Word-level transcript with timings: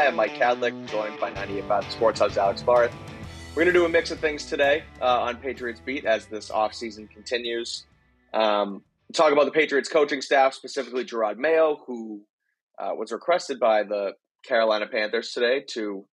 I 0.00 0.04
am 0.04 0.16
Mike 0.16 0.32
Kadlick, 0.32 0.88
joined 0.88 1.20
by 1.20 1.30
98.5 1.30 1.90
Sports 1.90 2.20
Hub's 2.20 2.38
Alex 2.38 2.62
Barth. 2.62 2.90
We're 3.50 3.64
going 3.64 3.66
to 3.66 3.78
do 3.78 3.84
a 3.84 3.88
mix 3.90 4.10
of 4.10 4.18
things 4.18 4.46
today 4.46 4.82
uh, 4.98 5.20
on 5.20 5.36
Patriots 5.36 5.82
Beat 5.84 6.06
as 6.06 6.24
this 6.24 6.50
offseason 6.50 7.10
continues. 7.10 7.84
Um, 8.32 8.82
talk 9.12 9.30
about 9.34 9.44
the 9.44 9.50
Patriots 9.50 9.90
coaching 9.90 10.22
staff, 10.22 10.54
specifically 10.54 11.04
Jerod 11.04 11.36
Mayo, 11.36 11.82
who 11.86 12.22
uh, 12.78 12.94
was 12.94 13.12
requested 13.12 13.60
by 13.60 13.82
the 13.82 14.12
Carolina 14.42 14.86
Panthers 14.86 15.32
today 15.32 15.64
to 15.72 16.06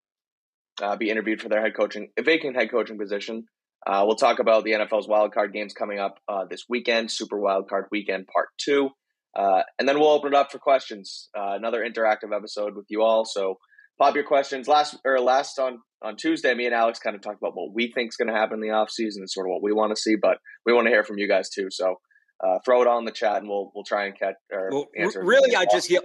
uh, 0.81 0.97
be 0.97 1.09
interviewed 1.09 1.41
for 1.41 1.47
their 1.47 1.61
head 1.61 1.73
coaching, 1.73 2.09
vacant 2.19 2.57
head 2.57 2.69
coaching 2.69 2.97
position. 2.97 3.45
Uh, 3.89 4.03
we'll 4.05 4.17
talk 4.17 4.39
about 4.39 4.65
the 4.65 4.71
NFL's 4.71 5.07
wildcard 5.07 5.53
games 5.53 5.71
coming 5.71 5.97
up 5.97 6.19
uh, 6.27 6.43
this 6.43 6.65
weekend, 6.67 7.09
Super 7.09 7.37
Wildcard 7.37 7.85
Weekend 7.89 8.27
Part 8.27 8.49
2. 8.57 8.89
Uh, 9.33 9.61
and 9.79 9.87
then 9.87 9.97
we'll 9.97 10.09
open 10.09 10.33
it 10.33 10.35
up 10.35 10.51
for 10.51 10.59
questions. 10.59 11.29
Uh, 11.33 11.53
another 11.53 11.87
interactive 11.87 12.35
episode 12.35 12.75
with 12.75 12.87
you 12.89 13.01
all. 13.01 13.23
So 13.23 13.59
pop 13.97 14.15
your 14.15 14.23
questions. 14.23 14.67
Last 14.67 14.97
or 15.05 15.19
last 15.19 15.59
on 15.59 15.79
on 16.01 16.15
Tuesday, 16.15 16.53
me 16.53 16.65
and 16.65 16.75
Alex 16.75 16.99
kind 16.99 17.15
of 17.15 17.21
talked 17.21 17.41
about 17.41 17.55
what 17.55 17.73
we 17.73 17.91
think 17.91 18.09
is 18.09 18.17
going 18.17 18.27
to 18.27 18.33
happen 18.33 18.55
in 18.55 18.61
the 18.61 18.67
offseason 18.67 19.17
and 19.17 19.29
sort 19.29 19.47
of 19.47 19.51
what 19.51 19.63
we 19.63 19.73
want 19.73 19.95
to 19.95 20.01
see, 20.01 20.15
but 20.15 20.37
we 20.65 20.73
want 20.73 20.85
to 20.85 20.91
hear 20.91 21.03
from 21.03 21.17
you 21.17 21.27
guys 21.27 21.49
too. 21.49 21.67
So 21.71 21.95
uh, 22.43 22.59
throw 22.63 22.81
it 22.81 22.87
all 22.87 22.99
in 22.99 23.05
the 23.05 23.11
chat 23.11 23.37
and 23.37 23.49
we'll 23.49 23.71
we'll 23.73 23.83
try 23.83 24.05
and 24.05 24.17
catch 24.17 24.35
or 24.51 24.69
well, 24.71 24.85
answer. 24.97 25.23
Really, 25.23 25.55
I 25.55 25.65
just 25.65 25.89
ye- 25.89 25.99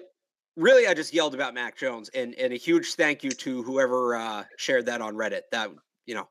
really 0.56 0.87
I 0.87 0.95
just 0.95 1.12
yelled 1.12 1.34
about 1.34 1.55
Mac 1.55 1.77
Jones 1.77 2.09
and 2.15 2.34
and 2.34 2.52
a 2.52 2.56
huge 2.56 2.95
thank 2.95 3.24
you 3.24 3.30
to 3.30 3.62
whoever 3.62 4.16
uh, 4.16 4.45
shared 4.56 4.87
that 4.87 5.01
on 5.01 5.15
Reddit. 5.15 5.43
That 5.52 5.70
you 6.06 6.15
know 6.15 6.29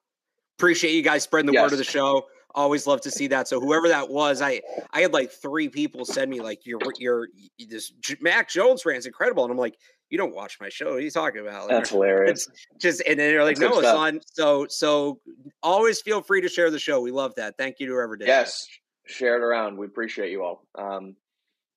appreciate 0.58 0.94
you 0.94 1.04
guys 1.04 1.24
spreading 1.24 1.48
the 1.48 1.54
yes. 1.54 1.64
word 1.64 1.74
of 1.74 1.78
the 1.78 1.84
show. 1.84 2.26
Always 2.54 2.86
love 2.86 3.02
to 3.02 3.12
see 3.12 3.28
that. 3.28 3.48
So 3.48 3.62
whoever 3.62 3.88
that 3.90 4.10
was, 4.10 4.42
I 4.42 4.62
I 4.92 5.02
had 5.02 5.14
like 5.14 5.32
three 5.32 5.70
people 5.70 6.04
send 6.04 6.30
me 6.30 6.42
like 6.42 6.66
your 6.66 6.80
your 6.98 7.28
this 7.70 7.94
Mac 8.20 8.50
Jones 8.50 8.86
rant's 8.86 9.06
incredible, 9.06 9.44
and 9.44 9.52
I'm 9.52 9.58
like, 9.58 9.78
you 10.12 10.18
don't 10.18 10.36
watch 10.36 10.58
my 10.60 10.70
show. 10.70 10.88
What 10.88 10.96
are 10.96 11.00
you 11.00 11.10
talking 11.10 11.42
about? 11.42 11.64
Like, 11.64 11.70
That's 11.70 11.90
hilarious. 11.90 12.48
just 12.80 13.02
and 13.08 13.18
then 13.18 13.32
they're 13.32 13.44
like, 13.44 13.58
That's 13.58 13.74
no, 13.74 13.80
it's 13.80 13.88
on. 13.88 14.20
So 14.34 14.68
so 14.70 15.20
always 15.64 16.02
feel 16.02 16.22
free 16.22 16.42
to 16.42 16.50
share 16.50 16.70
the 16.70 16.80
show. 16.80 17.00
We 17.02 17.12
love 17.12 17.36
that. 17.36 17.56
Thank 17.58 17.78
you 17.80 17.88
to 17.88 17.94
whoever 17.94 18.18
did. 18.18 18.28
Yes, 18.28 18.68
that. 19.08 19.14
share 19.14 19.38
it 19.38 19.42
around. 19.42 19.78
We 19.78 19.88
appreciate 19.88 20.30
you 20.30 20.44
all. 20.44 20.68
Um, 20.78 21.16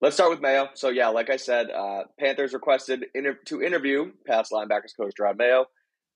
let's 0.03 0.17
start 0.17 0.31
with 0.31 0.41
Mayo. 0.41 0.69
So 0.75 0.89
yeah, 0.89 1.09
like 1.09 1.31
I 1.31 1.37
said, 1.37 1.71
uh, 1.71 2.03
Panthers 2.19 2.53
requested 2.53 3.07
inter- 3.15 3.39
to 3.47 3.63
interview 3.63 4.11
past 4.27 4.53
linebackers 4.53 4.97
coach 4.99 5.15
Jerod 5.19 5.39
Mayo. 5.39 5.67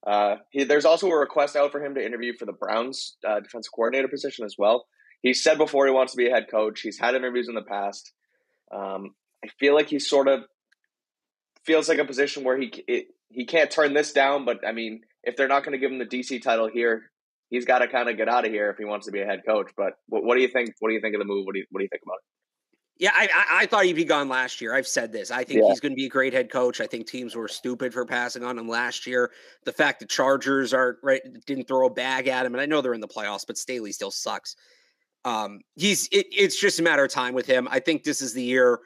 Uh, 0.06 0.36
he, 0.50 0.64
there's 0.64 0.84
also 0.84 1.08
a 1.08 1.16
request 1.16 1.56
out 1.56 1.72
for 1.72 1.84
him 1.84 1.94
to 1.94 2.05
interview 2.05 2.33
for 2.36 2.46
the 2.46 2.52
Browns 2.52 3.16
uh, 3.27 3.41
defensive 3.41 3.72
coordinator 3.72 4.08
position 4.08 4.44
as 4.44 4.56
well. 4.58 4.86
He 5.22 5.34
said 5.34 5.58
before 5.58 5.86
he 5.86 5.92
wants 5.92 6.12
to 6.12 6.16
be 6.16 6.28
a 6.28 6.30
head 6.30 6.46
coach. 6.50 6.80
He's 6.80 6.98
had 6.98 7.14
interviews 7.14 7.48
in 7.48 7.55
the 7.55 7.62
past. 7.62 8.12
Um, 8.72 9.14
I 9.44 9.48
feel 9.58 9.74
like 9.74 9.89
he's 9.89 10.08
sort 10.08 10.28
of 10.28 10.41
feels 11.69 11.88
like 11.88 11.98
a 11.98 12.05
position 12.05 12.42
where 12.42 12.58
he 12.58 12.72
it, 12.88 13.08
he 13.28 13.44
can't 13.44 13.70
turn 13.70 13.92
this 13.92 14.12
down. 14.12 14.44
But 14.47 14.66
I 14.66 14.72
mean, 14.72 15.02
if 15.22 15.36
they're 15.36 15.47
not 15.47 15.62
going 15.62 15.72
to 15.72 15.78
give 15.78 15.92
him 15.92 15.98
the 15.98 16.06
DC 16.06 16.42
title 16.42 16.69
here, 16.69 17.02
he's 17.50 17.66
got 17.66 17.80
to 17.80 17.88
kind 17.88 18.08
of 18.08 18.16
get 18.16 18.28
out 18.28 18.47
of 18.47 18.50
here 18.50 18.70
if 18.70 18.78
he 18.78 18.86
wants 18.86 19.06
to 19.06 19.12
be 19.12 19.20
a 19.20 19.27
head 19.27 19.42
coach. 19.47 19.70
But 19.77 19.92
what, 20.08 20.24
what, 20.24 20.34
do 20.34 20.41
you 20.41 20.48
think? 20.48 20.70
What 20.80 20.89
do 20.89 20.94
you 20.94 21.00
think 21.00 21.14
of 21.14 21.19
the 21.20 21.27
move? 21.27 21.44
What 21.44 21.52
do 21.52 21.61
you 21.61 21.66
what 21.70 21.80
do 21.80 21.84
you 21.84 21.91
think 21.92 22.02
about 22.05 22.14
it? 22.14 22.24
Yeah, 23.00 23.12
I, 23.14 23.28
I, 23.33 23.62
I 23.62 23.66
thought 23.66 23.84
he'd 23.84 23.92
be 23.92 24.05
gone 24.05 24.28
last 24.28 24.61
year. 24.61 24.74
I've 24.74 24.89
said 24.89 25.12
this. 25.12 25.30
I 25.30 25.44
think 25.44 25.61
yeah. 25.61 25.69
he's 25.69 25.78
going 25.78 25.92
to 25.92 25.96
be 25.96 26.06
a 26.06 26.08
great 26.08 26.33
head 26.33 26.50
coach. 26.50 26.80
I 26.80 26.86
think 26.89 27.06
teams 27.06 27.36
were 27.36 27.46
stupid 27.46 27.94
for 27.94 28.05
passing 28.05 28.42
on 28.42 28.58
him 28.58 28.69
last 28.69 29.06
year. 29.06 29.30
The 29.64 29.72
fact 29.72 30.00
the 30.00 30.06
Chargers 30.06 30.74
are 30.74 30.96
right 31.05 31.20
didn't 31.46 31.69
throw 31.69 31.86
a 31.86 31.91
bag 31.91 32.27
at 32.27 32.44
him, 32.44 32.55
and 32.55 32.61
I 32.61 32.66
know 32.66 32.80
they're 32.80 32.94
in 32.94 33.00
the 33.00 33.06
playoffs, 33.06 33.46
but 33.46 33.56
Staley 33.56 33.92
still 33.92 34.11
sucks. 34.11 34.56
Um, 35.24 35.61
he's 35.77 36.08
it, 36.11 36.27
it's 36.33 36.61
just 36.61 36.80
a 36.80 36.83
matter 36.83 37.05
of 37.05 37.11
time 37.11 37.34
with 37.34 37.46
him. 37.46 37.69
I 37.70 37.78
think 37.78 38.02
this 38.02 38.20
is 38.20 38.33
the 38.33 38.42
year 38.42 38.80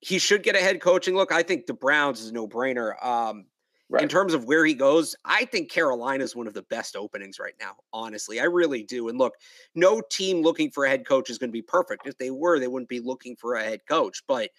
he 0.00 0.18
should 0.18 0.42
get 0.42 0.54
a 0.54 0.60
head 0.60 0.80
coaching 0.80 1.14
look. 1.14 1.32
I 1.32 1.42
think 1.42 1.66
the 1.66 1.74
Browns 1.74 2.20
is 2.20 2.30
a 2.30 2.32
no 2.32 2.46
brainer. 2.46 3.04
Um, 3.04 3.46
Right. 3.90 4.02
In 4.02 4.08
terms 4.08 4.34
of 4.34 4.44
where 4.44 4.66
he 4.66 4.74
goes, 4.74 5.16
I 5.24 5.46
think 5.46 5.70
Carolina 5.70 6.22
is 6.22 6.36
one 6.36 6.46
of 6.46 6.52
the 6.52 6.62
best 6.62 6.94
openings 6.94 7.38
right 7.38 7.54
now. 7.58 7.76
Honestly, 7.90 8.38
I 8.38 8.44
really 8.44 8.82
do. 8.82 9.08
And 9.08 9.16
look, 9.16 9.34
no 9.74 10.02
team 10.10 10.42
looking 10.42 10.70
for 10.70 10.84
a 10.84 10.90
head 10.90 11.06
coach 11.06 11.30
is 11.30 11.38
going 11.38 11.48
to 11.48 11.54
be 11.54 11.62
perfect. 11.62 12.06
If 12.06 12.18
they 12.18 12.30
were, 12.30 12.58
they 12.58 12.68
wouldn't 12.68 12.90
be 12.90 13.00
looking 13.00 13.34
for 13.34 13.54
a 13.54 13.64
head 13.64 13.80
coach. 13.88 14.22
But 14.28 14.50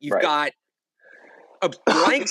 you've 0.00 0.12
right. 0.12 0.22
got 0.22 0.52
a 1.62 1.70
blank. 1.86 2.28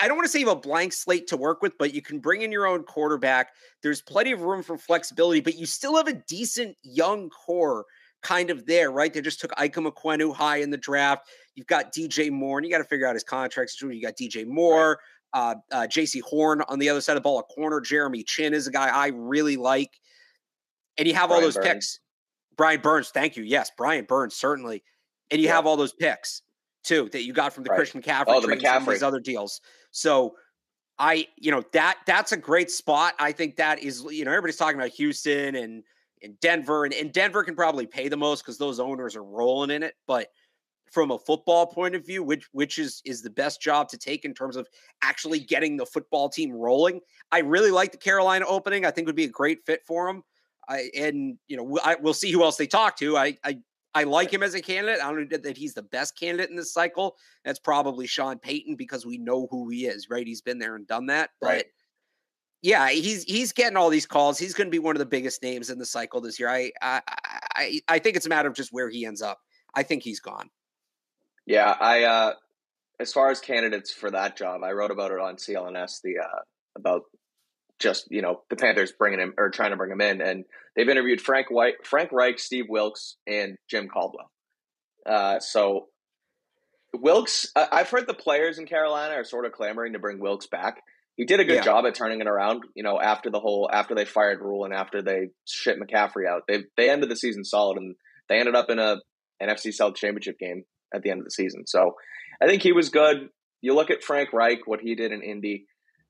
I 0.00 0.08
don't 0.08 0.16
want 0.16 0.24
to 0.24 0.30
say 0.30 0.40
you 0.40 0.48
have 0.48 0.56
a 0.56 0.60
blank 0.60 0.94
slate 0.94 1.26
to 1.26 1.36
work 1.36 1.60
with, 1.60 1.76
but 1.78 1.92
you 1.92 2.00
can 2.00 2.20
bring 2.20 2.40
in 2.40 2.50
your 2.50 2.66
own 2.66 2.84
quarterback. 2.84 3.50
There's 3.82 4.00
plenty 4.00 4.32
of 4.32 4.40
room 4.40 4.62
for 4.62 4.78
flexibility, 4.78 5.42
but 5.42 5.56
you 5.56 5.66
still 5.66 5.96
have 5.96 6.08
a 6.08 6.14
decent 6.26 6.74
young 6.82 7.28
core 7.28 7.84
kind 8.22 8.48
of 8.50 8.64
there, 8.64 8.90
right? 8.90 9.12
They 9.12 9.20
just 9.20 9.40
took 9.40 9.52
Ikem 9.52 9.90
Ekwonu 9.92 10.34
high 10.34 10.58
in 10.58 10.70
the 10.70 10.78
draft. 10.78 11.28
You've 11.54 11.66
got 11.66 11.92
DJ 11.92 12.30
Moore, 12.30 12.58
and 12.58 12.66
you 12.66 12.72
got 12.72 12.78
to 12.78 12.84
figure 12.84 13.06
out 13.06 13.14
his 13.14 13.24
contract 13.24 13.70
situation. 13.70 14.00
You 14.00 14.06
got 14.06 14.16
DJ 14.16 14.46
Moore, 14.46 14.98
uh, 15.32 15.54
uh, 15.70 15.86
Jaycee 15.88 16.22
Horn 16.22 16.62
on 16.68 16.78
the 16.78 16.88
other 16.88 17.00
side 17.00 17.12
of 17.12 17.22
the 17.22 17.22
ball, 17.22 17.38
a 17.38 17.42
corner. 17.42 17.80
Jeremy 17.80 18.22
Chinn 18.22 18.54
is 18.54 18.66
a 18.66 18.70
guy 18.70 18.88
I 18.88 19.08
really 19.08 19.56
like. 19.56 19.90
And 20.98 21.08
you 21.08 21.14
have 21.14 21.28
Brian 21.28 21.42
all 21.42 21.46
those 21.46 21.56
Burns. 21.56 21.66
picks. 21.66 22.00
Brian 22.56 22.80
Burns, 22.80 23.10
thank 23.10 23.36
you. 23.36 23.44
Yes, 23.44 23.70
Brian 23.76 24.04
Burns, 24.04 24.34
certainly. 24.34 24.82
And 25.30 25.40
you 25.40 25.46
yeah. 25.46 25.56
have 25.56 25.66
all 25.66 25.76
those 25.76 25.94
picks 25.94 26.42
too 26.84 27.08
that 27.12 27.24
you 27.24 27.32
got 27.32 27.52
from 27.52 27.64
the 27.64 27.70
right. 27.70 27.76
Christian 27.76 28.02
McCaffrey, 28.02 28.24
oh, 28.28 28.40
the 28.40 28.48
McCaffrey. 28.48 28.90
these 28.90 29.02
other 29.02 29.20
deals. 29.20 29.60
So 29.90 30.34
I, 30.98 31.26
you 31.38 31.50
know, 31.50 31.62
that 31.72 31.98
that's 32.06 32.32
a 32.32 32.36
great 32.36 32.70
spot. 32.70 33.14
I 33.18 33.32
think 33.32 33.56
that 33.56 33.82
is, 33.82 34.04
you 34.10 34.24
know, 34.24 34.30
everybody's 34.30 34.56
talking 34.56 34.78
about 34.78 34.90
Houston 34.90 35.54
and 35.56 35.82
in 36.20 36.36
Denver, 36.40 36.84
and, 36.84 36.94
and 36.94 37.12
Denver 37.12 37.42
can 37.42 37.56
probably 37.56 37.86
pay 37.86 38.08
the 38.08 38.16
most 38.16 38.42
because 38.42 38.58
those 38.58 38.78
owners 38.78 39.16
are 39.16 39.24
rolling 39.24 39.70
in 39.70 39.82
it. 39.82 39.94
But 40.06 40.28
from 40.92 41.10
a 41.10 41.18
football 41.18 41.66
point 41.66 41.94
of 41.94 42.06
view, 42.06 42.22
which 42.22 42.46
which 42.52 42.78
is 42.78 43.02
is 43.04 43.22
the 43.22 43.30
best 43.30 43.60
job 43.60 43.88
to 43.88 43.98
take 43.98 44.24
in 44.24 44.34
terms 44.34 44.56
of 44.56 44.68
actually 45.02 45.40
getting 45.40 45.76
the 45.76 45.86
football 45.86 46.28
team 46.28 46.52
rolling. 46.52 47.00
I 47.32 47.40
really 47.40 47.70
like 47.70 47.92
the 47.92 47.98
Carolina 47.98 48.44
opening. 48.46 48.84
I 48.84 48.90
think 48.90 49.06
would 49.06 49.16
be 49.16 49.24
a 49.24 49.28
great 49.28 49.64
fit 49.66 49.80
for 49.86 50.08
him. 50.08 50.22
I, 50.68 50.90
and 50.96 51.38
you 51.48 51.56
know, 51.56 51.78
I, 51.82 51.96
we'll 51.96 52.14
see 52.14 52.30
who 52.30 52.44
else 52.44 52.56
they 52.56 52.66
talk 52.66 52.96
to. 52.98 53.16
I, 53.16 53.36
I 53.42 53.58
I 53.94 54.04
like 54.04 54.32
him 54.32 54.42
as 54.42 54.54
a 54.54 54.60
candidate. 54.60 55.02
I 55.02 55.10
don't 55.10 55.30
know 55.30 55.38
that 55.38 55.56
he's 55.56 55.74
the 55.74 55.82
best 55.82 56.18
candidate 56.18 56.50
in 56.50 56.56
this 56.56 56.72
cycle. 56.72 57.16
That's 57.44 57.58
probably 57.58 58.06
Sean 58.06 58.38
Payton 58.38 58.76
because 58.76 59.04
we 59.04 59.18
know 59.18 59.48
who 59.50 59.68
he 59.68 59.86
is, 59.86 60.08
right? 60.08 60.26
He's 60.26 60.40
been 60.40 60.58
there 60.58 60.76
and 60.76 60.86
done 60.86 61.06
that. 61.06 61.30
But 61.40 61.46
right. 61.46 61.64
yeah, 62.62 62.88
he's 62.90 63.24
he's 63.24 63.52
getting 63.52 63.76
all 63.76 63.90
these 63.90 64.06
calls. 64.06 64.38
He's 64.38 64.54
going 64.54 64.68
to 64.68 64.70
be 64.70 64.78
one 64.78 64.94
of 64.94 65.00
the 65.00 65.06
biggest 65.06 65.42
names 65.42 65.68
in 65.68 65.78
the 65.78 65.86
cycle 65.86 66.20
this 66.20 66.38
year. 66.38 66.48
I 66.48 66.70
I 66.80 67.00
I, 67.54 67.80
I 67.88 67.98
think 67.98 68.16
it's 68.16 68.26
a 68.26 68.30
matter 68.30 68.48
of 68.48 68.54
just 68.54 68.72
where 68.72 68.88
he 68.88 69.04
ends 69.04 69.20
up. 69.20 69.38
I 69.74 69.82
think 69.82 70.02
he's 70.02 70.20
gone. 70.20 70.50
Yeah, 71.46 71.74
I 71.78 72.04
uh, 72.04 72.32
as 73.00 73.12
far 73.12 73.30
as 73.30 73.40
candidates 73.40 73.92
for 73.92 74.10
that 74.10 74.36
job, 74.36 74.62
I 74.62 74.72
wrote 74.72 74.90
about 74.90 75.10
it 75.10 75.18
on 75.18 75.36
CLNS 75.36 76.00
the 76.02 76.18
uh, 76.22 76.42
about 76.76 77.02
just 77.78 78.06
you 78.10 78.22
know 78.22 78.42
the 78.48 78.56
Panthers 78.56 78.92
bringing 78.92 79.20
him 79.20 79.34
or 79.36 79.50
trying 79.50 79.70
to 79.70 79.76
bring 79.76 79.90
him 79.90 80.00
in, 80.00 80.20
and 80.20 80.44
they've 80.76 80.88
interviewed 80.88 81.20
Frank 81.20 81.50
White, 81.50 81.84
Frank 81.84 82.10
Reich, 82.12 82.38
Steve 82.38 82.66
Wilks, 82.68 83.16
and 83.26 83.56
Jim 83.68 83.88
Caldwell. 83.88 84.30
Uh, 85.04 85.40
so 85.40 85.88
Wilks, 86.94 87.50
I've 87.56 87.90
heard 87.90 88.06
the 88.06 88.14
players 88.14 88.58
in 88.58 88.66
Carolina 88.66 89.14
are 89.14 89.24
sort 89.24 89.46
of 89.46 89.52
clamoring 89.52 89.94
to 89.94 89.98
bring 89.98 90.20
Wilks 90.20 90.46
back. 90.46 90.80
He 91.16 91.24
did 91.24 91.40
a 91.40 91.44
good 91.44 91.56
yeah. 91.56 91.64
job 91.64 91.84
at 91.84 91.94
turning 91.94 92.20
it 92.20 92.26
around. 92.26 92.62
You 92.74 92.84
know, 92.84 93.00
after 93.00 93.30
the 93.30 93.40
whole 93.40 93.68
after 93.70 93.94
they 93.94 94.04
fired 94.04 94.40
Rhule 94.40 94.64
and 94.64 94.72
after 94.72 95.02
they 95.02 95.28
shipped 95.46 95.80
McCaffrey 95.80 96.26
out, 96.28 96.42
they 96.46 96.64
they 96.76 96.88
ended 96.88 97.10
the 97.10 97.16
season 97.16 97.44
solid 97.44 97.78
and 97.78 97.96
they 98.28 98.38
ended 98.38 98.54
up 98.54 98.70
in 98.70 98.78
a 98.78 98.96
NFC 99.42 99.72
South 99.72 99.94
championship 99.96 100.38
game 100.38 100.64
at 100.94 101.02
the 101.02 101.10
end 101.10 101.20
of 101.20 101.24
the 101.24 101.30
season. 101.30 101.66
So 101.66 101.96
I 102.40 102.46
think 102.46 102.62
he 102.62 102.72
was 102.72 102.88
good. 102.88 103.28
You 103.60 103.74
look 103.74 103.90
at 103.90 104.02
Frank 104.02 104.32
Reich, 104.32 104.66
what 104.66 104.80
he 104.80 104.94
did 104.94 105.12
in 105.12 105.22
Indy. 105.22 105.66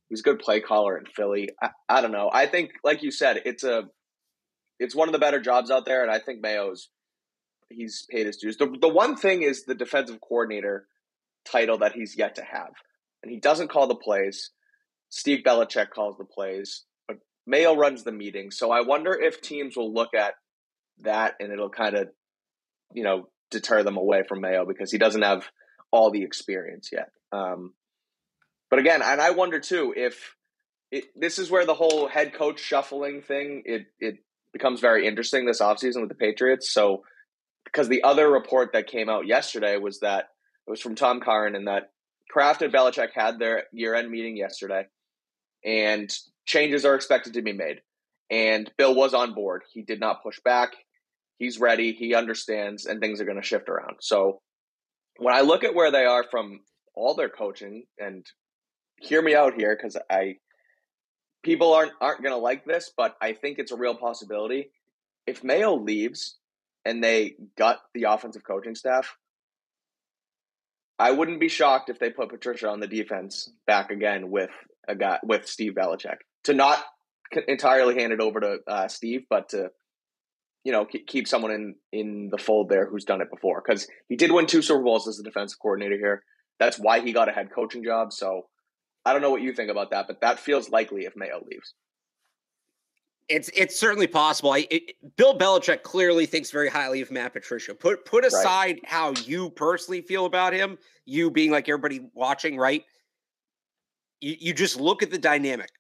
He 0.08 0.12
was 0.12 0.20
a 0.20 0.24
good 0.24 0.38
play 0.38 0.60
caller 0.60 0.96
in 0.98 1.04
Philly. 1.06 1.50
I, 1.62 1.70
I 1.88 2.00
don't 2.00 2.12
know. 2.12 2.30
I 2.32 2.46
think, 2.46 2.70
like 2.84 3.02
you 3.02 3.10
said, 3.10 3.42
it's 3.44 3.64
a 3.64 3.84
it's 4.78 4.94
one 4.94 5.08
of 5.08 5.12
the 5.12 5.18
better 5.18 5.40
jobs 5.40 5.70
out 5.70 5.84
there, 5.84 6.02
and 6.02 6.10
I 6.10 6.18
think 6.18 6.42
Mayo's 6.42 6.88
he's 7.70 8.06
paid 8.10 8.26
his 8.26 8.36
dues. 8.36 8.56
The 8.56 8.74
the 8.80 8.88
one 8.88 9.16
thing 9.16 9.42
is 9.42 9.64
the 9.64 9.74
defensive 9.74 10.20
coordinator 10.20 10.86
title 11.44 11.78
that 11.78 11.92
he's 11.92 12.16
yet 12.16 12.34
to 12.36 12.42
have, 12.42 12.72
and 13.22 13.30
he 13.32 13.38
doesn't 13.38 13.70
call 13.70 13.86
the 13.86 13.94
plays. 13.94 14.50
Steve 15.08 15.40
Belichick 15.44 15.90
calls 15.90 16.16
the 16.16 16.24
plays, 16.24 16.84
but 17.06 17.18
Mayo 17.46 17.76
runs 17.76 18.02
the 18.02 18.12
meeting. 18.12 18.50
So 18.50 18.70
I 18.70 18.80
wonder 18.80 19.12
if 19.12 19.42
teams 19.42 19.76
will 19.76 19.92
look 19.92 20.14
at 20.14 20.34
that 21.02 21.34
and 21.38 21.52
it'll 21.52 21.68
kind 21.68 21.96
of, 21.96 22.08
you 22.94 23.02
know, 23.02 23.28
deter 23.52 23.82
them 23.82 23.96
away 23.96 24.22
from 24.26 24.40
Mayo 24.40 24.64
because 24.66 24.90
he 24.90 24.98
doesn't 24.98 25.22
have 25.22 25.48
all 25.90 26.10
the 26.10 26.22
experience 26.22 26.90
yet. 26.92 27.10
Um, 27.32 27.74
but 28.70 28.78
again, 28.78 29.02
and 29.02 29.20
I 29.20 29.30
wonder 29.30 29.60
too 29.60 29.94
if 29.96 30.34
it, 30.90 31.04
this 31.14 31.38
is 31.38 31.50
where 31.50 31.66
the 31.66 31.74
whole 31.74 32.08
head 32.08 32.34
coach 32.34 32.60
shuffling 32.60 33.22
thing 33.22 33.62
it 33.64 33.86
it 33.98 34.16
becomes 34.52 34.80
very 34.80 35.06
interesting 35.06 35.46
this 35.46 35.60
offseason 35.60 36.00
with 36.00 36.08
the 36.08 36.14
Patriots. 36.14 36.72
So 36.72 37.04
because 37.64 37.88
the 37.88 38.02
other 38.02 38.30
report 38.30 38.72
that 38.72 38.86
came 38.86 39.08
out 39.08 39.26
yesterday 39.26 39.76
was 39.76 40.00
that 40.00 40.28
it 40.66 40.70
was 40.70 40.80
from 40.80 40.94
Tom 40.94 41.20
Curran 41.20 41.54
and 41.54 41.68
that 41.68 41.90
Kraft 42.30 42.62
and 42.62 42.72
Belichick 42.72 43.10
had 43.14 43.38
their 43.38 43.64
year 43.72 43.94
end 43.94 44.10
meeting 44.10 44.36
yesterday 44.36 44.86
and 45.64 46.12
changes 46.44 46.84
are 46.84 46.94
expected 46.94 47.34
to 47.34 47.42
be 47.42 47.52
made. 47.52 47.80
And 48.30 48.70
Bill 48.78 48.94
was 48.94 49.14
on 49.14 49.34
board. 49.34 49.62
He 49.72 49.82
did 49.82 50.00
not 50.00 50.22
push 50.22 50.40
back 50.40 50.72
he's 51.38 51.58
ready, 51.58 51.92
he 51.92 52.14
understands, 52.14 52.86
and 52.86 53.00
things 53.00 53.20
are 53.20 53.24
going 53.24 53.40
to 53.40 53.46
shift 53.46 53.68
around. 53.68 53.96
So 54.00 54.40
when 55.18 55.34
I 55.34 55.40
look 55.40 55.64
at 55.64 55.74
where 55.74 55.90
they 55.90 56.04
are 56.04 56.24
from 56.30 56.60
all 56.94 57.14
their 57.14 57.28
coaching, 57.28 57.84
and 57.98 58.24
hear 59.00 59.22
me 59.22 59.34
out 59.34 59.54
here 59.54 59.76
because 59.76 59.96
I 60.10 60.36
people 61.42 61.72
aren't 61.72 61.92
aren't 62.00 62.22
going 62.22 62.34
to 62.34 62.38
like 62.38 62.64
this, 62.64 62.92
but 62.96 63.16
I 63.20 63.32
think 63.32 63.58
it's 63.58 63.72
a 63.72 63.76
real 63.76 63.94
possibility. 63.94 64.70
If 65.26 65.44
Mayo 65.44 65.76
leaves 65.76 66.36
and 66.84 67.02
they 67.02 67.34
gut 67.56 67.80
the 67.94 68.04
offensive 68.04 68.44
coaching 68.44 68.74
staff, 68.74 69.16
I 70.98 71.12
wouldn't 71.12 71.40
be 71.40 71.48
shocked 71.48 71.90
if 71.90 71.98
they 71.98 72.10
put 72.10 72.28
Patricia 72.28 72.68
on 72.68 72.80
the 72.80 72.86
defense 72.86 73.50
back 73.66 73.90
again 73.90 74.30
with 74.30 74.50
a 74.88 74.94
guy 74.94 75.18
with 75.22 75.46
Steve 75.46 75.74
Belichick 75.74 76.18
to 76.44 76.54
not 76.54 76.82
entirely 77.48 77.94
hand 78.00 78.12
it 78.12 78.20
over 78.20 78.40
to 78.40 78.58
uh, 78.66 78.88
Steve, 78.88 79.22
but 79.30 79.50
to 79.50 79.70
you 80.64 80.72
know 80.72 80.84
keep 80.84 81.26
someone 81.26 81.50
in 81.50 81.74
in 81.92 82.28
the 82.30 82.38
fold 82.38 82.68
there 82.68 82.86
who's 82.86 83.04
done 83.04 83.20
it 83.20 83.30
before 83.30 83.62
because 83.64 83.88
he 84.08 84.16
did 84.16 84.32
win 84.32 84.46
two 84.46 84.62
Super 84.62 84.82
Bowls 84.82 85.08
as 85.08 85.18
a 85.18 85.22
defensive 85.22 85.58
coordinator 85.60 85.96
here. 85.96 86.22
That's 86.58 86.78
why 86.78 87.00
he 87.00 87.12
got 87.12 87.28
a 87.28 87.32
head 87.32 87.50
coaching 87.52 87.82
job. 87.82 88.12
So 88.12 88.46
I 89.04 89.12
don't 89.12 89.22
know 89.22 89.30
what 89.30 89.42
you 89.42 89.52
think 89.52 89.70
about 89.70 89.90
that, 89.90 90.06
but 90.06 90.20
that 90.20 90.38
feels 90.38 90.70
likely 90.70 91.04
if 91.04 91.16
Mayo 91.16 91.42
leaves. 91.50 91.74
It's 93.28 93.50
it's 93.54 93.78
certainly 93.78 94.06
possible. 94.06 94.52
I, 94.52 94.66
it, 94.70 95.16
Bill 95.16 95.36
Belichick 95.36 95.82
clearly 95.82 96.26
thinks 96.26 96.50
very 96.50 96.68
highly 96.68 97.00
of 97.00 97.10
Matt 97.10 97.32
Patricia. 97.32 97.74
Put 97.74 98.04
put 98.04 98.24
aside 98.24 98.80
right. 98.82 98.86
how 98.86 99.12
you 99.12 99.50
personally 99.50 100.02
feel 100.02 100.26
about 100.26 100.52
him, 100.52 100.78
you 101.04 101.30
being 101.30 101.50
like 101.50 101.68
everybody 101.68 102.08
watching, 102.14 102.56
right? 102.56 102.84
You 104.20 104.36
you 104.38 104.54
just 104.54 104.78
look 104.78 105.02
at 105.02 105.10
the 105.10 105.18
dynamic. 105.18 105.70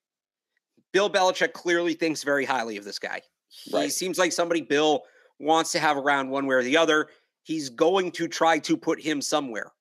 Bill 0.92 1.10
Belichick 1.10 1.52
clearly 1.52 1.94
thinks 1.94 2.22
very 2.22 2.44
highly 2.44 2.76
of 2.76 2.84
this 2.84 2.98
guy. 2.98 3.22
He 3.52 3.76
right. 3.76 3.92
seems 3.92 4.18
like 4.18 4.32
somebody 4.32 4.62
Bill 4.62 5.02
wants 5.38 5.72
to 5.72 5.78
have 5.78 5.96
around 5.96 6.30
one 6.30 6.46
way 6.46 6.56
or 6.56 6.62
the 6.62 6.76
other. 6.76 7.08
He's 7.42 7.68
going 7.68 8.10
to 8.12 8.28
try 8.28 8.58
to 8.60 8.76
put 8.76 9.00
him 9.00 9.20
somewhere. 9.20 9.72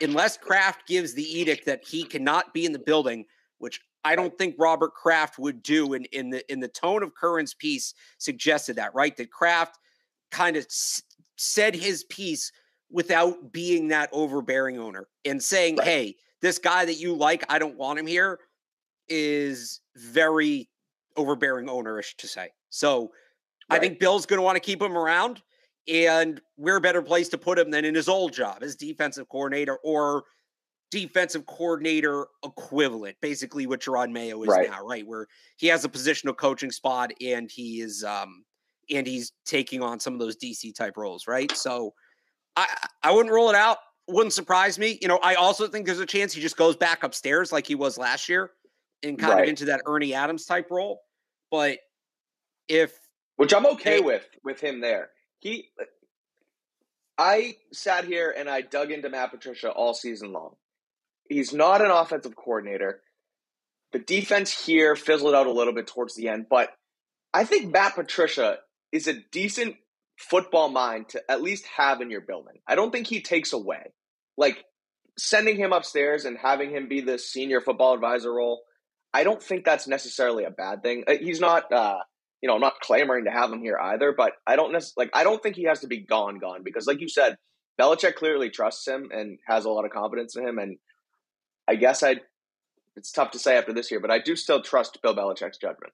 Unless 0.00 0.38
Kraft 0.38 0.86
gives 0.86 1.14
the 1.14 1.22
edict 1.22 1.66
that 1.66 1.86
he 1.86 2.04
cannot 2.04 2.52
be 2.54 2.64
in 2.64 2.72
the 2.72 2.78
building, 2.78 3.24
which 3.58 3.80
I 4.04 4.16
don't 4.16 4.36
think 4.38 4.54
Robert 4.58 4.94
Kraft 4.94 5.38
would 5.38 5.62
do. 5.62 5.92
In 5.92 6.04
in 6.06 6.30
the 6.30 6.50
in 6.50 6.60
the 6.60 6.68
tone 6.68 7.02
of 7.02 7.14
Curran's 7.14 7.54
piece 7.54 7.92
suggested 8.18 8.76
that 8.76 8.94
right 8.94 9.16
that 9.16 9.30
Kraft 9.30 9.78
kind 10.30 10.56
of 10.56 10.64
s- 10.64 11.02
said 11.36 11.74
his 11.74 12.04
piece 12.04 12.50
without 12.90 13.52
being 13.52 13.88
that 13.88 14.08
overbearing 14.12 14.78
owner 14.78 15.08
and 15.24 15.42
saying, 15.42 15.76
right. 15.76 15.86
"Hey, 15.86 16.16
this 16.40 16.58
guy 16.58 16.84
that 16.84 16.98
you 16.98 17.14
like, 17.14 17.44
I 17.52 17.58
don't 17.58 17.76
want 17.76 17.98
him 17.98 18.06
here," 18.06 18.38
is 19.08 19.80
very 19.96 20.69
overbearing 21.16 21.66
ownerish 21.66 22.14
to 22.16 22.28
say. 22.28 22.50
So 22.70 23.10
right. 23.70 23.76
I 23.76 23.78
think 23.78 23.98
Bill's 23.98 24.26
going 24.26 24.38
to 24.38 24.42
want 24.42 24.56
to 24.56 24.60
keep 24.60 24.80
him 24.80 24.96
around, 24.96 25.42
and 25.88 26.40
we're 26.56 26.76
a 26.76 26.80
better 26.80 27.02
place 27.02 27.28
to 27.30 27.38
put 27.38 27.58
him 27.58 27.70
than 27.70 27.84
in 27.84 27.94
his 27.94 28.08
old 28.08 28.32
job 28.32 28.62
as 28.62 28.76
defensive 28.76 29.28
coordinator 29.28 29.78
or 29.84 30.24
defensive 30.90 31.46
coordinator 31.46 32.26
equivalent, 32.44 33.16
basically 33.20 33.66
what 33.66 33.80
Jerod 33.80 34.10
Mayo 34.10 34.42
is 34.42 34.48
right. 34.48 34.68
now, 34.68 34.84
right? 34.84 35.06
Where 35.06 35.26
he 35.56 35.68
has 35.68 35.84
a 35.84 35.88
positional 35.88 36.36
coaching 36.36 36.70
spot 36.70 37.12
and 37.20 37.50
he 37.50 37.80
is 37.80 38.04
um 38.04 38.44
and 38.90 39.06
he's 39.06 39.32
taking 39.46 39.82
on 39.82 40.00
some 40.00 40.14
of 40.14 40.18
those 40.18 40.36
DC 40.36 40.74
type 40.74 40.96
roles, 40.96 41.26
right? 41.26 41.50
So 41.52 41.94
I 42.56 42.66
I 43.02 43.12
wouldn't 43.12 43.32
rule 43.32 43.50
it 43.50 43.56
out. 43.56 43.78
Wouldn't 44.08 44.32
surprise 44.32 44.78
me. 44.78 44.98
You 45.00 45.08
know, 45.08 45.20
I 45.22 45.34
also 45.34 45.68
think 45.68 45.86
there's 45.86 46.00
a 46.00 46.06
chance 46.06 46.32
he 46.32 46.40
just 46.40 46.56
goes 46.56 46.76
back 46.76 47.04
upstairs 47.04 47.52
like 47.52 47.66
he 47.66 47.76
was 47.76 47.96
last 47.96 48.28
year 48.28 48.50
and 49.02 49.18
kind 49.18 49.32
right. 49.32 49.42
of 49.44 49.48
into 49.48 49.64
that 49.66 49.82
Ernie 49.86 50.14
Adams 50.14 50.44
type 50.44 50.70
role. 50.70 51.00
But 51.50 51.78
if 52.68 52.92
which 53.36 53.54
I'm 53.54 53.66
okay 53.66 53.96
it, 53.96 54.04
with 54.04 54.26
with 54.44 54.60
him 54.60 54.80
there. 54.80 55.10
He 55.38 55.68
uh, 55.80 55.84
I 57.18 57.56
sat 57.72 58.04
here 58.04 58.34
and 58.36 58.48
I 58.48 58.62
dug 58.62 58.90
into 58.90 59.10
Matt 59.10 59.30
Patricia 59.30 59.70
all 59.70 59.94
season 59.94 60.32
long 60.32 60.54
he's 61.30 61.54
not 61.54 61.80
an 61.80 61.90
offensive 61.90 62.36
coordinator. 62.36 63.00
The 63.92 64.00
defense 64.00 64.66
here 64.66 64.94
fizzled 64.94 65.34
out 65.34 65.46
a 65.46 65.52
little 65.52 65.72
bit 65.72 65.86
towards 65.86 66.14
the 66.14 66.28
end, 66.28 66.46
but 66.50 66.68
I 67.32 67.44
think 67.44 67.72
Matt 67.72 67.94
Patricia 67.94 68.58
is 68.92 69.08
a 69.08 69.14
decent 69.32 69.76
football 70.18 70.68
mind 70.68 71.08
to 71.10 71.22
at 71.30 71.42
least 71.42 71.64
have 71.76 72.02
in 72.02 72.10
your 72.10 72.20
building. 72.20 72.58
I 72.66 72.74
don't 72.74 72.90
think 72.90 73.06
he 73.06 73.22
takes 73.22 73.52
away. 73.52 73.92
Like 74.36 74.64
sending 75.16 75.56
him 75.56 75.72
upstairs 75.72 76.24
and 76.24 76.36
having 76.36 76.70
him 76.70 76.88
be 76.88 77.00
the 77.00 77.18
senior 77.18 77.60
football 77.60 77.94
advisor 77.94 78.32
role, 78.32 78.62
I 79.12 79.24
don't 79.24 79.42
think 79.42 79.64
that's 79.64 79.88
necessarily 79.88 80.44
a 80.44 80.50
bad 80.50 80.82
thing. 80.82 81.04
Uh, 81.06 81.14
he's 81.20 81.40
not 81.40 81.72
uh, 81.72 81.98
you 82.40 82.48
know, 82.48 82.54
I'm 82.54 82.60
not 82.60 82.80
clamoring 82.80 83.26
to 83.26 83.30
have 83.30 83.52
him 83.52 83.60
here 83.60 83.78
either, 83.78 84.12
but 84.16 84.32
I 84.46 84.56
don't 84.56 84.72
necessarily 84.72 85.06
like 85.06 85.16
I 85.16 85.24
don't 85.24 85.42
think 85.42 85.56
he 85.56 85.64
has 85.64 85.80
to 85.80 85.86
be 85.86 85.98
gone 85.98 86.38
gone 86.38 86.62
because 86.62 86.86
like 86.86 87.00
you 87.00 87.08
said, 87.08 87.36
Belichick 87.80 88.14
clearly 88.14 88.50
trusts 88.50 88.86
him 88.86 89.10
and 89.12 89.38
has 89.46 89.64
a 89.64 89.70
lot 89.70 89.84
of 89.84 89.90
confidence 89.90 90.36
in 90.36 90.46
him 90.46 90.58
and 90.58 90.78
I 91.68 91.76
guess 91.76 92.02
I. 92.02 92.16
It's 92.96 93.12
tough 93.12 93.30
to 93.30 93.38
say 93.38 93.56
after 93.56 93.72
this 93.72 93.90
year, 93.90 94.00
but 94.00 94.10
I 94.10 94.18
do 94.18 94.34
still 94.34 94.60
trust 94.60 95.00
Bill 95.00 95.14
Belichick's 95.14 95.58
judgment. 95.58 95.92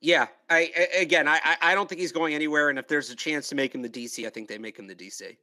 Yeah, 0.00 0.26
I 0.48 0.70
again, 0.96 1.26
I 1.26 1.56
I 1.60 1.74
don't 1.74 1.88
think 1.88 2.00
he's 2.00 2.12
going 2.12 2.34
anywhere, 2.34 2.68
and 2.68 2.78
if 2.78 2.86
there's 2.86 3.10
a 3.10 3.16
chance 3.16 3.48
to 3.48 3.54
make 3.54 3.74
him 3.74 3.82
the 3.82 3.88
DC, 3.88 4.26
I 4.26 4.30
think 4.30 4.48
they 4.48 4.58
make 4.58 4.78
him 4.78 4.86
the 4.86 4.94
DC. 4.94 5.36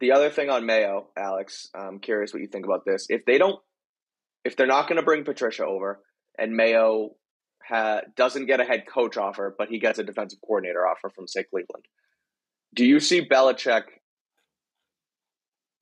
The 0.00 0.12
other 0.12 0.28
thing 0.28 0.50
on 0.50 0.66
Mayo, 0.66 1.06
Alex, 1.16 1.70
I'm 1.74 2.00
curious 2.00 2.34
what 2.34 2.42
you 2.42 2.48
think 2.48 2.66
about 2.66 2.84
this. 2.84 3.06
If 3.08 3.24
they 3.24 3.38
don't, 3.38 3.60
if 4.44 4.56
they're 4.56 4.66
not 4.66 4.88
going 4.88 4.96
to 4.96 5.02
bring 5.02 5.24
Patricia 5.24 5.64
over, 5.64 6.00
and 6.38 6.56
Mayo 6.56 7.16
ha, 7.66 8.00
doesn't 8.16 8.46
get 8.46 8.60
a 8.60 8.64
head 8.64 8.84
coach 8.86 9.16
offer, 9.16 9.54
but 9.56 9.68
he 9.68 9.78
gets 9.78 9.98
a 9.98 10.04
defensive 10.04 10.40
coordinator 10.40 10.86
offer 10.86 11.10
from 11.10 11.26
say 11.26 11.44
Cleveland, 11.44 11.84
do 12.74 12.84
you 12.84 13.00
see 13.00 13.26
Belichick 13.26 13.84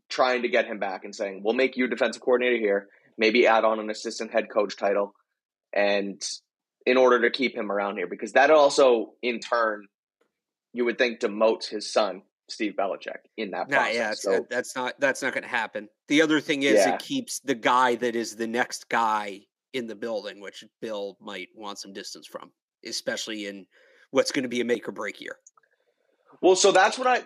trying 0.09 0.43
to 0.43 0.49
get 0.49 0.67
him 0.67 0.79
back 0.79 1.05
and 1.05 1.15
saying, 1.15 1.43
"We'll 1.43 1.55
make 1.55 1.77
you 1.77 1.87
defensive 1.87 2.23
coordinator 2.23 2.59
here, 2.59 2.89
maybe 3.17 3.47
add 3.47 3.65
on 3.65 3.81
an 3.81 3.91
assistant 3.91 4.31
head 4.31 4.51
coach 4.51 4.77
title, 4.77 5.15
and 5.73 6.23
in 6.85 6.97
order 6.97 7.23
to 7.23 7.31
keep 7.31 7.57
him 7.57 7.73
around 7.73 7.97
here, 7.97 8.07
because 8.07 8.33
that 8.33 8.51
also, 8.51 9.15
in 9.23 9.41
turn, 9.41 9.87
you 10.73 10.85
would 10.85 10.99
think 10.99 11.21
demotes 11.21 11.67
his 11.69 11.91
son, 11.93 12.23
Steve 12.53 12.75
Belichick, 12.79 13.19
in 13.37 13.51
that 13.51 13.69
process. 13.69 13.95
Nah, 13.95 14.01
yeah, 14.01 14.13
so, 14.15 14.35
uh, 14.35 14.41
that's 14.51 14.77
not 14.77 14.95
that's 15.01 15.23
not 15.23 15.33
going 15.33 15.43
to 15.43 15.49
happen. 15.49 15.89
The 16.09 16.23
other 16.23 16.41
thing 16.41 16.63
is, 16.63 16.75
yeah. 16.75 16.95
it 16.95 17.01
keeps 17.01 17.41
the 17.41 17.55
guy 17.55 17.97
that 17.97 18.15
is 18.15 18.37
the 18.37 18.47
next 18.47 18.89
guy 18.89 19.41
in 19.73 19.87
the 19.87 19.95
building, 19.95 20.41
which 20.41 20.65
Bill 20.81 21.17
might 21.21 21.49
want 21.55 21.79
some 21.79 21.93
distance 21.93 22.27
from, 22.27 22.51
especially 22.85 23.47
in 23.47 23.67
what's 24.11 24.31
going 24.31 24.43
to 24.43 24.49
be 24.49 24.61
a 24.61 24.65
make 24.65 24.87
or 24.89 24.93
break 24.93 25.21
year. 25.21 25.37
Well, 26.41 26.57
so 26.57 26.73
that's 26.73 26.99
what 26.99 27.07
I 27.07 27.23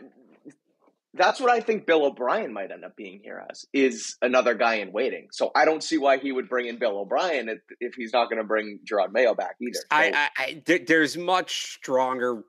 that's 1.16 1.40
what 1.40 1.50
I 1.50 1.60
think 1.60 1.86
Bill 1.86 2.04
O'Brien 2.04 2.52
might 2.52 2.70
end 2.70 2.84
up 2.84 2.94
being 2.96 3.20
here 3.22 3.44
as 3.50 3.64
is 3.72 4.16
another 4.22 4.54
guy 4.54 4.74
in 4.74 4.92
waiting. 4.92 5.28
So 5.32 5.50
I 5.54 5.64
don't 5.64 5.82
see 5.82 5.98
why 5.98 6.18
he 6.18 6.32
would 6.32 6.48
bring 6.48 6.66
in 6.66 6.78
Bill 6.78 6.98
O'Brien 6.98 7.48
if, 7.48 7.58
if 7.80 7.94
he's 7.94 8.12
not 8.12 8.28
going 8.28 8.38
to 8.38 8.46
bring 8.46 8.80
Jerod 8.90 9.12
Mayo 9.12 9.34
back 9.34 9.56
either. 9.60 9.74
So, 9.74 9.86
I, 9.90 10.28
I, 10.36 10.62
I 10.68 10.84
there's 10.86 11.16
much 11.16 11.74
stronger. 11.74 12.44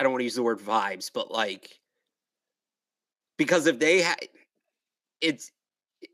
I 0.00 0.02
don't 0.02 0.12
want 0.12 0.20
to 0.20 0.24
use 0.24 0.34
the 0.34 0.42
word 0.42 0.60
vibes, 0.60 1.10
but 1.12 1.30
like 1.30 1.78
because 3.36 3.66
if 3.66 3.78
they 3.78 4.00
had, 4.00 4.18
it's 5.20 5.52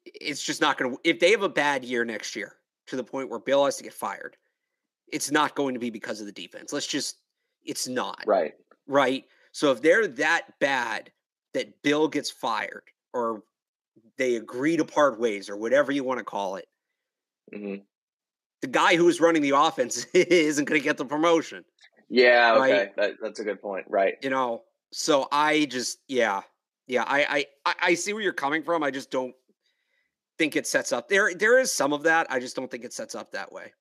it's 0.04 0.42
just 0.42 0.60
not 0.60 0.76
going 0.76 0.90
to. 0.90 1.00
If 1.04 1.20
they 1.20 1.30
have 1.30 1.44
a 1.44 1.48
bad 1.48 1.84
year 1.84 2.04
next 2.04 2.34
year 2.34 2.56
to 2.88 2.96
the 2.96 3.04
point 3.04 3.30
where 3.30 3.38
Bill 3.38 3.64
has 3.64 3.76
to 3.76 3.84
get 3.84 3.92
fired, 3.92 4.36
it's 5.12 5.30
not 5.30 5.54
going 5.54 5.74
to 5.74 5.80
be 5.80 5.88
because 5.88 6.20
of 6.20 6.26
the 6.26 6.32
defense. 6.32 6.72
Let's 6.72 6.86
just. 6.86 7.18
It's 7.64 7.86
not 7.86 8.24
right. 8.26 8.54
Right. 8.88 9.24
So 9.52 9.70
if 9.70 9.80
they're 9.82 10.08
that 10.08 10.58
bad, 10.60 11.12
that 11.54 11.80
Bill 11.82 12.08
gets 12.08 12.30
fired 12.30 12.82
or 13.14 13.42
they 14.18 14.34
agree 14.36 14.76
to 14.76 14.84
part 14.84 15.18
ways 15.20 15.48
or 15.48 15.56
whatever 15.56 15.92
you 15.92 16.02
want 16.02 16.18
to 16.18 16.24
call 16.24 16.56
it, 16.56 16.66
mm-hmm. 17.54 17.82
the 18.62 18.68
guy 18.68 18.96
who's 18.96 19.20
running 19.20 19.42
the 19.42 19.50
offense 19.50 20.04
isn't 20.14 20.64
going 20.64 20.80
to 20.80 20.84
get 20.84 20.96
the 20.96 21.04
promotion. 21.04 21.64
Yeah, 22.08 22.54
okay, 22.58 22.72
right? 22.72 22.96
that, 22.96 23.12
that's 23.20 23.40
a 23.40 23.44
good 23.44 23.60
point, 23.60 23.86
right? 23.88 24.14
You 24.22 24.30
know, 24.30 24.62
so 24.92 25.26
I 25.32 25.66
just, 25.66 25.98
yeah, 26.08 26.42
yeah, 26.86 27.04
I, 27.06 27.46
I, 27.64 27.74
I 27.80 27.94
see 27.94 28.12
where 28.12 28.22
you're 28.22 28.32
coming 28.32 28.62
from. 28.62 28.82
I 28.82 28.90
just 28.90 29.10
don't 29.10 29.34
think 30.38 30.54
it 30.56 30.66
sets 30.66 30.92
up 30.92 31.08
there. 31.08 31.34
There 31.34 31.58
is 31.58 31.72
some 31.72 31.92
of 31.92 32.04
that. 32.04 32.26
I 32.30 32.38
just 32.38 32.54
don't 32.54 32.70
think 32.70 32.84
it 32.84 32.92
sets 32.92 33.14
up 33.14 33.32
that 33.32 33.52
way. 33.52 33.72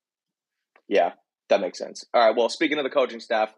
Yeah, 0.88 1.12
that 1.48 1.60
makes 1.60 1.78
sense. 1.78 2.04
All 2.14 2.26
right. 2.26 2.36
Well, 2.36 2.48
speaking 2.48 2.78
of 2.78 2.84
the 2.84 2.90
coaching 2.90 3.20
staff, 3.20 3.50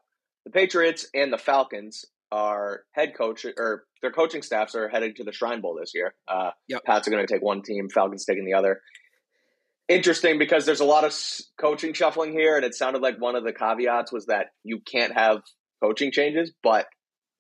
the 0.45 0.51
Patriots 0.51 1.07
and 1.15 1.33
the 1.33 1.39
Falcons 1.39 2.05
are 2.31 2.83
head 2.93 3.15
coach 3.17 3.45
or 3.45 3.85
their 4.03 4.13
coaching 4.13 4.43
staffs 4.43 4.75
are 4.75 4.89
headed 4.89 5.17
to 5.17 5.25
the 5.25 5.33
Shrine 5.33 5.61
Bowl 5.61 5.77
this 5.79 5.93
year. 5.95 6.15
Uh, 6.27 6.51
yep. 6.69 6.85
Pats 6.85 7.09
are 7.09 7.11
going 7.11 7.27
to 7.27 7.33
take 7.33 7.43
one 7.43 7.63
team, 7.63 7.89
Falcons 7.89 8.25
taking 8.25 8.45
the 8.45 8.55
other. 8.55 8.81
Interesting 9.88 10.38
because 10.38 10.66
there's 10.66 10.80
a 10.80 10.85
lot 10.85 11.04
of 11.04 11.16
coaching 11.59 11.95
shuffling 11.95 12.33
here, 12.33 12.57
and 12.57 12.64
it 12.64 12.75
sounded 12.75 13.00
like 13.00 13.18
one 13.18 13.37
of 13.37 13.45
the 13.45 13.52
caveats 13.52 14.12
was 14.12 14.26
that 14.26 14.49
you 14.62 14.80
can't 14.80 15.14
have 15.14 15.42
coaching 15.83 16.12
changes, 16.12 16.52
but 16.62 16.87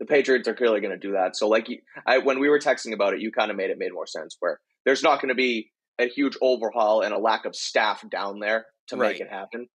the 0.00 0.06
Patriots 0.06 0.48
are 0.48 0.54
clearly 0.54 0.80
going 0.80 0.98
to 0.98 0.98
do 0.98 1.12
that. 1.12 1.36
So, 1.36 1.48
like, 1.48 1.66
I, 2.06 2.18
when 2.18 2.38
we 2.38 2.48
were 2.48 2.58
texting 2.58 2.94
about 2.94 3.12
it, 3.12 3.20
you 3.20 3.30
kind 3.32 3.50
of 3.50 3.56
made 3.56 3.70
it 3.70 3.76
made 3.78 3.92
more 3.92 4.06
sense. 4.06 4.36
Where 4.40 4.60
there's 4.86 5.02
not 5.02 5.20
going 5.20 5.28
to 5.28 5.34
be 5.34 5.70
a 5.98 6.06
huge 6.06 6.36
overhaul 6.40 7.02
and 7.02 7.12
a 7.12 7.18
lack 7.18 7.44
of 7.44 7.54
staff 7.54 8.08
down 8.08 8.40
there 8.40 8.64
to 8.88 8.96
right. 8.96 9.12
make 9.12 9.20
it 9.20 9.28
happen. 9.28 9.68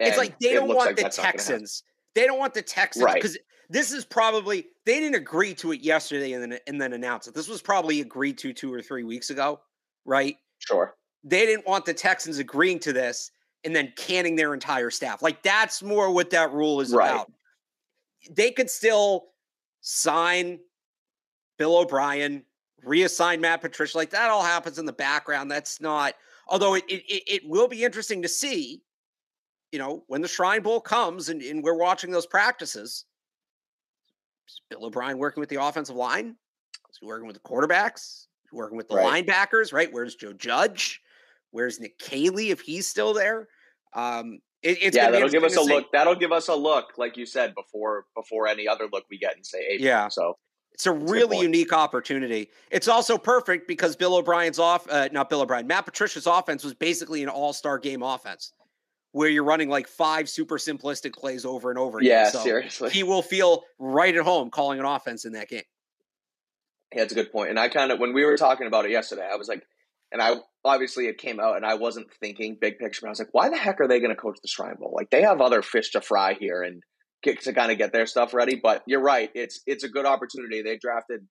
And 0.00 0.08
it's 0.08 0.18
like 0.18 0.38
they 0.38 0.54
don't 0.54 0.68
want 0.68 0.86
like 0.86 0.96
the 0.96 1.08
Texans. 1.08 1.82
They 2.14 2.26
don't 2.26 2.38
want 2.38 2.54
the 2.54 2.62
Texans 2.62 3.04
because 3.14 3.32
right. 3.32 3.40
this 3.70 3.92
is 3.92 4.04
probably 4.04 4.66
they 4.86 5.00
didn't 5.00 5.16
agree 5.16 5.54
to 5.54 5.72
it 5.72 5.80
yesterday 5.80 6.32
and 6.32 6.42
then 6.42 6.58
and 6.66 6.80
then 6.80 6.92
announce 6.92 7.28
it. 7.28 7.34
This 7.34 7.48
was 7.48 7.60
probably 7.60 8.00
agreed 8.00 8.38
to 8.38 8.52
two 8.52 8.72
or 8.72 8.82
three 8.82 9.04
weeks 9.04 9.30
ago, 9.30 9.60
right? 10.04 10.36
Sure. 10.58 10.94
They 11.24 11.46
didn't 11.46 11.66
want 11.66 11.84
the 11.84 11.94
Texans 11.94 12.38
agreeing 12.38 12.78
to 12.80 12.92
this 12.92 13.30
and 13.64 13.74
then 13.74 13.92
canning 13.96 14.36
their 14.36 14.54
entire 14.54 14.90
staff. 14.90 15.22
Like 15.22 15.42
that's 15.42 15.82
more 15.82 16.12
what 16.12 16.30
that 16.30 16.52
rule 16.52 16.80
is 16.80 16.92
right. 16.92 17.10
about. 17.10 17.32
They 18.30 18.50
could 18.50 18.70
still 18.70 19.26
sign 19.80 20.60
Bill 21.58 21.78
O'Brien, 21.78 22.44
reassign 22.86 23.40
Matt 23.40 23.60
Patricia. 23.60 23.96
Like 23.96 24.10
that 24.10 24.30
all 24.30 24.42
happens 24.44 24.78
in 24.78 24.86
the 24.86 24.92
background. 24.92 25.50
That's 25.50 25.80
not, 25.80 26.14
although 26.46 26.74
it, 26.74 26.84
it, 26.88 27.22
it 27.26 27.48
will 27.48 27.68
be 27.68 27.84
interesting 27.84 28.22
to 28.22 28.28
see, 28.28 28.82
you 29.72 29.78
know, 29.78 30.04
when 30.06 30.22
the 30.22 30.28
Shrine 30.28 30.62
Bowl 30.62 30.80
comes 30.80 31.28
and, 31.28 31.42
and 31.42 31.62
we're 31.62 31.74
watching 31.74 32.10
those 32.10 32.26
practices. 32.26 33.04
Is 34.46 34.60
Bill 34.70 34.86
O'Brien 34.86 35.18
working 35.18 35.40
with 35.40 35.50
the 35.50 35.62
offensive 35.62 35.96
line? 35.96 36.36
Is 36.90 36.98
he 37.00 37.06
working 37.06 37.26
with 37.26 37.36
the 37.36 37.48
quarterbacks? 37.48 38.28
working 38.52 38.76
with 38.76 38.88
the 38.88 38.96
right. 38.96 39.26
linebackers, 39.26 39.72
right? 39.72 39.92
Where's 39.92 40.14
Joe 40.14 40.32
Judge? 40.32 41.02
Where's 41.50 41.80
Nick 41.80 41.98
Caley 41.98 42.50
if 42.50 42.60
he's 42.60 42.86
still 42.86 43.14
there? 43.14 43.48
Um, 43.94 44.40
it, 44.62 44.78
it's 44.82 44.96
yeah, 44.96 45.10
that'll 45.10 45.28
give 45.28 45.44
us 45.44 45.56
a 45.56 45.64
see. 45.64 45.72
look. 45.72 45.92
That'll 45.92 46.14
give 46.14 46.32
us 46.32 46.48
a 46.48 46.54
look, 46.54 46.98
like 46.98 47.16
you 47.16 47.26
said 47.26 47.54
before, 47.54 48.04
before 48.14 48.48
any 48.48 48.66
other 48.66 48.88
look 48.92 49.04
we 49.10 49.18
get 49.18 49.36
in 49.36 49.44
say 49.44 49.60
April. 49.70 49.86
Yeah. 49.86 50.08
So 50.08 50.36
it's 50.72 50.86
a 50.86 50.92
really 50.92 51.40
unique 51.40 51.72
opportunity. 51.72 52.50
It's 52.70 52.88
also 52.88 53.18
perfect 53.18 53.66
because 53.66 53.96
Bill 53.96 54.16
O'Brien's 54.16 54.58
off, 54.58 54.86
uh, 54.90 55.08
not 55.12 55.28
Bill 55.28 55.40
O'Brien, 55.40 55.66
Matt 55.66 55.84
Patricia's 55.84 56.26
offense 56.26 56.62
was 56.62 56.74
basically 56.74 57.22
an 57.22 57.28
all 57.28 57.52
star 57.52 57.78
game 57.78 58.02
offense 58.02 58.52
where 59.12 59.28
you're 59.28 59.44
running 59.44 59.68
like 59.68 59.88
five 59.88 60.28
super 60.28 60.58
simplistic 60.58 61.14
plays 61.14 61.44
over 61.44 61.70
and 61.70 61.78
over. 61.78 62.00
Yeah, 62.02 62.30
so 62.30 62.40
seriously. 62.40 62.90
He 62.90 63.02
will 63.02 63.22
feel 63.22 63.64
right 63.78 64.14
at 64.14 64.22
home 64.22 64.50
calling 64.50 64.78
an 64.78 64.84
offense 64.84 65.24
in 65.24 65.32
that 65.32 65.48
game. 65.48 65.62
Yeah, 66.92 67.02
that's 67.02 67.12
a 67.12 67.16
good 67.16 67.32
point. 67.32 67.50
And 67.50 67.58
I 67.58 67.68
kind 67.68 67.90
of, 67.90 67.98
when 67.98 68.12
we 68.12 68.24
were 68.24 68.36
talking 68.36 68.66
about 68.66 68.84
it 68.84 68.90
yesterday, 68.90 69.28
I 69.30 69.36
was 69.36 69.48
like, 69.48 69.64
and 70.12 70.22
I 70.22 70.36
obviously 70.64 71.06
it 71.06 71.18
came 71.18 71.40
out 71.40 71.56
and 71.56 71.66
I 71.66 71.74
wasn't 71.74 72.08
thinking 72.20 72.56
big 72.60 72.78
picture, 72.78 73.00
but 73.02 73.08
I 73.08 73.10
was 73.10 73.18
like, 73.18 73.28
why 73.32 73.48
the 73.48 73.56
heck 73.56 73.80
are 73.80 73.88
they 73.88 74.00
going 74.00 74.14
to 74.14 74.20
coach 74.20 74.38
the 74.42 74.48
Shrine 74.48 74.76
Bowl? 74.78 74.92
Like 74.94 75.10
they 75.10 75.22
have 75.22 75.40
other 75.40 75.62
fish 75.62 75.90
to 75.90 76.00
fry 76.00 76.34
here. 76.34 76.62
And 76.62 76.82
get, 77.22 77.40
to 77.42 77.52
kind 77.52 77.72
of 77.72 77.78
get 77.78 77.92
their 77.92 78.06
stuff 78.06 78.34
ready. 78.34 78.56
But 78.56 78.82
you're 78.86 79.00
right; 79.00 79.30
it's 79.34 79.60
it's 79.66 79.84
a 79.84 79.88
good 79.88 80.06
opportunity. 80.06 80.62
They 80.62 80.76
drafted 80.76 81.26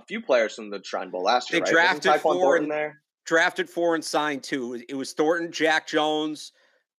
a 0.00 0.04
few 0.04 0.20
players 0.20 0.54
from 0.54 0.70
the 0.70 0.82
Shrine 0.84 1.10
Bowl 1.10 1.22
last 1.22 1.50
year. 1.50 1.60
They 1.60 1.72
right? 1.72 2.00
drafted 2.00 2.20
four 2.20 2.56
in 2.56 2.68
there. 2.68 3.00
Drafted 3.24 3.68
four 3.68 3.94
and 3.94 4.04
signed 4.04 4.42
two. 4.42 4.80
It 4.88 4.94
was 4.94 5.12
Thornton, 5.12 5.50
Jack 5.50 5.88
Jones, 5.88 6.52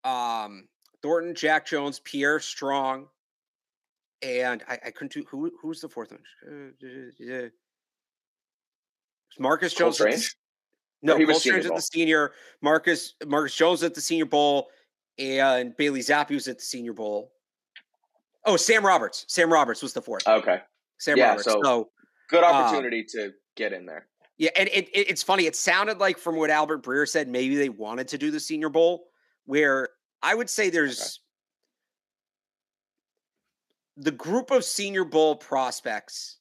um, 0.04 0.68
Thornton, 1.02 1.34
Jack 1.34 1.66
Jones, 1.66 2.02
Pierre 2.04 2.40
Strong, 2.40 3.08
and 4.22 4.62
I, 4.68 4.78
I 4.86 4.92
couldn't 4.92 5.14
do 5.14 5.24
who 5.30 5.52
who's 5.62 5.82
the 5.82 5.90
fourth 5.90 6.12
one. 6.12 6.74
Marcus 9.40 9.74
Jones. 9.74 9.96
Strange. 9.96 10.36
No, 11.02 11.18
he 11.18 11.26
was 11.26 11.46
at 11.46 11.64
the 11.64 11.82
senior. 11.82 12.32
Marcus 12.62 13.14
Marcus 13.26 13.56
Jones 13.56 13.84
at 13.84 13.94
the 13.94 14.02
Senior 14.02 14.26
Bowl, 14.26 14.70
and 15.20 15.76
Bailey 15.78 16.00
Zappe 16.00 16.32
was 16.32 16.48
at 16.48 16.58
the 16.58 16.64
Senior 16.64 16.94
Bowl. 16.94 17.32
Oh, 18.46 18.58
Sam 18.58 18.86
Roberts. 18.86 19.26
Sam 19.28 19.52
Roberts 19.52 19.82
was 19.82 19.94
the 19.94 20.02
fourth. 20.02 20.28
Okay. 20.28 20.62
Sam 21.00 21.18
yeah, 21.18 21.30
Roberts. 21.30 21.46
So, 21.46 21.62
so 21.64 21.90
good 22.30 22.44
um, 22.44 22.56
opportunity 22.56 23.02
um, 23.02 23.06
to 23.10 23.32
get 23.56 23.74
in 23.74 23.86
there. 23.86 24.08
Yeah, 24.38 24.52
and 24.56 24.70
it, 24.70 24.88
it, 24.90 25.10
it's 25.10 25.24
funny. 25.24 25.46
It 25.46 25.56
sounded 25.56 26.00
like 26.00 26.18
from 26.18 26.36
what 26.36 26.50
Albert 26.50 26.84
Breer 26.84 27.08
said, 27.08 27.28
maybe 27.28 27.56
they 27.56 27.70
wanted 27.70 28.08
to 28.10 28.18
do 28.18 28.32
the 28.32 28.40
Senior 28.40 28.70
Bowl, 28.70 29.06
where 29.46 29.90
I 30.22 30.36
would 30.36 30.50
say 30.50 30.70
there's 30.70 31.20
okay. 34.00 34.04
the 34.06 34.12
group 34.12 34.52
of 34.52 34.64
Senior 34.64 35.06
Bowl 35.06 35.36
prospects 35.36 36.38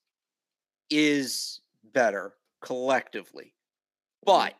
is 0.90 1.60
better 1.92 2.34
collectively. 2.60 3.54
But 4.26 4.54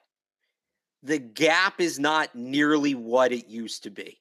the 1.02 1.18
gap 1.18 1.80
is 1.80 1.98
not 1.98 2.34
nearly 2.34 2.94
what 2.94 3.32
it 3.32 3.48
used 3.48 3.82
to 3.82 3.90
be. 3.90 4.20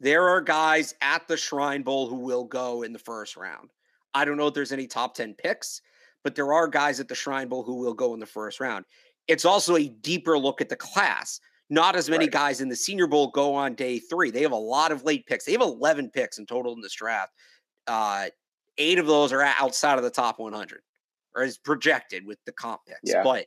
There 0.00 0.28
are 0.28 0.40
guys 0.40 0.94
at 1.00 1.28
the 1.28 1.36
Shrine 1.36 1.82
Bowl 1.82 2.08
who 2.08 2.16
will 2.16 2.44
go 2.44 2.82
in 2.82 2.92
the 2.92 2.98
first 2.98 3.36
round. 3.36 3.70
I 4.12 4.24
don't 4.24 4.36
know 4.36 4.48
if 4.48 4.54
there's 4.54 4.72
any 4.72 4.86
top 4.86 5.14
10 5.14 5.34
picks, 5.34 5.80
but 6.22 6.34
there 6.34 6.52
are 6.52 6.66
guys 6.68 7.00
at 7.00 7.08
the 7.08 7.14
Shrine 7.14 7.48
Bowl 7.48 7.62
who 7.62 7.76
will 7.76 7.94
go 7.94 8.14
in 8.14 8.20
the 8.20 8.26
first 8.26 8.60
round. 8.60 8.84
It's 9.28 9.44
also 9.44 9.76
a 9.76 9.88
deeper 9.88 10.38
look 10.38 10.60
at 10.60 10.68
the 10.68 10.76
class. 10.76 11.40
Not 11.70 11.96
as 11.96 12.10
many 12.10 12.24
right. 12.26 12.32
guys 12.32 12.60
in 12.60 12.68
the 12.68 12.76
Senior 12.76 13.06
Bowl 13.06 13.28
go 13.28 13.54
on 13.54 13.74
day 13.74 13.98
three. 13.98 14.30
They 14.30 14.42
have 14.42 14.52
a 14.52 14.56
lot 14.56 14.92
of 14.92 15.04
late 15.04 15.26
picks. 15.26 15.44
They 15.44 15.52
have 15.52 15.62
11 15.62 16.10
picks 16.10 16.38
in 16.38 16.46
total 16.46 16.74
in 16.74 16.80
this 16.80 16.94
draft. 16.94 17.32
Uh, 17.86 18.26
eight 18.76 18.98
of 18.98 19.06
those 19.06 19.32
are 19.32 19.40
outside 19.42 19.96
of 19.96 20.04
the 20.04 20.10
top 20.10 20.38
100 20.38 20.80
or 21.34 21.42
is 21.42 21.58
projected 21.58 22.26
with 22.26 22.38
the 22.44 22.52
comp 22.52 22.80
picks. 22.86 23.00
Yeah. 23.04 23.22
But 23.22 23.46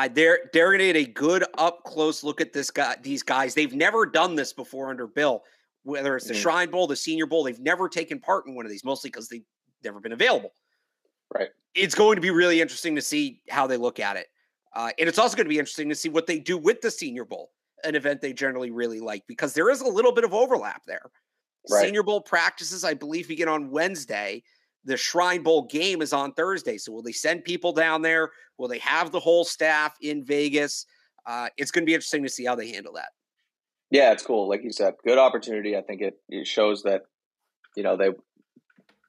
I, 0.00 0.08
they're 0.08 0.50
they're 0.54 0.72
to 0.72 0.78
get 0.78 0.96
a 0.96 1.04
good 1.04 1.44
up 1.58 1.84
close 1.84 2.24
look 2.24 2.40
at 2.40 2.54
this 2.54 2.70
guy. 2.70 2.96
These 3.02 3.22
guys, 3.22 3.54
they've 3.54 3.74
never 3.74 4.06
done 4.06 4.34
this 4.34 4.54
before 4.54 4.88
under 4.88 5.06
Bill. 5.06 5.42
Whether 5.82 6.16
it's 6.16 6.26
the 6.26 6.32
mm-hmm. 6.32 6.42
Shrine 6.42 6.70
Bowl, 6.70 6.86
the 6.86 6.96
Senior 6.96 7.26
Bowl, 7.26 7.44
they've 7.44 7.60
never 7.60 7.86
taken 7.86 8.18
part 8.18 8.46
in 8.46 8.54
one 8.54 8.64
of 8.64 8.70
these, 8.70 8.82
mostly 8.82 9.10
because 9.10 9.28
they've 9.28 9.44
never 9.84 10.00
been 10.00 10.12
available. 10.12 10.52
Right. 11.34 11.48
It's 11.74 11.94
going 11.94 12.16
to 12.16 12.22
be 12.22 12.30
really 12.30 12.62
interesting 12.62 12.94
to 12.96 13.02
see 13.02 13.42
how 13.50 13.66
they 13.66 13.76
look 13.76 14.00
at 14.00 14.16
it, 14.16 14.28
uh, 14.74 14.90
and 14.98 15.06
it's 15.06 15.18
also 15.18 15.36
going 15.36 15.46
to 15.46 15.50
be 15.50 15.58
interesting 15.58 15.90
to 15.90 15.94
see 15.94 16.08
what 16.08 16.26
they 16.26 16.38
do 16.38 16.56
with 16.56 16.80
the 16.80 16.90
Senior 16.90 17.26
Bowl, 17.26 17.50
an 17.84 17.94
event 17.94 18.22
they 18.22 18.32
generally 18.32 18.70
really 18.70 19.00
like, 19.00 19.22
because 19.26 19.52
there 19.52 19.68
is 19.68 19.82
a 19.82 19.88
little 19.88 20.12
bit 20.12 20.24
of 20.24 20.32
overlap 20.32 20.82
there. 20.86 21.10
Right. 21.70 21.84
Senior 21.84 22.02
Bowl 22.02 22.22
practices, 22.22 22.84
I 22.84 22.94
believe, 22.94 23.28
begin 23.28 23.48
on 23.48 23.70
Wednesday 23.70 24.42
the 24.84 24.96
Shrine 24.96 25.42
Bowl 25.42 25.66
game 25.66 26.02
is 26.02 26.12
on 26.12 26.32
Thursday. 26.32 26.78
So 26.78 26.92
will 26.92 27.02
they 27.02 27.12
send 27.12 27.44
people 27.44 27.72
down 27.72 28.02
there? 28.02 28.30
Will 28.58 28.68
they 28.68 28.78
have 28.78 29.12
the 29.12 29.20
whole 29.20 29.44
staff 29.44 29.96
in 30.00 30.24
Vegas? 30.24 30.86
Uh, 31.26 31.48
it's 31.56 31.70
going 31.70 31.82
to 31.82 31.86
be 31.86 31.94
interesting 31.94 32.22
to 32.22 32.28
see 32.28 32.44
how 32.44 32.54
they 32.54 32.70
handle 32.70 32.94
that. 32.94 33.10
Yeah, 33.90 34.12
it's 34.12 34.22
cool. 34.22 34.48
Like 34.48 34.62
you 34.62 34.72
said, 34.72 34.94
good 35.04 35.18
opportunity. 35.18 35.76
I 35.76 35.82
think 35.82 36.00
it, 36.00 36.14
it 36.28 36.46
shows 36.46 36.84
that 36.84 37.02
you 37.76 37.82
know 37.82 37.96
they 37.96 38.10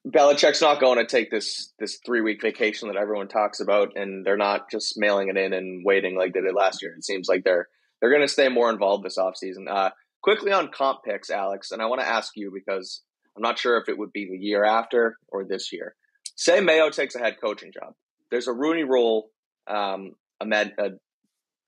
Belichick's 0.06 0.60
not 0.60 0.80
going 0.80 0.98
to 0.98 1.06
take 1.06 1.30
this 1.30 1.72
this 1.78 2.00
three 2.04 2.20
week 2.20 2.42
vacation 2.42 2.88
that 2.88 2.96
everyone 2.96 3.28
talks 3.28 3.60
about, 3.60 3.92
and 3.96 4.26
they're 4.26 4.36
not 4.36 4.70
just 4.70 4.98
mailing 4.98 5.28
it 5.28 5.36
in 5.36 5.52
and 5.52 5.84
waiting 5.84 6.16
like 6.16 6.34
they 6.34 6.40
did 6.40 6.54
last 6.54 6.82
year. 6.82 6.94
It 6.96 7.04
seems 7.04 7.28
like 7.28 7.44
they're 7.44 7.68
they're 8.00 8.10
going 8.10 8.22
to 8.22 8.28
stay 8.28 8.48
more 8.48 8.70
involved 8.70 9.04
this 9.04 9.18
offseason. 9.18 9.68
Uh, 9.70 9.90
quickly 10.22 10.50
on 10.50 10.70
comp 10.72 11.04
picks, 11.04 11.30
Alex, 11.30 11.70
and 11.70 11.80
I 11.80 11.86
want 11.86 12.00
to 12.00 12.08
ask 12.08 12.32
you 12.34 12.50
because 12.52 13.02
I'm 13.36 13.42
not 13.42 13.58
sure 13.58 13.78
if 13.78 13.88
it 13.88 13.98
would 13.98 14.12
be 14.12 14.28
the 14.30 14.38
year 14.38 14.64
after 14.64 15.16
or 15.28 15.44
this 15.44 15.72
year. 15.72 15.94
Say 16.36 16.60
Mayo 16.60 16.90
takes 16.90 17.14
a 17.14 17.18
head 17.18 17.36
coaching 17.42 17.72
job. 17.72 17.94
There's 18.30 18.48
a 18.48 18.52
Rooney 18.52 18.84
Rule, 18.84 19.28
um, 19.66 20.12
a 20.40 20.46
med, 20.46 20.74
a 20.78 20.90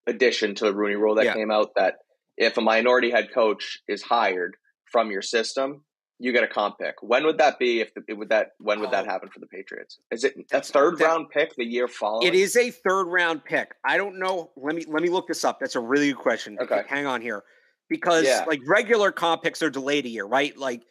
addition 0.06 0.54
to 0.56 0.64
the 0.64 0.74
Rooney 0.74 0.96
Rule 0.96 1.14
that 1.16 1.24
yeah. 1.24 1.34
came 1.34 1.50
out 1.50 1.70
that 1.76 1.96
if 2.36 2.58
a 2.58 2.60
minority 2.60 3.10
head 3.10 3.28
coach 3.32 3.78
is 3.88 4.02
hired 4.02 4.56
from 4.90 5.10
your 5.10 5.22
system, 5.22 5.84
you 6.18 6.32
get 6.32 6.44
a 6.44 6.48
comp 6.48 6.78
pick. 6.78 6.94
When 7.02 7.24
would 7.26 7.38
that 7.38 7.58
be? 7.58 7.80
If 7.80 7.90
the, 7.94 8.14
would 8.14 8.28
that 8.28 8.50
when 8.58 8.80
would 8.80 8.92
that 8.92 9.04
oh. 9.06 9.10
happen 9.10 9.28
for 9.30 9.40
the 9.40 9.46
Patriots? 9.46 9.98
Is 10.10 10.24
it 10.24 10.34
a 10.52 10.60
third 10.60 10.98
that, 10.98 11.04
round 11.04 11.28
pick 11.30 11.54
the 11.56 11.64
year 11.64 11.88
following? 11.88 12.26
It 12.26 12.34
is 12.34 12.56
a 12.56 12.70
third 12.70 13.04
round 13.06 13.44
pick. 13.44 13.72
I 13.84 13.96
don't 13.96 14.18
know. 14.18 14.50
Let 14.56 14.76
me 14.76 14.84
let 14.88 15.02
me 15.02 15.08
look 15.08 15.26
this 15.26 15.44
up. 15.44 15.58
That's 15.60 15.74
a 15.74 15.80
really 15.80 16.08
good 16.08 16.18
question. 16.18 16.56
Okay, 16.60 16.82
hang 16.88 17.06
on 17.06 17.20
here, 17.20 17.42
because 17.88 18.24
yeah. 18.24 18.44
like 18.46 18.60
regular 18.66 19.10
comp 19.12 19.42
picks 19.42 19.60
are 19.62 19.70
delayed 19.70 20.06
a 20.06 20.08
year, 20.08 20.24
right? 20.24 20.56
Like 20.56 20.82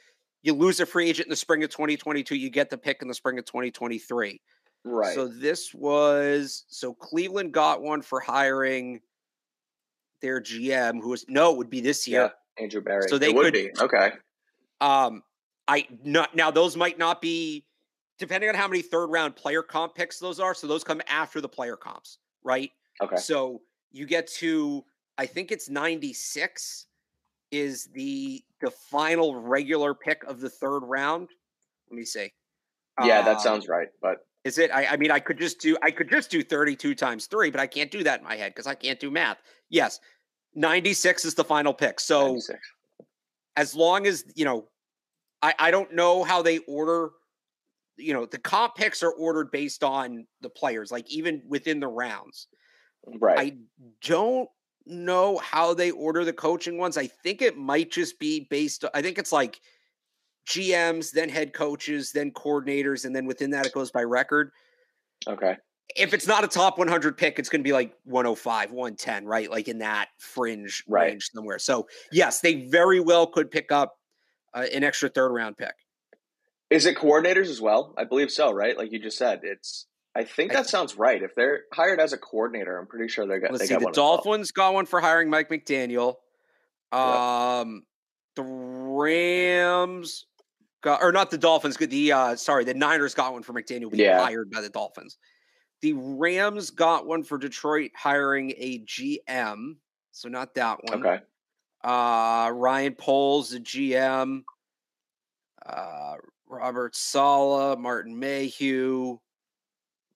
you 0.44 0.54
lose 0.54 0.80
a 0.80 0.86
free 0.86 1.10
agent 1.10 1.28
in 1.28 1.30
the 1.30 1.36
spring 1.36 1.64
of 1.64 1.70
2022, 1.70 2.36
you 2.36 2.50
get 2.50 2.70
the 2.70 2.78
pick 2.78 3.02
in 3.02 3.08
the 3.08 3.14
spring 3.14 3.40
of 3.40 3.46
2023. 3.46 4.40
Right. 4.86 5.16
So 5.16 5.28
this 5.28 5.74
was 5.74 6.66
so 6.68 6.94
Cleveland 6.94 7.54
got 7.54 7.82
one 7.82 8.02
for 8.02 8.20
hiring 8.20 9.00
their 10.22 10.42
GM, 10.42 11.02
who 11.02 11.10
was 11.10 11.26
no, 11.30 11.52
it 11.52 11.58
would 11.58 11.70
be 11.70 11.80
this 11.80 12.06
year. 12.06 12.34
Yeah, 12.58 12.64
Andrew 12.64 12.82
Berry. 12.82 13.08
So 13.08 13.18
they 13.18 13.30
it 13.30 13.36
could 13.36 13.54
be 13.54 13.72
okay. 13.80 14.12
Um, 14.82 15.24
I 15.70 15.88
not 16.04 16.36
now 16.36 16.52
those 16.52 16.76
might 16.76 16.98
not 16.98 17.22
be 17.22 17.66
depending 18.20 18.50
on 18.50 18.56
how 18.56 18.68
many 18.68 18.82
third 18.82 19.08
round 19.08 19.38
player 19.38 19.64
comp 19.64 19.96
picks 19.96 20.20
those 20.20 20.42
are. 20.42 20.54
So 20.54 20.68
those 20.68 20.84
come 20.84 21.02
after 21.08 21.40
the 21.40 21.50
player 21.50 21.78
comps, 21.78 22.18
right? 22.44 22.70
Okay. 23.02 23.16
So 23.16 23.62
you 23.92 24.06
get 24.06 24.28
to 24.34 24.84
I 25.18 25.26
think 25.26 25.52
it's 25.54 25.70
96 25.70 26.88
is 27.54 27.86
the 27.94 28.44
the 28.62 28.72
final 28.72 29.36
regular 29.40 29.94
pick 29.94 30.24
of 30.24 30.42
the 30.42 30.50
third 30.50 30.80
round. 30.80 31.30
Let 31.90 31.98
me 31.98 32.04
see. 32.04 32.34
Yeah, 33.04 33.22
that 33.22 33.38
um, 33.38 33.42
sounds 33.42 33.68
right. 33.68 33.88
But 34.02 34.26
is 34.44 34.58
it? 34.58 34.72
I, 34.72 34.88
I, 34.88 34.98
mean, 34.98 35.12
I 35.12 35.20
could 35.20 35.38
just 35.38 35.62
do 35.62 35.78
I 35.84 35.92
could 35.92 36.10
just 36.10 36.32
do 36.32 36.44
thirty 36.44 36.76
two 36.76 36.96
times 36.96 37.28
three, 37.28 37.52
but 37.52 37.62
I 37.62 37.68
can't 37.68 37.92
do 37.92 38.04
that 38.04 38.20
in 38.20 38.26
my 38.26 38.36
head 38.36 38.54
because 38.54 38.68
I 38.68 38.74
can't 38.74 39.00
do 39.00 39.12
math. 39.12 39.38
Yes, 39.70 40.00
ninety 40.56 40.94
six 40.94 41.26
is 41.26 41.36
the 41.36 41.44
final 41.44 41.74
pick. 41.74 42.00
So 42.00 42.30
96. 42.30 42.60
as 43.56 43.76
long 43.76 44.08
as 44.08 44.26
you 44.36 44.46
know, 44.46 44.68
I 45.44 45.54
I 45.60 45.72
don't 45.72 45.94
know 45.94 46.24
how 46.24 46.42
they 46.42 46.58
order. 46.60 47.12
You 47.98 48.14
know, 48.14 48.26
the 48.26 48.40
comp 48.40 48.76
picks 48.76 49.04
are 49.04 49.12
ordered 49.12 49.52
based 49.52 49.84
on 49.84 50.26
the 50.42 50.50
players, 50.50 50.92
like 50.92 51.08
even 51.12 51.44
within 51.48 51.80
the 51.80 51.88
rounds. 51.88 52.48
Right. 53.20 53.38
I 53.38 53.58
don't 54.02 54.50
know 54.86 55.38
how 55.38 55.74
they 55.74 55.92
order 55.92 56.26
the 56.26 56.34
coaching 56.34 56.78
ones. 56.78 56.98
I 56.98 57.08
think 57.08 57.42
it 57.42 57.58
might 57.58 57.92
just 57.92 58.20
be 58.20 58.48
based. 58.50 58.86
I 58.94 59.02
think 59.02 59.18
it's 59.18 59.32
like 59.32 59.62
GMs, 60.48 61.12
then 61.12 61.30
head 61.30 61.54
coaches, 61.54 62.12
then 62.12 62.32
coordinators, 62.32 63.06
and 63.06 63.16
then 63.16 63.26
within 63.26 63.52
that 63.52 63.66
it 63.66 63.74
goes 63.74 63.92
by 63.92 64.04
record. 64.04 64.52
Okay. 65.28 65.56
if 65.96 66.14
it's 66.14 66.28
not 66.28 66.44
a 66.44 66.48
top 66.48 66.78
100 66.78 67.18
pick, 67.18 67.40
it's 67.40 67.50
going 67.50 67.62
to 67.62 67.68
be 67.68 67.74
like 67.74 67.94
105, 68.06 68.72
110, 68.72 69.26
right? 69.26 69.50
Like 69.50 69.68
in 69.68 69.80
that 69.80 70.10
fringe 70.18 70.84
right. 70.88 71.12
range 71.12 71.30
somewhere. 71.34 71.60
So, 71.60 71.88
yes, 72.12 72.42
they 72.42 72.68
very 72.68 73.00
well 73.00 73.28
could 73.28 73.52
pick 73.52 73.72
up 73.72 73.96
uh, 74.54 74.66
an 74.74 74.84
extra 74.84 75.10
third 75.10 75.30
round 75.30 75.58
pick. 75.58 75.74
Is 76.70 76.86
it 76.86 76.98
coordinators 76.98 77.50
as 77.50 77.62
well? 77.62 77.94
I 77.98 78.04
believe 78.04 78.32
so, 78.32 78.52
right? 78.52 78.78
Like 78.78 78.92
you 78.92 79.00
just 79.00 79.18
said, 79.18 79.42
it's. 79.44 79.88
I 80.16 80.24
think 80.24 80.52
that 80.52 80.68
sounds 80.68 80.96
right. 80.96 81.22
If 81.22 81.34
they're 81.34 81.64
hired 81.74 82.00
as 82.00 82.14
a 82.14 82.18
coordinator, 82.18 82.78
I'm 82.78 82.86
pretty 82.86 83.08
sure 83.08 83.26
they're 83.26 83.40
going. 83.40 83.52
Let's 83.52 83.68
they 83.68 83.76
see. 83.76 83.84
The 83.84 83.92
Dolphins 83.92 84.52
got 84.52 84.74
one 84.74 84.86
for 84.86 85.02
hiring 85.02 85.30
Mike 85.30 85.50
McDaniel. 85.50 86.16
Um, 86.92 87.74
yep. 87.76 87.84
the 88.36 88.44
Rams 88.44 90.28
got, 90.84 91.02
or 91.02 91.12
not 91.12 91.32
the 91.32 91.38
Dolphins. 91.40 91.78
The 91.78 92.12
uh, 92.12 92.36
sorry, 92.36 92.64
the 92.64 92.76
Niners 92.76 93.16
got 93.16 93.34
one 93.34 93.42
for 93.42 93.54
McDaniel 93.54 93.90
being 93.90 94.06
yeah. 94.06 94.22
hired 94.22 94.52
by 94.52 94.62
the 94.62 94.70
Dolphins. 94.70 95.18
The 95.82 95.94
Rams 95.94 96.70
got 96.70 97.08
one 97.08 97.24
for 97.24 97.40
Detroit 97.40 97.92
hiring 97.98 98.52
a 98.58 98.80
GM, 98.86 99.78
so 100.12 100.30
not 100.30 100.54
that 100.56 100.78
one. 100.84 101.06
Okay. 101.06 101.24
Uh, 101.84 102.52
Ryan 102.54 102.94
Poles, 102.94 103.50
the 103.50 103.60
GM. 103.60 104.44
Uh, 105.66 106.14
Robert 106.48 106.96
Saleh, 106.96 107.80
Martin 107.80 108.18
Mayhew. 108.18 109.18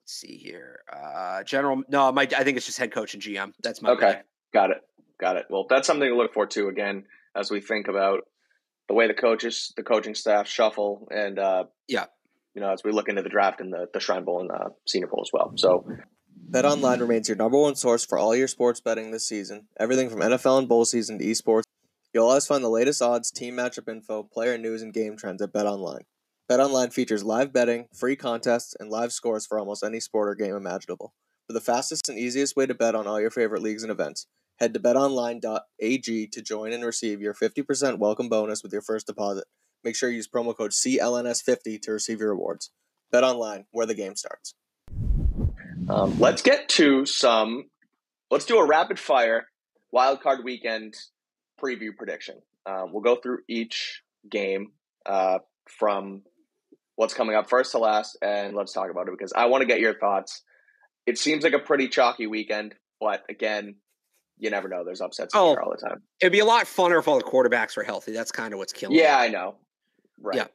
Let's 0.08 0.22
see 0.22 0.38
here. 0.38 0.80
Uh, 0.90 1.44
General. 1.44 1.84
No, 1.90 2.10
my 2.14 2.22
I 2.22 2.46
think 2.46 2.56
it's 2.56 2.66
just 2.66 2.78
head 2.78 2.94
coach 2.94 3.14
and 3.14 3.22
GM. 3.22 3.52
That's 3.62 3.82
my. 3.82 3.90
Okay, 3.90 4.22
got 4.54 4.72
it, 4.72 4.78
got 5.20 5.36
it. 5.36 5.48
Well, 5.50 5.66
that's 5.70 5.86
something 5.86 6.08
to 6.08 6.16
look 6.16 6.34
for 6.34 6.48
too. 6.48 6.70
Again, 6.70 7.04
as 7.36 7.52
we 7.52 7.60
think 7.60 7.90
about 7.90 8.22
the 8.88 8.94
way 8.94 9.08
the 9.08 9.14
coaches, 9.14 9.74
the 9.76 9.84
coaching 9.84 10.16
staff 10.16 10.48
shuffle, 10.48 11.10
and 11.12 11.38
uh, 11.38 11.66
yeah, 11.90 12.06
you 12.56 12.62
know, 12.62 12.72
as 12.72 12.86
we 12.86 12.94
look 12.94 13.10
into 13.10 13.22
the 13.22 13.28
draft 13.28 13.60
and 13.60 13.74
the, 13.74 13.90
the 13.94 14.00
Shrine 14.00 14.24
Bowl 14.24 14.40
and 14.40 14.50
the 14.50 14.70
Senior 14.88 15.08
Bowl 15.08 15.26
as 15.26 15.32
well. 15.34 15.52
So, 15.58 15.86
Bet 16.38 16.64
Online 16.64 17.02
remains 17.02 17.28
your 17.28 17.36
number 17.36 17.58
one 17.58 17.76
source 17.76 18.06
for 18.06 18.18
all 18.18 18.34
your 18.34 18.48
sports 18.48 18.80
betting 18.80 19.12
this 19.12 19.28
season. 19.28 19.68
Everything 19.78 20.10
from 20.10 20.22
NFL 20.22 20.60
and 20.60 20.70
bowl 20.70 20.86
season 20.86 21.20
to 21.20 21.26
esports. 21.26 21.64
You'll 22.14 22.28
always 22.28 22.48
find 22.48 22.64
the 22.64 22.70
latest 22.70 23.02
odds, 23.02 23.30
team 23.30 23.58
matchup 23.58 23.90
info, 23.90 24.24
player 24.24 24.58
news, 24.58 24.82
and 24.82 24.94
game 24.94 25.18
trends 25.18 25.42
at 25.42 25.52
Bet 25.52 25.66
Online. 26.50 26.60
Bet 26.60 26.66
Online 26.66 26.90
features 26.92 27.24
live 27.24 27.52
betting, 27.52 27.88
free 27.94 28.16
contests, 28.16 28.76
and 28.80 28.90
live 28.90 29.12
scores 29.12 29.46
for 29.46 29.60
almost 29.60 29.84
any 29.84 30.00
sport 30.00 30.30
or 30.30 30.36
game 30.36 30.56
imaginable. 30.56 31.14
For 31.46 31.54
the 31.54 31.62
fastest 31.62 32.10
and 32.10 32.18
easiest 32.18 32.56
way 32.56 32.66
to 32.66 32.74
bet 32.74 32.96
on 32.96 33.08
all 33.08 33.20
your 33.20 33.32
favorite 33.32 33.62
leagues 33.62 33.84
and 33.84 33.92
events, 33.92 34.28
head 34.60 34.74
to 34.74 34.80
betonline.ag 34.80 36.28
to 36.28 36.42
join 36.42 36.74
and 36.74 36.86
receive 36.86 37.22
your 37.22 37.34
50% 37.34 38.00
welcome 38.00 38.30
bonus 38.30 38.64
with 38.64 38.72
your 38.72 38.82
first 38.82 39.08
deposit. 39.08 39.46
Make 39.84 39.96
sure 39.96 40.10
you 40.10 40.18
use 40.18 40.28
promo 40.28 40.56
code 40.56 40.72
CLNS50 40.72 41.82
to 41.82 41.92
receive 41.92 42.20
your 42.20 42.30
rewards. 42.30 42.72
Bet 43.12 43.24
online, 43.24 43.66
where 43.72 43.86
the 43.86 43.96
game 43.96 44.16
starts. 44.16 44.56
Um, 45.90 46.20
let's 46.20 46.42
get 46.42 46.70
to 46.70 47.06
some. 47.06 47.66
Let's 48.32 48.46
do 48.46 48.58
a 48.58 48.68
rapid 48.68 49.00
fire 49.00 49.48
wild 49.92 50.22
card 50.22 50.44
weekend 50.44 50.96
preview 51.62 51.96
prediction. 51.98 52.42
Um, 52.66 52.92
we'll 52.92 53.04
go 53.04 53.16
through 53.16 53.40
each 53.48 54.02
game 54.30 54.74
uh, 55.06 55.40
from 55.70 56.24
what's 56.98 57.14
coming 57.14 57.36
up 57.36 57.50
first 57.50 57.72
to 57.72 57.78
last, 57.78 58.18
and 58.22 58.56
let's 58.56 58.74
talk 58.74 58.92
about 58.92 59.08
it 59.08 59.12
because 59.18 59.32
I 59.32 59.46
want 59.46 59.62
to 59.62 59.68
get 59.68 59.80
your 59.80 59.98
thoughts. 59.98 60.44
It 61.06 61.18
seems 61.18 61.44
like 61.44 61.54
a 61.54 61.60
pretty 61.60 61.88
chalky 61.88 62.28
weekend, 62.28 62.76
but 63.00 63.24
again, 63.30 63.76
you 64.40 64.50
never 64.50 64.68
know. 64.68 64.84
There's 64.84 65.00
upsets 65.00 65.34
oh, 65.34 65.56
all 65.56 65.72
the 65.72 65.88
time. 65.88 66.02
It'd 66.20 66.34
be 66.34 66.40
a 66.40 66.46
lot 66.46 66.66
funner 66.66 67.00
if 67.00 67.08
all 67.08 67.18
the 67.18 67.24
quarterbacks 67.24 67.78
were 67.78 67.84
healthy. 67.84 68.12
That's 68.12 68.32
kind 68.32 68.54
of 68.54 68.58
what's 68.58 68.74
killing. 68.74 68.98
Yeah, 68.98 69.18
I 69.18 69.30
know. 69.30 69.56
Right. 70.20 70.36
Yeah. 70.36 70.48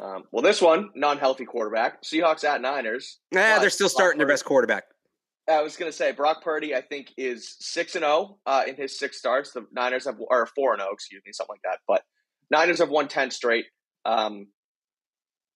Um, 0.00 0.24
well, 0.32 0.42
this 0.42 0.62
one, 0.62 0.90
non-healthy 0.94 1.44
quarterback, 1.44 2.02
Seahawks 2.02 2.44
at 2.44 2.62
Niners. 2.62 3.18
Yeah, 3.30 3.58
they're 3.58 3.68
still 3.68 3.90
starting 3.90 4.18
their 4.18 4.26
best 4.26 4.44
quarterback. 4.44 4.84
I 5.48 5.60
was 5.62 5.76
going 5.76 5.90
to 5.90 5.96
say 5.96 6.12
Brock 6.12 6.42
Purdy. 6.42 6.74
I 6.74 6.80
think 6.80 7.12
is 7.18 7.56
six 7.58 7.96
and 7.96 8.04
zero 8.04 8.38
oh, 8.46 8.50
uh, 8.50 8.62
in 8.66 8.76
his 8.76 8.98
six 8.98 9.18
starts. 9.18 9.52
The 9.52 9.66
Niners 9.72 10.06
have 10.06 10.16
or 10.18 10.46
four 10.46 10.72
and 10.72 10.80
zero, 10.80 10.90
oh, 10.90 10.94
excuse 10.94 11.20
me, 11.26 11.32
something 11.32 11.54
like 11.54 11.62
that. 11.64 11.80
But 11.88 12.02
Niners 12.50 12.78
have 12.78 12.90
won 12.90 13.08
ten 13.08 13.30
straight. 13.30 13.66
Um, 14.04 14.46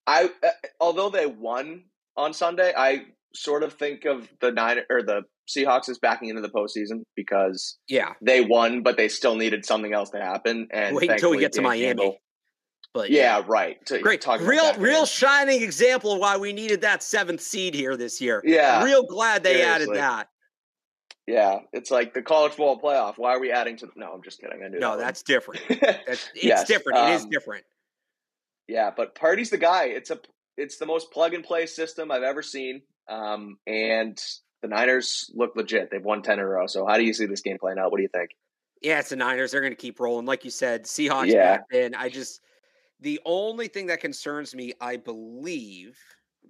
I 0.06 0.30
uh, 0.42 0.48
although 0.80 1.10
they 1.10 1.26
won 1.26 1.84
on 2.16 2.32
Sunday, 2.32 2.72
I 2.76 3.06
sort 3.34 3.62
of 3.62 3.74
think 3.74 4.04
of 4.04 4.28
the 4.40 4.50
nine 4.50 4.78
or 4.90 5.02
the 5.02 5.22
Seahawks 5.48 5.88
as 5.88 5.98
backing 5.98 6.28
into 6.28 6.42
the 6.42 6.48
postseason 6.48 7.02
because 7.14 7.78
yeah 7.88 8.14
they 8.20 8.40
won, 8.40 8.82
but 8.82 8.96
they 8.96 9.08
still 9.08 9.36
needed 9.36 9.64
something 9.64 9.92
else 9.92 10.10
to 10.10 10.20
happen. 10.20 10.68
And 10.72 10.96
wait 10.96 11.10
until 11.10 11.30
we 11.30 11.38
get 11.38 11.52
to 11.52 11.62
Miami. 11.62 12.18
But 12.94 13.10
yeah, 13.10 13.38
yeah. 13.38 13.44
right. 13.46 13.84
To, 13.86 13.98
Great, 13.98 14.26
real, 14.40 14.72
real 14.78 15.04
shining 15.04 15.62
example 15.62 16.12
of 16.12 16.18
why 16.18 16.38
we 16.38 16.54
needed 16.54 16.80
that 16.80 17.02
seventh 17.02 17.42
seed 17.42 17.74
here 17.74 17.94
this 17.94 18.22
year. 18.22 18.40
Yeah, 18.42 18.82
real 18.82 19.02
glad 19.02 19.42
they 19.42 19.56
seriously. 19.56 19.74
added 19.74 19.96
that. 19.96 20.28
Yeah, 21.26 21.58
it's 21.74 21.90
like 21.90 22.14
the 22.14 22.22
college 22.22 22.52
football 22.52 22.80
playoff. 22.80 23.18
Why 23.18 23.34
are 23.34 23.40
we 23.40 23.50
adding 23.50 23.76
to? 23.78 23.88
No, 23.96 24.12
I'm 24.12 24.22
just 24.22 24.40
kidding. 24.40 24.62
I 24.64 24.68
knew 24.68 24.78
no, 24.78 24.96
that 24.96 25.04
that's 25.04 25.22
different. 25.22 25.60
That's, 25.68 26.30
it's 26.34 26.44
yes, 26.44 26.66
different. 26.66 26.98
Um, 26.98 27.10
it 27.10 27.14
is 27.16 27.24
um, 27.24 27.30
different. 27.30 27.64
Yeah, 28.68 28.90
but 28.96 29.14
Purdy's 29.14 29.50
the 29.50 29.59
guy. 29.59 29.85
It's 29.85 30.11
a 30.11 30.18
it's 30.57 30.79
the 30.79 30.87
most 30.87 31.11
plug 31.11 31.35
and 31.35 31.44
play 31.44 31.66
system 31.66 32.11
I've 32.11 32.22
ever 32.22 32.42
seen. 32.42 32.83
Um, 33.09 33.59
and 33.66 34.18
the 34.62 34.68
Niners 34.68 35.31
look 35.35 35.55
legit. 35.55 35.90
They've 35.90 36.05
won 36.05 36.22
ten 36.22 36.35
in 36.35 36.44
a 36.44 36.46
row. 36.46 36.66
So 36.66 36.87
how 36.87 36.96
do 36.96 37.05
you 37.05 37.14
see 37.14 37.26
this 37.26 37.42
game 37.42 37.59
playing 37.61 37.79
out? 37.79 37.90
What 37.90 37.98
do 37.98 38.02
you 38.02 38.09
think? 38.12 38.31
Yeah, 38.83 38.98
it's 38.98 39.11
the 39.11 39.16
Niners. 39.16 39.52
They're 39.52 39.61
going 39.61 39.72
to 39.72 39.76
keep 39.76 40.00
rolling, 40.00 40.26
like 40.26 40.44
you 40.44 40.50
said. 40.50 40.85
Seahawks 40.85 41.33
yeah. 41.33 41.59
back 41.59 41.64
in. 41.72 41.94
I 41.94 42.09
just 42.09 42.40
the 43.00 43.20
only 43.24 43.68
thing 43.68 43.87
that 43.87 44.00
concerns 44.00 44.55
me, 44.55 44.72
I 44.81 44.96
believe, 44.96 45.98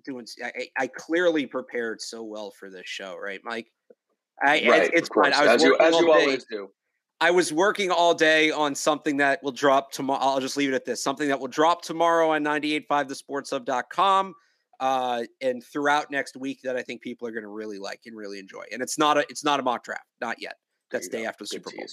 doing 0.04 0.26
I, 0.42 0.68
I 0.78 0.86
clearly 0.86 1.46
prepared 1.46 2.00
so 2.00 2.22
well 2.22 2.50
for 2.50 2.70
this 2.70 2.86
show, 2.86 3.16
right, 3.16 3.40
Mike? 3.44 3.66
I, 4.42 4.62
right, 4.68 4.82
it's, 4.82 4.90
it's 4.92 5.08
fine. 5.08 5.32
I 5.32 5.40
was 5.40 5.54
as 5.54 5.62
you, 5.62 5.78
as 5.78 5.94
you 5.94 6.12
always 6.12 6.44
do. 6.50 6.68
I 7.20 7.30
was 7.30 7.52
working 7.52 7.90
all 7.90 8.14
day 8.14 8.50
on 8.50 8.74
something 8.74 9.16
that 9.18 9.42
will 9.42 9.52
drop 9.52 9.90
tomorrow. 9.90 10.20
I'll 10.20 10.40
just 10.40 10.56
leave 10.56 10.70
it 10.70 10.74
at 10.74 10.84
this. 10.84 11.02
Something 11.02 11.28
that 11.28 11.40
will 11.40 11.48
drop 11.48 11.82
tomorrow 11.82 12.30
on 12.30 12.44
985thesportshub.com 12.44 14.34
uh, 14.80 15.22
and 15.40 15.64
throughout 15.64 16.10
next 16.10 16.36
week 16.36 16.60
that 16.62 16.76
I 16.76 16.82
think 16.82 17.00
people 17.00 17.26
are 17.26 17.30
going 17.30 17.42
to 17.42 17.48
really 17.48 17.78
like 17.78 18.00
and 18.06 18.16
really 18.16 18.38
enjoy. 18.38 18.64
And 18.70 18.82
it's 18.82 18.98
not 18.98 19.16
a 19.16 19.24
it's 19.30 19.44
not 19.44 19.60
a 19.60 19.62
mock 19.62 19.84
draft, 19.84 20.06
not 20.20 20.40
yet. 20.40 20.56
That's 20.90 21.08
day 21.08 21.22
go. 21.22 21.28
after 21.28 21.44
the 21.44 21.48
Super 21.48 21.70
Bowl. 21.70 21.86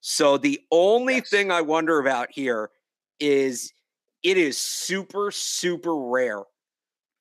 So 0.00 0.38
the 0.38 0.60
only 0.70 1.16
yes. 1.16 1.28
thing 1.28 1.50
I 1.50 1.60
wonder 1.60 2.00
about 2.00 2.28
here 2.30 2.70
is 3.20 3.72
it 4.22 4.38
is 4.38 4.56
super, 4.56 5.30
super 5.30 5.94
rare 5.94 6.42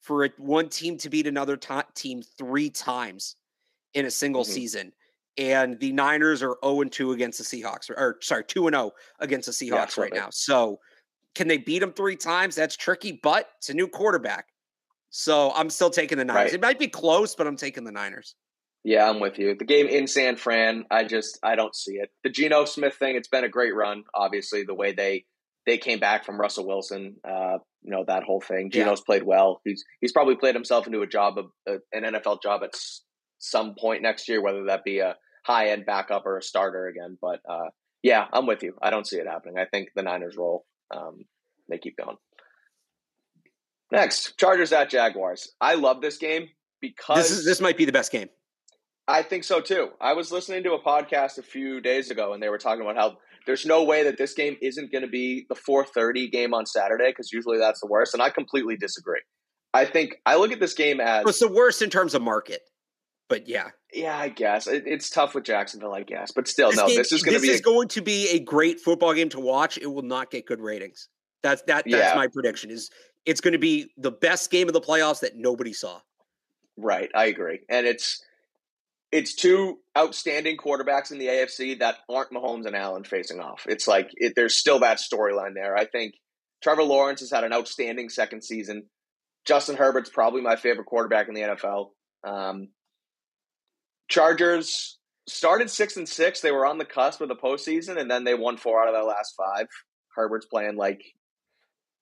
for 0.02 0.30
one 0.38 0.70
team 0.70 0.98
to 1.00 1.10
beat 1.10 1.28
another 1.28 1.58
t- 1.58 1.74
team 1.94 2.22
three 2.38 2.70
times 2.70 3.36
in 3.94 4.06
a 4.06 4.12
single 4.12 4.44
mm-hmm. 4.44 4.54
season. 4.54 4.94
And 5.40 5.80
the 5.80 5.94
Niners 5.94 6.44
are 6.44 6.58
0 6.64 6.82
and 6.82 6.92
2 6.92 7.14
against 7.14 7.40
the 7.40 7.46
Seahawks, 7.46 7.90
or, 7.90 7.98
or 7.98 8.18
sorry, 8.22 8.44
2 8.44 8.68
and 8.68 8.76
0 8.76 8.92
against 9.20 9.46
the 9.46 9.54
Seahawks 9.54 9.96
yeah, 9.96 10.04
right 10.04 10.14
now. 10.14 10.28
So 10.32 10.80
can 11.34 11.48
they 11.48 11.58
beat 11.58 11.80
them 11.80 11.94
three 11.94 12.18
times? 12.18 12.56
That's 12.56 12.76
tricky, 12.76 13.18
but 13.24 13.48
it's 13.58 13.70
a 13.70 13.74
new 13.74 13.88
quarterback. 13.88 14.48
So 15.12 15.54
I'm 15.56 15.70
still 15.70 15.90
taking 15.90 16.18
the 16.18 16.26
Niners. 16.26 16.52
Right. 16.52 16.54
It 16.54 16.62
might 16.62 16.78
be 16.78 16.90
close, 16.90 17.36
but 17.36 17.48
I'm 17.48 17.56
taking 17.56 17.86
the 17.86 17.92
Niners. 17.94 18.36
Yeah, 18.84 19.10
I'm 19.10 19.22
with 19.22 19.40
you. 19.40 19.56
The 19.56 19.66
game 19.66 19.88
in 19.88 20.08
San 20.08 20.36
Fran, 20.36 20.86
I 20.92 21.06
just 21.06 21.40
I 21.42 21.56
don't 21.56 21.76
see 21.76 21.94
it. 21.94 22.10
The 22.24 22.30
Geno 22.30 22.66
Smith 22.66 22.96
thing, 22.96 23.16
it's 23.16 23.30
been 23.30 23.46
a 23.46 23.50
great 23.50 23.74
run. 23.74 24.04
Obviously, 24.14 24.64
the 24.64 24.74
way 24.74 24.92
they 24.92 25.26
they 25.66 25.78
came 25.78 26.00
back 26.00 26.26
from 26.26 26.40
Russell 26.40 26.68
Wilson. 26.68 27.16
Uh, 27.28 27.60
you 27.82 27.92
know 27.92 28.04
that 28.08 28.24
whole 28.24 28.42
thing. 28.42 28.72
Geno's 28.72 29.00
yeah. 29.00 29.06
played 29.06 29.24
well. 29.24 29.62
He's 29.64 29.84
he's 30.02 30.12
probably 30.12 30.36
played 30.36 30.56
himself 30.56 30.88
into 30.88 31.02
a 31.02 31.08
job 31.08 31.38
of 31.38 31.46
uh, 31.70 31.78
an 31.92 32.04
NFL 32.04 32.42
job 32.42 32.64
at 32.64 32.72
some 33.40 33.76
point 33.78 34.02
next 34.02 34.28
year, 34.30 34.42
whether 34.42 34.66
that 34.66 34.84
be 34.84 35.00
a 35.00 35.16
high 35.46 35.70
end 35.70 35.86
backup 35.86 36.26
or 36.26 36.38
a 36.38 36.44
starter 36.44 36.88
again. 36.88 37.18
But 37.22 37.40
uh, 37.50 37.70
yeah, 38.04 38.28
I'm 38.32 38.46
with 38.46 38.64
you. 38.64 38.76
I 38.82 38.90
don't 38.90 39.08
see 39.08 39.18
it 39.18 39.28
happening. 39.28 39.58
I 39.58 39.66
think 39.66 39.90
the 39.96 40.04
Niners 40.04 40.36
roll. 40.38 40.66
Um, 40.96 41.26
they 41.70 41.78
keep 41.78 41.98
going. 41.98 42.18
Next, 43.92 44.38
Chargers 44.38 44.72
at 44.72 44.90
Jaguars. 44.90 45.52
I 45.60 45.76
love 45.76 46.02
this 46.02 46.18
game 46.18 46.50
because 46.82 47.18
this 47.18 47.32
is 47.32 47.46
this 47.46 47.62
might 47.62 47.78
be 47.78 47.86
the 47.86 47.92
best 47.92 48.12
game. 48.12 48.30
I 49.08 49.24
think 49.24 49.44
so 49.44 49.60
too. 49.60 49.90
I 50.00 50.14
was 50.14 50.32
listening 50.32 50.64
to 50.64 50.74
a 50.74 50.82
podcast 50.82 51.40
a 51.40 51.44
few 51.44 51.82
days 51.82 52.12
ago, 52.12 52.34
and 52.34 52.44
they 52.44 52.50
were 52.50 52.60
talking 52.60 52.84
about 52.84 52.96
how 52.96 53.18
there's 53.48 53.66
no 53.66 53.84
way 53.84 54.04
that 54.04 54.20
this 54.20 54.34
game 54.34 54.58
isn't 54.62 54.92
going 54.92 55.02
to 55.02 55.10
be 55.10 55.48
the 55.50 55.56
4:30 55.56 56.32
game 56.32 56.54
on 56.54 56.68
Saturday 56.68 57.10
because 57.10 57.32
usually 57.32 57.58
that's 57.58 57.82
the 57.82 57.88
worst, 57.88 58.14
and 58.14 58.22
I 58.22 58.30
completely 58.30 58.78
disagree. 58.78 59.22
I 59.74 59.86
think 59.86 60.16
I 60.26 60.36
look 60.36 60.52
at 60.52 60.60
this 60.60 60.74
game 60.74 61.00
as 61.00 61.26
it's 61.26 61.40
the 61.40 61.52
worst 61.52 61.82
in 61.82 61.90
terms 61.90 62.14
of 62.14 62.22
market, 62.22 62.62
but 63.28 63.48
yeah, 63.48 63.70
yeah, 63.94 64.18
I 64.18 64.30
guess 64.30 64.68
it, 64.68 64.84
it's 64.86 65.10
tough 65.10 65.36
with 65.36 65.44
Jacksonville, 65.44 65.94
I 65.94 66.04
guess, 66.04 66.32
but 66.32 66.48
still, 66.48 66.70
this 66.70 66.78
no, 66.78 66.88
game, 66.88 66.98
this 66.98 67.12
is 67.12 67.24
going 67.24 67.36
to 67.36 67.42
be 67.42 67.48
This 67.48 67.56
is 67.56 67.62
a, 67.62 67.64
going 67.64 67.88
to 67.90 68.02
be 68.02 68.30
a 68.30 68.40
great 68.40 68.80
football 68.80 69.14
game 69.14 69.30
to 69.30 69.40
watch. 69.40 69.78
It 69.78 69.88
will 69.88 70.04
not 70.04 70.32
get 70.32 70.46
good 70.46 70.62
ratings. 70.62 71.08
That's 71.42 71.62
that. 71.64 71.86
That's 71.86 71.88
yeah. 71.88 72.14
my 72.16 72.28
prediction. 72.28 72.70
Is 72.70 72.90
it's 73.26 73.42
going 73.42 73.54
to 73.54 73.60
be 73.60 73.92
the 73.98 74.12
best 74.12 74.52
game 74.52 74.68
of 74.68 74.74
the 74.74 74.82
playoffs 74.82 75.22
that 75.22 75.36
nobody 75.36 75.74
saw. 75.74 76.00
Right, 76.78 77.10
I 77.16 77.26
agree, 77.26 77.62
and 77.70 77.88
it's 77.88 78.24
it's 79.12 79.34
two 79.34 79.80
outstanding 79.98 80.58
quarterbacks 80.58 81.12
in 81.12 81.18
the 81.18 81.28
AFC 81.28 81.80
that 81.80 81.98
aren't 82.10 82.32
Mahomes 82.32 82.66
and 82.66 82.76
Allen 82.76 83.04
facing 83.04 83.40
off. 83.40 83.66
It's 83.68 83.88
like 83.88 84.12
it, 84.14 84.34
there's 84.36 84.58
still 84.58 84.80
that 84.80 85.00
storyline 85.00 85.56
there. 85.56 85.76
I 85.76 85.86
think 85.86 86.14
Trevor 86.62 86.84
Lawrence 86.84 87.22
has 87.22 87.32
had 87.32 87.44
an 87.44 87.54
outstanding 87.54 88.10
second 88.10 88.44
season. 88.44 88.84
Justin 89.46 89.78
Herbert's 89.78 90.10
probably 90.10 90.42
my 90.42 90.58
favorite 90.58 90.86
quarterback 90.86 91.28
in 91.28 91.34
the 91.34 91.42
NFL. 91.42 91.90
Um, 92.24 92.68
Chargers 94.10 94.98
started 95.28 95.70
six 95.70 95.98
and 95.98 96.10
six. 96.10 96.42
They 96.42 96.52
were 96.52 96.66
on 96.66 96.78
the 96.78 96.86
cusp 96.86 97.22
of 97.22 97.30
the 97.30 97.36
postseason, 97.36 98.00
and 98.00 98.10
then 98.10 98.24
they 98.24 98.34
won 98.34 98.58
four 98.58 98.82
out 98.82 98.88
of 98.88 98.94
their 98.94 99.04
last 99.04 99.36
five. 99.38 99.68
Herbert's 100.16 100.48
playing 100.48 100.76
like 100.76 101.02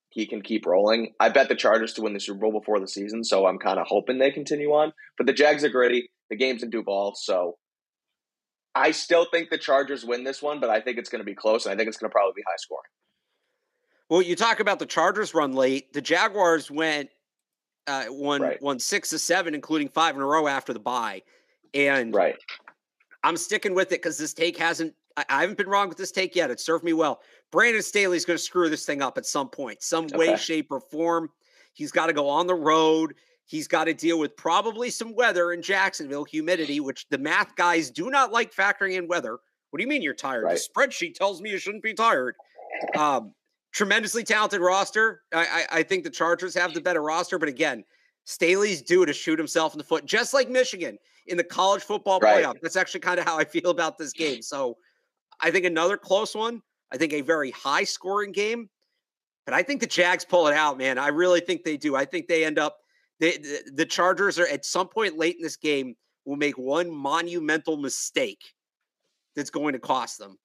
he 0.10 0.26
can 0.26 0.42
keep 0.42 0.66
rolling. 0.66 1.14
I 1.20 1.30
bet 1.30 1.50
the 1.50 1.56
Chargers 1.56 1.94
to 1.94 2.02
win 2.02 2.14
the 2.14 2.20
Super 2.20 2.40
Bowl 2.40 2.60
before 2.60 2.80
the 2.80 2.88
season, 2.88 3.24
so 3.24 3.46
I'm 3.46 3.60
kind 3.60 3.80
of 3.80 3.86
hoping 3.88 4.18
they 4.18 4.32
continue 4.32 4.70
on. 4.72 4.94
But 5.18 5.28
the 5.28 5.34
Jags 5.34 5.64
are 5.64 5.70
gritty. 5.70 6.10
The 6.30 6.38
game's 6.38 6.64
in 6.64 6.70
Duval, 6.70 7.14
so 7.16 7.58
I 8.74 8.92
still 8.92 9.28
think 9.32 9.50
the 9.50 9.58
Chargers 9.58 10.06
win 10.06 10.24
this 10.24 10.42
one, 10.42 10.60
but 10.60 10.70
I 10.70 10.82
think 10.82 10.98
it's 10.98 11.10
going 11.10 11.22
to 11.22 11.26
be 11.26 11.36
close, 11.36 11.66
and 11.66 11.74
I 11.74 11.78
think 11.78 11.88
it's 11.88 11.98
going 11.98 12.10
to 12.10 12.14
probably 12.14 12.34
be 12.36 12.44
high 12.48 12.58
scoring. 12.58 12.90
Well, 14.10 14.22
you 14.22 14.36
talk 14.36 14.60
about 14.60 14.80
the 14.80 14.86
Chargers 14.86 15.34
run 15.34 15.54
late. 15.54 15.94
The 15.94 16.02
Jaguars 16.02 16.72
went 16.72 17.10
uh, 17.88 18.06
won 18.10 18.42
right. 18.42 18.62
won 18.62 18.80
six 18.80 19.10
to 19.10 19.20
seven, 19.20 19.56
including 19.56 19.90
five 19.90 20.16
in 20.16 20.22
a 20.22 20.26
row 20.26 20.48
after 20.48 20.74
the 20.74 20.80
bye, 20.80 21.24
and 21.74 22.14
right. 22.14 22.38
I'm 23.24 23.38
sticking 23.38 23.74
with 23.74 23.88
it 23.92 24.02
because 24.02 24.18
this 24.18 24.34
take 24.34 24.58
hasn't. 24.58 24.94
I, 25.16 25.26
I, 25.30 25.42
haven't 25.42 25.58
been 25.58 25.68
wrong 25.68 25.90
with 25.90 25.98
this 25.98 26.12
take 26.12 26.36
yet. 26.36 26.52
It 26.52 26.60
served 26.60 26.84
me 26.84 26.94
well. 26.94 27.22
Brandon 27.52 27.82
Staley's 27.82 28.26
going 28.26 28.38
to 28.38 28.44
screw 28.44 28.70
this 28.70 28.86
thing 28.86 29.02
up 29.02 29.18
at 29.18 29.26
some 29.26 29.50
point, 29.50 29.82
some 29.82 30.06
okay. 30.06 30.18
way, 30.18 30.38
shape, 30.38 30.72
or 30.72 30.80
form. 30.80 31.30
He's 31.74 31.92
got 31.92 32.08
to 32.08 32.14
go 32.14 32.30
on 32.30 32.48
the 32.48 32.56
road. 32.56 33.16
He's 33.46 33.68
got 33.68 33.86
to 33.86 33.94
deal 33.94 34.20
with 34.20 34.36
probably 34.36 34.90
some 34.90 35.16
weather 35.16 35.54
in 35.54 35.62
Jacksonville, 35.62 36.26
humidity, 36.26 36.80
which 36.80 37.08
the 37.10 37.18
math 37.18 37.56
guys 37.56 37.90
do 37.90 38.10
not 38.10 38.32
like 38.32 38.54
factoring 38.54 38.98
in 38.98 39.08
weather. 39.08 39.38
What 39.70 39.78
do 39.78 39.84
you 39.84 39.88
mean 39.88 40.02
you're 40.02 40.14
tired? 40.14 40.44
Right. 40.44 40.60
The 40.60 40.82
spreadsheet 40.82 41.16
tells 41.16 41.42
me 41.42 41.52
you 41.52 41.58
shouldn't 41.58 41.84
be 41.84 41.94
tired. 41.94 42.36
Um, 42.98 43.34
tremendously 43.72 44.24
talented 44.24 44.60
roster. 44.60 45.22
I, 45.34 45.46
I, 45.72 45.80
I 45.80 45.84
think 45.84 46.04
the 46.04 46.10
Chargers 46.10 46.56
have 46.56 46.74
the 46.74 46.82
better 46.82 47.02
roster, 47.02 47.40
but 47.40 47.48
again, 47.50 47.84
Staley's 48.26 48.82
due 48.82 49.06
to 49.06 49.14
shoot 49.14 49.40
himself 49.40 49.74
in 49.74 49.78
the 49.78 49.84
foot, 49.84 50.06
just 50.06 50.34
like 50.34 50.50
Michigan 50.50 50.98
in 51.28 51.38
the 51.38 51.44
college 51.44 51.84
football 51.84 52.20
right. 52.20 52.44
playoff. 52.44 52.56
That's 52.62 52.76
actually 52.76 53.02
kind 53.02 53.20
of 53.20 53.26
how 53.26 53.38
I 53.38 53.46
feel 53.46 53.70
about 53.70 53.98
this 53.98 54.14
game. 54.14 54.42
So 54.42 54.78
I 55.40 55.52
think 55.52 55.66
another 55.66 55.98
close 55.98 56.36
one. 56.36 56.62
I 56.92 56.98
think 56.98 57.14
a 57.14 57.22
very 57.22 57.52
high 57.52 57.84
scoring 57.84 58.32
game. 58.32 58.70
But 59.46 59.54
I 59.54 59.64
think 59.64 59.80
the 59.80 59.88
Jags 59.88 60.26
pull 60.26 60.48
it 60.48 60.54
out, 60.54 60.78
man. 60.78 60.98
I 60.98 61.08
really 61.08 61.40
think 61.40 61.64
they 61.64 61.78
do. 61.78 61.96
I 61.96 62.06
think 62.06 62.28
they 62.28 62.44
end 62.44 62.60
up 62.60 62.78
they, 63.20 63.38
the, 63.38 63.72
the 63.74 63.86
Chargers 63.86 64.38
are 64.40 64.48
at 64.48 64.66
some 64.66 64.88
point 64.88 65.18
late 65.18 65.38
in 65.38 65.42
this 65.42 65.58
game 65.58 65.96
will 66.26 66.36
make 66.36 66.58
one 66.58 66.92
monumental 66.92 67.78
mistake 67.78 68.54
that's 69.36 69.50
going 69.50 69.74
to 69.74 69.80
cost 69.80 70.20
them, 70.20 70.38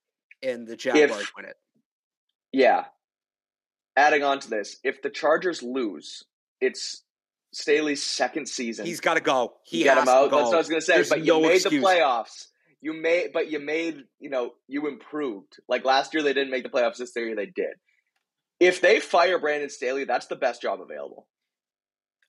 and 0.43 0.67
the 0.67 0.77
Jaguars 0.77 1.23
if, 1.23 1.33
win 1.37 1.47
it. 1.47 1.57
Yeah. 2.53 2.85
Adding 3.97 4.23
on 4.23 4.39
to 4.41 4.49
this, 4.49 4.79
if 4.85 5.03
the 5.03 5.11
Chargers 5.11 5.63
lose, 5.63 6.25
it's 6.61 7.03
Staley's 7.53 8.03
second 8.03 8.49
season. 8.49 8.87
He's 8.87 9.01
got 9.01 9.15
to 9.15 9.21
go. 9.21 9.55
He 9.65 9.85
got 9.85 9.99
him 9.99 10.09
out. 10.09 10.31
That's 10.31 10.45
what 10.45 10.55
I 10.55 10.59
was 10.59 10.69
going 10.69 10.81
to 10.81 10.87
say. 10.87 10.95
There's 10.95 11.11
but 11.11 11.21
you 11.21 11.35
no 11.35 11.41
made 11.43 11.57
excuse. 11.57 11.83
the 11.83 11.87
playoffs. 11.87 12.47
You 12.81 12.95
made, 12.95 13.31
but 13.33 13.51
you 13.51 13.61
made. 13.61 14.03
You 14.19 14.31
know, 14.31 14.53
you 14.69 14.89
improved. 14.89 15.59
Like 15.69 15.85
last 15.85 16.15
year, 16.15 16.23
they 16.23 16.33
didn't 16.33 16.51
make 16.51 16.65
the 16.65 16.71
playoffs. 16.71 16.97
This 16.97 17.13
year, 17.15 17.37
they 17.37 17.47
did. 17.47 17.75
If 18.59 18.81
they 18.81 19.01
fire 19.01 19.39
Brandon 19.39 19.71
Staley, 19.71 20.05
that's 20.05 20.27
the 20.27 20.37
best 20.37 20.63
job 20.63 20.81
available. 20.81 21.27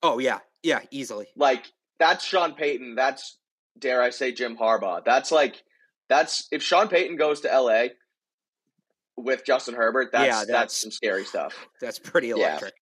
Oh 0.01 0.19
yeah, 0.19 0.39
yeah, 0.61 0.81
easily. 0.91 1.27
Like 1.35 1.71
that's 1.99 2.25
Sean 2.25 2.53
Payton. 2.53 2.95
That's 2.95 3.37
dare 3.79 4.01
I 4.01 4.09
say 4.09 4.33
Jim 4.33 4.57
Harbaugh. 4.57 5.03
That's 5.05 5.31
like 5.31 5.63
that's 6.09 6.47
if 6.51 6.61
Sean 6.61 6.89
Payton 6.89 7.15
goes 7.15 7.41
to 7.41 7.51
L.A. 7.51 7.91
with 9.15 9.45
Justin 9.45 9.75
Herbert. 9.75 10.09
That's 10.11 10.25
yeah, 10.25 10.39
that's, 10.39 10.51
that's 10.51 10.77
some 10.77 10.91
scary 10.91 11.23
stuff. 11.23 11.55
That's 11.81 11.99
pretty 11.99 12.31
electric. 12.31 12.73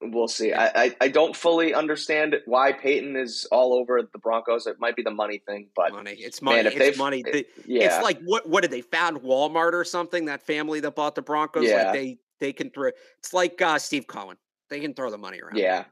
We'll 0.00 0.28
see. 0.28 0.52
I, 0.52 0.66
I, 0.66 0.96
I 1.00 1.08
don't 1.08 1.34
fully 1.34 1.74
understand 1.74 2.36
why 2.46 2.72
Payton 2.72 3.16
is 3.16 3.48
all 3.50 3.74
over 3.74 4.00
the 4.00 4.18
Broncos. 4.18 4.68
It 4.68 4.78
might 4.78 4.94
be 4.94 5.02
the 5.02 5.10
money 5.10 5.42
thing, 5.44 5.68
but 5.74 5.92
money. 5.92 6.12
It's 6.12 6.40
money. 6.40 6.62
Man, 6.62 6.72
it's 6.74 6.98
money. 6.98 7.24
It, 7.26 7.48
yeah. 7.66 7.86
It's 7.86 8.02
like 8.02 8.20
what 8.24 8.48
what 8.48 8.60
did 8.60 8.70
they 8.70 8.80
found 8.80 9.18
Walmart 9.18 9.72
or 9.72 9.84
something? 9.84 10.26
That 10.26 10.42
family 10.42 10.78
that 10.80 10.94
bought 10.94 11.16
the 11.16 11.22
Broncos. 11.22 11.64
Yeah. 11.64 11.84
Like 11.84 11.92
they 11.94 12.18
they 12.38 12.52
can 12.52 12.70
throw. 12.70 12.90
It's 13.18 13.34
like 13.34 13.60
uh, 13.60 13.78
Steve 13.78 14.06
Cohen. 14.06 14.36
They 14.70 14.78
can 14.78 14.94
throw 14.94 15.10
the 15.10 15.18
money 15.18 15.40
around. 15.40 15.56
Yeah, 15.56 15.84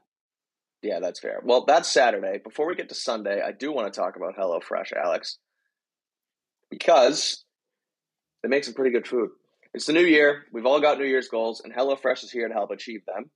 yeah, 0.81 0.99
that's 0.99 1.19
fair. 1.19 1.41
Well, 1.43 1.65
that's 1.65 1.91
Saturday. 1.91 2.39
Before 2.43 2.67
we 2.67 2.75
get 2.75 2.89
to 2.89 2.95
Sunday, 2.95 3.41
I 3.41 3.51
do 3.51 3.71
want 3.71 3.91
to 3.91 3.99
talk 3.99 4.15
about 4.15 4.37
HelloFresh, 4.37 4.93
Alex, 4.93 5.37
because 6.69 7.43
they 8.41 8.49
make 8.49 8.63
some 8.63 8.73
pretty 8.73 8.91
good 8.91 9.07
food. 9.07 9.31
It's 9.73 9.85
the 9.85 9.93
new 9.93 10.05
year. 10.05 10.43
We've 10.53 10.65
all 10.65 10.79
got 10.79 10.97
New 10.97 11.05
Year's 11.05 11.27
goals, 11.27 11.61
and 11.61 11.73
HelloFresh 11.73 12.23
is 12.23 12.31
here 12.31 12.47
to 12.47 12.53
help 12.53 12.71
achieve 12.71 13.01
them. 13.05 13.29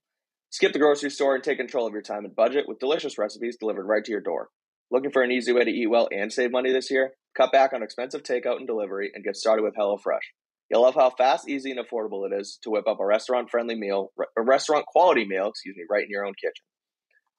Skip 0.52 0.74
the 0.74 0.80
grocery 0.80 1.10
store 1.10 1.34
and 1.34 1.42
take 1.42 1.58
control 1.58 1.88
of 1.88 1.94
your 1.94 2.02
time 2.02 2.26
and 2.26 2.36
budget 2.36 2.66
with 2.68 2.78
delicious 2.78 3.18
recipes 3.18 3.56
delivered 3.58 3.86
right 3.86 4.04
to 4.04 4.12
your 4.12 4.20
door. 4.20 4.50
Looking 4.92 5.12
for 5.12 5.24
an 5.24 5.32
easy 5.32 5.54
way 5.54 5.64
to 5.64 5.72
eat 5.72 5.88
well 5.88 6.10
and 6.12 6.32
save 6.32 6.52
money 6.52 6.74
this 6.74 6.92
year? 6.92 7.14
Cut 7.38 7.54
back 7.54 7.72
on 7.72 7.82
expensive 7.82 8.24
takeout 8.24 8.58
and 8.58 8.68
delivery 8.68 9.12
and 9.14 9.24
get 9.24 9.38
started 9.38 9.64
with 9.64 9.76
HelloFresh. 9.76 10.20
You'll 10.70 10.82
love 10.82 10.96
how 10.96 11.10
fast, 11.10 11.48
easy, 11.48 11.72
and 11.72 11.80
affordable 11.80 12.30
it 12.30 12.38
is 12.38 12.60
to 12.64 12.70
whip 12.70 12.86
up 12.86 13.00
a 13.00 13.06
restaurant-friendly 13.06 13.76
meal, 13.76 14.12
a 14.38 14.42
restaurant-quality 14.42 15.26
meal, 15.26 15.48
excuse 15.48 15.78
me, 15.78 15.84
right 15.90 16.04
in 16.04 16.10
your 16.10 16.26
own 16.26 16.34
kitchen. 16.34 16.66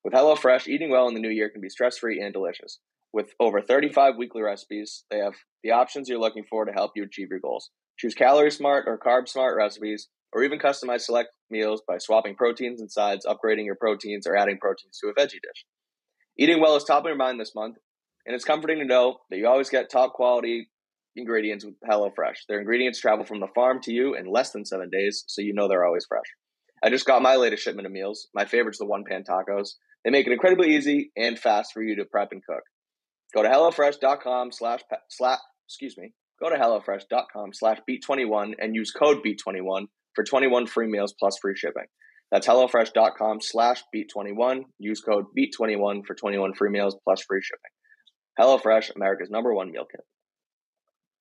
With 0.02 0.14
HelloFresh, 0.14 0.66
eating 0.66 0.90
well 0.90 1.06
in 1.08 1.14
the 1.14 1.20
new 1.20 1.28
year 1.28 1.50
can 1.50 1.60
be 1.60 1.68
stress 1.68 1.98
free 1.98 2.18
and 2.18 2.32
delicious. 2.32 2.78
With 3.12 3.34
over 3.38 3.60
35 3.60 4.16
weekly 4.16 4.40
recipes, 4.40 5.04
they 5.10 5.18
have 5.18 5.34
the 5.62 5.72
options 5.72 6.08
you're 6.08 6.18
looking 6.18 6.44
for 6.48 6.64
to 6.64 6.72
help 6.72 6.92
you 6.96 7.04
achieve 7.04 7.28
your 7.28 7.40
goals. 7.40 7.68
Choose 7.98 8.14
calorie 8.14 8.50
smart 8.50 8.84
or 8.86 8.98
carb 8.98 9.28
smart 9.28 9.54
recipes, 9.54 10.08
or 10.32 10.42
even 10.42 10.58
customize 10.58 11.02
select 11.02 11.30
meals 11.50 11.82
by 11.86 11.98
swapping 11.98 12.34
proteins 12.34 12.80
and 12.80 12.90
sides, 12.90 13.26
upgrading 13.26 13.66
your 13.66 13.76
proteins, 13.76 14.26
or 14.26 14.36
adding 14.36 14.58
proteins 14.58 14.98
to 14.98 15.08
a 15.08 15.14
veggie 15.14 15.32
dish. 15.32 15.64
Eating 16.38 16.60
well 16.60 16.76
is 16.76 16.84
top 16.84 17.04
of 17.04 17.08
your 17.08 17.16
mind 17.16 17.38
this 17.38 17.54
month, 17.54 17.76
and 18.26 18.34
it's 18.34 18.44
comforting 18.44 18.78
to 18.78 18.84
know 18.84 19.18
that 19.30 19.38
you 19.38 19.46
always 19.46 19.68
get 19.68 19.90
top 19.90 20.14
quality 20.14 20.68
ingredients 21.16 21.64
with 21.64 21.74
HelloFresh. 21.88 22.46
Their 22.48 22.60
ingredients 22.60 23.00
travel 23.00 23.24
from 23.24 23.40
the 23.40 23.48
farm 23.54 23.80
to 23.82 23.92
you 23.92 24.14
in 24.14 24.26
less 24.26 24.50
than 24.50 24.64
seven 24.64 24.88
days, 24.90 25.24
so 25.26 25.42
you 25.42 25.52
know 25.52 25.68
they're 25.68 25.84
always 25.84 26.06
fresh. 26.08 26.24
I 26.82 26.90
just 26.90 27.06
got 27.06 27.22
my 27.22 27.36
latest 27.36 27.62
shipment 27.62 27.86
of 27.86 27.92
meals. 27.92 28.28
My 28.34 28.44
favorite's 28.44 28.78
the 28.78 28.86
one 28.86 29.04
pan 29.08 29.24
tacos. 29.28 29.74
They 30.04 30.10
make 30.10 30.26
it 30.26 30.32
incredibly 30.32 30.74
easy 30.74 31.12
and 31.16 31.38
fast 31.38 31.72
for 31.72 31.82
you 31.82 31.96
to 31.96 32.04
prep 32.04 32.32
and 32.32 32.42
cook. 32.44 32.62
Go 33.34 33.42
to 33.42 33.48
HelloFresh.com 33.48 34.52
slash, 34.52 34.80
slash, 35.10 35.38
excuse 35.68 35.96
me, 35.96 36.12
go 36.42 36.50
to 36.50 36.56
HelloFresh.com 36.56 37.52
slash 37.52 37.78
Beat21 37.88 38.54
and 38.58 38.74
use 38.74 38.90
code 38.90 39.18
Beat21 39.24 39.86
for 40.14 40.24
21 40.24 40.66
free 40.66 40.86
meals 40.86 41.14
plus 41.18 41.38
free 41.38 41.56
shipping. 41.56 41.84
That's 42.30 42.46
HelloFresh.com 42.46 43.40
slash 43.42 43.82
Beat21. 43.94 44.64
Use 44.78 45.00
code 45.00 45.26
Beat21 45.36 46.06
for 46.06 46.14
21 46.14 46.54
free 46.54 46.70
meals 46.70 46.96
plus 47.04 47.22
free 47.22 47.42
shipping. 47.42 47.60
HelloFresh, 48.40 48.94
America's 48.96 49.30
number 49.30 49.52
one 49.52 49.70
meal 49.70 49.84
kit. 49.90 50.00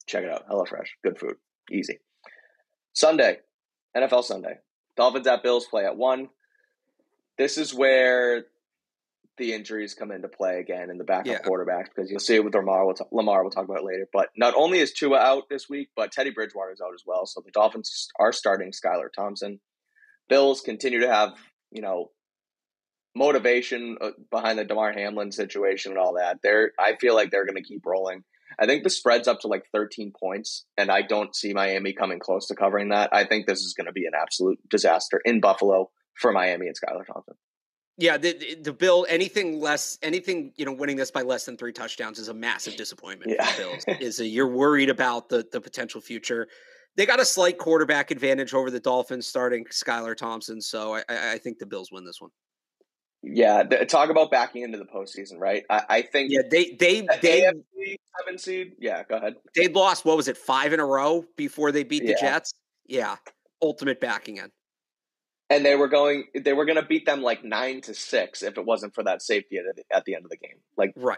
Check 0.07 0.23
it 0.23 0.31
out. 0.31 0.47
HelloFresh. 0.49 0.87
Good 1.03 1.19
food. 1.19 1.35
Easy. 1.69 1.99
Sunday, 2.93 3.37
NFL 3.95 4.23
Sunday. 4.23 4.55
Dolphins 4.95 5.27
at 5.27 5.43
Bills 5.43 5.65
play 5.69 5.85
at 5.85 5.97
1. 5.97 6.29
This 7.37 7.57
is 7.57 7.73
where 7.73 8.45
the 9.37 9.53
injuries 9.53 9.93
come 9.93 10.11
into 10.11 10.27
play 10.27 10.59
again 10.59 10.89
in 10.89 10.97
the 10.97 11.03
backup 11.03 11.25
yeah. 11.25 11.39
quarterbacks 11.39 11.87
because 11.95 12.09
you'll 12.09 12.19
see 12.19 12.35
it 12.35 12.43
with 12.43 12.53
Lamar. 12.53 12.85
We'll, 12.85 12.95
t- 12.95 13.05
Lamar, 13.11 13.41
we'll 13.41 13.51
talk 13.51 13.65
about 13.65 13.79
it 13.79 13.85
later. 13.85 14.07
But 14.11 14.29
not 14.35 14.53
only 14.55 14.79
is 14.79 14.91
Tua 14.91 15.17
out 15.17 15.49
this 15.49 15.69
week, 15.69 15.89
but 15.95 16.11
Teddy 16.11 16.31
Bridgewater 16.31 16.71
is 16.71 16.81
out 16.81 16.93
as 16.93 17.03
well. 17.05 17.25
So 17.25 17.41
the 17.43 17.51
Dolphins 17.51 18.07
are 18.19 18.33
starting 18.33 18.71
Skylar 18.71 19.07
Thompson. 19.15 19.59
Bills 20.29 20.61
continue 20.61 21.01
to 21.01 21.11
have 21.11 21.33
you 21.71 21.81
know 21.81 22.11
motivation 23.15 23.97
uh, 23.99 24.11
behind 24.29 24.59
the 24.59 24.65
Damar 24.65 24.93
Hamlin 24.93 25.31
situation 25.31 25.91
and 25.91 25.99
all 25.99 26.15
that. 26.15 26.39
They're 26.43 26.71
I 26.79 26.95
feel 26.99 27.15
like 27.15 27.31
they're 27.31 27.45
going 27.45 27.55
to 27.55 27.63
keep 27.63 27.85
rolling. 27.85 28.23
I 28.59 28.65
think 28.65 28.83
the 28.83 28.89
spread's 28.89 29.27
up 29.27 29.39
to 29.41 29.47
like 29.47 29.63
13 29.73 30.11
points, 30.19 30.65
and 30.77 30.91
I 30.91 31.01
don't 31.03 31.35
see 31.35 31.53
Miami 31.53 31.93
coming 31.93 32.19
close 32.19 32.47
to 32.47 32.55
covering 32.55 32.89
that. 32.89 33.09
I 33.13 33.23
think 33.23 33.47
this 33.47 33.61
is 33.61 33.73
going 33.73 33.87
to 33.87 33.93
be 33.93 34.05
an 34.05 34.11
absolute 34.19 34.59
disaster 34.69 35.21
in 35.23 35.39
Buffalo 35.39 35.89
for 36.15 36.31
Miami 36.31 36.67
and 36.67 36.75
Skylar 36.75 37.05
Thompson. 37.05 37.35
Yeah, 38.01 38.17
the, 38.17 38.55
the 38.55 38.73
bill 38.73 39.05
anything 39.07 39.59
less 39.59 39.99
anything 40.01 40.53
you 40.55 40.65
know 40.65 40.73
winning 40.73 40.97
this 40.97 41.11
by 41.11 41.21
less 41.21 41.45
than 41.45 41.55
three 41.55 41.71
touchdowns 41.71 42.17
is 42.17 42.29
a 42.29 42.33
massive 42.33 42.75
disappointment 42.75 43.31
yeah. 43.31 43.45
for 43.45 43.61
the 43.61 43.67
Bills. 43.67 43.83
is 44.01 44.19
a, 44.19 44.25
you're 44.25 44.47
worried 44.47 44.89
about 44.89 45.29
the 45.29 45.45
the 45.51 45.61
potential 45.61 46.01
future. 46.01 46.47
They 46.97 47.05
got 47.05 47.19
a 47.19 47.25
slight 47.25 47.59
quarterback 47.59 48.09
advantage 48.09 48.55
over 48.55 48.71
the 48.71 48.79
Dolphins 48.79 49.27
starting 49.27 49.65
Skylar 49.65 50.17
Thompson, 50.17 50.59
so 50.59 50.95
I, 50.95 51.03
I 51.09 51.37
think 51.37 51.59
the 51.59 51.65
Bills 51.65 51.91
win 51.91 52.03
this 52.03 52.19
one. 52.19 52.31
Yeah, 53.23 53.61
the, 53.63 53.85
talk 53.85 54.09
about 54.09 54.31
backing 54.31 54.63
into 54.63 54.79
the 54.79 54.85
postseason, 54.85 55.37
right? 55.37 55.63
I, 55.69 55.83
I 55.87 56.01
think. 56.01 56.31
Yeah, 56.31 56.41
they 56.49 56.71
they 56.71 57.07
they 57.21 57.41
AFC 57.43 57.95
seven 58.17 58.39
seed. 58.39 58.73
Yeah, 58.79 59.03
go 59.03 59.17
ahead. 59.17 59.35
They 59.55 59.67
lost 59.67 60.05
what 60.05 60.17
was 60.17 60.27
it 60.27 60.37
five 60.37 60.73
in 60.73 60.79
a 60.79 60.85
row 60.85 61.23
before 61.37 61.71
they 61.71 61.83
beat 61.83 62.01
the 62.01 62.15
yeah. 62.19 62.19
Jets. 62.19 62.53
Yeah, 62.87 63.17
ultimate 63.61 64.01
backing 64.01 64.37
in 64.37 64.51
and 65.51 65.65
they 65.65 65.75
were 65.75 65.87
going 65.87 66.23
they 66.33 66.53
were 66.53 66.65
going 66.65 66.77
to 66.77 66.85
beat 66.85 67.05
them 67.05 67.21
like 67.21 67.43
nine 67.43 67.81
to 67.81 67.93
six 67.93 68.41
if 68.41 68.57
it 68.57 68.65
wasn't 68.65 68.95
for 68.95 69.03
that 69.03 69.21
safety 69.21 69.57
at 69.57 69.75
the, 69.75 69.83
at 69.95 70.05
the 70.05 70.15
end 70.15 70.23
of 70.23 70.31
the 70.31 70.37
game. 70.37 70.57
Like 70.77 70.93
right. 70.95 71.17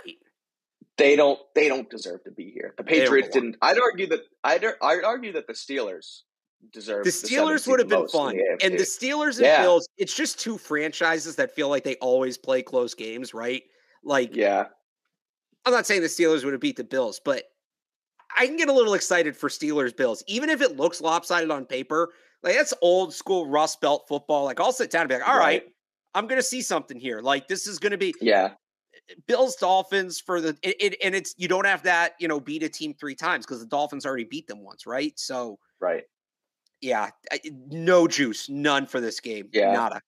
they 0.98 1.16
don't 1.16 1.40
they 1.54 1.68
don't 1.68 1.90
deserve 1.90 2.24
to 2.24 2.32
be 2.32 2.52
here. 2.52 2.74
The 2.78 2.84
patriots 2.84 3.30
didn't 3.30 3.58
i'd 3.62 3.80
argue 3.80 4.08
that 4.08 4.22
i'd, 4.44 4.66
I'd 4.82 5.04
argue 5.04 5.32
that 5.34 5.48
the 5.48 5.54
steelers 5.54 6.22
deserve 6.72 7.04
the 7.04 7.12
steelers 7.12 7.66
the 7.66 7.72
would 7.72 7.80
have 7.80 7.90
been 7.90 8.08
fun. 8.08 8.38
the 8.38 8.66
and 8.66 8.74
the 8.74 8.84
steelers 8.84 9.36
and 9.38 9.46
yeah. 9.46 9.62
bills 9.62 9.88
it's 9.98 10.16
just 10.16 10.40
two 10.40 10.58
franchises 10.58 11.36
that 11.36 11.54
feel 11.54 11.70
like 11.70 11.84
they 11.84 11.96
always 11.96 12.38
play 12.38 12.62
close 12.62 12.94
games 12.94 13.34
right? 13.34 13.64
Like 14.04 14.36
yeah. 14.36 14.66
I'm 15.66 15.72
not 15.74 15.86
saying 15.86 16.02
the 16.02 16.08
Steelers 16.08 16.44
would 16.44 16.54
have 16.54 16.62
beat 16.62 16.76
the 16.76 16.84
Bills, 16.84 17.22
but 17.24 17.46
I 18.38 18.48
can 18.48 18.58
get 18.58 18.68
a 18.68 18.74
little 18.74 18.96
excited 18.96 19.38
for 19.38 19.48
Steelers 19.48 19.96
Bills, 19.96 20.24
even 20.28 20.50
if 20.50 20.62
it 20.62 20.76
looks 20.76 21.00
lopsided 21.00 21.52
on 21.52 21.66
paper. 21.66 22.10
Like 22.44 22.56
that's 22.56 22.74
old 22.82 23.14
school 23.14 23.48
Rust 23.48 23.82
Belt 23.82 24.06
football. 24.08 24.44
Like 24.44 24.60
I'll 24.60 24.74
sit 24.74 24.92
down 24.92 25.02
and 25.02 25.10
be 25.10 25.16
like, 25.16 25.28
all 25.28 25.38
right, 25.38 25.64
right 25.64 25.64
I'm 26.14 26.28
going 26.28 26.40
to 26.40 26.48
see 26.48 26.62
something 26.62 27.00
here. 27.00 27.22
Like 27.22 27.48
this 27.48 27.68
is 27.68 27.80
going 27.80 27.92
to 27.92 27.98
be 27.98 28.14
yeah. 28.22 28.52
Bills 29.28 29.56
Dolphins 29.56 30.20
for 30.20 30.40
the 30.40 30.58
it, 30.62 30.76
it, 30.80 30.98
and 31.04 31.16
it's 31.16 31.34
you 31.38 31.48
don't 31.48 31.66
have 31.66 31.84
that 31.84 32.14
you 32.20 32.28
know 32.28 32.40
beat 32.40 32.64
a 32.64 32.70
team 32.70 32.94
three 32.94 33.16
times 33.16 33.46
because 33.46 33.60
the 33.60 33.66
Dolphins 33.68 34.06
already 34.06 34.24
beat 34.24 34.48
them 34.48 34.64
once, 34.64 34.86
right? 34.86 35.18
So 35.18 35.60
right, 35.80 36.04
yeah, 36.82 37.10
no 37.70 38.08
juice, 38.08 38.50
none 38.50 38.86
for 38.86 39.02
this 39.02 39.20
game. 39.20 39.50
Yeah, 39.52 39.74
nada. 39.74 40.02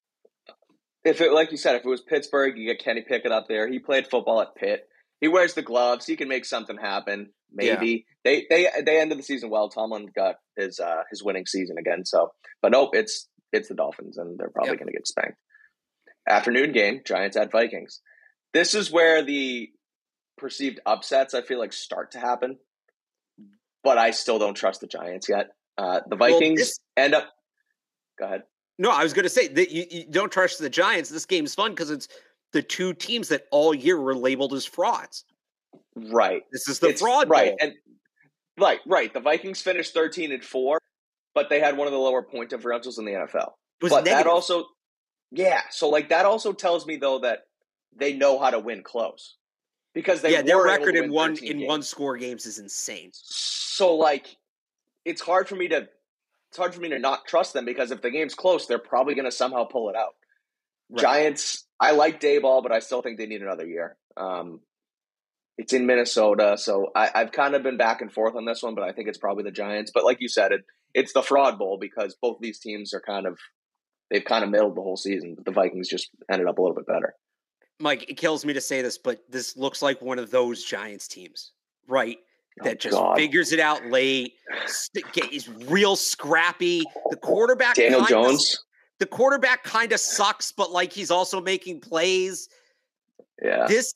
If 1.03 1.21
it 1.21 1.33
like 1.33 1.51
you 1.51 1.57
said, 1.57 1.75
if 1.75 1.85
it 1.85 1.89
was 1.89 2.01
Pittsburgh, 2.01 2.57
you 2.57 2.65
get 2.65 2.83
Kenny 2.83 3.01
Pickett 3.01 3.31
up 3.31 3.47
there. 3.47 3.67
He 3.67 3.79
played 3.79 4.07
football 4.07 4.41
at 4.41 4.55
Pitt. 4.55 4.87
He 5.25 5.29
wears 5.29 5.55
the 5.55 5.63
gloves. 5.63 6.05
He 6.05 6.17
can 6.17 6.27
make 6.27 6.45
something 6.45 6.77
happen. 6.77 7.31
Maybe 7.51 8.05
yeah. 8.25 8.41
they 8.45 8.45
they 8.47 8.83
they 8.85 9.01
ended 9.01 9.17
the 9.17 9.23
season 9.23 9.49
well. 9.49 9.69
Tomlin 9.69 10.11
got 10.15 10.35
his 10.55 10.79
uh 10.79 11.01
his 11.09 11.23
winning 11.23 11.47
season 11.47 11.79
again. 11.79 12.05
So, 12.05 12.31
but 12.61 12.71
nope, 12.71 12.91
it's 12.93 13.27
it's 13.51 13.67
the 13.67 13.73
Dolphins, 13.73 14.19
and 14.19 14.37
they're 14.37 14.51
probably 14.51 14.73
yep. 14.73 14.79
going 14.81 14.91
to 14.91 14.93
get 14.93 15.07
spanked. 15.07 15.37
Afternoon 16.29 16.73
game, 16.73 17.01
Giants 17.03 17.37
at 17.37 17.51
Vikings. 17.51 18.01
This 18.53 18.75
is 18.75 18.91
where 18.91 19.23
the 19.23 19.71
perceived 20.37 20.79
upsets 20.85 21.33
I 21.33 21.41
feel 21.41 21.57
like 21.57 21.73
start 21.73 22.11
to 22.11 22.19
happen, 22.19 22.59
but 23.83 23.97
I 23.97 24.11
still 24.11 24.37
don't 24.37 24.53
trust 24.53 24.81
the 24.81 24.87
Giants 24.87 25.27
yet. 25.27 25.47
Uh, 25.75 26.01
the 26.07 26.17
Vikings 26.17 26.41
well, 26.41 26.55
this, 26.55 26.79
end 26.95 27.15
up. 27.15 27.33
Go 28.19 28.25
ahead. 28.25 28.43
No, 28.77 28.91
I 28.91 29.01
was 29.01 29.13
going 29.13 29.23
to 29.23 29.29
say 29.29 29.47
that 29.47 29.71
you, 29.71 29.85
you, 29.89 30.05
don't 30.07 30.31
trust 30.31 30.59
the 30.59 30.69
Giants. 30.69 31.09
This 31.09 31.25
game's 31.25 31.55
fun 31.55 31.71
because 31.71 31.89
it's 31.89 32.07
the 32.55 32.63
two 32.63 32.93
teams 32.93 33.27
that 33.27 33.47
all 33.51 33.75
year 33.75 33.99
were 33.99 34.15
labeled 34.15 34.53
as 34.53 34.65
frauds. 34.65 35.25
Right. 35.93 36.43
This 36.53 36.69
is 36.69 36.79
the 36.79 36.87
it's, 36.87 37.01
fraud. 37.01 37.29
Right. 37.29 37.49
Bowl. 37.49 37.57
And 37.59 37.73
right, 38.57 38.79
right. 38.85 39.13
The 39.13 39.19
Vikings 39.19 39.61
finished 39.61 39.93
thirteen 39.93 40.31
and 40.31 40.43
four, 40.43 40.79
but 41.33 41.49
they 41.49 41.59
had 41.59 41.75
one 41.75 41.85
of 41.85 41.91
the 41.91 41.99
lower 41.99 42.23
point 42.23 42.49
differentials 42.49 42.97
in 42.97 43.03
the 43.03 43.11
NFL. 43.11 43.51
but 43.81 43.89
negative. 43.89 44.05
that 44.05 44.27
also, 44.27 44.67
yeah. 45.31 45.61
So 45.69 45.89
like 45.89 46.07
that 46.09 46.25
also 46.25 46.53
tells 46.53 46.87
me 46.87 46.95
though 46.95 47.19
that 47.19 47.39
they 47.93 48.13
know 48.13 48.39
how 48.39 48.51
to 48.51 48.59
win 48.59 48.83
close 48.83 49.35
because 49.93 50.21
they 50.21 50.31
yeah 50.31 50.41
their 50.41 50.63
record 50.63 50.95
in 50.95 51.11
one 51.11 51.31
in 51.31 51.57
games. 51.57 51.67
one 51.67 51.83
score 51.83 52.15
games 52.15 52.45
is 52.45 52.57
insane. 52.57 53.09
So 53.11 53.93
like, 53.97 54.37
it's 55.03 55.21
hard 55.21 55.49
for 55.49 55.55
me 55.55 55.67
to 55.67 55.89
it's 56.47 56.57
hard 56.57 56.73
for 56.73 56.79
me 56.79 56.87
to 56.87 56.99
not 56.99 57.25
trust 57.27 57.51
them 57.51 57.65
because 57.65 57.91
if 57.91 58.01
the 58.01 58.09
game's 58.09 58.33
close, 58.33 58.65
they're 58.65 58.79
probably 58.79 59.13
going 59.13 59.25
to 59.25 59.31
somehow 59.31 59.65
pull 59.65 59.89
it 59.89 59.95
out. 59.97 60.15
Right. 60.89 61.01
Giants, 61.01 61.65
I 61.79 61.91
like 61.91 62.19
Daboll, 62.19 62.63
but 62.63 62.71
I 62.71 62.79
still 62.79 63.01
think 63.01 63.17
they 63.17 63.25
need 63.25 63.41
another 63.41 63.65
year. 63.65 63.97
Um, 64.17 64.61
it's 65.57 65.73
in 65.73 65.85
Minnesota, 65.85 66.57
so 66.57 66.91
I, 66.95 67.11
have 67.15 67.31
kind 67.31 67.55
of 67.55 67.63
been 67.63 67.77
back 67.77 68.01
and 68.01 68.11
forth 68.11 68.35
on 68.35 68.45
this 68.45 68.61
one, 68.61 68.75
but 68.75 68.83
I 68.83 68.91
think 68.91 69.07
it's 69.07 69.17
probably 69.17 69.43
the 69.43 69.51
Giants. 69.51 69.91
But 69.93 70.03
like 70.03 70.17
you 70.19 70.27
said, 70.27 70.51
it 70.51 70.61
it's 70.93 71.13
the 71.13 71.21
fraud 71.21 71.57
bowl 71.57 71.77
because 71.79 72.15
both 72.21 72.37
these 72.41 72.59
teams 72.59 72.93
are 72.93 73.01
kind 73.01 73.25
of 73.25 73.37
they've 74.09 74.23
kind 74.23 74.43
of 74.43 74.49
middled 74.49 74.75
the 74.75 74.81
whole 74.81 74.97
season, 74.97 75.35
but 75.35 75.45
the 75.45 75.51
Vikings 75.51 75.89
just 75.89 76.09
ended 76.31 76.47
up 76.47 76.57
a 76.57 76.61
little 76.61 76.75
bit 76.75 76.87
better. 76.87 77.15
Mike, 77.79 78.09
it 78.09 78.15
kills 78.15 78.45
me 78.45 78.53
to 78.53 78.61
say 78.61 78.81
this, 78.81 78.97
but 78.97 79.19
this 79.29 79.57
looks 79.57 79.81
like 79.81 80.01
one 80.01 80.19
of 80.19 80.31
those 80.31 80.63
Giants 80.63 81.07
teams, 81.07 81.51
right? 81.87 82.17
Oh, 82.61 82.65
that 82.65 82.79
just 82.79 82.95
God. 82.95 83.17
figures 83.17 83.51
it 83.51 83.59
out 83.59 83.85
late, 83.87 84.33
is 85.31 85.49
real 85.49 85.97
scrappy. 85.97 86.83
The 87.09 87.17
quarterback, 87.17 87.75
Daniel 87.75 88.05
Jones. 88.05 88.64
The 88.99 89.05
quarterback 89.05 89.63
kind 89.63 89.91
of 89.91 89.99
sucks, 89.99 90.51
but 90.51 90.71
like 90.71 90.93
he's 90.93 91.11
also 91.11 91.41
making 91.41 91.81
plays. 91.81 92.47
Yeah. 93.41 93.65
This 93.67 93.93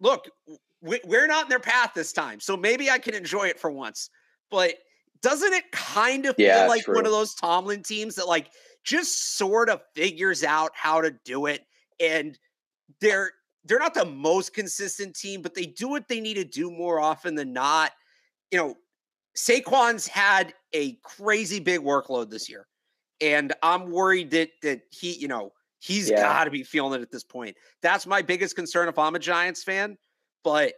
look, 0.00 0.28
we're 0.80 1.26
not 1.26 1.44
in 1.44 1.48
their 1.48 1.60
path 1.60 1.92
this 1.94 2.12
time, 2.12 2.40
so 2.40 2.56
maybe 2.56 2.90
I 2.90 2.98
can 2.98 3.14
enjoy 3.14 3.44
it 3.48 3.58
for 3.58 3.70
once. 3.70 4.10
But 4.50 4.74
doesn't 5.22 5.52
it 5.52 5.70
kind 5.72 6.26
of 6.26 6.34
yeah, 6.38 6.60
feel 6.60 6.68
like 6.68 6.84
true. 6.84 6.94
one 6.94 7.06
of 7.06 7.12
those 7.12 7.34
Tomlin 7.34 7.82
teams 7.82 8.14
that 8.16 8.28
like 8.28 8.50
just 8.84 9.36
sort 9.36 9.70
of 9.70 9.80
figures 9.94 10.44
out 10.44 10.70
how 10.74 11.00
to 11.00 11.14
do 11.24 11.46
it 11.46 11.62
and 12.00 12.38
they're 13.00 13.32
they're 13.64 13.78
not 13.78 13.94
the 13.94 14.04
most 14.04 14.52
consistent 14.52 15.16
team, 15.16 15.40
but 15.40 15.54
they 15.54 15.64
do 15.64 15.88
what 15.88 16.06
they 16.06 16.20
need 16.20 16.34
to 16.34 16.44
do 16.44 16.70
more 16.70 17.00
often 17.00 17.34
than 17.34 17.52
not. 17.52 17.92
You 18.50 18.58
know, 18.58 18.74
Saquon's 19.36 20.06
had 20.06 20.52
a 20.74 20.92
crazy 21.02 21.60
big 21.60 21.80
workload 21.80 22.28
this 22.28 22.48
year. 22.48 22.66
And 23.24 23.54
I'm 23.62 23.90
worried 23.90 24.30
that 24.32 24.50
that 24.62 24.82
he, 24.90 25.14
you 25.14 25.28
know, 25.28 25.52
he's 25.78 26.10
yeah. 26.10 26.20
got 26.20 26.44
to 26.44 26.50
be 26.50 26.62
feeling 26.62 27.00
it 27.00 27.02
at 27.02 27.10
this 27.10 27.24
point. 27.24 27.56
That's 27.80 28.06
my 28.06 28.20
biggest 28.20 28.54
concern 28.54 28.88
if 28.88 28.98
I'm 28.98 29.14
a 29.14 29.18
Giants 29.18 29.64
fan. 29.64 29.96
But 30.42 30.74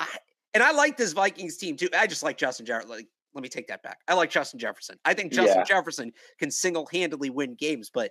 I, 0.00 0.08
and 0.54 0.62
I 0.62 0.72
like 0.72 0.96
this 0.96 1.12
Vikings 1.12 1.56
team 1.56 1.76
too. 1.76 1.88
I 1.96 2.08
just 2.08 2.24
like 2.24 2.36
Justin 2.36 2.66
Jefferson. 2.66 2.90
Like, 2.90 3.06
let 3.32 3.42
me 3.42 3.48
take 3.48 3.68
that 3.68 3.82
back. 3.84 3.98
I 4.08 4.14
like 4.14 4.30
Justin 4.30 4.58
Jefferson. 4.58 4.98
I 5.04 5.14
think 5.14 5.32
Justin 5.32 5.58
yeah. 5.58 5.64
Jefferson 5.64 6.12
can 6.38 6.50
single 6.50 6.88
handedly 6.92 7.30
win 7.30 7.54
games, 7.54 7.90
but 7.94 8.10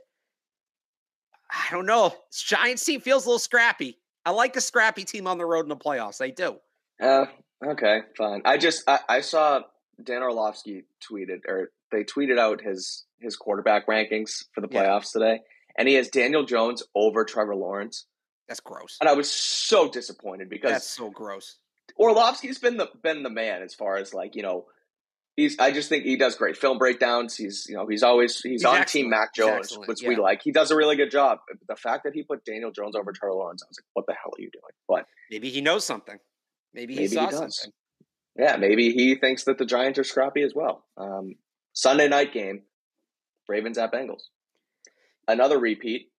I 1.52 1.72
don't 1.72 1.86
know. 1.86 2.14
This 2.32 2.42
Giants 2.42 2.86
team 2.86 3.02
feels 3.02 3.26
a 3.26 3.30
little 3.30 3.40
scrappy. 3.40 3.98
I 4.26 4.32
like 4.32 4.56
a 4.56 4.62
scrappy 4.62 5.04
team 5.04 5.28
on 5.28 5.38
the 5.38 5.46
road 5.46 5.66
in 5.66 5.70
the 5.70 5.76
playoffs. 5.76 6.22
I 6.22 6.30
do. 6.30 6.58
Uh, 7.02 7.26
okay, 7.66 8.02
fine. 8.18 8.42
I 8.46 8.58
just 8.58 8.88
I, 8.88 9.00
I 9.10 9.22
saw 9.22 9.62
Dan 10.02 10.24
Orlovsky 10.24 10.86
tweeted 11.02 11.46
or 11.48 11.72
they 11.92 12.04
tweeted 12.04 12.40
out 12.40 12.62
his 12.62 13.06
his 13.20 13.36
quarterback 13.36 13.88
rankings 13.88 14.44
for 14.54 14.62
the 14.62 14.68
playoffs 14.68 15.14
yeah. 15.16 15.22
today, 15.22 15.40
and 15.78 15.88
he 15.88 15.96
has 15.96 16.10
Daniel 16.10 16.44
Jones 16.44 16.84
over 16.96 17.26
Trevor 17.26 17.56
Lawrence. 17.56 18.06
That's 18.48 18.60
gross. 18.60 18.98
And 19.00 19.10
I 19.10 19.14
was 19.14 19.32
so 19.32 19.90
disappointed 19.90 20.50
because 20.50 20.72
that's 20.72 20.88
so 20.88 21.10
gross. 21.10 21.58
Orlovsky's 21.98 22.60
been 22.60 22.78
the 22.78 22.90
been 23.02 23.24
the 23.24 23.30
man 23.30 23.62
as 23.62 23.74
far 23.74 23.98
as 23.98 24.14
like 24.14 24.36
you 24.36 24.44
know 24.44 24.66
he's 25.36 25.58
I 25.60 25.72
just 25.72 25.90
think 25.90 26.04
he 26.04 26.18
does 26.18 26.36
great 26.36 26.58
film 26.58 26.78
breakdowns. 26.78 27.36
He's 27.36 27.66
you 27.70 27.76
know 27.76 27.88
he's 27.88 28.04
always 28.04 28.40
he's, 28.42 28.52
he's 28.52 28.66
on 28.66 28.78
excellent. 28.78 29.06
team 29.06 29.10
Mac 29.10 29.34
Jones, 29.34 29.78
which 29.86 30.02
yeah. 30.02 30.10
we 30.10 30.16
like. 30.16 30.42
He 30.44 30.52
does 30.52 30.72
a 30.72 30.76
really 30.76 30.96
good 30.96 31.12
job. 31.12 31.40
The 31.68 31.76
fact 31.76 32.04
that 32.04 32.14
he 32.14 32.24
put 32.24 32.46
Daniel 32.46 32.72
Jones 32.72 32.96
over 32.96 33.12
Trevor 33.12 33.36
Lawrence, 33.36 33.64
I 33.64 33.68
was 33.70 33.78
like, 33.80 33.86
what 33.94 34.06
the 34.08 34.14
hell 34.14 34.32
are 34.38 34.42
you 34.42 34.50
doing? 34.52 34.74
But 34.88 35.06
maybe 35.30 35.50
he 35.50 35.62
knows 35.62 35.86
something. 35.86 36.18
Maybe 36.74 36.94
he 36.94 37.02
maybe 37.02 37.16
saw 37.16 37.26
he 37.26 37.32
something. 37.32 37.72
Yeah, 38.38 38.58
maybe 38.58 38.92
he 38.92 39.16
thinks 39.16 39.44
that 39.44 39.58
the 39.58 39.66
Giants 39.66 40.00
are 40.00 40.04
scrappy 40.04 40.42
as 40.42 40.54
well. 40.56 40.84
Um, 40.98 41.36
Sunday 41.74 42.08
night 42.08 42.34
game, 42.34 42.64
Ravens 43.48 43.78
at 43.78 43.92
Bengals. 43.92 44.24
Another 45.28 45.60
repeat. 45.60 46.10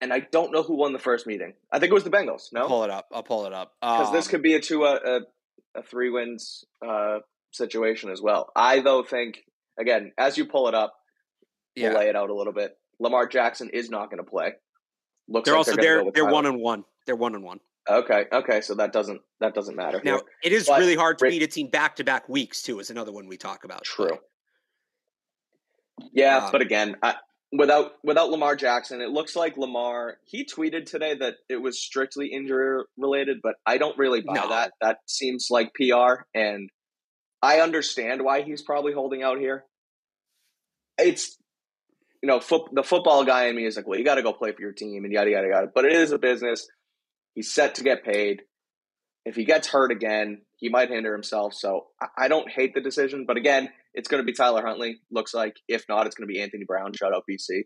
And 0.00 0.12
I 0.12 0.20
don't 0.20 0.52
know 0.52 0.62
who 0.62 0.76
won 0.76 0.92
the 0.92 0.98
first 1.00 1.26
meeting. 1.26 1.54
I 1.72 1.80
think 1.80 1.90
it 1.90 1.94
was 1.94 2.04
the 2.04 2.10
Bengals. 2.10 2.52
No, 2.52 2.62
I'll 2.62 2.68
pull 2.68 2.84
it 2.84 2.90
up. 2.90 3.06
I'll 3.12 3.22
pull 3.24 3.46
it 3.46 3.52
up 3.52 3.72
because 3.80 4.08
um, 4.08 4.12
this 4.12 4.28
could 4.28 4.42
be 4.42 4.54
a 4.54 4.60
two 4.60 4.84
uh, 4.84 4.98
a, 5.04 5.80
a 5.80 5.82
three 5.82 6.08
wins 6.08 6.64
uh, 6.86 7.18
situation 7.50 8.10
as 8.10 8.22
well. 8.22 8.52
I 8.54 8.78
though 8.78 9.02
think 9.02 9.40
again, 9.76 10.12
as 10.16 10.38
you 10.38 10.44
pull 10.44 10.68
it 10.68 10.74
up, 10.74 10.94
yeah. 11.74 11.88
we'll 11.88 11.98
lay 11.98 12.08
it 12.08 12.14
out 12.14 12.30
a 12.30 12.34
little 12.34 12.52
bit. 12.52 12.78
Lamar 13.00 13.26
Jackson 13.26 13.70
is 13.70 13.90
not 13.90 14.08
going 14.08 14.22
to 14.22 14.30
play. 14.30 14.52
Looks 15.28 15.46
they're 15.46 15.54
like 15.54 15.66
also 15.66 15.74
they're 15.74 16.04
they're, 16.04 16.12
they're 16.14 16.26
one 16.26 16.46
and 16.46 16.60
one. 16.60 16.84
They're 17.06 17.16
one 17.16 17.34
and 17.34 17.42
one. 17.42 17.58
Okay, 17.88 18.26
okay, 18.32 18.60
so 18.60 18.74
that 18.74 18.92
doesn't 18.92 19.20
that 19.40 19.54
doesn't 19.54 19.76
matter. 19.76 20.00
Now 20.04 20.16
here. 20.16 20.22
it 20.44 20.52
is 20.52 20.66
but, 20.66 20.78
really 20.78 20.96
hard 20.96 21.18
to 21.18 21.28
beat 21.28 21.42
a 21.42 21.46
team 21.46 21.70
back 21.70 21.96
to 21.96 22.04
back 22.04 22.28
weeks 22.28 22.62
too. 22.62 22.78
Is 22.80 22.90
another 22.90 23.12
one 23.12 23.28
we 23.28 23.36
talk 23.36 23.64
about. 23.64 23.84
True. 23.84 24.18
Yeah, 26.12 26.38
um, 26.38 26.52
but 26.52 26.60
again, 26.60 26.96
I, 27.02 27.14
without 27.52 27.92
without 28.04 28.30
Lamar 28.30 28.56
Jackson, 28.56 29.00
it 29.00 29.10
looks 29.10 29.34
like 29.34 29.56
Lamar. 29.56 30.18
He 30.24 30.44
tweeted 30.44 30.86
today 30.86 31.16
that 31.16 31.36
it 31.48 31.56
was 31.56 31.80
strictly 31.80 32.28
injury 32.28 32.84
related, 32.96 33.38
but 33.42 33.54
I 33.64 33.78
don't 33.78 33.96
really 33.96 34.20
buy 34.20 34.34
no. 34.34 34.48
that. 34.50 34.72
That 34.80 34.98
seems 35.06 35.48
like 35.50 35.72
PR, 35.74 36.24
and 36.34 36.68
I 37.42 37.60
understand 37.60 38.22
why 38.22 38.42
he's 38.42 38.62
probably 38.62 38.92
holding 38.92 39.22
out 39.22 39.38
here. 39.38 39.64
It's 40.98 41.38
you 42.22 42.26
know, 42.26 42.40
foot, 42.40 42.70
the 42.72 42.82
football 42.82 43.24
guy 43.24 43.46
in 43.46 43.56
me 43.56 43.64
is 43.64 43.76
like, 43.76 43.86
well, 43.86 43.98
you 43.98 44.04
got 44.04 44.16
to 44.16 44.22
go 44.22 44.32
play 44.32 44.52
for 44.52 44.60
your 44.60 44.72
team 44.72 45.04
and 45.04 45.12
yada 45.12 45.30
yada 45.30 45.48
yada. 45.48 45.66
But 45.72 45.84
it 45.84 45.92
is 45.92 46.12
a 46.12 46.18
business. 46.18 46.66
He's 47.38 47.54
set 47.54 47.76
to 47.76 47.84
get 47.84 48.02
paid. 48.02 48.42
If 49.24 49.36
he 49.36 49.44
gets 49.44 49.68
hurt 49.68 49.92
again, 49.92 50.42
he 50.56 50.68
might 50.68 50.90
hinder 50.90 51.12
himself. 51.12 51.54
So 51.54 51.86
I, 52.16 52.26
don't 52.26 52.50
hate 52.50 52.74
the 52.74 52.80
decision, 52.80 53.26
but 53.28 53.36
again, 53.36 53.68
it's 53.94 54.08
going 54.08 54.20
to 54.20 54.26
be 54.26 54.32
Tyler 54.32 54.60
Huntley. 54.66 54.98
Looks 55.12 55.34
like 55.34 55.54
if 55.68 55.84
not, 55.88 56.08
it's 56.08 56.16
going 56.16 56.26
to 56.26 56.32
be 56.32 56.40
Anthony 56.40 56.64
Brown. 56.64 56.94
Shout 56.94 57.14
out 57.14 57.22
BC. 57.30 57.60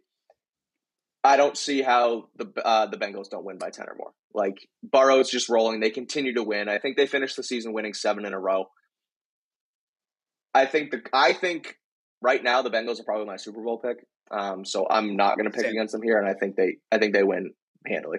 I 1.24 1.38
don't 1.38 1.56
see 1.56 1.80
how 1.80 2.28
the 2.36 2.52
uh, 2.62 2.84
the 2.84 2.98
Bengals 2.98 3.30
don't 3.30 3.46
win 3.46 3.56
by 3.56 3.70
ten 3.70 3.88
or 3.88 3.94
more. 3.96 4.10
Like 4.34 4.58
Burrow's 4.82 5.30
just 5.30 5.48
rolling. 5.48 5.80
They 5.80 5.88
continue 5.88 6.34
to 6.34 6.42
win. 6.42 6.68
I 6.68 6.76
think 6.76 6.98
they 6.98 7.06
finished 7.06 7.36
the 7.36 7.42
season 7.42 7.72
winning 7.72 7.94
seven 7.94 8.26
in 8.26 8.34
a 8.34 8.38
row. 8.38 8.66
I 10.52 10.66
think 10.66 10.90
the 10.90 11.00
I 11.14 11.32
think 11.32 11.78
right 12.20 12.44
now 12.44 12.60
the 12.60 12.70
Bengals 12.70 13.00
are 13.00 13.04
probably 13.04 13.24
my 13.24 13.36
Super 13.36 13.62
Bowl 13.62 13.78
pick. 13.78 14.06
Um, 14.30 14.66
so 14.66 14.86
I'm 14.90 15.16
not 15.16 15.38
going 15.38 15.50
to 15.50 15.50
pick 15.50 15.64
Same. 15.64 15.70
against 15.70 15.92
them 15.92 16.02
here, 16.02 16.18
and 16.18 16.28
I 16.28 16.34
think 16.34 16.56
they 16.56 16.76
I 16.90 16.98
think 16.98 17.14
they 17.14 17.22
win 17.22 17.54
handily. 17.86 18.18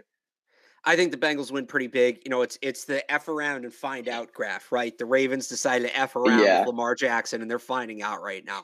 I 0.85 0.95
think 0.95 1.11
the 1.11 1.17
Bengals 1.17 1.51
win 1.51 1.65
pretty 1.65 1.87
big. 1.87 2.19
You 2.25 2.29
know, 2.29 2.41
it's 2.41 2.59
it's 2.61 2.85
the 2.85 3.09
f 3.11 3.27
around 3.27 3.63
and 3.63 3.73
find 3.73 4.09
out 4.09 4.33
graph, 4.33 4.71
right? 4.71 4.97
The 4.97 5.05
Ravens 5.05 5.47
decided 5.47 5.87
to 5.87 5.97
f 5.97 6.15
around 6.15 6.39
yeah. 6.39 6.59
with 6.59 6.67
Lamar 6.67 6.95
Jackson, 6.95 7.41
and 7.41 7.49
they're 7.49 7.59
finding 7.59 8.01
out 8.01 8.21
right 8.21 8.43
now. 8.45 8.63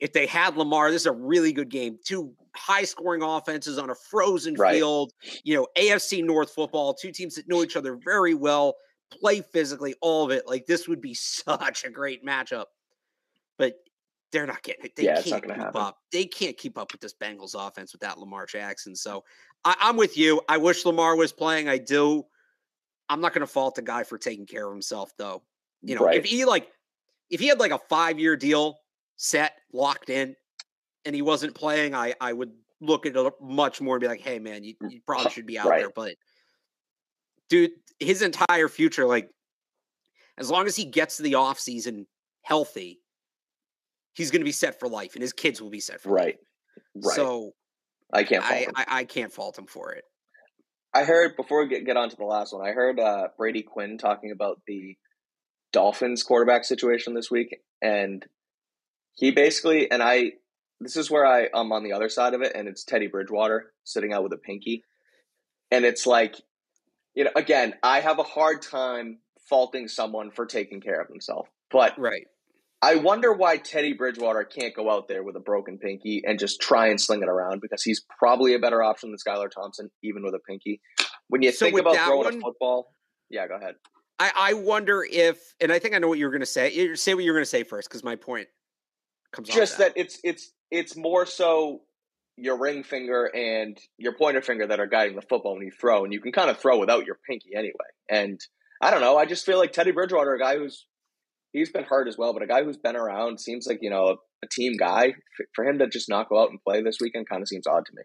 If 0.00 0.12
they 0.12 0.26
had 0.26 0.56
Lamar, 0.56 0.90
this 0.90 1.02
is 1.02 1.06
a 1.06 1.12
really 1.12 1.52
good 1.52 1.70
game. 1.70 1.98
Two 2.04 2.32
high 2.56 2.84
scoring 2.84 3.22
offenses 3.22 3.78
on 3.78 3.90
a 3.90 3.94
frozen 3.94 4.54
right. 4.54 4.74
field. 4.74 5.12
You 5.44 5.56
know, 5.56 5.66
AFC 5.78 6.24
North 6.24 6.50
football, 6.50 6.92
two 6.92 7.12
teams 7.12 7.36
that 7.36 7.48
know 7.48 7.62
each 7.62 7.76
other 7.76 7.98
very 8.04 8.34
well 8.34 8.74
play 9.12 9.40
physically, 9.40 9.94
all 10.00 10.24
of 10.24 10.30
it. 10.30 10.46
Like 10.46 10.66
this 10.66 10.88
would 10.88 11.00
be 11.00 11.14
such 11.14 11.84
a 11.84 11.90
great 11.90 12.24
matchup. 12.24 12.66
They're 14.34 14.46
not 14.46 14.64
getting 14.64 14.84
it. 14.86 14.96
They 14.96 15.04
Yeah, 15.04 15.14
can't 15.14 15.20
it's 15.26 15.30
not 15.30 15.42
gonna 15.42 15.54
keep 15.54 15.62
happen. 15.62 15.80
up. 15.80 15.98
They 16.10 16.24
can't 16.26 16.56
keep 16.56 16.76
up 16.76 16.90
with 16.90 17.00
this 17.00 17.14
Bengals 17.14 17.54
offense 17.54 17.92
without 17.92 18.18
Lamar 18.18 18.46
Jackson. 18.46 18.96
So 18.96 19.22
I, 19.64 19.76
I'm 19.78 19.96
with 19.96 20.18
you. 20.18 20.42
I 20.48 20.56
wish 20.56 20.84
Lamar 20.84 21.14
was 21.14 21.32
playing. 21.32 21.68
I 21.68 21.78
do. 21.78 22.24
I'm 23.08 23.20
not 23.20 23.32
going 23.32 23.46
to 23.46 23.46
fault 23.46 23.76
the 23.76 23.82
guy 23.82 24.02
for 24.02 24.18
taking 24.18 24.44
care 24.44 24.66
of 24.66 24.72
himself, 24.72 25.12
though. 25.16 25.44
You 25.82 25.94
know, 25.94 26.04
Right. 26.06 26.16
if 26.16 26.24
he 26.24 26.44
like, 26.44 26.68
if 27.30 27.38
he 27.38 27.46
had 27.46 27.60
like 27.60 27.70
a 27.70 27.78
five 27.78 28.18
year 28.18 28.36
deal 28.36 28.80
set, 29.16 29.52
locked 29.72 30.10
in, 30.10 30.34
and 31.04 31.14
he 31.14 31.22
wasn't 31.22 31.54
playing, 31.54 31.94
I 31.94 32.14
I 32.20 32.32
would 32.32 32.50
look 32.80 33.06
at 33.06 33.14
it 33.14 33.34
much 33.40 33.80
more 33.80 33.94
and 33.94 34.00
be 34.00 34.08
like, 34.08 34.20
hey 34.20 34.40
man, 34.40 34.64
you, 34.64 34.74
mm, 34.82 34.90
you 34.90 35.00
probably 35.06 35.26
uh, 35.26 35.30
should 35.30 35.46
be 35.46 35.58
out 35.60 35.68
Right. 35.68 35.80
there. 35.82 35.92
But 35.94 36.16
dude, 37.48 37.70
his 38.00 38.20
entire 38.22 38.68
future, 38.68 39.06
like, 39.06 39.30
as 40.38 40.50
long 40.50 40.66
as 40.66 40.74
he 40.74 40.86
gets 40.86 41.18
to 41.18 41.22
the 41.22 41.34
offseason 41.34 42.06
healthy, 42.42 43.00
he's 44.14 44.30
going 44.30 44.40
to 44.40 44.44
be 44.46 44.52
set 44.52 44.80
for 44.80 44.88
life, 44.88 45.14
and 45.14 45.22
his 45.22 45.32
kids 45.32 45.60
will 45.60 45.70
be 45.70 45.80
set 45.80 46.00
for 46.00 46.10
Right. 46.10 46.24
life. 46.26 47.04
Right. 47.04 47.16
So 47.16 47.52
I 48.12 48.24
can't 48.24 48.42
fault 48.44 48.54
I, 48.54 48.62
him. 48.62 48.72
I 48.76 48.84
I 48.88 49.04
can't 49.04 49.32
fault 49.32 49.58
him 49.58 49.66
for 49.66 49.92
it. 49.92 50.04
I 50.94 51.04
heard 51.04 51.36
before 51.36 51.62
we 51.62 51.68
get, 51.68 51.84
get 51.84 51.96
on 51.96 52.08
to 52.08 52.16
the 52.16 52.24
last 52.24 52.52
one, 52.52 52.66
I 52.66 52.70
heard 52.72 53.00
uh, 53.00 53.28
Brady 53.36 53.62
Quinn 53.62 53.98
talking 53.98 54.30
about 54.30 54.60
the 54.66 54.96
Dolphins 55.72 56.22
quarterback 56.22 56.64
situation 56.64 57.14
this 57.14 57.30
week, 57.30 57.56
and 57.82 58.24
he 59.12 59.30
basically 59.30 59.90
and 59.90 60.02
I. 60.02 60.32
This 60.80 60.96
is 60.96 61.10
where 61.10 61.24
I 61.24 61.48
am 61.54 61.72
on 61.72 61.84
the 61.84 61.92
other 61.92 62.08
side 62.08 62.34
of 62.34 62.42
it, 62.42 62.52
and 62.54 62.68
it's 62.68 62.84
Teddy 62.84 63.06
Bridgewater 63.06 63.72
sitting 63.84 64.12
out 64.12 64.22
with 64.22 64.32
a 64.32 64.36
pinky, 64.36 64.84
and 65.70 65.84
it's 65.84 66.04
like, 66.06 66.34
you 67.14 67.24
know, 67.24 67.30
again, 67.36 67.74
I 67.82 68.00
have 68.00 68.18
a 68.18 68.24
hard 68.24 68.60
time 68.60 69.18
faulting 69.48 69.88
someone 69.88 70.30
for 70.30 70.46
taking 70.46 70.80
care 70.80 71.00
of 71.00 71.08
himself, 71.08 71.48
but 71.70 71.98
Right. 71.98 72.26
I 72.84 72.96
wonder 72.96 73.32
why 73.32 73.56
Teddy 73.56 73.94
Bridgewater 73.94 74.44
can't 74.44 74.74
go 74.74 74.90
out 74.90 75.08
there 75.08 75.22
with 75.22 75.36
a 75.36 75.40
broken 75.40 75.78
pinky 75.78 76.22
and 76.26 76.38
just 76.38 76.60
try 76.60 76.88
and 76.88 77.00
sling 77.00 77.22
it 77.22 77.28
around 77.30 77.62
because 77.62 77.82
he's 77.82 78.04
probably 78.18 78.54
a 78.54 78.58
better 78.58 78.82
option 78.82 79.10
than 79.10 79.16
Skylar 79.18 79.50
Thompson, 79.50 79.90
even 80.02 80.22
with 80.22 80.34
a 80.34 80.38
pinky. 80.46 80.82
When 81.28 81.40
you 81.40 81.50
So 81.50 81.64
think 81.64 81.78
about 81.80 81.96
throwing 81.96 82.24
one- 82.24 82.34
a 82.36 82.40
football, 82.40 82.94
yeah, 83.30 83.48
go 83.48 83.56
ahead. 83.56 83.76
I, 84.18 84.32
I 84.36 84.52
wonder 84.52 85.02
if, 85.10 85.38
and 85.60 85.72
I 85.72 85.78
think 85.78 85.94
I 85.94 85.98
know 85.98 86.08
what 86.08 86.18
you 86.18 86.26
were 86.26 86.30
going 86.30 86.40
to 86.40 86.46
say. 86.46 86.94
Say 86.94 87.14
what 87.14 87.24
you 87.24 87.32
were 87.32 87.38
going 87.38 87.42
to 87.44 87.50
say 87.50 87.62
first, 87.64 87.88
because 87.88 88.04
my 88.04 88.16
point 88.16 88.48
comes 89.32 89.48
Just 89.48 89.78
that. 89.78 89.94
that 89.94 90.00
it's 90.00 90.20
it's 90.22 90.52
it's 90.70 90.96
more 90.96 91.26
so 91.26 91.80
your 92.36 92.58
ring 92.58 92.84
finger 92.84 93.24
and 93.34 93.76
your 93.98 94.12
pointer 94.12 94.42
finger 94.42 94.66
that 94.68 94.78
are 94.78 94.86
guiding 94.86 95.16
the 95.16 95.22
football 95.22 95.54
when 95.54 95.64
you 95.64 95.72
throw, 95.80 96.04
and 96.04 96.12
you 96.12 96.20
can 96.20 96.32
kind 96.32 96.50
of 96.50 96.58
throw 96.58 96.78
without 96.78 97.06
your 97.06 97.18
pinky 97.28 97.50
anyway. 97.56 97.72
And 98.10 98.38
I 98.80 98.90
don't 98.90 99.00
know, 99.00 99.16
I 99.16 99.24
just 99.24 99.46
feel 99.46 99.58
like 99.58 99.72
Teddy 99.72 99.90
Bridgewater, 99.90 100.34
a 100.34 100.38
guy 100.38 100.58
who's 100.58 100.86
he's 101.54 101.70
been 101.70 101.84
hurt 101.84 102.08
as 102.08 102.18
well, 102.18 102.34
but 102.34 102.42
a 102.42 102.46
guy 102.46 102.62
who's 102.62 102.76
been 102.76 102.96
around 102.96 103.40
seems 103.40 103.66
like 103.66 103.78
you 103.80 103.88
know 103.88 104.08
a, 104.08 104.12
a 104.44 104.48
team 104.50 104.74
guy. 104.76 105.14
For 105.54 105.64
him 105.64 105.78
to 105.78 105.88
just 105.88 106.10
not 106.10 106.28
go 106.28 106.42
out 106.42 106.50
and 106.50 106.60
play 106.62 106.82
this 106.82 106.98
weekend 107.00 107.28
kind 107.28 107.40
of 107.40 107.48
seems 107.48 107.66
odd 107.66 107.86
to 107.86 107.92
me. 107.94 108.02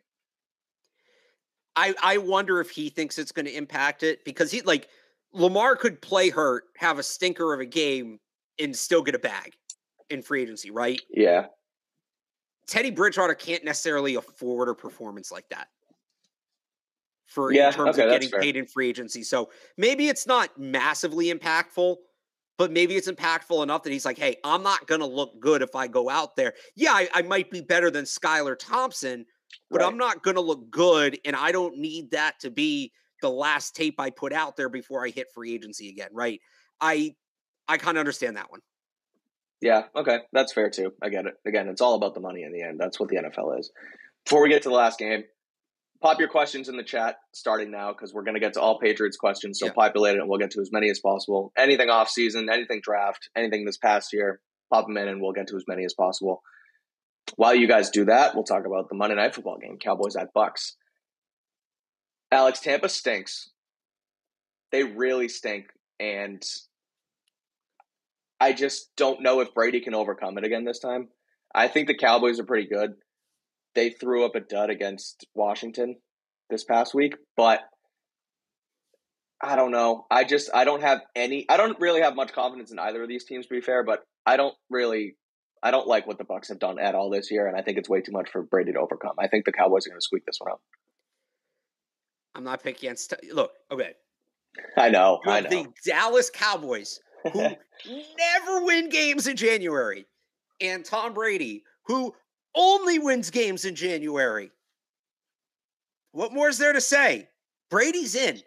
I 1.75 1.93
I 2.01 2.17
wonder 2.17 2.61
if 2.61 2.69
he 2.69 2.89
thinks 2.89 3.19
it's 3.19 3.33
going 3.33 3.45
to 3.45 3.55
impact 3.55 4.03
it 4.03 4.23
because 4.23 4.51
he 4.51 4.61
like 4.61 4.87
Lamar 5.33 5.75
could 5.75 6.01
play 6.01 6.29
hurt, 6.29 6.63
have 6.77 6.97
a 6.97 7.03
stinker 7.03 7.53
of 7.53 7.59
a 7.59 7.65
game, 7.65 8.19
and 8.57 8.75
still 8.75 9.01
get 9.01 9.15
a 9.15 9.19
bag 9.19 9.53
in 10.09 10.21
free 10.21 10.43
agency, 10.43 10.71
right? 10.71 11.01
Yeah, 11.09 11.47
Teddy 12.69 12.91
Bridgewater 12.91 13.33
can't 13.33 13.65
necessarily 13.65 14.15
afford 14.15 14.69
a 14.69 14.75
performance 14.75 15.31
like 15.31 15.49
that 15.49 15.67
for 17.25 17.51
Yeah, 17.51 17.67
in 17.67 17.73
terms 17.73 17.97
okay, 17.97 18.05
of 18.05 18.11
getting 18.11 18.29
paid 18.29 18.55
in 18.55 18.65
free 18.65 18.89
agency. 18.89 19.23
So 19.23 19.49
maybe 19.77 20.07
it's 20.07 20.27
not 20.27 20.57
massively 20.57 21.33
impactful, 21.33 21.97
but 22.59 22.73
maybe 22.73 22.97
it's 22.97 23.09
impactful 23.09 23.63
enough 23.63 23.83
that 23.83 23.93
he's 23.93 24.03
like, 24.03 24.17
hey, 24.17 24.35
I'm 24.43 24.61
not 24.61 24.85
going 24.85 24.99
to 24.99 25.07
look 25.07 25.39
good 25.39 25.61
if 25.61 25.75
I 25.75 25.87
go 25.87 26.09
out 26.09 26.35
there. 26.35 26.53
Yeah, 26.75 26.91
I, 26.91 27.07
I 27.13 27.21
might 27.21 27.49
be 27.49 27.61
better 27.61 27.89
than 27.89 28.03
Skylar 28.03 28.59
Thompson, 28.59 29.25
but 29.71 29.79
right. 29.79 29.87
I'm 29.87 29.97
not 29.97 30.23
going 30.23 30.35
to 30.35 30.41
look 30.41 30.69
good. 30.69 31.17
And 31.23 31.37
I 31.37 31.53
don't 31.53 31.77
need 31.77 32.11
that 32.11 32.37
to 32.41 32.51
be 32.51 32.91
the 33.21 33.29
last 33.29 33.77
tape 33.77 33.97
I 33.97 34.09
put 34.09 34.33
out 34.33 34.57
there 34.57 34.67
before 34.67 35.05
I 35.05 35.09
hit 35.09 35.27
free 35.33 35.53
agency 35.53 35.87
again, 35.87 36.09
right? 36.11 36.41
I 36.81 37.15
I 37.69 37.77
kind 37.77 37.97
of 37.97 38.01
understand 38.01 38.35
that 38.35 38.51
one. 38.51 38.59
Yeah, 39.61 39.83
okay, 39.95 40.19
that's 40.33 40.51
fair 40.51 40.69
too. 40.69 40.91
I 41.01 41.07
get 41.07 41.27
it. 41.27 41.35
Again, 41.45 41.69
it's 41.69 41.81
all 41.81 41.95
about 41.95 42.13
the 42.13 42.19
money 42.19 42.43
in 42.43 42.51
the 42.51 42.61
end. 42.61 42.77
That's 42.77 42.99
what 42.99 43.07
the 43.07 43.17
NFL 43.17 43.57
is. 43.59 43.71
Before 44.25 44.41
we 44.41 44.49
get 44.49 44.63
to 44.63 44.69
the 44.69 44.75
last 44.75 44.99
game, 44.99 45.23
pop 46.01 46.19
your 46.19 46.29
questions 46.29 46.69
in 46.69 46.77
the 46.77 46.83
chat 46.83 47.17
starting 47.33 47.71
now 47.71 47.91
because 47.91 48.13
we're 48.13 48.23
going 48.23 48.35
to 48.35 48.39
get 48.39 48.53
to 48.53 48.61
all 48.61 48.79
Patriots 48.79 49.17
questions. 49.17 49.59
So 49.59 49.65
Yeah. 49.67 49.73
populate 49.73 50.15
it, 50.15 50.19
and 50.21 50.29
we'll 50.29 50.39
get 50.39 50.51
to 50.51 50.61
as 50.61 50.71
many 50.71 50.89
as 50.89 50.99
possible. 50.99 51.51
Anything 51.57 51.89
off 51.89 52.09
season, 52.09 52.49
anything 52.49 52.81
draft, 52.81 53.29
anything 53.35 53.65
this 53.65 53.77
past 53.77 54.13
year, 54.13 54.39
pop 54.71 54.87
them 54.87 54.97
in, 54.97 55.07
and 55.07 55.21
we'll 55.21 55.33
get 55.33 55.47
to 55.47 55.55
as 55.55 55.65
many 55.67 55.83
as 55.85 55.93
possible. 55.93 56.41
While 57.35 57.55
you 57.55 57.67
guys 57.67 57.89
do 57.89 58.05
that, 58.05 58.33
we'll 58.33 58.43
talk 58.43 58.65
about 58.65 58.89
the 58.89 58.95
Monday 58.95 59.15
Night 59.15 59.35
Football 59.35 59.57
game, 59.57 59.77
Cowboys 59.77 60.15
at 60.15 60.33
Bucks. 60.33 60.75
Alex, 62.31 62.59
Tampa 62.59 62.89
stinks. 62.89 63.49
They 64.71 64.83
really 64.83 65.27
stink, 65.27 65.65
and 65.99 66.43
I 68.39 68.53
just 68.53 68.95
don't 68.95 69.21
know 69.21 69.41
if 69.41 69.53
Brady 69.53 69.81
can 69.81 69.95
overcome 69.95 70.37
it 70.37 70.43
again 70.43 70.63
this 70.63 70.79
time. 70.79 71.09
I 71.53 71.67
think 71.67 71.87
the 71.87 71.97
Cowboys 71.97 72.39
are 72.39 72.45
pretty 72.45 72.67
good. 72.67 72.93
They 73.75 73.89
threw 73.91 74.25
up 74.25 74.35
a 74.35 74.39
dud 74.39 74.69
against 74.69 75.25
Washington 75.35 75.97
this 76.49 76.63
past 76.63 76.93
week, 76.93 77.15
but 77.37 77.61
I 79.41 79.55
don't 79.55 79.71
know. 79.71 80.05
I 80.09 80.23
just 80.23 80.49
I 80.53 80.65
don't 80.65 80.81
have 80.81 81.01
any 81.15 81.45
I 81.49 81.57
don't 81.57 81.79
really 81.79 82.01
have 82.01 82.15
much 82.15 82.33
confidence 82.33 82.71
in 82.71 82.79
either 82.79 83.01
of 83.01 83.07
these 83.07 83.25
teams 83.25 83.45
to 83.47 83.53
be 83.53 83.61
fair, 83.61 83.83
but 83.83 84.03
I 84.25 84.37
don't 84.37 84.55
really 84.69 85.15
I 85.61 85.71
don't 85.71 85.87
like 85.87 86.07
what 86.07 86.17
the 86.17 86.23
Bucks 86.23 86.49
have 86.49 86.59
done 86.59 86.79
at 86.79 86.95
all 86.95 87.09
this 87.09 87.31
year 87.31 87.47
and 87.47 87.55
I 87.55 87.61
think 87.61 87.77
it's 87.77 87.89
way 87.89 88.01
too 88.01 88.11
much 88.11 88.29
for 88.31 88.41
Brady 88.41 88.73
to 88.73 88.79
overcome. 88.79 89.13
I 89.19 89.27
think 89.27 89.45
the 89.45 89.51
Cowboys 89.51 89.85
are 89.85 89.91
going 89.91 89.99
to 89.99 90.03
squeak 90.03 90.25
this 90.25 90.37
one 90.39 90.51
out. 90.51 90.61
I'm 92.35 92.43
not 92.43 92.63
picking 92.63 92.87
against. 92.87 93.13
Look, 93.33 93.51
okay. 93.71 93.93
I 94.77 94.89
know. 94.89 95.19
I 95.25 95.41
know. 95.41 95.49
the 95.49 95.67
Dallas 95.85 96.29
Cowboys 96.29 96.99
who 97.23 97.39
never 98.17 98.65
win 98.65 98.89
games 98.89 99.27
in 99.27 99.35
January, 99.35 100.05
and 100.61 100.83
Tom 100.85 101.13
Brady, 101.13 101.63
who 101.85 102.13
only 102.55 102.99
wins 102.99 103.29
games 103.29 103.65
in 103.65 103.75
January. 103.75 104.51
What 106.11 106.33
more 106.33 106.49
is 106.49 106.57
there 106.57 106.73
to 106.73 106.81
say? 106.81 107.29
Brady's 107.69 108.15
in. 108.15 108.41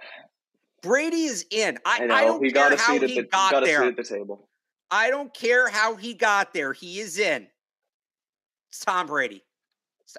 Brady 0.83 1.25
is 1.25 1.47
in. 1.51 1.79
I, 1.85 2.03
I 2.03 2.07
know. 2.07 2.15
I 2.15 2.25
don't 2.25 2.45
he 2.45 2.51
care 2.51 2.77
how 2.77 2.99
he 2.99 3.21
the 3.21 3.23
got 3.23 3.65
there. 3.65 3.85
at 3.85 3.97
the 3.97 4.03
table. 4.03 4.49
I 4.91 5.11
don't 5.11 5.33
care 5.33 5.69
how 5.69 5.95
he 5.95 6.13
got 6.13 6.53
there. 6.53 6.73
He 6.73 6.99
is 7.01 7.19
in. 7.19 7.47
It's 8.71 8.85
Tom 8.85 9.07
Brady. 9.07 9.45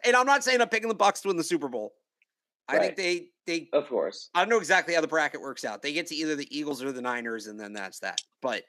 And 0.06 0.16
I'm 0.16 0.26
not 0.26 0.44
saying 0.44 0.62
I'm 0.62 0.70
picking 0.70 0.90
the 0.90 0.96
Bucks 0.96 1.22
to 1.22 1.28
win 1.28 1.38
the 1.38 1.44
Super 1.44 1.68
Bowl. 1.68 1.94
I 2.68 2.80
think 2.80 2.96
they 2.96 3.28
they 3.46 3.70
Of 3.74 3.90
course. 3.90 4.30
I 4.34 4.40
don't 4.40 4.50
know 4.50 4.58
exactly 4.58 4.96
how 4.96 5.02
the 5.02 5.08
bracket 5.08 5.42
works 5.42 5.66
out. 5.66 5.82
They 5.82 5.94
get 5.94 6.08
to 6.08 6.16
either 6.16 6.36
the 6.36 6.48
Eagles 6.56 6.82
or 6.82 6.92
the 6.92 7.02
Niners, 7.02 7.48
and 7.48 7.60
then 7.60 7.74
that's 7.74 8.00
that. 8.00 8.22
But 8.42 8.64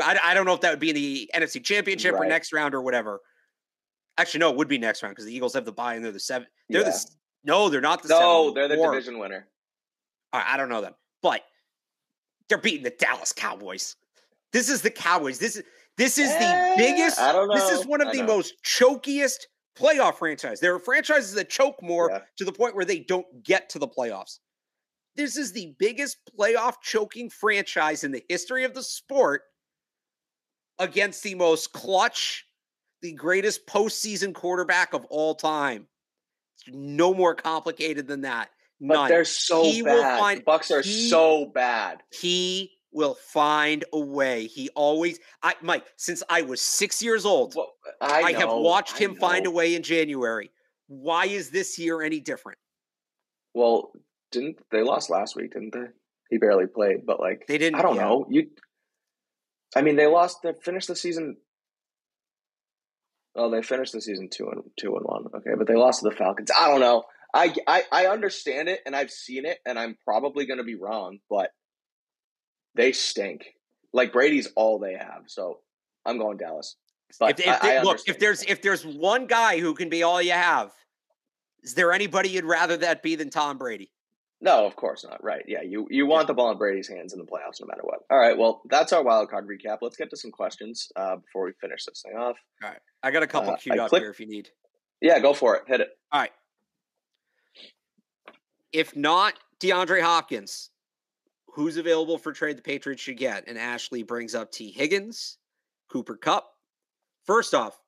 I, 0.00 0.18
I 0.22 0.34
don't 0.34 0.46
know 0.46 0.54
if 0.54 0.60
that 0.60 0.70
would 0.70 0.78
be 0.78 0.90
in 0.90 0.94
the 0.94 1.30
NFC 1.34 1.62
Championship 1.62 2.14
or 2.14 2.24
next 2.24 2.52
round 2.52 2.74
or 2.74 2.82
whatever. 2.82 3.20
Actually, 4.18 4.40
no, 4.40 4.50
it 4.50 4.56
would 4.56 4.68
be 4.68 4.78
next 4.78 5.02
round 5.02 5.12
because 5.14 5.24
the 5.26 5.34
Eagles 5.34 5.54
have 5.54 5.64
the 5.64 5.72
bye 5.72 5.94
and 5.94 6.04
they're 6.04 6.12
the 6.12 6.20
seven. 6.20 6.46
They're 6.68 6.82
the 6.82 6.90
Yeah. 6.90 6.94
s- 6.94 7.16
no, 7.44 7.68
they're 7.68 7.80
not 7.80 8.02
the 8.02 8.08
No, 8.10 8.42
seven. 8.48 8.54
they're 8.54 8.68
the 8.68 8.76
Four. 8.76 8.92
division 8.92 9.18
winner. 9.18 9.48
I, 10.32 10.54
I 10.54 10.56
don't 10.56 10.68
know 10.68 10.80
them, 10.80 10.94
but 11.22 11.42
they're 12.48 12.58
beating 12.58 12.82
the 12.84 12.90
Dallas 12.90 13.32
Cowboys. 13.32 13.96
This 14.52 14.68
is 14.68 14.82
the 14.82 14.90
Cowboys. 14.90 15.38
This 15.38 15.56
is 15.56 15.64
this 15.98 16.16
is 16.18 16.28
the 16.30 16.44
Eh, 16.44 16.76
biggest. 16.76 17.18
I 17.18 17.32
don't 17.32 17.48
know. 17.48 17.54
This 17.54 17.70
is 17.70 17.86
one 17.86 18.00
of 18.00 18.08
I 18.08 18.12
the 18.12 18.18
know. 18.22 18.26
most 18.36 18.54
chokiest 18.64 19.46
playoff 19.76 20.16
franchise. 20.16 20.60
There 20.60 20.74
are 20.74 20.78
franchises 20.78 21.32
that 21.34 21.50
choke 21.50 21.82
more 21.82 22.10
Yeah. 22.10 22.20
to 22.36 22.44
the 22.44 22.52
point 22.52 22.74
where 22.74 22.84
they 22.84 23.00
don't 23.00 23.42
get 23.42 23.68
to 23.70 23.78
the 23.78 23.88
playoffs. 23.88 24.38
This 25.16 25.36
is 25.36 25.52
the 25.52 25.74
biggest 25.78 26.18
playoff 26.38 26.80
choking 26.82 27.28
franchise 27.28 28.04
in 28.04 28.12
the 28.12 28.24
history 28.28 28.64
of 28.64 28.72
the 28.74 28.82
sport 28.82 29.42
against 30.78 31.22
the 31.22 31.34
most 31.34 31.72
clutch, 31.72 32.46
the 33.02 33.12
greatest 33.12 33.66
postseason 33.66 34.32
quarterback 34.34 34.94
of 34.94 35.04
all 35.06 35.34
time. 35.34 35.86
It's 36.66 36.74
no 36.74 37.12
more 37.12 37.34
complicated 37.34 38.06
than 38.06 38.22
that. 38.22 38.50
But 38.80 39.08
they're 39.08 39.24
so 39.24 39.64
He 39.64 39.82
will 39.82 40.00
bad. 40.02 40.18
find- 40.18 40.40
the 40.40 40.44
Bucks 40.44 40.70
are 40.70 40.80
he- 40.82 41.08
so 41.08 41.46
bad. 41.46 42.02
he 42.12 42.72
will 42.92 43.14
find 43.14 43.84
a 43.92 43.98
way. 43.98 44.46
He 44.46 44.68
always, 44.70 45.18
I 45.42 45.54
Mike, 45.62 45.84
since 45.96 46.22
I 46.28 46.42
was 46.42 46.60
six 46.60 47.02
years 47.02 47.24
old, 47.24 47.54
Well, 47.54 47.72
I, 48.00 48.22
I, 48.22 48.32
have 48.34 48.50
watched 48.52 48.98
him 48.98 49.14
find 49.16 49.46
a 49.46 49.50
way 49.50 49.74
in 49.74 49.82
January. 49.82 50.50
Why 50.88 51.26
is 51.26 51.50
this 51.50 51.78
year 51.78 52.02
any 52.02 52.20
different? 52.20 52.58
Well, 53.54 53.92
didn't 54.30 54.58
they 54.70 54.82
lost 54.82 55.10
last 55.10 55.36
week? 55.36 55.52
Didn't 55.52 55.72
they? 55.72 55.86
He 56.28 56.38
barely 56.38 56.66
played, 56.66 57.06
but 57.06 57.18
like 57.20 57.46
They 57.46 57.58
didn't. 57.58 57.78
I 57.78 57.82
don't 57.82 57.96
yeah. 57.96 58.02
know. 58.02 58.26
You, 58.28 58.50
I 59.76 59.82
mean, 59.82 59.96
they 59.96 60.06
lost. 60.06 60.38
They 60.42 60.52
finished 60.62 60.88
the 60.88 60.96
season. 60.96 61.36
Oh, 63.34 63.50
they 63.50 63.62
finished 63.62 63.92
the 63.92 64.00
season 64.00 64.28
two 64.30 64.48
and 64.48 64.62
two 64.78 64.96
and 64.96 65.04
one. 65.04 65.24
Okay, 65.34 65.52
but 65.56 65.66
they 65.66 65.74
lost 65.74 66.00
to 66.00 66.08
the 66.08 66.14
Falcons. 66.14 66.50
I 66.58 66.68
don't 66.68 66.80
know. 66.80 67.04
I 67.34 67.54
I, 67.66 67.82
I 67.90 68.06
understand 68.06 68.68
it, 68.68 68.80
and 68.84 68.94
I've 68.94 69.10
seen 69.10 69.46
it, 69.46 69.58
and 69.64 69.78
I'm 69.78 69.96
probably 70.04 70.46
going 70.46 70.58
to 70.58 70.64
be 70.64 70.74
wrong, 70.74 71.18
but 71.30 71.50
they 72.74 72.92
stink. 72.92 73.46
Like 73.92 74.12
Brady's 74.12 74.48
all 74.54 74.78
they 74.78 74.94
have. 74.94 75.24
So 75.26 75.60
I'm 76.04 76.18
going 76.18 76.36
Dallas. 76.36 76.76
But 77.18 77.38
if, 77.40 77.46
if 77.46 77.64
I, 77.64 77.76
I 77.76 77.82
look, 77.82 78.00
if 78.06 78.18
there's 78.18 78.42
if 78.42 78.62
there's 78.62 78.84
one 78.84 79.26
guy 79.26 79.58
who 79.58 79.74
can 79.74 79.88
be 79.88 80.02
all 80.02 80.20
you 80.20 80.32
have, 80.32 80.70
is 81.62 81.74
there 81.74 81.92
anybody 81.92 82.30
you'd 82.30 82.44
rather 82.44 82.76
that 82.78 83.02
be 83.02 83.16
than 83.16 83.30
Tom 83.30 83.58
Brady? 83.58 83.90
No, 84.42 84.66
of 84.66 84.74
course 84.74 85.04
not. 85.04 85.22
Right. 85.22 85.44
Yeah, 85.46 85.62
you 85.62 85.86
you 85.88 86.04
want 86.04 86.24
yeah. 86.24 86.26
the 86.26 86.34
ball 86.34 86.50
in 86.50 86.58
Brady's 86.58 86.88
hands 86.88 87.12
in 87.12 87.20
the 87.20 87.24
playoffs 87.24 87.60
no 87.60 87.66
matter 87.68 87.82
what. 87.84 88.00
All 88.10 88.18
right, 88.18 88.36
well, 88.36 88.60
that's 88.68 88.92
our 88.92 89.02
wild 89.02 89.30
card 89.30 89.46
recap. 89.46 89.78
Let's 89.80 89.96
get 89.96 90.10
to 90.10 90.16
some 90.16 90.32
questions 90.32 90.90
uh, 90.96 91.16
before 91.16 91.44
we 91.44 91.52
finish 91.60 91.84
this 91.84 92.02
thing 92.04 92.18
off. 92.18 92.36
All 92.62 92.70
right. 92.70 92.80
I 93.04 93.12
got 93.12 93.22
a 93.22 93.28
couple 93.28 93.52
uh, 93.52 93.56
queued 93.56 93.78
up 93.78 93.90
click- 93.90 94.02
here 94.02 94.10
if 94.10 94.18
you 94.18 94.26
need. 94.26 94.48
Yeah, 95.00 95.20
go 95.20 95.32
for 95.32 95.56
it. 95.56 95.62
Hit 95.68 95.80
it. 95.80 95.90
All 96.10 96.20
right. 96.20 96.32
If 98.72 98.96
not 98.96 99.34
DeAndre 99.60 100.02
Hopkins, 100.02 100.70
who's 101.46 101.76
available 101.76 102.18
for 102.18 102.32
trade 102.32 102.58
the 102.58 102.62
Patriots 102.62 103.02
should 103.02 103.18
get? 103.18 103.44
And 103.46 103.56
Ashley 103.56 104.02
brings 104.02 104.34
up 104.34 104.50
T. 104.50 104.72
Higgins, 104.72 105.38
Cooper 105.88 106.16
Kupp. 106.16 106.48
First 107.24 107.54
off, 107.54 107.78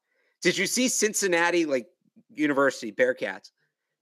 did 0.41 0.57
you 0.57 0.67
see 0.67 0.87
Cincinnati, 0.87 1.65
like 1.65 1.87
University 2.31 2.93
Bearcats, 2.93 3.51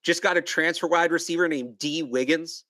just 0.02 0.22
got 0.22 0.36
a 0.36 0.42
transfer 0.42 0.86
wide 0.86 1.12
receiver 1.12 1.48
named 1.48 1.78
D. 1.78 2.02
Wiggins? 2.02 2.64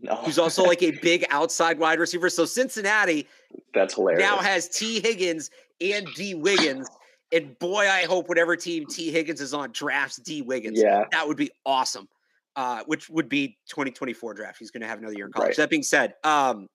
No. 0.00 0.16
Who's 0.16 0.38
also 0.38 0.62
like 0.62 0.82
a 0.82 0.90
big 0.90 1.24
outside 1.30 1.78
wide 1.78 1.98
receiver. 1.98 2.28
So 2.28 2.44
Cincinnati 2.44 3.26
That's 3.72 3.94
hilarious. 3.94 4.22
Now 4.22 4.36
has 4.36 4.68
T. 4.68 5.00
Higgins 5.00 5.50
and 5.80 6.06
D. 6.14 6.34
Wiggins. 6.34 6.88
And 7.32 7.58
boy, 7.58 7.88
I 7.88 8.04
hope 8.04 8.28
whatever 8.28 8.56
team 8.56 8.86
T. 8.86 9.10
Higgins 9.10 9.40
is 9.40 9.54
on 9.54 9.72
drafts 9.72 10.16
D. 10.16 10.42
Wiggins. 10.42 10.80
Yeah. 10.80 11.04
That 11.12 11.26
would 11.26 11.36
be 11.36 11.50
awesome 11.64 12.08
uh, 12.56 12.82
which 12.86 13.08
would 13.10 13.28
be 13.28 13.58
2024 13.68 14.34
draft. 14.34 14.58
He's 14.58 14.70
going 14.70 14.80
to 14.80 14.86
have 14.88 14.98
another 14.98 15.14
year 15.14 15.26
in 15.26 15.32
college. 15.32 15.48
Right. 15.48 15.56
That 15.58 15.70
being 15.70 15.82
said, 15.82 16.14
um, 16.24 16.68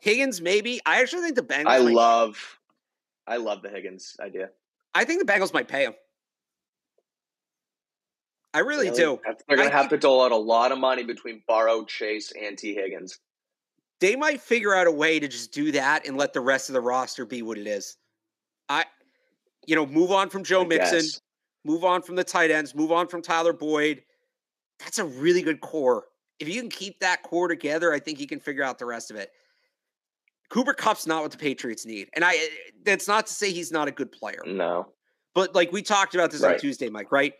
Higgins 0.00 0.40
maybe. 0.40 0.80
I 0.84 1.00
actually 1.00 1.22
think 1.22 1.36
the 1.36 1.42
Bengals. 1.42 1.66
I 1.66 1.78
love, 1.78 2.58
I 3.26 3.36
love 3.36 3.62
the 3.62 3.70
Higgins 3.70 4.16
idea. 4.20 4.50
I 4.94 5.04
think 5.04 5.24
the 5.24 5.32
Bengals 5.32 5.54
might 5.54 5.68
pay 5.68 5.84
him. 5.84 5.94
I 8.52 8.60
really, 8.60 8.90
do. 8.90 9.20
They're 9.48 9.56
going 9.56 9.70
to 9.70 9.76
have 9.76 9.88
to 9.90 9.96
dole 9.96 10.22
out 10.24 10.32
a 10.32 10.36
lot 10.36 10.72
of 10.72 10.78
money 10.78 11.04
between 11.04 11.42
Burrow, 11.46 11.84
Chase, 11.84 12.32
and 12.40 12.58
T. 12.58 12.74
Higgins. 12.74 13.18
They 14.00 14.16
might 14.16 14.40
figure 14.40 14.74
out 14.74 14.86
a 14.86 14.90
way 14.90 15.20
to 15.20 15.28
just 15.28 15.52
do 15.52 15.72
that 15.72 16.06
and 16.06 16.16
let 16.16 16.32
the 16.32 16.40
rest 16.40 16.68
of 16.68 16.72
the 16.72 16.80
roster 16.80 17.24
be 17.24 17.42
what 17.42 17.58
it 17.58 17.66
is. 17.66 17.96
I, 18.68 18.86
you 19.66 19.76
know, 19.76 19.86
move 19.86 20.10
on 20.10 20.30
from 20.30 20.42
Joe 20.42 20.62
I 20.62 20.66
Mixon, 20.66 20.98
guess. 20.98 21.20
move 21.64 21.84
on 21.84 22.02
from 22.02 22.16
the 22.16 22.24
tight 22.24 22.50
ends, 22.50 22.74
move 22.74 22.90
on 22.90 23.06
from 23.06 23.22
Tyler 23.22 23.52
Boyd 23.52 24.02
that's 24.80 24.98
a 24.98 25.04
really 25.04 25.42
good 25.42 25.60
core. 25.60 26.04
If 26.38 26.48
you 26.48 26.60
can 26.60 26.70
keep 26.70 27.00
that 27.00 27.22
core 27.22 27.48
together, 27.48 27.92
I 27.92 28.00
think 28.00 28.18
you 28.18 28.26
can 28.26 28.40
figure 28.40 28.64
out 28.64 28.78
the 28.78 28.86
rest 28.86 29.10
of 29.10 29.16
it. 29.16 29.30
Cooper 30.48 30.72
Kupp's 30.72 31.06
not 31.06 31.22
what 31.22 31.30
the 31.30 31.36
Patriots 31.36 31.86
need. 31.86 32.08
And 32.14 32.24
I 32.24 32.48
that's 32.84 33.06
not 33.06 33.26
to 33.26 33.32
say 33.32 33.52
he's 33.52 33.70
not 33.70 33.86
a 33.86 33.92
good 33.92 34.10
player. 34.10 34.42
No. 34.46 34.88
But 35.34 35.54
like 35.54 35.70
we 35.70 35.82
talked 35.82 36.14
about 36.14 36.30
this 36.30 36.40
right. 36.40 36.54
on 36.54 36.60
Tuesday, 36.60 36.88
Mike, 36.88 37.12
right? 37.12 37.34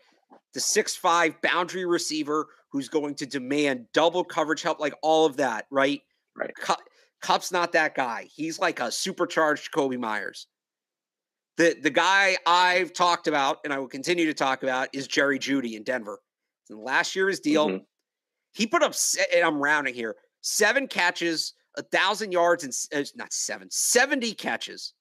The 0.53 0.59
six 0.59 0.95
five 0.95 1.41
boundary 1.41 1.85
receiver 1.85 2.47
who's 2.71 2.89
going 2.89 3.15
to 3.15 3.25
demand 3.25 3.85
double 3.93 4.23
coverage 4.23 4.61
help, 4.61 4.79
like 4.79 4.93
all 5.01 5.25
of 5.25 5.37
that, 5.37 5.65
right? 5.71 6.01
Right. 6.35 6.51
Kupp's 7.21 7.51
not 7.51 7.73
that 7.73 7.95
guy. 7.95 8.27
He's 8.33 8.59
like 8.59 8.79
a 8.79 8.91
supercharged 8.91 9.71
Kobe 9.71 9.97
Meyers. 9.97 10.47
The 11.57 11.75
the 11.81 11.89
guy 11.89 12.37
I've 12.45 12.93
talked 12.93 13.27
about 13.27 13.59
and 13.63 13.73
I 13.73 13.79
will 13.79 13.87
continue 13.87 14.25
to 14.25 14.33
talk 14.33 14.63
about 14.63 14.89
is 14.93 15.07
Jerry 15.07 15.37
Jeudy 15.37 15.75
in 15.75 15.83
Denver 15.83 16.19
last 16.69 17.15
year 17.15 17.27
his 17.27 17.39
deal. 17.39 17.67
Mm-hmm. 17.67 17.83
He 18.53 18.67
put 18.67 18.83
up, 18.83 18.93
and 19.33 19.45
I'm 19.45 19.61
rounding 19.61 19.93
here, 19.93 20.15
seven 20.41 20.87
catches, 20.87 21.53
a 21.77 21.83
thousand 21.83 22.31
yards, 22.31 22.63
and 22.63 22.73
uh, 22.93 23.07
not 23.15 23.31
seven, 23.31 23.69
70 23.71 24.33
catches. 24.33 24.93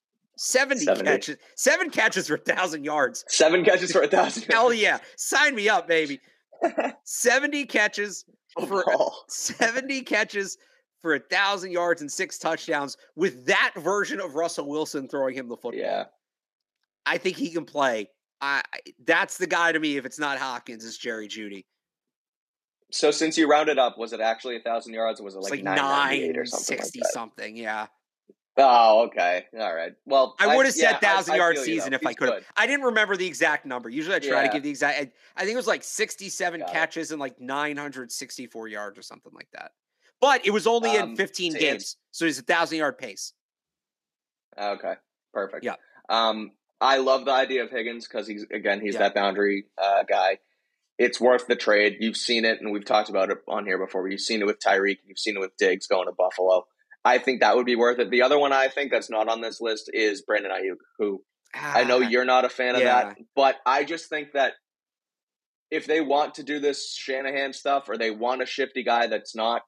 70, 0.43 0.87
70, 0.87 1.05
catches. 1.05 1.37
Seven 1.55 1.91
catches 1.91 2.29
for 2.29 2.37
a 2.37 2.39
thousand 2.39 2.83
yards. 2.83 3.27
Seven 3.29 3.63
catches 3.63 3.93
for 3.93 4.01
a 4.01 4.09
thousand. 4.09 4.45
Hell 4.51 4.73
yeah. 4.73 4.99
Sign 5.19 5.55
me 5.55 5.69
up, 5.69 5.87
baby. 5.87 6.19
70 7.05 7.67
catches 7.67 8.25
for 8.67 8.83
oh. 8.89 9.13
70 9.29 10.01
catches 10.01 10.57
for 11.03 11.15
a 11.15 11.21
thousand 11.21 11.73
yards 11.73 12.01
and 12.01 12.11
six 12.11 12.39
touchdowns 12.39 12.97
with 13.17 13.45
that 13.47 13.73
version 13.77 14.19
of 14.19 14.35
Russell 14.35 14.67
Wilson 14.67 15.09
throwing 15.09 15.35
him 15.35 15.47
the 15.47 15.57
football. 15.57 15.75
Yeah. 15.75 16.05
I 17.05 17.19
think 17.19 17.37
he 17.37 17.51
can 17.51 17.67
play. 17.67 18.09
I 18.41 18.63
that's 19.05 19.37
the 19.37 19.47
guy 19.47 19.73
to 19.73 19.79
me. 19.79 19.99
If 19.99 20.07
it's 20.07 20.19
not 20.19 20.39
Hopkins, 20.39 20.87
it's 20.87 20.97
Jerry 20.97 21.29
Jeudy. 21.29 21.67
So 22.91 23.11
since 23.11 23.37
you 23.37 23.47
rounded 23.47 23.79
up, 23.79 23.99
was 23.99 24.15
it 24.15 24.21
actually 24.21 24.57
a 24.57 24.61
thousand 24.61 24.95
yards, 24.95 25.21
or 25.21 25.25
was 25.25 25.35
it 25.35 25.43
like, 25.43 25.53
like 25.53 25.65
nine 25.65 26.35
or 26.37 26.47
something? 26.47 26.79
Sixty 26.79 27.01
like 27.01 27.13
something, 27.13 27.57
yeah. 27.57 27.89
Oh, 28.63 29.07
okay. 29.07 29.47
All 29.59 29.75
right. 29.75 29.93
Well, 30.05 30.35
I 30.39 30.57
would 30.57 30.67
have 30.67 30.75
said 30.75 30.93
yeah, 30.93 30.99
thousand 30.99 31.37
yard 31.37 31.59
season 31.59 31.93
if 31.93 32.07
I 32.07 32.13
could. 32.13 32.29
Have. 32.29 32.45
I 32.57 32.67
didn't 32.67 32.87
remember 32.87 33.17
the 33.17 33.27
exact 33.27 33.65
number. 33.67 33.89
Usually, 33.89 34.17
I 34.17 34.19
try 34.19 34.43
yeah. 34.43 34.47
to 34.49 34.53
give 34.53 34.63
the 34.63 34.71
exact. 34.71 34.99
I, 34.99 35.11
I, 35.37 35.45
think 35.45 35.55
it 35.55 35.57
was 35.57 35.67
like 35.67 35.83
sixty-seven 35.83 36.61
Got 36.61 36.73
catches 36.73 37.11
it. 37.11 37.15
and 37.15 37.21
like 37.21 37.41
nine 37.41 37.77
hundred 37.77 38.13
sixty-four 38.13 38.69
yards 38.69 38.99
or 38.99 39.03
something 39.03 39.33
like 39.35 39.49
that. 39.53 39.73
But 40.21 40.47
it 40.47 40.51
was 40.51 40.67
only 40.67 40.97
um, 40.97 41.11
in 41.11 41.17
fifteen 41.17 41.55
games, 41.55 41.97
so 42.11 42.27
it's 42.27 42.39
a 42.39 42.43
thousand 42.43 42.79
yard 42.79 42.99
pace. 42.99 43.33
Okay, 44.59 44.95
perfect. 45.33 45.65
Yeah. 45.65 45.77
Um, 46.09 46.53
I 46.81 46.99
love 46.99 47.25
the 47.25 47.33
idea 47.33 47.65
of 47.65 47.71
Higgins 47.71 48.07
because 48.07 48.27
he's 48.27 48.45
again 48.53 48.81
he's 48.81 48.95
yeah. 48.95 49.01
that 49.01 49.15
boundary 49.15 49.67
uh, 49.79 50.03
guy. 50.09 50.39
It's 50.99 51.19
worth 51.19 51.47
the 51.47 51.57
trade. 51.57 51.97
You've 52.01 52.17
seen 52.17 52.45
it, 52.45 52.61
and 52.61 52.73
we've 52.73 52.85
talked 52.85 53.09
about 53.09 53.31
it 53.31 53.39
on 53.49 53.65
here 53.65 53.79
before. 53.79 54.07
You've 54.09 54.21
seen 54.21 54.43
it 54.43 54.47
with 54.47 54.59
Tyreek. 54.61 54.99
You've 55.07 55.19
seen 55.19 55.37
it 55.37 55.41
with 55.41 55.57
Diggs 55.57 55.87
going 55.87 56.07
to 56.07 56.13
Buffalo. 56.13 56.67
I 57.05 57.19
think 57.19 57.41
that 57.41 57.57
would 57.57 57.67
be 57.67 57.77
worth 57.77 57.99
it. 57.99 58.11
The 58.11 58.23
other 58.23 58.39
one 58.39 58.53
I 58.53 58.69
think 58.69 58.91
that's 58.91 59.11
not 59.11 59.29
on 59.29 59.41
this 59.41 59.61
list 59.61 59.91
is 59.93 60.23
Brandon 60.23 60.53
Aiyuk, 60.53 60.77
who 60.99 61.23
ah, 61.55 61.79
I 61.79 61.85
know 61.85 62.03
ah, 62.03 62.09
you're 62.09 62.25
not 62.25 62.45
a 62.45 62.51
fan 62.51 62.75
of 62.75 62.83
yeah. 62.83 63.05
that, 63.05 63.17
but 63.35 63.57
I 63.65 63.85
just 63.85 64.09
think 64.09 64.33
that 64.35 64.53
if 65.71 65.87
they 65.87 66.01
want 66.01 66.35
to 66.35 66.43
do 66.43 66.59
this 66.59 66.95
Shanahan 66.95 67.53
stuff 67.53 67.89
or 67.89 67.97
they 67.97 68.11
want 68.11 68.43
a 68.43 68.47
shifty 68.47 68.83
guy 68.83 69.07
that's 69.07 69.35
not, 69.35 69.63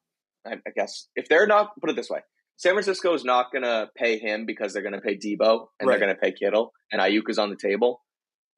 I, 0.46 0.54
I 0.54 0.70
guess 0.76 1.08
if 1.16 1.28
they're 1.28 1.46
not, 1.46 1.70
put 1.80 1.90
it 1.90 1.96
this 1.96 2.10
way, 2.10 2.20
San 2.56 2.74
Francisco 2.74 3.14
is 3.14 3.24
not 3.24 3.50
going 3.50 3.64
to 3.64 3.88
pay 3.96 4.18
him 4.18 4.44
because 4.46 4.72
they're 4.72 4.82
going 4.82 4.94
to 4.94 5.00
pay 5.00 5.16
Deebo 5.16 5.66
and 5.80 5.88
right. 5.88 5.98
they're 5.98 6.06
going 6.06 6.14
to 6.14 6.20
pay 6.20 6.32
Kittle 6.32 6.72
and 6.90 7.00
Aiyuk 7.00 7.28
is 7.28 7.38
on 7.38 7.50
the 7.50 7.56
table. 7.56 8.02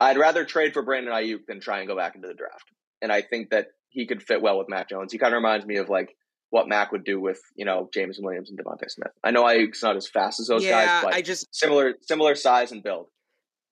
I'd 0.01 0.19
rather 0.19 0.45
trade 0.45 0.75
for 0.75 0.83
Brandon 0.83 1.13
Aiyuk 1.13 1.47
than 1.47 1.61
try 1.61 1.79
and 1.79 1.89
go 1.89 1.97
back 1.97 2.17
into 2.17 2.29
the 2.29 2.35
draft. 2.35 2.71
And 3.01 3.13
I 3.13 3.23
think 3.23 3.51
that 3.51 3.69
he 3.91 4.07
could 4.07 4.23
fit 4.23 4.43
well 4.43 4.59
with 4.59 4.69
Mac 4.69 4.89
Jones. 4.89 5.13
He 5.13 5.19
kind 5.19 5.33
of 5.33 5.39
reminds 5.39 5.65
me 5.65 5.77
of 5.77 5.89
like 5.89 6.15
what 6.55 6.69
Mac 6.69 6.93
would 6.93 7.03
do 7.03 7.21
with 7.21 7.41
you 7.57 7.65
know 7.65 7.91
James 7.93 8.17
Williams 8.21 8.49
and 8.49 8.57
DeVonta 8.57 8.89
Smith. 8.89 9.11
I 9.25 9.33
know 9.33 9.43
Aiyuk's 9.43 9.83
not 9.83 9.97
as 9.97 10.07
fast 10.07 10.39
as 10.39 10.47
those 10.47 10.65
yeah, 10.65 10.87
guys, 10.87 11.05
but 11.05 11.15
I 11.15 11.21
just 11.21 11.53
similar 11.53 11.95
similar 12.01 12.37
size 12.37 12.71
and 12.71 12.81
build. 12.81 13.09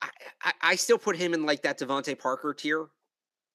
I, 0.03 0.09
I, 0.43 0.53
I 0.63 0.75
still 0.75 0.99
put 0.99 1.17
him 1.17 1.33
in 1.33 1.47
like 1.47 1.63
that 1.63 1.79
DeVante 1.79 2.19
Parker 2.19 2.53
tier, 2.53 2.89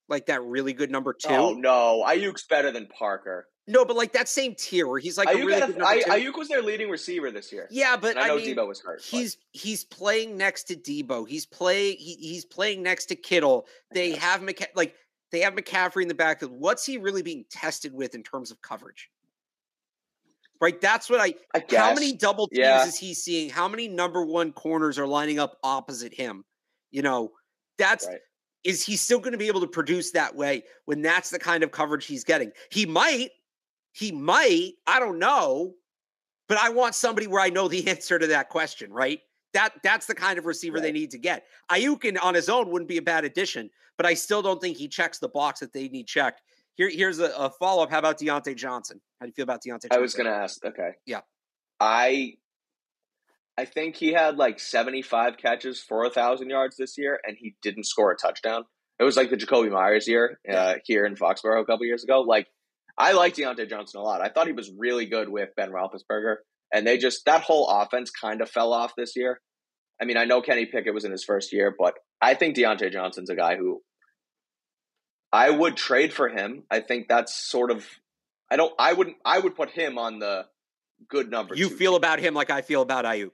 like 0.08 0.26
that 0.26 0.42
really 0.42 0.72
good 0.72 0.90
number 0.90 1.12
two. 1.12 1.28
Oh 1.28 1.52
no, 1.52 2.04
Aiyuk's 2.06 2.44
better 2.44 2.72
than 2.72 2.86
Parker. 2.86 3.46
No, 3.66 3.84
but 3.84 3.96
like 3.96 4.14
that 4.14 4.30
same 4.30 4.54
tier 4.54 4.88
where 4.88 4.98
he's 4.98 5.18
like 5.18 5.28
Aiyuk, 5.28 5.44
really 5.44 5.80
I, 5.82 6.00
Aiyuk 6.20 6.38
was 6.38 6.48
their 6.48 6.62
leading 6.62 6.88
receiver 6.88 7.30
this 7.30 7.52
year. 7.52 7.68
Yeah, 7.70 7.98
but 7.98 8.16
I, 8.16 8.22
I 8.22 8.28
know 8.28 8.36
mean, 8.36 8.56
Deebo 8.56 8.66
was 8.66 8.80
hurt. 8.80 9.02
He's 9.02 9.34
but. 9.34 9.60
he's 9.60 9.84
playing 9.84 10.38
next 10.38 10.64
to 10.68 10.74
Deebo. 10.74 11.28
He's 11.28 11.44
playing 11.44 11.98
he, 11.98 12.14
he's 12.14 12.46
playing 12.46 12.82
next 12.82 13.06
to 13.06 13.14
Kittle. 13.14 13.66
They 13.92 14.12
have 14.12 14.40
McC- 14.40 14.74
like 14.74 14.94
they 15.32 15.40
have 15.40 15.54
McCaffrey 15.54 16.02
in 16.02 16.08
the 16.08 16.14
backfield. 16.14 16.52
What's 16.52 16.86
he 16.86 16.96
really 16.96 17.22
being 17.22 17.44
tested 17.50 17.92
with 17.92 18.14
in 18.14 18.22
terms 18.22 18.50
of 18.50 18.62
coverage? 18.62 19.10
Right, 20.60 20.80
that's 20.80 21.08
what 21.08 21.20
I. 21.20 21.34
I 21.54 21.62
how 21.76 21.94
many 21.94 22.12
double 22.12 22.48
teams 22.48 22.58
yeah. 22.58 22.84
is 22.84 22.98
he 22.98 23.14
seeing? 23.14 23.48
How 23.48 23.68
many 23.68 23.86
number 23.86 24.24
one 24.24 24.52
corners 24.52 24.98
are 24.98 25.06
lining 25.06 25.38
up 25.38 25.56
opposite 25.62 26.12
him? 26.12 26.44
You 26.90 27.02
know, 27.02 27.30
that's 27.76 28.06
right. 28.06 28.18
is 28.64 28.84
he 28.84 28.96
still 28.96 29.20
going 29.20 29.32
to 29.32 29.38
be 29.38 29.46
able 29.46 29.60
to 29.60 29.68
produce 29.68 30.10
that 30.12 30.34
way 30.34 30.64
when 30.86 31.00
that's 31.00 31.30
the 31.30 31.38
kind 31.38 31.62
of 31.62 31.70
coverage 31.70 32.06
he's 32.06 32.24
getting? 32.24 32.50
He 32.70 32.86
might 32.86 33.30
he 33.98 34.12
might, 34.12 34.74
I 34.86 35.00
don't 35.00 35.18
know, 35.18 35.74
but 36.48 36.58
I 36.58 36.68
want 36.70 36.94
somebody 36.94 37.26
where 37.26 37.40
I 37.40 37.50
know 37.50 37.68
the 37.68 37.88
answer 37.90 38.18
to 38.18 38.28
that 38.28 38.48
question, 38.48 38.92
right? 38.92 39.20
That 39.54 39.74
that's 39.82 40.06
the 40.06 40.14
kind 40.14 40.38
of 40.38 40.46
receiver 40.46 40.76
right. 40.76 40.82
they 40.82 40.92
need 40.92 41.10
to 41.12 41.18
get. 41.18 41.44
Ayukin 41.70 42.18
on 42.22 42.34
his 42.34 42.48
own 42.48 42.70
wouldn't 42.70 42.88
be 42.88 42.98
a 42.98 43.02
bad 43.02 43.24
addition, 43.24 43.70
but 43.96 44.06
I 44.06 44.14
still 44.14 44.42
don't 44.42 44.60
think 44.60 44.76
he 44.76 44.88
checks 44.88 45.18
the 45.18 45.28
box 45.28 45.60
that 45.60 45.72
they 45.72 45.88
need 45.88 46.06
checked. 46.06 46.42
Here, 46.78 46.88
here's 46.88 47.18
a, 47.18 47.30
a 47.36 47.50
follow 47.50 47.82
up. 47.82 47.90
How 47.90 47.98
about 47.98 48.18
Diontae 48.18 48.56
Johnson? 48.56 49.00
How 49.20 49.26
do 49.26 49.28
you 49.28 49.34
feel 49.34 49.42
about 49.42 49.60
Diontae? 49.60 49.82
Johnson? 49.82 49.90
I 49.92 49.98
was 49.98 50.14
going 50.14 50.26
to 50.26 50.32
ask. 50.32 50.64
Okay. 50.64 50.92
Yeah. 51.04 51.20
I 51.80 52.34
I 53.58 53.64
think 53.64 53.96
he 53.96 54.12
had 54.12 54.36
like 54.36 54.60
75 54.60 55.36
catches 55.36 55.80
for 55.80 56.04
a 56.04 56.10
thousand 56.10 56.48
yards 56.48 56.76
this 56.76 56.96
year, 56.96 57.18
and 57.24 57.36
he 57.38 57.56
didn't 57.60 57.84
score 57.84 58.12
a 58.12 58.16
touchdown. 58.16 58.64
It 59.00 59.04
was 59.04 59.16
like 59.16 59.30
the 59.30 59.36
Jakobi 59.36 59.70
Meyers 59.70 60.06
year 60.06 60.38
uh, 60.50 60.74
here 60.84 61.04
in 61.04 61.16
Foxborough 61.16 61.60
a 61.60 61.64
couple 61.64 61.84
years 61.84 62.04
ago. 62.04 62.20
Like 62.20 62.46
I 62.96 63.12
like 63.12 63.34
Diontae 63.34 63.68
Johnson 63.68 64.00
a 64.00 64.04
lot. 64.04 64.20
I 64.20 64.28
thought 64.28 64.46
he 64.46 64.52
was 64.52 64.70
really 64.76 65.06
good 65.06 65.28
with 65.28 65.50
Ben 65.56 65.70
Roethlisberger, 65.72 66.36
and 66.72 66.86
they 66.86 66.98
just 66.98 67.24
that 67.26 67.42
whole 67.42 67.68
offense 67.68 68.10
kind 68.10 68.40
of 68.40 68.48
fell 68.48 68.72
off 68.72 68.92
this 68.96 69.16
year. 69.16 69.40
I 70.00 70.04
mean, 70.04 70.16
I 70.16 70.24
know 70.24 70.40
Kenny 70.40 70.66
Pickett 70.66 70.94
was 70.94 71.04
in 71.04 71.10
his 71.10 71.24
first 71.24 71.52
year, 71.52 71.74
but 71.76 71.94
I 72.20 72.34
think 72.34 72.56
Diontae 72.56 72.92
Johnson's 72.92 73.30
a 73.30 73.36
guy 73.36 73.56
who 73.56 73.82
I 75.32 75.50
would 75.50 75.76
trade 75.76 76.12
for 76.12 76.28
him. 76.28 76.64
I 76.70 76.80
think 76.80 77.08
that's 77.08 77.34
sort 77.34 77.70
of 77.70 77.86
I 78.50 78.56
don't 78.56 78.72
I 78.78 78.92
wouldn't 78.92 79.16
I 79.24 79.38
would 79.38 79.54
put 79.54 79.70
him 79.70 79.98
on 79.98 80.18
the 80.18 80.46
good 81.08 81.30
number. 81.30 81.54
You 81.54 81.68
feel 81.68 81.96
about 81.96 82.18
him 82.18 82.34
like 82.34 82.50
I 82.50 82.62
feel 82.62 82.82
about 82.82 83.04
Aiyuk. 83.04 83.32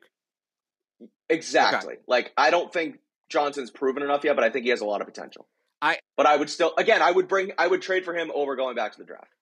Exactly. 1.28 1.94
Okay. 1.94 2.02
Like 2.06 2.32
I 2.36 2.50
don't 2.50 2.72
think 2.72 2.98
Johnson's 3.28 3.70
proven 3.70 4.02
enough 4.02 4.24
yet, 4.24 4.36
but 4.36 4.44
I 4.44 4.50
think 4.50 4.64
he 4.64 4.70
has 4.70 4.80
a 4.80 4.86
lot 4.86 5.00
of 5.00 5.06
potential. 5.06 5.46
I 5.80 5.98
but 6.16 6.26
I 6.26 6.36
would 6.36 6.50
still 6.50 6.74
again 6.76 7.02
I 7.02 7.10
would 7.10 7.28
bring 7.28 7.52
I 7.58 7.66
would 7.66 7.82
trade 7.82 8.04
for 8.04 8.14
him 8.14 8.30
over 8.34 8.56
going 8.56 8.74
back 8.74 8.92
to 8.92 8.98
the 8.98 9.04
draft. 9.04 9.32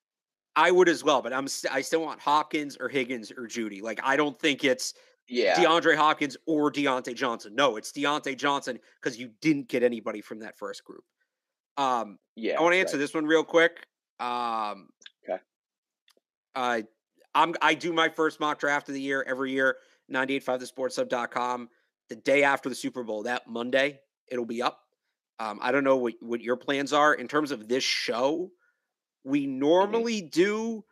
I 0.54 0.70
would 0.70 0.88
as 0.88 1.02
well, 1.02 1.22
but 1.22 1.32
I'm 1.32 1.48
st- 1.48 1.74
I 1.74 1.80
still 1.80 2.02
want 2.02 2.20
Hopkins 2.20 2.76
or 2.78 2.88
Higgins 2.88 3.32
or 3.32 3.46
Jeudy. 3.46 3.80
Like 3.80 4.00
I 4.02 4.16
don't 4.16 4.38
think 4.38 4.64
it's 4.64 4.92
yeah 5.28 5.54
DeAndre 5.56 5.96
Hopkins 5.96 6.36
or 6.46 6.70
Diontae 6.70 7.14
Johnson. 7.14 7.54
No, 7.54 7.76
it's 7.76 7.92
Diontae 7.92 8.36
Johnson 8.36 8.78
because 9.00 9.18
you 9.18 9.30
didn't 9.40 9.68
get 9.68 9.82
anybody 9.82 10.20
from 10.20 10.40
that 10.40 10.58
first 10.58 10.84
group. 10.84 11.04
Um, 11.76 12.18
yeah, 12.36 12.58
I 12.58 12.62
want 12.62 12.74
to 12.74 12.78
answer 12.78 12.96
right. 12.96 13.00
this 13.00 13.14
one 13.14 13.26
real 13.26 13.44
quick. 13.44 13.86
Um, 14.20 14.88
okay. 15.24 15.40
Uh, 16.54 16.82
I'm 17.34 17.54
I 17.62 17.74
do 17.74 17.92
my 17.92 18.08
first 18.08 18.40
mock 18.40 18.58
draft 18.58 18.88
of 18.88 18.94
the 18.94 19.00
year 19.00 19.24
every 19.26 19.52
year. 19.52 19.76
985thesportshub.com. 20.12 21.68
The 22.08 22.16
day 22.16 22.42
after 22.42 22.68
the 22.68 22.74
Super 22.74 23.02
Bowl, 23.02 23.22
that 23.22 23.48
Monday, 23.48 24.00
it'll 24.28 24.44
be 24.44 24.60
up. 24.60 24.80
Um, 25.38 25.58
I 25.62 25.72
don't 25.72 25.84
know 25.84 25.96
what, 25.96 26.14
what 26.20 26.42
your 26.42 26.56
plans 26.56 26.92
are 26.92 27.14
in 27.14 27.26
terms 27.26 27.50
of 27.50 27.68
this 27.68 27.84
show. 27.84 28.50
We 29.24 29.46
mm-hmm. 29.46 29.58
normally 29.58 30.20
do 30.20 30.84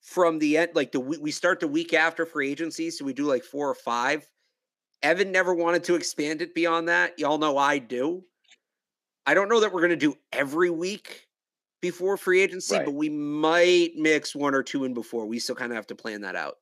from 0.00 0.38
the 0.38 0.58
end, 0.58 0.70
like 0.74 0.92
the 0.92 1.00
we 1.00 1.30
start 1.30 1.60
the 1.60 1.68
week 1.68 1.92
after 1.92 2.24
free 2.24 2.50
agency, 2.50 2.90
so 2.90 3.04
we 3.04 3.12
do 3.12 3.24
like 3.24 3.44
four 3.44 3.68
or 3.68 3.74
five. 3.74 4.26
Evan 5.02 5.32
never 5.32 5.54
wanted 5.54 5.84
to 5.84 5.94
expand 5.94 6.42
it 6.42 6.54
beyond 6.54 6.88
that. 6.88 7.18
Y'all 7.18 7.38
know 7.38 7.58
I 7.58 7.78
do. 7.78 8.24
I 9.26 9.34
don't 9.34 9.48
know 9.48 9.60
that 9.60 9.72
we're 9.72 9.80
going 9.80 9.90
to 9.90 9.96
do 9.96 10.14
every 10.32 10.70
week 10.70 11.28
before 11.80 12.16
free 12.16 12.40
agency, 12.40 12.76
right. 12.76 12.84
but 12.84 12.94
we 12.94 13.08
might 13.08 13.92
mix 13.96 14.34
one 14.34 14.54
or 14.54 14.62
two 14.62 14.84
in 14.84 14.94
before. 14.94 15.26
We 15.26 15.38
still 15.38 15.54
kind 15.54 15.72
of 15.72 15.76
have 15.76 15.86
to 15.88 15.94
plan 15.94 16.22
that 16.22 16.36
out. 16.36 16.56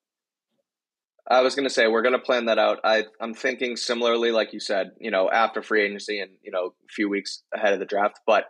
I 1.30 1.42
was 1.42 1.54
going 1.54 1.68
to 1.68 1.74
say 1.74 1.86
we're 1.86 2.02
going 2.02 2.14
to 2.14 2.18
plan 2.18 2.46
that 2.46 2.58
out. 2.58 2.80
I 2.84 3.04
I'm 3.20 3.34
thinking 3.34 3.76
similarly, 3.76 4.30
like 4.30 4.52
you 4.52 4.60
said, 4.60 4.92
you 4.98 5.10
know, 5.10 5.30
after 5.30 5.62
free 5.62 5.84
agency 5.84 6.20
and 6.20 6.30
you 6.42 6.50
know 6.50 6.66
a 6.66 6.92
few 6.92 7.08
weeks 7.08 7.42
ahead 7.54 7.74
of 7.74 7.80
the 7.80 7.84
draft. 7.84 8.20
But 8.26 8.46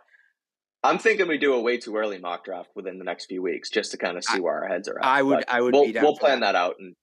I'm 0.83 0.97
thinking 0.97 1.27
we 1.27 1.37
do 1.37 1.53
a 1.53 1.61
way 1.61 1.77
too 1.77 1.97
early 1.97 2.19
mock 2.19 2.45
draft 2.45 2.69
within 2.75 2.97
the 2.97 3.03
next 3.03 3.25
few 3.25 3.41
weeks 3.41 3.69
just 3.69 3.91
to 3.91 3.97
kind 3.97 4.17
of 4.17 4.23
see 4.23 4.37
I, 4.37 4.39
where 4.39 4.63
our 4.63 4.69
heads 4.69 4.87
are 4.87 4.97
at. 4.97 5.05
I 5.05 5.21
would 5.21 5.39
but 5.39 5.49
I 5.49 5.61
would 5.61 5.73
we'll, 5.73 5.91
we'll 5.93 6.17
plan 6.17 6.39
that. 6.39 6.53
that. 6.53 6.57
out 6.57 6.75
and 6.79 6.95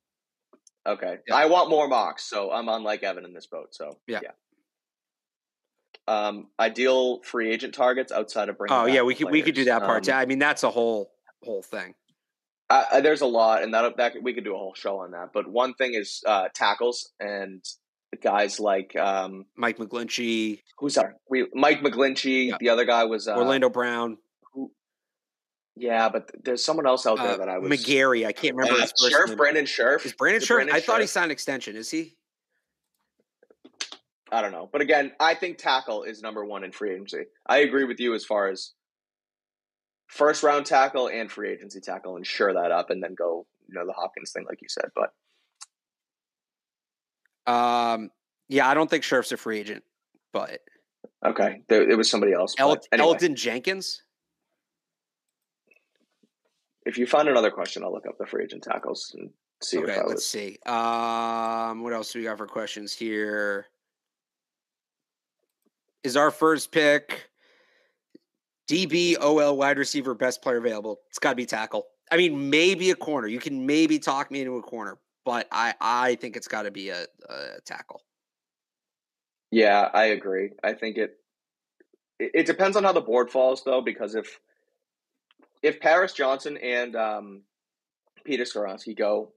okay. 0.86 1.18
Yeah. 1.28 1.34
I 1.34 1.46
want 1.46 1.68
more 1.68 1.88
mocks, 1.88 2.24
so 2.24 2.50
I'm 2.50 2.70
on 2.70 2.82
like 2.82 3.02
Evan 3.02 3.26
in 3.26 3.34
this 3.34 3.46
boat. 3.46 3.74
So 3.74 3.98
yeah. 4.06 4.20
yeah. 4.22 4.30
Um, 6.08 6.48
ideal 6.58 7.20
free 7.22 7.52
agent 7.52 7.74
targets 7.74 8.12
outside 8.12 8.48
of 8.48 8.58
bringing. 8.58 8.76
Oh 8.76 8.86
yeah, 8.86 9.02
we 9.02 9.14
could 9.14 9.30
we 9.30 9.42
could 9.42 9.54
do 9.54 9.64
that 9.64 9.82
part. 9.82 10.08
Um, 10.08 10.16
I 10.16 10.26
mean, 10.26 10.38
that's 10.38 10.62
a 10.62 10.70
whole 10.70 11.10
whole 11.42 11.62
thing. 11.62 11.94
Uh, 12.68 13.00
there's 13.00 13.20
a 13.20 13.26
lot, 13.26 13.62
and 13.62 13.74
that 13.74 13.96
that 13.96 14.14
we 14.22 14.34
could 14.34 14.44
do 14.44 14.54
a 14.54 14.58
whole 14.58 14.74
show 14.74 14.98
on 14.98 15.12
that. 15.12 15.30
But 15.32 15.46
one 15.46 15.74
thing 15.74 15.94
is 15.94 16.22
uh, 16.26 16.48
tackles 16.54 17.12
and 17.20 17.64
guys 18.22 18.58
like 18.58 18.96
um, 18.96 19.46
Mike 19.56 19.78
McGlinchey. 19.78 20.62
Who's 20.78 20.94
that? 20.94 21.18
We 21.28 21.46
Mike 21.54 21.80
McGlinchey. 21.80 22.48
Yeah. 22.48 22.56
The 22.58 22.70
other 22.70 22.84
guy 22.84 23.04
was 23.04 23.28
uh, 23.28 23.36
Orlando 23.36 23.68
Brown. 23.68 24.18
Who, 24.52 24.72
yeah, 25.76 26.08
but 26.08 26.30
there's 26.42 26.64
someone 26.64 26.86
else 26.86 27.06
out 27.06 27.18
there 27.18 27.32
uh, 27.32 27.36
that 27.36 27.48
I 27.48 27.58
was 27.58 27.70
McGarry. 27.70 28.26
I 28.26 28.32
can't 28.32 28.56
remember 28.56 28.80
his 28.80 28.92
first 28.98 29.14
Scherff, 29.14 29.36
Brandon 29.36 29.64
Scherff. 29.64 30.04
Is 30.04 30.12
Brandon? 30.12 30.44
Brandon 30.46 30.74
I 30.74 30.80
thought 30.80 31.00
he 31.00 31.06
signed 31.06 31.30
extension. 31.30 31.76
Is 31.76 31.90
he? 31.90 32.16
I 34.36 34.42
don't 34.42 34.52
know, 34.52 34.68
but 34.70 34.82
again, 34.82 35.12
I 35.18 35.34
think 35.34 35.56
tackle 35.56 36.02
is 36.02 36.20
number 36.20 36.44
one 36.44 36.62
in 36.62 36.70
free 36.70 36.92
agency. 36.92 37.22
I 37.46 37.60
agree 37.60 37.84
with 37.84 37.98
you 37.98 38.14
as 38.14 38.22
far 38.22 38.50
as 38.50 38.74
first 40.08 40.42
round 40.42 40.66
tackle 40.66 41.08
and 41.08 41.32
free 41.32 41.50
agency 41.50 41.80
tackle 41.80 42.16
and 42.16 42.26
sure 42.26 42.52
that 42.52 42.70
up 42.70 42.90
and 42.90 43.02
then 43.02 43.14
go, 43.14 43.46
you 43.66 43.74
know, 43.74 43.86
the 43.86 43.94
Hopkins 43.94 44.32
thing, 44.32 44.44
like 44.46 44.60
you 44.60 44.68
said. 44.68 44.90
But 47.46 47.50
um, 47.50 48.10
yeah, 48.50 48.68
I 48.68 48.74
don't 48.74 48.90
think 48.90 49.04
Scherff's 49.04 49.32
a 49.32 49.38
free 49.38 49.58
agent, 49.58 49.84
but 50.34 50.60
okay, 51.24 51.62
there, 51.70 51.88
it 51.88 51.96
was 51.96 52.10
somebody 52.10 52.34
else. 52.34 52.54
El- 52.58 52.76
anyway. 52.92 53.14
Elgton 53.14 53.36
Jenkins. 53.36 54.02
If 56.84 56.98
you 56.98 57.06
find 57.06 57.26
another 57.26 57.50
question, 57.50 57.82
I'll 57.82 57.92
look 57.92 58.06
up 58.06 58.18
the 58.18 58.26
free 58.26 58.44
agent 58.44 58.64
tackles 58.64 59.16
and 59.18 59.30
see. 59.62 59.78
Okay, 59.78 59.96
let's 59.96 60.12
was... 60.12 60.26
see. 60.26 60.58
Um, 60.66 61.82
what 61.82 61.94
else 61.94 62.12
do 62.12 62.18
we 62.18 62.26
got 62.26 62.36
for 62.36 62.46
questions 62.46 62.92
here? 62.92 63.68
Is 66.06 66.16
our 66.16 66.30
first 66.30 66.70
pick 66.70 67.30
DB, 68.68 69.16
OL, 69.20 69.56
wide 69.56 69.76
receiver, 69.76 70.14
best 70.14 70.40
player 70.40 70.58
available. 70.58 71.00
It's 71.08 71.18
got 71.18 71.30
to 71.30 71.36
be 71.36 71.46
tackle. 71.46 71.84
I 72.12 72.16
mean, 72.16 72.48
maybe 72.48 72.90
a 72.90 72.94
corner. 72.94 73.26
You 73.26 73.40
can 73.40 73.66
maybe 73.66 73.98
talk 73.98 74.30
me 74.30 74.40
into 74.40 74.56
a 74.56 74.62
corner, 74.62 74.98
but 75.24 75.48
I 75.50 75.74
I 75.80 76.14
think 76.14 76.36
it's 76.36 76.46
got 76.46 76.62
to 76.62 76.70
be 76.70 76.90
a, 76.90 77.06
a, 77.28 77.60
tackle. 77.64 78.02
Yeah, 79.50 79.88
I 79.92 80.04
agree. 80.04 80.50
I 80.62 80.74
think 80.74 80.96
it, 80.96 81.16
it, 82.20 82.30
it 82.34 82.46
depends 82.46 82.76
on 82.76 82.84
how 82.84 82.92
the 82.92 83.00
board 83.00 83.32
falls 83.32 83.64
though, 83.64 83.80
because 83.80 84.14
if 84.14 84.38
if 85.60 85.80
Paris 85.80 86.12
Johnson 86.12 86.56
and 86.56 86.94
um, 86.94 87.42
Peter 88.24 88.44
Skoronski 88.44 88.96
go, 88.96 89.32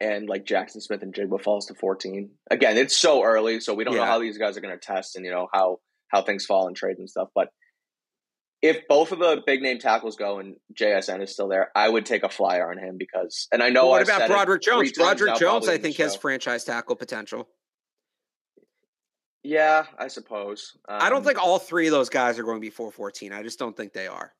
and 0.00 0.30
like 0.30 0.46
Jackson 0.46 0.80
Smith-Njigba 0.80 1.42
falls 1.42 1.66
to 1.66 1.74
fourteen, 1.74 2.30
again, 2.50 2.78
it's 2.78 2.96
so 2.96 3.22
early, 3.22 3.60
so 3.60 3.74
we 3.74 3.84
don't 3.84 3.92
yeah. 3.92 4.00
know 4.00 4.06
how 4.06 4.18
these 4.18 4.38
guys 4.38 4.56
are 4.56 4.62
going 4.62 4.78
to 4.78 4.80
test 4.80 5.16
and 5.16 5.26
you 5.26 5.30
know 5.30 5.46
how 5.52 5.80
how 6.10 6.22
things 6.22 6.46
fall 6.46 6.68
in 6.68 6.74
trades 6.74 6.98
and 6.98 7.08
stuff, 7.08 7.28
but 7.34 7.48
if 8.62 8.86
both 8.88 9.10
of 9.12 9.18
the 9.18 9.42
big 9.46 9.62
name 9.62 9.78
tackles 9.78 10.16
go 10.16 10.38
and 10.38 10.56
JSN 10.74 11.22
is 11.22 11.32
still 11.32 11.48
there, 11.48 11.70
I 11.74 11.88
would 11.88 12.04
take 12.04 12.22
a 12.24 12.28
flyer 12.28 12.70
on 12.70 12.78
him 12.78 12.98
because, 12.98 13.48
and 13.52 13.62
I 13.62 13.70
know. 13.70 13.84
Well, 13.84 13.92
what 13.92 14.02
I've 14.02 14.16
about 14.16 14.28
Broderick 14.28 14.62
Jones? 14.62 14.92
Broderick 14.92 15.36
Jones, 15.36 15.68
I 15.68 15.78
think, 15.78 15.96
has 15.96 16.14
franchise 16.14 16.64
tackle 16.64 16.96
potential. 16.96 17.48
Yeah, 19.42 19.84
I 19.98 20.08
suppose. 20.08 20.76
Um, 20.88 20.98
I 21.00 21.08
don't 21.08 21.18
um, 21.18 21.24
think 21.24 21.42
all 21.42 21.58
three 21.58 21.86
of 21.86 21.92
those 21.92 22.10
guys 22.10 22.38
are 22.38 22.42
going 22.42 22.58
to 22.58 22.60
be 22.60 22.68
414. 22.68 23.32
I 23.32 23.42
just 23.42 23.58
don't 23.58 23.74
think 23.74 23.94
they 23.94 24.06
are. 24.06 24.34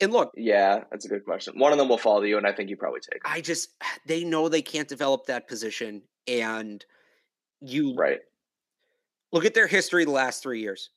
And 0.00 0.12
look, 0.12 0.30
yeah, 0.36 0.84
that's 0.90 1.04
a 1.04 1.08
good 1.08 1.24
question. 1.24 1.58
One 1.58 1.72
of 1.72 1.78
them 1.78 1.88
will 1.88 1.98
follow 1.98 2.22
you, 2.22 2.38
and 2.38 2.46
I 2.46 2.52
think 2.52 2.70
you 2.70 2.76
probably 2.76 3.00
take. 3.00 3.20
I 3.24 3.40
just 3.40 3.70
they 4.06 4.24
know 4.24 4.48
they 4.48 4.62
can't 4.62 4.88
develop 4.88 5.26
that 5.26 5.48
position, 5.48 6.02
and 6.26 6.84
you 7.60 7.94
right. 7.96 8.20
Look 9.32 9.44
at 9.44 9.54
their 9.54 9.66
history 9.66 10.04
the 10.04 10.10
last 10.10 10.42
three 10.42 10.60
years. 10.60 10.90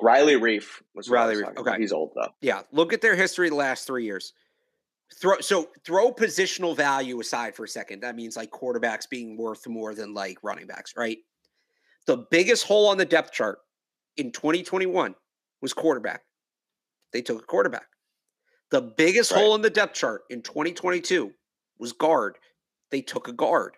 Riley 0.00 0.34
Reiff 0.34 0.82
was 0.94 1.08
Riley 1.08 1.36
Reiff. 1.36 1.56
Okay, 1.56 1.76
he's 1.78 1.92
old 1.92 2.12
though. 2.14 2.28
Yeah, 2.40 2.62
look 2.72 2.92
at 2.92 3.00
their 3.00 3.16
history 3.16 3.48
the 3.48 3.56
last 3.56 3.86
three 3.86 4.04
years. 4.04 4.32
Throw 5.20 5.40
so 5.40 5.68
throw 5.84 6.12
positional 6.12 6.76
value 6.76 7.18
aside 7.20 7.54
for 7.54 7.64
a 7.64 7.68
second. 7.68 8.00
That 8.00 8.14
means 8.14 8.36
like 8.36 8.50
quarterbacks 8.50 9.08
being 9.08 9.36
worth 9.36 9.66
more 9.66 9.94
than 9.94 10.14
like 10.14 10.38
running 10.42 10.66
backs, 10.66 10.94
right? 10.96 11.18
The 12.06 12.26
biggest 12.30 12.66
hole 12.66 12.88
on 12.88 12.98
the 12.98 13.04
depth 13.04 13.32
chart 13.32 13.58
in 14.16 14.32
2021 14.32 15.14
was 15.60 15.72
quarterback. 15.72 16.22
They 17.12 17.22
took 17.22 17.42
a 17.42 17.46
quarterback. 17.46 17.86
The 18.70 18.82
biggest 18.82 19.32
right. 19.32 19.40
hole 19.40 19.54
in 19.54 19.62
the 19.62 19.70
depth 19.70 19.94
chart 19.94 20.22
in 20.30 20.42
2022 20.42 21.32
was 21.78 21.92
guard. 21.92 22.36
They 22.90 23.00
took 23.00 23.28
a 23.28 23.32
guard. 23.32 23.76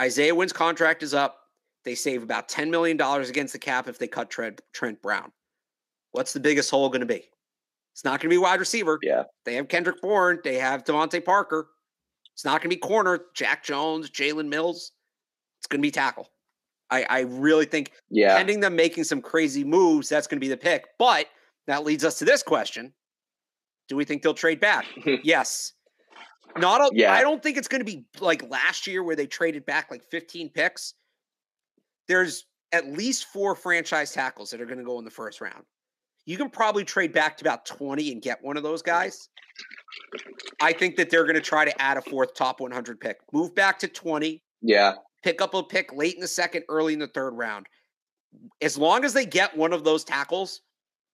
Isaiah 0.00 0.34
Wynn's 0.34 0.52
contract 0.52 1.02
is 1.02 1.14
up. 1.14 1.38
They 1.86 1.94
save 1.94 2.24
about 2.24 2.48
$10 2.48 2.68
million 2.68 3.00
against 3.00 3.52
the 3.52 3.60
cap 3.60 3.86
if 3.86 3.96
they 3.96 4.08
cut 4.08 4.28
Trent, 4.28 4.60
Trent 4.72 5.00
Brown. 5.00 5.30
What's 6.10 6.32
the 6.32 6.40
biggest 6.40 6.68
hole 6.68 6.88
going 6.88 7.00
to 7.00 7.06
be? 7.06 7.24
It's 7.92 8.04
not 8.04 8.20
going 8.20 8.28
to 8.28 8.34
be 8.34 8.38
wide 8.38 8.58
receiver. 8.58 8.98
Yeah. 9.02 9.22
They 9.44 9.54
have 9.54 9.68
Kendrick 9.68 10.02
Bourne. 10.02 10.40
They 10.42 10.56
have 10.56 10.82
DeVante 10.82 11.24
Parker. 11.24 11.68
It's 12.34 12.44
not 12.44 12.60
going 12.60 12.70
to 12.70 12.76
be 12.76 12.80
corner, 12.80 13.20
Jack 13.36 13.62
Jones, 13.62 14.10
Jalen 14.10 14.48
Mills. 14.48 14.90
It's 15.60 15.68
going 15.68 15.78
to 15.78 15.86
be 15.86 15.92
tackle. 15.92 16.28
I, 16.90 17.06
I 17.08 17.20
really 17.20 17.66
think 17.66 17.92
yeah. 18.10 18.36
pending 18.36 18.58
them 18.58 18.74
making 18.74 19.04
some 19.04 19.22
crazy 19.22 19.62
moves, 19.62 20.08
that's 20.08 20.26
going 20.26 20.40
to 20.40 20.44
be 20.44 20.48
the 20.48 20.56
pick. 20.56 20.86
But 20.98 21.26
that 21.68 21.84
leads 21.84 22.04
us 22.04 22.18
to 22.18 22.24
this 22.24 22.42
question. 22.42 22.92
Do 23.88 23.94
we 23.94 24.04
think 24.04 24.22
they'll 24.22 24.34
trade 24.34 24.58
back? 24.58 24.86
yes. 25.22 25.72
Not 26.56 26.80
a, 26.80 26.90
yeah. 26.92 27.12
I 27.12 27.20
don't 27.20 27.40
think 27.44 27.56
it's 27.56 27.68
going 27.68 27.80
to 27.80 27.84
be 27.84 28.06
like 28.18 28.42
last 28.50 28.88
year 28.88 29.04
where 29.04 29.14
they 29.14 29.26
traded 29.26 29.64
back 29.64 29.88
like 29.92 30.02
15 30.10 30.50
picks 30.50 30.94
there's 32.08 32.44
at 32.72 32.92
least 32.92 33.26
four 33.26 33.54
franchise 33.54 34.12
tackles 34.12 34.50
that 34.50 34.60
are 34.60 34.66
going 34.66 34.78
to 34.78 34.84
go 34.84 34.98
in 34.98 35.04
the 35.04 35.10
first 35.10 35.40
round. 35.40 35.64
You 36.24 36.36
can 36.36 36.50
probably 36.50 36.84
trade 36.84 37.12
back 37.12 37.36
to 37.36 37.44
about 37.44 37.64
20 37.66 38.12
and 38.12 38.20
get 38.20 38.42
one 38.42 38.56
of 38.56 38.62
those 38.62 38.82
guys. 38.82 39.28
I 40.60 40.72
think 40.72 40.96
that 40.96 41.08
they're 41.08 41.24
going 41.24 41.36
to 41.36 41.40
try 41.40 41.64
to 41.64 41.82
add 41.82 41.96
a 41.96 42.02
fourth 42.02 42.34
top 42.34 42.60
100 42.60 43.00
pick. 43.00 43.18
Move 43.32 43.54
back 43.54 43.78
to 43.80 43.88
20. 43.88 44.42
Yeah. 44.60 44.94
Pick 45.22 45.40
up 45.40 45.54
a 45.54 45.62
pick 45.62 45.92
late 45.94 46.14
in 46.14 46.20
the 46.20 46.28
second, 46.28 46.64
early 46.68 46.92
in 46.92 46.98
the 46.98 47.06
third 47.08 47.34
round. 47.34 47.66
As 48.60 48.76
long 48.76 49.04
as 49.04 49.12
they 49.12 49.24
get 49.24 49.56
one 49.56 49.72
of 49.72 49.84
those 49.84 50.04
tackles, 50.04 50.60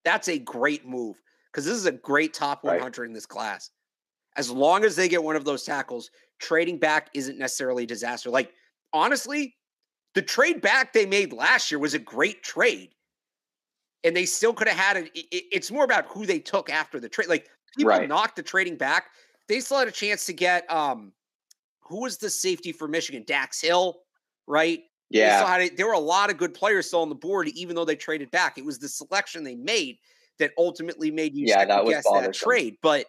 that's 0.03 0.27
a 0.27 0.39
great 0.39 0.85
move 0.85 1.15
because 1.51 1.65
this 1.65 1.75
is 1.75 1.85
a 1.85 1.91
great 1.91 2.33
top 2.33 2.63
100 2.63 3.01
right. 3.01 3.07
in 3.07 3.13
this 3.13 3.25
class. 3.25 3.69
As 4.35 4.49
long 4.49 4.83
as 4.83 4.95
they 4.95 5.07
get 5.07 5.23
one 5.23 5.35
of 5.35 5.45
those 5.45 5.63
tackles, 5.63 6.09
trading 6.39 6.79
back 6.79 7.09
isn't 7.13 7.37
necessarily 7.37 7.83
a 7.83 7.87
disaster. 7.87 8.31
Like, 8.31 8.51
honestly, 8.91 9.55
the 10.13 10.21
trade 10.21 10.61
back 10.61 10.93
they 10.93 11.05
made 11.05 11.33
last 11.33 11.71
year 11.71 11.79
was 11.79 11.93
a 11.93 11.99
great 11.99 12.43
trade. 12.43 12.89
And 14.03 14.15
they 14.15 14.25
still 14.25 14.53
could 14.53 14.67
have 14.67 14.77
had 14.77 14.97
it. 14.97 15.11
It's 15.31 15.71
more 15.71 15.85
about 15.85 16.05
who 16.07 16.25
they 16.25 16.39
took 16.39 16.69
after 16.69 16.99
the 16.99 17.07
trade. 17.07 17.29
Like 17.29 17.49
people 17.77 17.89
right. 17.89 18.07
knocked 18.07 18.35
the 18.35 18.43
trading 18.43 18.75
back. 18.75 19.05
They 19.47 19.59
still 19.61 19.79
had 19.79 19.87
a 19.87 19.91
chance 19.91 20.25
to 20.25 20.33
get 20.33 20.69
um 20.71 21.13
who 21.79 22.01
was 22.01 22.17
the 22.17 22.29
safety 22.29 22.71
for 22.71 22.87
Michigan? 22.87 23.23
Dax 23.25 23.61
Hill, 23.61 23.99
right? 24.47 24.81
Yeah. 25.09 25.57
To, 25.57 25.75
there 25.75 25.87
were 25.87 25.93
a 25.93 25.99
lot 25.99 26.29
of 26.29 26.37
good 26.37 26.53
players 26.53 26.87
still 26.87 27.01
on 27.01 27.09
the 27.09 27.15
board, 27.15 27.47
even 27.49 27.75
though 27.75 27.85
they 27.85 27.95
traded 27.95 28.31
back. 28.31 28.57
It 28.57 28.65
was 28.65 28.79
the 28.79 28.87
selection 28.87 29.43
they 29.43 29.55
made 29.55 29.97
that 30.39 30.51
ultimately 30.57 31.11
made 31.11 31.35
you 31.35 31.45
yeah, 31.47 31.65
that 31.65 31.85
guess 31.85 32.03
that 32.11 32.33
trade. 32.33 32.77
But 32.81 33.05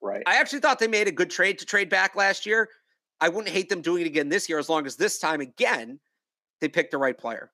right. 0.00 0.22
I 0.26 0.36
actually 0.36 0.60
thought 0.60 0.78
they 0.78 0.88
made 0.88 1.08
a 1.08 1.12
good 1.12 1.30
trade 1.30 1.58
to 1.58 1.66
trade 1.66 1.88
back 1.88 2.14
last 2.16 2.46
year. 2.46 2.68
I 3.20 3.28
wouldn't 3.28 3.52
hate 3.52 3.68
them 3.68 3.80
doing 3.80 4.02
it 4.02 4.06
again 4.06 4.28
this 4.28 4.48
year 4.48 4.58
as 4.58 4.68
long 4.68 4.86
as 4.86 4.96
this 4.96 5.18
time 5.18 5.40
again 5.40 5.98
they 6.60 6.68
picked 6.68 6.90
the 6.90 6.98
right 6.98 7.16
player. 7.16 7.50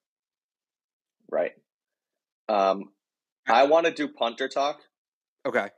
Right. 1.31 1.53
Um, 2.49 2.91
I 3.49 3.65
want 3.65 3.87
to 3.87 3.93
do 3.93 4.09
punter 4.09 4.49
talk. 4.49 4.81
Okay. 5.47 5.69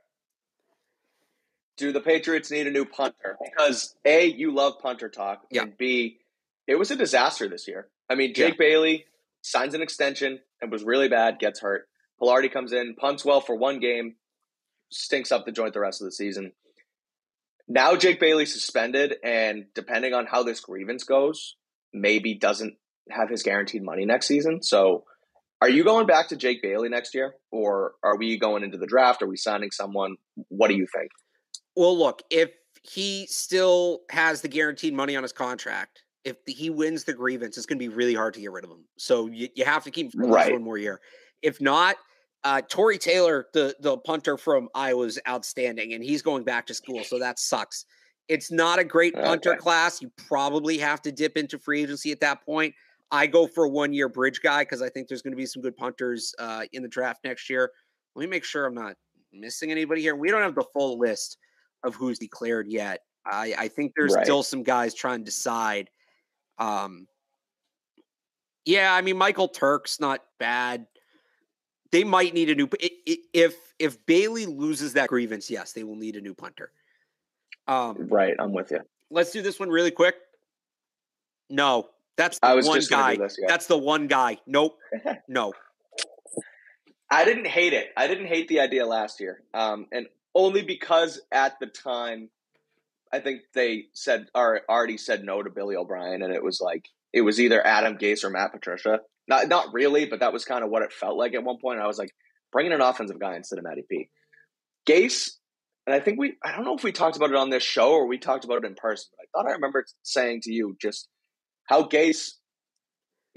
Do 1.77 1.91
the 1.91 2.01
Patriots 2.01 2.49
need 2.49 2.67
a 2.67 2.71
new 2.71 2.85
punter? 2.85 3.37
Because 3.43 3.95
A, 4.03 4.25
you 4.25 4.51
love 4.51 4.79
punter 4.81 5.09
talk, 5.09 5.43
yeah. 5.51 5.63
and 5.63 5.77
B, 5.77 6.17
it 6.65 6.75
was 6.75 6.89
a 6.91 6.95
disaster 6.95 7.47
this 7.47 7.67
year. 7.67 7.87
I 8.09 8.15
mean, 8.15 8.33
Jake 8.33 8.55
yeah. 8.59 8.67
Bailey 8.67 9.05
signs 9.41 9.73
an 9.73 9.81
extension 9.81 10.39
and 10.61 10.71
was 10.71 10.83
really 10.83 11.07
bad, 11.07 11.39
gets 11.39 11.59
hurt. 11.59 11.87
Palardy 12.21 12.51
comes 12.51 12.73
in, 12.73 12.95
punts 12.95 13.23
well 13.23 13.41
for 13.41 13.55
one 13.55 13.79
game, 13.79 14.15
stinks 14.89 15.31
up 15.31 15.45
the 15.45 15.51
joint 15.51 15.73
the 15.73 15.79
rest 15.79 16.01
of 16.01 16.05
the 16.05 16.11
season. 16.11 16.51
Now 17.67 17.95
Jake 17.95 18.19
Bailey 18.19 18.45
suspended, 18.45 19.15
and 19.23 19.65
depending 19.75 20.13
on 20.13 20.25
how 20.25 20.43
this 20.43 20.61
grievance 20.61 21.03
goes, 21.03 21.55
maybe 21.93 22.33
doesn't 22.33 22.77
have 23.11 23.29
his 23.29 23.43
guaranteed 23.43 23.83
money 23.83 24.05
next 24.05 24.27
season. 24.27 24.61
So, 24.61 25.03
are 25.61 25.69
you 25.69 25.83
going 25.83 26.05
back 26.05 26.29
to 26.29 26.35
Jake 26.35 26.61
Bailey 26.61 26.89
next 26.89 27.15
year, 27.15 27.33
or 27.51 27.93
are 28.03 28.17
we 28.17 28.37
going 28.37 28.63
into 28.63 28.77
the 28.77 28.85
draft? 28.85 29.21
Are 29.23 29.27
we 29.27 29.37
signing 29.37 29.71
someone? 29.71 30.15
What 30.49 30.67
do 30.67 30.75
you 30.75 30.85
think? 30.95 31.09
Well, 31.75 31.97
look, 31.97 32.21
if 32.29 32.51
he 32.83 33.25
still 33.27 34.01
has 34.11 34.41
the 34.41 34.47
guaranteed 34.47 34.93
money 34.93 35.15
on 35.15 35.23
his 35.23 35.33
contract, 35.33 36.03
if 36.23 36.37
he 36.45 36.69
wins 36.69 37.05
the 37.05 37.13
grievance, 37.13 37.57
it's 37.57 37.65
going 37.65 37.79
to 37.79 37.89
be 37.89 37.93
really 37.93 38.13
hard 38.13 38.33
to 38.35 38.41
get 38.41 38.51
rid 38.51 38.65
of 38.65 38.69
him. 38.69 38.85
So 38.97 39.27
you, 39.27 39.49
you 39.55 39.65
have 39.65 39.83
to 39.85 39.91
keep 39.91 40.13
him 40.13 40.21
for 40.21 40.27
right. 40.27 40.51
one 40.51 40.63
more 40.63 40.77
year. 40.77 40.99
If 41.41 41.61
not, 41.61 41.95
uh, 42.43 42.61
Tory 42.61 42.97
Taylor, 42.97 43.47
the 43.53 43.75
the 43.79 43.97
punter 43.97 44.37
from 44.37 44.69
Iowa, 44.75 45.05
is 45.05 45.19
outstanding, 45.27 45.93
and 45.93 46.03
he's 46.03 46.21
going 46.21 46.43
back 46.43 46.67
to 46.67 46.73
school, 46.73 47.03
so 47.03 47.19
that 47.19 47.39
sucks. 47.39 47.85
It's 48.27 48.51
not 48.51 48.79
a 48.79 48.83
great 48.83 49.15
punter 49.15 49.51
okay. 49.51 49.59
class. 49.59 50.01
You 50.01 50.11
probably 50.27 50.77
have 50.77 51.01
to 51.03 51.11
dip 51.11 51.37
into 51.37 51.57
free 51.57 51.83
agency 51.83 52.11
at 52.11 52.19
that 52.21 52.45
point. 52.45 52.75
I 53.11 53.27
go 53.27 53.47
for 53.47 53.65
a 53.65 53.69
one 53.69 53.93
year 53.93 54.09
bridge 54.09 54.41
guy 54.41 54.63
because 54.63 54.81
I 54.81 54.89
think 54.89 55.07
there's 55.07 55.21
going 55.21 55.31
to 55.31 55.37
be 55.37 55.45
some 55.45 55.61
good 55.61 55.77
punters 55.77 56.33
uh, 56.39 56.63
in 56.73 56.81
the 56.81 56.89
draft 56.89 57.23
next 57.23 57.49
year. 57.49 57.71
Let 58.15 58.21
me 58.21 58.27
make 58.27 58.43
sure 58.43 58.65
I'm 58.65 58.73
not 58.73 58.95
missing 59.31 59.71
anybody 59.71 60.01
here. 60.01 60.15
We 60.15 60.29
don't 60.29 60.41
have 60.41 60.55
the 60.55 60.65
full 60.73 60.97
list 60.97 61.37
of 61.83 61.95
who's 61.95 62.19
declared 62.19 62.67
yet. 62.67 63.01
I, 63.25 63.53
I 63.57 63.67
think 63.67 63.93
there's 63.95 64.15
right. 64.15 64.25
still 64.25 64.43
some 64.43 64.63
guys 64.63 64.93
trying 64.93 65.19
to 65.19 65.25
decide. 65.25 65.89
Um, 66.57 67.07
yeah, 68.65 68.93
I 68.93 69.01
mean 69.01 69.17
Michael 69.17 69.47
Turk's 69.47 69.99
not 69.99 70.21
bad. 70.39 70.87
They 71.91 72.03
might 72.03 72.33
need 72.33 72.49
a 72.49 72.55
new 72.55 72.67
if 73.33 73.55
if 73.79 74.05
Bailey 74.05 74.45
loses 74.45 74.93
that 74.93 75.07
grievance. 75.07 75.49
Yes, 75.49 75.71
they 75.71 75.83
will 75.83 75.95
need 75.95 76.17
a 76.17 76.21
new 76.21 76.33
punter. 76.33 76.71
Um, 77.67 78.07
right, 78.09 78.35
I'm 78.39 78.51
with 78.51 78.71
you. 78.71 78.81
Let's 79.09 79.31
do 79.31 79.41
this 79.41 79.59
one 79.59 79.69
really 79.69 79.91
quick. 79.91 80.15
No, 81.49 81.87
that's 82.17 82.39
the 82.39 82.61
one 82.65 82.81
guy. 82.89 83.15
This, 83.15 83.37
yeah. 83.39 83.47
That's 83.47 83.67
the 83.67 83.77
one 83.77 84.07
guy. 84.07 84.39
Nope. 84.45 84.77
no. 85.27 85.53
I 87.09 87.23
didn't 87.23 87.47
hate 87.47 87.73
it. 87.73 87.87
I 87.95 88.07
didn't 88.07 88.27
hate 88.27 88.47
the 88.47 88.59
idea 88.59 88.85
last 88.85 89.21
year. 89.21 89.41
Um, 89.53 89.85
and 89.91 90.07
only 90.35 90.61
because 90.61 91.21
at 91.31 91.59
the 91.59 91.67
time, 91.67 92.29
I 93.13 93.19
think 93.19 93.41
they 93.53 93.85
said 93.93 94.27
or 94.35 94.61
already 94.69 94.97
said 94.97 95.23
no 95.23 95.41
to 95.41 95.49
Billy 95.49 95.75
O'Brien, 95.75 96.21
and 96.21 96.33
it 96.33 96.43
was 96.43 96.59
like 96.59 96.89
it 97.13 97.21
was 97.21 97.39
either 97.39 97.65
Adam 97.65 97.97
Gase 97.97 98.23
or 98.23 98.29
Matt 98.29 98.51
Patricia. 98.51 98.99
Not 99.27 99.47
not 99.47 99.73
really, 99.73 100.05
but 100.05 100.19
that 100.19 100.33
was 100.33 100.43
kind 100.43 100.63
of 100.63 100.69
what 100.69 100.81
it 100.81 100.91
felt 100.91 101.17
like 101.17 101.33
at 101.33 101.43
one 101.43 101.57
point. 101.59 101.79
I 101.79 101.87
was 101.87 101.97
like, 101.97 102.13
bringing 102.51 102.73
an 102.73 102.81
offensive 102.81 103.19
guy 103.19 103.35
instead 103.35 103.59
of 103.59 103.63
Matty 103.63 103.85
P. 103.89 104.09
Gase, 104.85 105.31
and 105.85 105.95
I 105.95 105.99
think 105.99 106.19
we 106.19 106.33
I 106.43 106.51
don't 106.51 106.65
know 106.65 106.75
if 106.75 106.83
we 106.83 106.91
talked 106.91 107.15
about 107.15 107.29
it 107.29 107.35
on 107.35 107.49
this 107.49 107.63
show 107.63 107.91
or 107.91 108.07
we 108.07 108.17
talked 108.17 108.43
about 108.43 108.63
it 108.63 108.65
in 108.65 108.75
person, 108.75 109.09
but 109.15 109.23
I 109.23 109.27
thought 109.31 109.49
I 109.49 109.53
remember 109.53 109.85
saying 110.03 110.41
to 110.41 110.51
you 110.51 110.75
just 110.81 111.07
how 111.67 111.83
Gase 111.83 112.33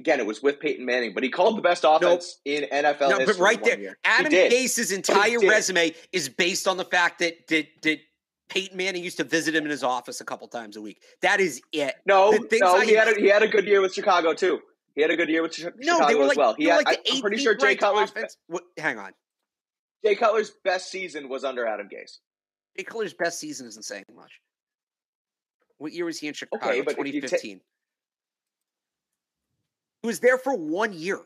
again, 0.01 0.18
it 0.18 0.26
was 0.26 0.43
with 0.43 0.59
Peyton 0.59 0.85
Manning, 0.85 1.12
but 1.14 1.22
he 1.22 1.28
called 1.28 1.57
the 1.57 1.62
best 1.62 1.85
offense 1.87 2.39
nope. 2.47 2.62
in 2.62 2.85
NFL 2.85 3.01
no, 3.01 3.18
history. 3.18 3.26
But 3.26 3.39
right 3.39 3.62
there, 3.62 3.78
year. 3.78 3.99
Adam 4.05 4.33
Gase's 4.33 4.91
entire 4.91 5.39
resume 5.41 5.95
is 6.12 6.28
based 6.28 6.66
on 6.66 6.76
the 6.76 6.85
fact 6.85 7.20
that 7.20 7.47
that 7.49 7.66
that 7.83 7.99
Peyton 8.49 8.76
Manning 8.76 9.05
used 9.05 9.18
to 9.18 9.24
visit 9.24 9.55
him 9.55 9.64
in 9.64 9.70
his 9.70 9.85
office 9.85 10.20
a 10.20 10.24
couple 10.24 10.49
times 10.49 10.76
a 10.76 10.81
week. 10.81 11.03
That 11.22 11.39
is 11.39 11.62
it. 11.72 11.95
No, 12.07 12.31
no, 12.31 12.81
he 12.81 12.95
had 12.95 13.09
a, 13.09 13.20
he 13.20 13.28
had 13.28 13.43
a 13.43 13.49
good 13.49 13.66
year 13.66 13.81
with 13.81 13.95
Chicago 13.95 14.35
too. 14.35 14.61
He 14.97 15.03
had 15.03 15.11
a 15.11 15.16
good 15.16 15.28
year 15.28 15.43
with 15.43 15.55
Chicago 15.55 15.76
no, 15.81 16.07
they 16.07 16.14
were 16.14 16.22
like, 16.22 16.33
as 16.33 16.37
well. 16.37 16.55
He 16.59 16.64
had, 16.64 16.85
like 16.85 17.07
I'm 17.11 17.20
pretty 17.20 17.37
sure 17.37 17.55
Jay 17.55 17.76
Cutler's. 17.76 18.12
What, 18.49 18.64
hang 18.76 18.99
on. 18.99 19.12
Jay 20.05 20.16
Cutler's 20.16 20.53
best 20.64 20.91
season 20.91 21.28
was 21.28 21.45
under 21.45 21.66
Adam 21.66 21.89
Gase. 21.89 22.18
Jay 22.76 22.85
Cutler's 22.85 23.14
best 23.14 23.39
season 23.39 23.68
isn't 23.68 23.85
saying 23.85 24.05
much. 24.14 24.41
What 25.78 25.93
year 25.93 26.07
was 26.07 26.18
he 26.18 26.26
in 26.26 26.35
Chicago? 26.35 26.66
Okay, 26.66 26.81
but 26.81 26.97
2015. 26.97 27.61
He 30.03 30.07
was 30.07 30.21
there 30.21 30.39
for 30.39 30.55
one 30.55 30.93
year. 30.93 31.21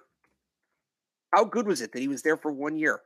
How 1.34 1.44
good 1.44 1.66
was 1.66 1.80
it 1.80 1.92
that 1.92 2.00
he 2.00 2.08
was 2.08 2.22
there 2.22 2.36
for 2.36 2.52
one 2.52 2.76
year? 2.76 3.00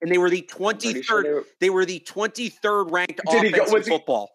And 0.00 0.10
they 0.10 0.18
were 0.18 0.30
the 0.30 0.42
23rd 0.42 1.04
sure 1.04 1.22
they, 1.22 1.30
were, 1.30 1.46
they, 1.60 1.70
were, 1.70 1.84
the 1.84 2.00
23rd 2.00 2.90
ranked 2.92 3.20
offense 3.26 3.56
go, 3.56 3.76
in 3.76 3.82
football. 3.82 4.30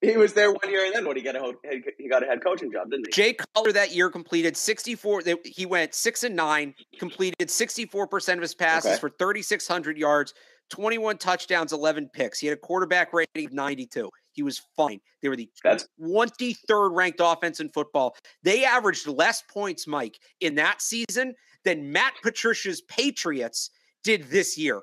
He, 0.00 0.12
he 0.12 0.16
was 0.16 0.32
there 0.32 0.50
one 0.50 0.70
year 0.70 0.86
and 0.86 0.94
then 0.94 1.06
what 1.06 1.16
he 1.16 1.22
got 1.22 1.36
a 1.36 1.40
head, 1.40 1.82
he 1.98 2.08
got 2.08 2.22
a 2.22 2.26
head 2.26 2.42
coaching 2.42 2.72
job, 2.72 2.90
didn't 2.90 3.06
he? 3.06 3.12
Jay 3.12 3.34
Cutler 3.34 3.72
that 3.72 3.92
year 3.92 4.10
completed 4.10 4.56
64 4.56 5.22
he 5.44 5.66
went 5.66 5.94
6 5.94 6.24
and 6.24 6.36
9, 6.36 6.74
completed 6.98 7.48
64% 7.48 8.34
of 8.34 8.40
his 8.40 8.54
passes 8.54 8.92
okay. 8.92 9.00
for 9.00 9.10
3600 9.10 9.98
yards, 9.98 10.34
21 10.70 11.18
touchdowns, 11.18 11.72
11 11.72 12.10
picks. 12.14 12.38
He 12.38 12.46
had 12.46 12.56
a 12.56 12.60
quarterback 12.60 13.12
rating 13.12 13.46
of 13.46 13.52
92. 13.52 14.08
He 14.38 14.44
was 14.44 14.62
fine. 14.76 15.00
They 15.20 15.28
were 15.28 15.34
the 15.34 15.50
That's- 15.64 15.88
23rd 16.00 16.94
ranked 16.94 17.18
offense 17.20 17.58
in 17.58 17.70
football. 17.70 18.16
They 18.44 18.64
averaged 18.64 19.08
less 19.08 19.42
points, 19.42 19.88
Mike, 19.88 20.20
in 20.38 20.54
that 20.54 20.80
season 20.80 21.34
than 21.64 21.90
Matt 21.90 22.14
Patricia's 22.22 22.82
Patriots 22.82 23.70
did 24.04 24.30
this 24.30 24.56
year. 24.56 24.80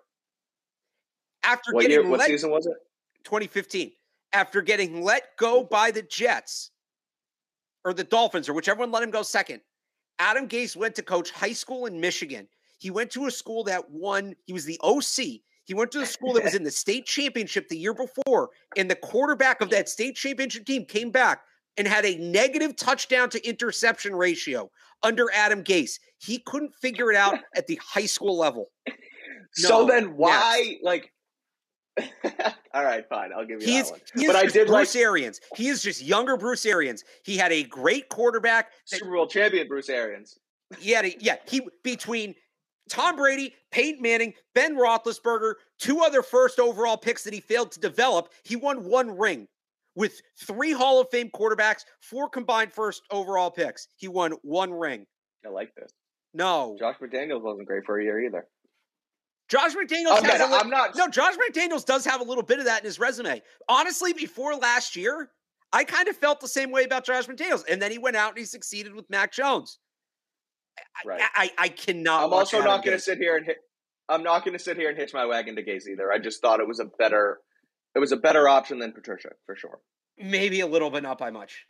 After 1.44 1.72
what 1.72 1.84
getting 1.84 2.02
year, 2.02 2.10
what 2.10 2.20
let, 2.20 2.28
season 2.28 2.52
was 2.52 2.66
it? 2.66 2.74
2015. 3.24 3.94
After 4.34 4.62
getting 4.62 5.02
let 5.02 5.38
go 5.38 5.64
by 5.64 5.90
the 5.90 6.02
Jets 6.02 6.72
or 7.86 7.94
the 7.94 8.04
Dolphins 8.04 8.50
or 8.50 8.54
whichever 8.54 8.82
one 8.82 8.92
let 8.92 9.04
him 9.04 9.10
go 9.10 9.22
second, 9.22 9.62
Adam 10.20 10.50
Gase 10.50 10.76
went 10.76 10.96
to 10.96 11.02
coach 11.02 11.32
high 11.32 11.54
school 11.54 11.86
in 11.86 12.02
Michigan. 12.02 12.50
He 12.78 12.92
went 12.92 13.10
to 13.12 13.28
a 13.28 13.32
school 13.32 13.64
that 13.64 13.90
won. 13.90 14.36
He 14.48 14.52
was 14.52 14.66
the 14.66 14.78
OC 14.84 15.44
he 15.66 15.74
went 15.74 15.92
to 15.92 16.02
a 16.02 16.06
school 16.06 16.34
that 16.34 16.44
was 16.44 16.56
in 16.56 16.64
the 16.64 16.72
state 16.72 17.06
championship 17.06 17.68
the 17.68 17.78
year 17.78 17.94
before, 17.94 18.50
and 18.78 18.90
the 18.90 18.96
quarterback 18.96 19.62
of 19.62 19.70
that 19.72 19.90
state 19.90 20.16
championship 20.16 20.66
team 20.66 20.86
came 20.86 21.12
back 21.12 21.42
and 21.78 21.88
had 21.88 22.06
a 22.06 22.16
negative 22.18 22.76
touchdown 22.76 23.30
to 23.32 23.48
interception 23.48 24.16
ratio 24.16 24.70
under 25.04 25.30
Adam 25.34 25.64
Gase. 25.64 26.00
He 26.20 26.40
couldn't 26.40 26.74
figure 26.76 27.12
it 27.12 27.18
out 27.18 27.40
at 27.56 27.68
the 27.68 27.80
high 27.84 28.06
school 28.06 28.38
level. 28.38 28.72
No, 28.88 28.94
so 29.54 29.86
then 29.86 30.16
why, 30.16 30.78
next. 30.82 30.84
like, 30.84 31.12
all 32.74 32.84
right, 32.84 33.08
fine. 33.08 33.32
I'll 33.36 33.46
give 33.46 33.62
you 33.62 33.68
he 33.68 33.74
that 33.74 33.86
is, 33.86 33.92
one. 33.92 34.00
He 34.16 34.28
but 34.28 34.36
I 34.36 34.46
did 34.46 34.68
Bruce 34.68 34.96
like 34.96 35.04
Arians. 35.04 35.40
He 35.56 35.70
is 35.70 35.82
just 35.82 36.02
younger 36.02 36.38
Bruce 36.38 36.66
Arians. 36.66 37.04
He 37.24 37.38
had 37.38 37.52
a 37.52 37.64
great 37.64 38.10
quarterback. 38.10 38.72
That, 38.92 39.00
Super 39.00 39.14
Bowl 39.14 39.28
champion 39.28 39.68
Bruce 39.68 39.90
Arians. 39.90 40.38
He 40.80 40.92
had 40.92 41.06
a, 41.06 41.16
yeah. 41.24 41.38
He 41.48 41.62
between 41.84 42.36
Tom 42.90 43.16
Brady, 43.16 43.54
Peyton 43.72 44.02
Manning, 44.02 44.34
Ben 44.54 44.76
Roethlisberger, 44.76 45.56
two 45.80 46.02
other 46.02 46.22
first 46.22 46.60
overall 46.60 46.98
picks 46.98 47.24
that 47.24 47.34
he 47.34 47.40
failed 47.40 47.72
to 47.72 47.80
develop. 47.80 48.32
He 48.44 48.56
won 48.56 48.86
one 48.86 49.18
ring 49.18 49.48
with 49.96 50.22
three 50.38 50.72
Hall 50.72 51.02
of 51.02 51.10
Fame 51.10 51.30
quarterbacks, 51.34 51.86
four 52.00 52.30
combined 52.30 52.74
first 52.74 53.04
overall 53.12 53.50
picks. 53.50 53.88
He 53.96 54.08
won 54.08 54.34
one 54.44 54.72
ring. 54.72 55.06
I 55.46 55.50
like 55.50 55.74
this. 55.76 55.92
No, 56.34 56.76
Josh 56.78 56.98
McDaniels 57.02 57.42
wasn't 57.42 57.68
great 57.68 57.86
for 57.86 58.00
a 58.00 58.04
year 58.04 58.22
either. 58.26 58.48
Josh 59.48 59.74
McDaniels 59.74 60.20
okay, 60.20 60.32
has 60.38 60.42
a 60.42 60.56
I'm 60.56 60.70
not. 60.70 60.96
No, 60.96 61.08
Josh 61.08 61.36
McDaniels 61.36 61.86
does 61.86 62.04
have 62.06 62.20
a 62.20 62.24
little 62.24 62.44
bit 62.44 62.60
of 62.60 62.66
that 62.66 62.82
in 62.82 62.86
his 62.86 63.00
resume. 63.00 63.42
Honestly, 63.70 64.12
before 64.12 64.56
last 64.56 64.96
year, 64.96 65.30
I 65.72 65.84
kind 65.84 66.08
of 66.08 66.18
felt 66.18 66.42
the 66.42 66.48
same 66.48 66.72
way 66.72 66.84
about 66.84 67.06
Josh 67.06 67.28
McDaniels, 67.28 67.64
and 67.70 67.82
then 67.82 67.92
he 67.92 67.98
went 67.98 68.16
out 68.16 68.30
and 68.30 68.40
he 68.40 68.46
succeeded 68.46 68.94
with 68.94 69.10
Mac 69.10 69.32
Jones. 69.32 69.80
Right. 71.06 71.22
I, 71.22 71.44
I, 71.44 71.52
I 71.66 71.68
cannot. 71.70 72.26
I'm 72.26 72.34
also 72.34 72.62
not 72.62 72.84
going 72.84 72.98
to 72.98 73.04
sit 73.04 73.18
here 73.18 73.38
and 73.38 73.46
hit. 73.46 73.58
I'm 74.08 74.24
not 74.24 74.46
going 74.46 74.58
to 74.58 74.64
sit 74.64 74.78
here 74.78 74.90
and 74.90 74.98
hitch 74.98 75.14
my 75.14 75.26
wagon 75.26 75.56
to 75.56 75.64
Gase 75.64 75.88
either. 75.88 76.12
I 76.12 76.20
just 76.20 76.42
thought 76.42 76.60
it 76.60 76.68
was 76.68 76.80
a 76.80 76.86
better, 76.86 77.40
it 77.96 78.00
was 78.00 78.12
a 78.12 78.18
better 78.18 78.48
option 78.48 78.80
than 78.80 78.92
Patricia 78.92 79.30
for 79.46 79.56
sure. 79.56 79.80
Maybe 80.18 80.60
a 80.62 80.68
little, 80.68 80.90
but 80.90 81.04
not 81.04 81.18
by 81.18 81.32
much. 81.32 81.66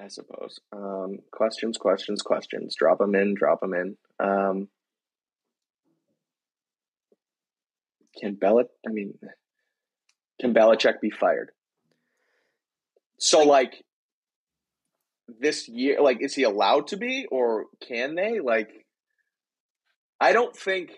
I 0.00 0.08
suppose. 0.08 0.60
Um, 0.72 1.18
questions, 1.32 1.78
questions, 1.78 2.22
questions. 2.22 2.74
Drop 2.76 2.98
them 2.98 3.14
in. 3.14 3.34
Drop 3.34 3.60
them 3.60 3.74
in. 3.74 3.96
Um, 4.20 4.68
can 8.20 8.36
Belichick? 8.36 8.68
I 8.86 8.90
mean, 8.90 9.18
can 10.40 10.54
Belichick 10.54 11.00
be 11.00 11.10
fired? 11.10 11.50
So 13.18 13.42
like 13.42 13.84
this 15.38 15.68
year 15.68 16.00
like 16.00 16.20
is 16.20 16.34
he 16.34 16.42
allowed 16.42 16.88
to 16.88 16.96
be 16.96 17.26
or 17.30 17.66
can 17.86 18.14
they? 18.14 18.40
Like 18.40 18.86
I 20.20 20.32
don't 20.32 20.56
think 20.56 20.90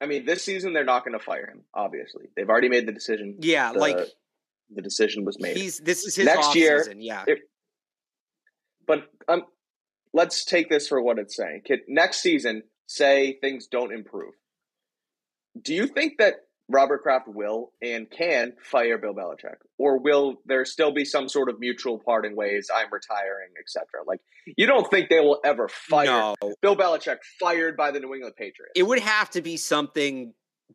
I 0.00 0.06
mean, 0.06 0.24
this 0.24 0.42
season 0.42 0.72
they're 0.72 0.84
not 0.84 1.04
going 1.04 1.18
to 1.18 1.24
fire 1.24 1.46
him. 1.46 1.62
Obviously, 1.74 2.24
they've 2.34 2.48
already 2.48 2.70
made 2.70 2.86
the 2.86 2.92
decision. 2.92 3.36
Yeah, 3.40 3.72
the, 3.72 3.78
like 3.78 3.98
the 4.74 4.82
decision 4.82 5.24
was 5.24 5.38
made. 5.38 5.56
He's 5.56 5.78
this 5.78 6.04
is 6.04 6.16
his 6.16 6.24
Next 6.24 6.54
year, 6.54 6.82
season, 6.82 7.02
yeah. 7.02 7.24
It, 7.26 7.40
but 8.86 9.04
um, 9.28 9.42
let's 10.14 10.44
take 10.44 10.70
this 10.70 10.88
for 10.88 11.02
what 11.02 11.18
it's 11.18 11.36
saying. 11.36 11.62
Next 11.86 12.22
season, 12.22 12.62
say 12.86 13.38
things 13.40 13.66
don't 13.66 13.92
improve. 13.92 14.32
Do 15.60 15.74
you 15.74 15.86
think 15.86 16.14
that 16.18 16.36
Robert 16.70 17.02
Kraft 17.02 17.26
will 17.28 17.72
and 17.82 18.08
can 18.10 18.52
fire 18.62 18.96
Bill 18.96 19.12
Belichick, 19.12 19.56
or 19.76 19.98
will 19.98 20.36
there 20.46 20.64
still 20.64 20.92
be 20.92 21.04
some 21.04 21.28
sort 21.28 21.48
of 21.48 21.58
mutual 21.58 21.98
parting 21.98 22.36
ways? 22.36 22.70
I'm 22.74 22.86
retiring, 22.92 23.50
etc. 23.58 23.86
Like 24.06 24.20
you 24.56 24.66
don't 24.66 24.88
think 24.88 25.08
they 25.10 25.20
will 25.20 25.40
ever 25.44 25.68
fire 25.68 26.06
no. 26.06 26.36
Bill 26.62 26.76
Belichick 26.76 27.18
fired 27.40 27.76
by 27.76 27.90
the 27.90 28.00
New 28.00 28.14
England 28.14 28.36
Patriots? 28.36 28.72
It 28.76 28.84
would 28.84 29.00
have 29.00 29.30
to 29.30 29.42
be 29.42 29.56
something 29.56 30.32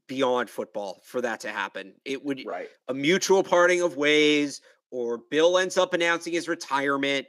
beyond 0.08 0.50
football 0.50 1.02
for 1.06 1.22
that 1.22 1.40
to 1.42 1.50
happen. 1.50 1.94
It 2.04 2.24
would 2.24 2.44
right 2.46 2.68
a 2.90 2.94
mutual 2.94 3.44
parting 3.44 3.82
of 3.82 3.96
ways, 3.96 4.62
or 4.92 5.20
Bill 5.32 5.58
ends 5.58 5.78
up 5.78 5.94
announcing 5.94 6.34
his 6.34 6.48
retirement. 6.48 7.28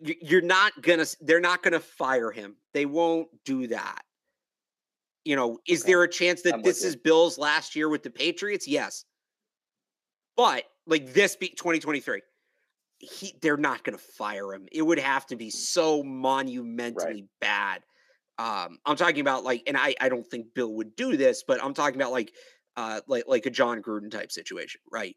You're 0.00 0.42
not 0.42 0.72
gonna. 0.82 1.06
They're 1.20 1.40
not 1.40 1.62
gonna 1.62 1.80
fire 1.80 2.32
him. 2.32 2.56
They 2.74 2.86
won't 2.86 3.28
do 3.44 3.68
that. 3.68 4.02
You 5.24 5.36
know, 5.36 5.58
is 5.68 5.82
okay. 5.82 5.92
there 5.92 6.02
a 6.02 6.10
chance 6.10 6.42
that 6.42 6.54
I'm 6.54 6.62
this 6.62 6.82
is 6.84 6.96
Bill's 6.96 7.38
last 7.38 7.76
year 7.76 7.88
with 7.88 8.02
the 8.02 8.10
Patriots? 8.10 8.66
Yes. 8.66 9.04
But 10.36 10.64
like 10.86 11.12
this 11.12 11.36
be 11.36 11.48
2023, 11.48 12.22
he 12.98 13.34
they're 13.42 13.56
not 13.56 13.84
going 13.84 13.96
to 13.96 14.02
fire 14.02 14.52
him. 14.52 14.66
It 14.72 14.82
would 14.82 14.98
have 14.98 15.26
to 15.26 15.36
be 15.36 15.50
so 15.50 16.02
monumentally 16.02 17.12
right. 17.12 17.24
bad. 17.40 17.82
Um, 18.38 18.78
I'm 18.86 18.96
talking 18.96 19.20
about 19.20 19.44
like, 19.44 19.62
and 19.66 19.76
I 19.76 19.94
I 20.00 20.08
don't 20.08 20.26
think 20.26 20.54
Bill 20.54 20.72
would 20.74 20.96
do 20.96 21.16
this, 21.16 21.44
but 21.46 21.62
I'm 21.62 21.74
talking 21.74 21.96
about 21.96 22.12
like 22.12 22.32
uh 22.76 23.00
like 23.06 23.24
like 23.26 23.46
a 23.46 23.50
John 23.50 23.82
Gruden 23.82 24.10
type 24.10 24.32
situation, 24.32 24.80
right? 24.90 25.16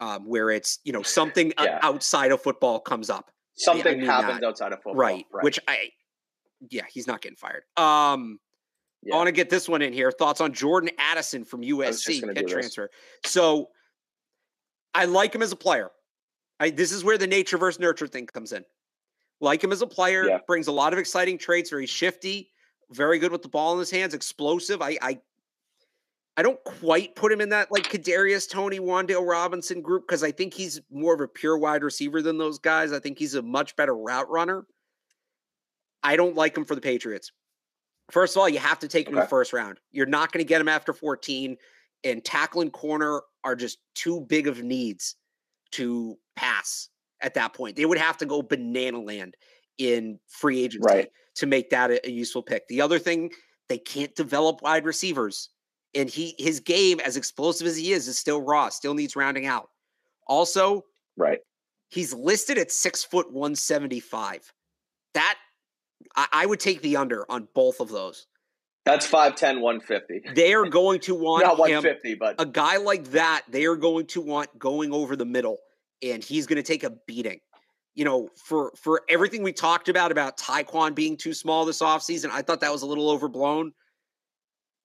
Um, 0.00 0.24
where 0.26 0.50
it's 0.50 0.78
you 0.84 0.92
know 0.92 1.02
something 1.02 1.52
yeah. 1.58 1.78
outside 1.82 2.32
of 2.32 2.42
football 2.42 2.80
comes 2.80 3.10
up. 3.10 3.30
Something 3.54 3.94
I 3.94 3.96
mean 3.96 4.06
happens 4.06 4.42
outside 4.42 4.72
of 4.72 4.78
football, 4.78 4.94
right, 4.94 5.24
right? 5.32 5.44
Which 5.44 5.58
I, 5.68 5.90
yeah, 6.70 6.84
he's 6.90 7.06
not 7.06 7.20
getting 7.20 7.36
fired. 7.36 7.62
Um, 7.76 8.38
yeah. 9.02 9.14
I 9.14 9.16
want 9.16 9.28
to 9.28 9.32
get 9.32 9.50
this 9.50 9.68
one 9.68 9.82
in 9.82 9.92
here. 9.92 10.10
Thoughts 10.10 10.40
on 10.40 10.52
Jordan 10.52 10.90
Addison 10.98 11.44
from 11.44 11.62
USC 11.62 12.36
head 12.36 12.46
transfer. 12.46 12.90
So 13.24 13.68
I 14.94 15.06
like 15.06 15.34
him 15.34 15.42
as 15.42 15.52
a 15.52 15.56
player. 15.56 15.90
I, 16.58 16.70
this 16.70 16.92
is 16.92 17.02
where 17.02 17.16
the 17.16 17.26
nature 17.26 17.56
versus 17.56 17.80
nurture 17.80 18.06
thing 18.06 18.26
comes 18.26 18.52
in. 18.52 18.64
Like 19.40 19.64
him 19.64 19.72
as 19.72 19.80
a 19.80 19.86
player, 19.86 20.26
yeah. 20.26 20.38
brings 20.46 20.66
a 20.66 20.72
lot 20.72 20.92
of 20.92 20.98
exciting 20.98 21.38
traits. 21.38 21.70
Very 21.70 21.86
shifty, 21.86 22.50
very 22.90 23.18
good 23.18 23.32
with 23.32 23.40
the 23.40 23.48
ball 23.48 23.72
in 23.72 23.78
his 23.78 23.90
hands, 23.90 24.12
explosive. 24.12 24.82
I, 24.82 24.98
I, 25.00 25.18
I 26.36 26.42
don't 26.42 26.62
quite 26.64 27.16
put 27.16 27.32
him 27.32 27.40
in 27.40 27.48
that 27.48 27.72
like 27.72 27.84
Kadarius 27.84 28.48
Toney 28.48 28.80
Wan'Dale 28.80 29.26
Robinson 29.26 29.80
group 29.80 30.06
because 30.06 30.22
I 30.22 30.30
think 30.30 30.52
he's 30.52 30.78
more 30.90 31.14
of 31.14 31.22
a 31.22 31.28
pure 31.28 31.56
wide 31.56 31.82
receiver 31.82 32.20
than 32.20 32.36
those 32.36 32.58
guys. 32.58 32.92
I 32.92 32.98
think 32.98 33.18
he's 33.18 33.34
a 33.34 33.42
much 33.42 33.74
better 33.76 33.96
route 33.96 34.30
runner. 34.30 34.66
I 36.02 36.16
don't 36.16 36.36
like 36.36 36.56
him 36.56 36.66
for 36.66 36.74
the 36.74 36.80
Patriots. 36.82 37.32
First 38.10 38.36
of 38.36 38.40
all, 38.40 38.48
you 38.48 38.58
have 38.58 38.78
to 38.80 38.88
take 38.88 39.06
him 39.06 39.14
okay. 39.14 39.20
in 39.20 39.24
the 39.24 39.28
first 39.28 39.52
round. 39.52 39.78
You're 39.92 40.06
not 40.06 40.32
going 40.32 40.44
to 40.44 40.48
get 40.48 40.60
him 40.60 40.68
after 40.68 40.92
14, 40.92 41.56
and 42.04 42.24
tackle 42.24 42.62
and 42.62 42.72
corner 42.72 43.22
are 43.44 43.56
just 43.56 43.78
too 43.94 44.20
big 44.22 44.46
of 44.46 44.62
needs 44.62 45.16
to 45.72 46.16
pass 46.36 46.88
at 47.20 47.34
that 47.34 47.54
point. 47.54 47.76
They 47.76 47.86
would 47.86 47.98
have 47.98 48.16
to 48.18 48.26
go 48.26 48.42
banana 48.42 49.00
land 49.00 49.36
in 49.78 50.18
free 50.28 50.62
agency 50.62 50.86
right. 50.86 51.10
to 51.36 51.46
make 51.46 51.70
that 51.70 51.90
a, 51.90 52.06
a 52.06 52.10
useful 52.10 52.42
pick. 52.42 52.66
The 52.68 52.80
other 52.80 52.98
thing, 52.98 53.30
they 53.68 53.78
can't 53.78 54.14
develop 54.14 54.62
wide 54.62 54.84
receivers. 54.84 55.48
And 55.94 56.08
he 56.08 56.34
his 56.38 56.60
game, 56.60 57.00
as 57.00 57.16
explosive 57.16 57.66
as 57.66 57.76
he 57.76 57.92
is, 57.92 58.06
is 58.06 58.18
still 58.18 58.40
raw, 58.40 58.68
still 58.68 58.94
needs 58.94 59.16
rounding 59.16 59.46
out. 59.46 59.70
Also, 60.28 60.84
right. 61.16 61.40
He's 61.88 62.14
listed 62.14 62.58
at 62.58 62.70
six 62.70 63.02
foot 63.02 63.32
one 63.32 63.56
seventy 63.56 63.98
five. 63.98 64.52
That 65.14 65.36
I, 66.16 66.26
I 66.32 66.46
would 66.46 66.60
take 66.60 66.82
the 66.82 66.96
under 66.96 67.30
on 67.30 67.48
both 67.54 67.80
of 67.80 67.88
those. 67.88 68.26
That's 68.84 69.06
5'10, 69.06 69.60
150. 69.60 70.32
They 70.34 70.54
are 70.54 70.66
going 70.66 71.00
to 71.00 71.14
want 71.14 71.44
Not 71.44 71.58
150, 71.58 72.12
him, 72.12 72.18
but 72.18 72.36
a 72.38 72.46
guy 72.46 72.78
like 72.78 73.04
that, 73.10 73.42
they 73.48 73.66
are 73.66 73.76
going 73.76 74.06
to 74.06 74.20
want 74.20 74.58
going 74.58 74.92
over 74.92 75.16
the 75.16 75.26
middle, 75.26 75.58
and 76.02 76.24
he's 76.24 76.46
going 76.46 76.56
to 76.56 76.62
take 76.62 76.82
a 76.82 76.90
beating. 77.06 77.40
You 77.94 78.04
know, 78.04 78.30
for 78.36 78.72
for 78.76 79.02
everything 79.08 79.42
we 79.42 79.52
talked 79.52 79.88
about 79.88 80.12
about 80.12 80.38
Tyquan 80.38 80.94
being 80.94 81.16
too 81.16 81.34
small 81.34 81.64
this 81.64 81.82
offseason, 81.82 82.30
I 82.30 82.40
thought 82.40 82.60
that 82.60 82.72
was 82.72 82.82
a 82.82 82.86
little 82.86 83.10
overblown. 83.10 83.72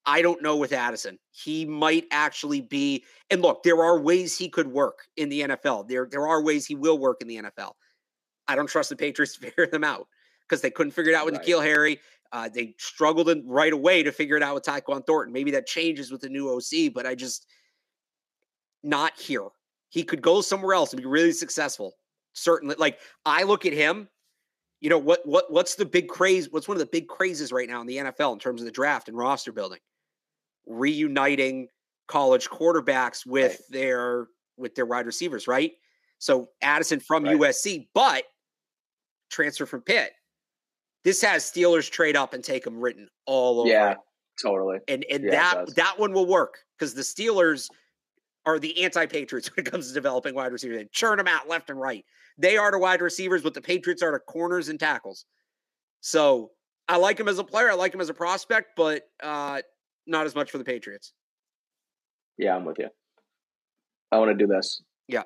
I 0.06 0.22
don't 0.22 0.42
know 0.42 0.58
with 0.58 0.74
Addison. 0.74 1.18
He 1.32 1.66
might 1.66 2.06
actually 2.12 2.62
be, 2.62 3.04
and 3.32 3.42
look, 3.42 3.64
there 3.64 3.82
are 3.84 4.00
ways 4.00 4.38
he 4.38 4.50
could 4.50 4.68
work 4.68 5.08
in 5.18 5.30
the 5.30 5.42
NFL. 5.42 5.88
There, 5.88 6.08
there 6.10 6.28
are 6.28 6.44
ways 6.44 6.66
he 6.66 6.76
will 6.76 7.00
work 7.00 7.22
in 7.22 7.28
the 7.28 7.38
NFL. 7.38 7.72
I 8.48 8.56
don't 8.56 8.68
trust 8.68 8.90
the 8.90 8.96
Patriots 8.96 9.34
to 9.36 9.40
figure 9.40 9.66
them 9.66 9.84
out 9.84 10.08
because 10.48 10.62
they 10.62 10.70
couldn't 10.70 10.92
figure 10.92 11.12
it 11.12 11.16
out 11.16 11.26
with 11.26 11.36
right. 11.36 11.46
N'Keal 11.46 11.64
Harry. 11.64 12.00
Uh, 12.32 12.50
they 12.50 12.76
struggled 12.78 13.30
in, 13.30 13.48
right 13.48 13.74
away 13.74 14.04
to 14.04 14.12
figure 14.12 14.36
it 14.36 14.44
out 14.44 14.56
with 14.56 14.64
Tyquan 14.64 15.06
Thornton. 15.06 15.32
Maybe 15.32 15.52
that 15.52 15.68
changes 15.68 16.12
with 16.12 16.22
the 16.22 16.30
new 16.30 16.50
OC, 16.50 16.94
but 16.94 17.06
I 17.06 17.16
just 17.16 17.48
not 18.84 19.18
here. 19.18 19.48
He 19.90 20.04
could 20.04 20.22
go 20.22 20.42
somewhere 20.42 20.74
else 20.74 20.92
and 20.92 21.02
be 21.02 21.08
really 21.08 21.32
successful. 21.32 21.94
Certainly, 22.34 22.76
like 22.78 23.00
I 23.26 23.44
look 23.44 23.66
at 23.66 23.74
him. 23.74 24.10
You 24.82 24.90
know 24.90 24.98
what? 24.98 25.22
What? 25.26 25.52
What's 25.52 25.76
the 25.76 25.86
big 25.86 26.10
craze? 26.10 26.52
What's 26.52 26.68
one 26.68 26.76
of 26.76 26.80
the 26.80 26.86
big 26.88 27.08
crazes 27.08 27.52
right 27.52 27.70
now 27.70 27.82
in 27.82 27.88
the 27.88 27.98
NFL 27.98 28.34
in 28.34 28.40
terms 28.40 28.62
of 28.62 28.66
the 28.66 28.72
draft 28.72 29.08
and 29.08 29.18
roster 29.18 29.52
building? 29.52 29.80
Reuniting 30.68 31.70
college 32.08 32.50
quarterbacks 32.50 33.26
with 33.26 33.52
right. 33.52 33.60
their 33.70 34.28
with 34.58 34.76
their 34.76 34.86
wide 34.86 35.06
receivers, 35.06 35.48
right? 35.48 35.72
So 36.20 36.50
Addison 36.62 37.00
from 37.00 37.24
right. 37.24 37.38
USC, 37.38 37.88
but 37.94 38.24
transfer 39.30 39.66
from 39.66 39.82
Pitt. 39.82 40.12
This 41.06 41.22
has 41.22 41.44
Steelers 41.44 41.90
trade 41.90 42.18
up 42.18 42.34
and 42.34 42.44
take 42.44 42.64
them 42.64 42.80
written 42.80 43.08
all 43.28 43.62
over. 43.62 43.70
Yeah, 43.70 43.94
totally. 44.42 44.80
And 44.88 45.06
and 45.10 45.24
yeah, 45.24 45.54
that 45.54 45.76
that 45.76 46.00
one 46.00 46.12
will 46.12 46.26
work 46.26 46.58
because 46.78 46.96
the 46.96 47.04
Steelers 47.04 47.70
are 48.48 48.58
the 48.58 48.84
anti-Patriots 48.84 49.50
when 49.56 49.66
it 49.66 49.72
comes 49.72 49.88
to 49.88 49.94
developing 49.94 50.34
wide 50.34 50.52
receivers. 50.52 50.80
They 50.80 50.90
churn 50.92 51.20
them 51.20 51.28
out 51.28 51.48
left 51.48 51.70
and 51.70 51.80
right. 51.80 52.04
They 52.40 52.58
are 52.58 52.72
the 52.72 52.80
wide 52.80 53.02
receivers, 53.02 53.44
but 53.44 53.54
the 53.54 53.62
Patriots 53.62 54.02
are 54.02 54.12
the 54.12 54.20
corners 54.20 54.68
and 54.68 54.80
tackles. 54.80 55.26
So 56.02 56.52
I 56.90 56.98
like 56.98 57.20
him 57.20 57.28
as 57.28 57.38
a 57.38 57.44
player. 57.44 57.70
I 57.70 57.76
like 57.76 57.94
him 57.94 58.02
as 58.02 58.10
a 58.10 58.14
prospect, 58.14 58.70
but 58.76 59.04
uh, 59.22 59.62
not 60.08 60.26
as 60.26 60.34
much 60.34 60.50
for 60.50 60.58
the 60.58 60.66
Patriots. 60.66 61.14
Yeah, 62.38 62.56
I'm 62.56 62.66
with 62.66 62.80
you. 62.80 62.90
I 64.12 64.18
want 64.18 64.32
to 64.32 64.36
do 64.36 64.48
this. 64.48 64.82
Yeah. 65.08 65.24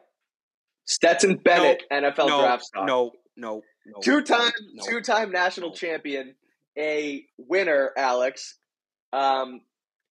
Stetson 0.85 1.37
Bennett, 1.37 1.83
no, 1.89 2.01
NFL 2.01 2.27
no, 2.27 2.41
draft 2.41 2.63
stock. 2.65 2.85
No, 2.85 3.11
no, 3.37 3.61
no 3.93 4.01
two 4.01 4.21
time, 4.21 4.51
no, 4.73 4.83
two 4.85 5.01
time 5.01 5.31
national 5.31 5.71
champion, 5.71 6.35
a 6.77 7.25
winner, 7.37 7.91
Alex, 7.97 8.55
um, 9.13 9.61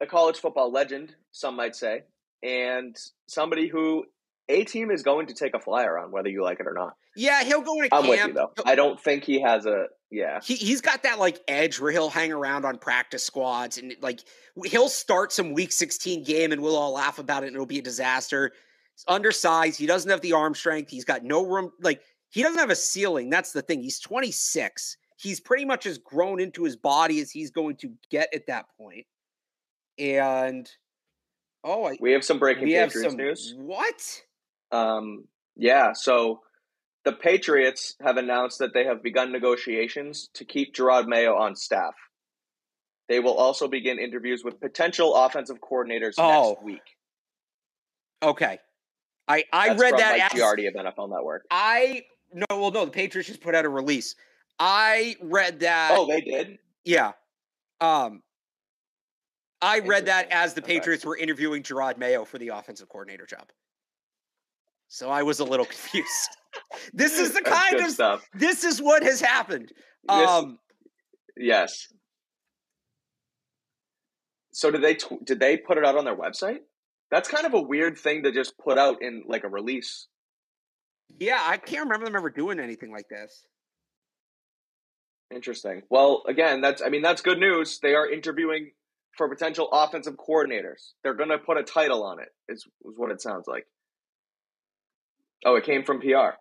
a 0.00 0.06
college 0.06 0.38
football 0.38 0.70
legend, 0.72 1.14
some 1.32 1.56
might 1.56 1.76
say, 1.76 2.02
and 2.42 2.96
somebody 3.26 3.68
who 3.68 4.04
a 4.48 4.64
team 4.64 4.90
is 4.90 5.02
going 5.02 5.26
to 5.26 5.34
take 5.34 5.54
a 5.54 5.60
flyer 5.60 5.98
on, 5.98 6.10
whether 6.10 6.28
you 6.28 6.42
like 6.42 6.60
it 6.60 6.66
or 6.66 6.72
not. 6.72 6.96
Yeah, 7.16 7.42
he'll 7.44 7.62
go 7.62 7.78
in 7.80 7.88
a 7.90 7.94
I'm 7.94 8.04
camp. 8.04 8.08
with 8.08 8.26
you 8.28 8.32
though. 8.32 8.52
I 8.64 8.74
don't 8.74 8.98
think 9.00 9.24
he 9.24 9.40
has 9.40 9.66
a 9.66 9.86
yeah. 10.10 10.40
He 10.42 10.54
he's 10.54 10.80
got 10.80 11.02
that 11.02 11.18
like 11.18 11.40
edge 11.48 11.80
where 11.80 11.90
he'll 11.90 12.10
hang 12.10 12.32
around 12.32 12.64
on 12.64 12.78
practice 12.78 13.24
squads 13.24 13.76
and 13.76 13.94
like 14.00 14.20
he'll 14.64 14.88
start 14.88 15.32
some 15.32 15.52
week 15.52 15.72
16 15.72 16.24
game 16.24 16.52
and 16.52 16.62
we'll 16.62 16.76
all 16.76 16.92
laugh 16.92 17.18
about 17.18 17.42
it 17.42 17.48
and 17.48 17.56
it'll 17.56 17.66
be 17.66 17.80
a 17.80 17.82
disaster. 17.82 18.52
He's 18.94 19.04
undersized. 19.06 19.78
He 19.78 19.86
doesn't 19.86 20.10
have 20.10 20.20
the 20.20 20.32
arm 20.32 20.54
strength. 20.54 20.90
He's 20.90 21.04
got 21.04 21.24
no 21.24 21.44
room. 21.44 21.72
Like 21.80 22.00
he 22.30 22.42
doesn't 22.42 22.58
have 22.58 22.70
a 22.70 22.76
ceiling. 22.76 23.30
That's 23.30 23.52
the 23.52 23.62
thing. 23.62 23.82
He's 23.82 23.98
26. 23.98 24.96
He's 25.16 25.40
pretty 25.40 25.64
much 25.64 25.86
as 25.86 25.98
grown 25.98 26.40
into 26.40 26.64
his 26.64 26.76
body 26.76 27.20
as 27.20 27.30
he's 27.30 27.50
going 27.50 27.76
to 27.76 27.92
get 28.10 28.28
at 28.34 28.46
that 28.46 28.66
point. 28.76 29.06
And 29.98 30.70
oh, 31.64 31.86
I, 31.86 31.96
we 32.00 32.12
have 32.12 32.24
some 32.24 32.38
breaking 32.38 32.68
Patriots 32.68 33.02
some, 33.02 33.16
news. 33.16 33.54
What? 33.56 34.22
Um, 34.70 35.24
yeah. 35.56 35.92
So 35.92 36.40
the 37.04 37.12
Patriots 37.12 37.96
have 38.00 38.16
announced 38.16 38.58
that 38.60 38.74
they 38.74 38.84
have 38.84 39.02
begun 39.02 39.32
negotiations 39.32 40.28
to 40.34 40.44
keep 40.44 40.74
Jerod 40.74 41.06
Mayo 41.06 41.34
on 41.36 41.56
staff. 41.56 41.94
They 43.08 43.20
will 43.20 43.34
also 43.34 43.66
begin 43.66 43.98
interviews 43.98 44.44
with 44.44 44.60
potential 44.60 45.14
offensive 45.16 45.58
coordinators 45.60 46.14
oh. 46.18 46.50
next 46.50 46.62
week. 46.62 46.96
Okay. 48.22 48.58
I, 49.26 49.44
I 49.52 49.68
That's 49.68 49.80
read 49.80 49.90
from, 49.90 49.98
that 50.00 50.12
like, 50.12 50.34
as, 50.34 50.40
Giardi 50.40 50.68
of 50.68 50.74
NFL 50.74 51.10
Network. 51.10 51.46
I 51.50 52.02
no, 52.32 52.46
well, 52.50 52.70
no, 52.70 52.84
the 52.84 52.90
Patriots 52.90 53.28
just 53.28 53.40
put 53.40 53.54
out 53.54 53.64
a 53.64 53.68
release. 53.68 54.14
I 54.58 55.16
read 55.20 55.60
that. 55.60 55.92
Oh, 55.92 56.06
they 56.06 56.20
did. 56.20 56.58
Yeah. 56.84 57.12
Um, 57.80 58.22
I 59.60 59.80
read 59.80 60.06
that 60.06 60.30
as 60.30 60.54
the 60.54 60.62
Patriots 60.62 61.02
okay. 61.04 61.08
were 61.08 61.16
interviewing 61.16 61.62
Jerod 61.62 61.98
Mayo 61.98 62.24
for 62.24 62.38
the 62.38 62.48
offensive 62.48 62.88
coordinator 62.88 63.26
job. 63.26 63.50
So 64.88 65.10
I 65.10 65.22
was 65.22 65.40
a 65.40 65.44
little 65.44 65.66
confused. 65.66 66.30
this 66.92 67.18
is 67.18 67.32
the 67.32 67.42
kind 67.42 67.76
of 67.76 67.90
stuff. 67.90 68.28
This 68.34 68.64
is 68.64 68.80
what 68.80 69.02
has 69.02 69.20
happened. 69.20 69.72
This, 70.08 70.28
um, 70.28 70.58
yes. 71.36 71.88
So 74.50 74.70
did 74.70 74.82
they 74.82 74.96
did 75.24 75.38
they 75.38 75.56
put 75.56 75.78
it 75.78 75.84
out 75.84 75.96
on 75.96 76.04
their 76.04 76.16
website? 76.16 76.58
That's 77.10 77.28
kind 77.28 77.46
of 77.46 77.54
a 77.54 77.60
weird 77.60 77.96
thing 77.96 78.24
to 78.24 78.32
just 78.32 78.58
put 78.58 78.78
out 78.78 79.02
in 79.02 79.22
like 79.26 79.44
a 79.44 79.48
release. 79.48 80.08
Yeah, 81.18 81.40
I 81.42 81.56
can't 81.56 81.84
remember 81.84 82.06
them 82.06 82.16
ever 82.16 82.30
doing 82.30 82.60
anything 82.60 82.92
like 82.92 83.08
this. 83.08 83.44
Interesting. 85.34 85.82
Well, 85.90 86.22
again, 86.26 86.60
that's 86.60 86.80
I 86.80 86.88
mean 86.88 87.02
that's 87.02 87.22
good 87.22 87.38
news. 87.38 87.80
They 87.80 87.94
are 87.94 88.08
interviewing 88.08 88.72
for 89.16 89.28
potential 89.28 89.68
offensive 89.72 90.14
coordinators. 90.16 90.92
They're 91.02 91.14
going 91.14 91.30
to 91.30 91.38
put 91.38 91.58
a 91.58 91.62
title 91.62 92.02
on 92.02 92.20
it. 92.20 92.28
Is 92.48 92.64
is 92.84 92.94
what 92.96 93.10
it 93.10 93.20
sounds 93.20 93.46
like. 93.46 93.66
Oh, 95.44 95.56
it 95.56 95.64
came 95.64 95.84
from 95.84 96.00
PR. 96.00 96.36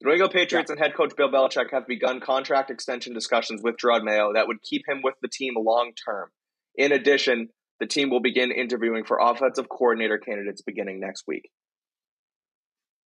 The 0.00 0.06
New 0.06 0.12
England 0.12 0.32
Patriots 0.32 0.70
yeah. 0.70 0.74
and 0.74 0.80
head 0.80 0.96
coach 0.96 1.14
Bill 1.16 1.30
Belichick 1.30 1.70
have 1.72 1.86
begun 1.86 2.20
contract 2.20 2.70
extension 2.70 3.12
discussions 3.12 3.60
with 3.62 3.76
Jerod 3.76 4.02
Mayo 4.02 4.32
that 4.34 4.46
would 4.46 4.62
keep 4.62 4.82
him 4.88 5.02
with 5.04 5.14
the 5.20 5.28
team 5.28 5.54
long 5.58 5.92
term. 6.06 6.30
In 6.74 6.92
addition, 6.92 7.50
the 7.80 7.86
team 7.86 8.08
will 8.08 8.20
begin 8.20 8.50
interviewing 8.50 9.04
for 9.04 9.18
offensive 9.20 9.68
coordinator 9.68 10.18
candidates 10.18 10.62
beginning 10.62 11.00
next 11.00 11.24
week. 11.26 11.50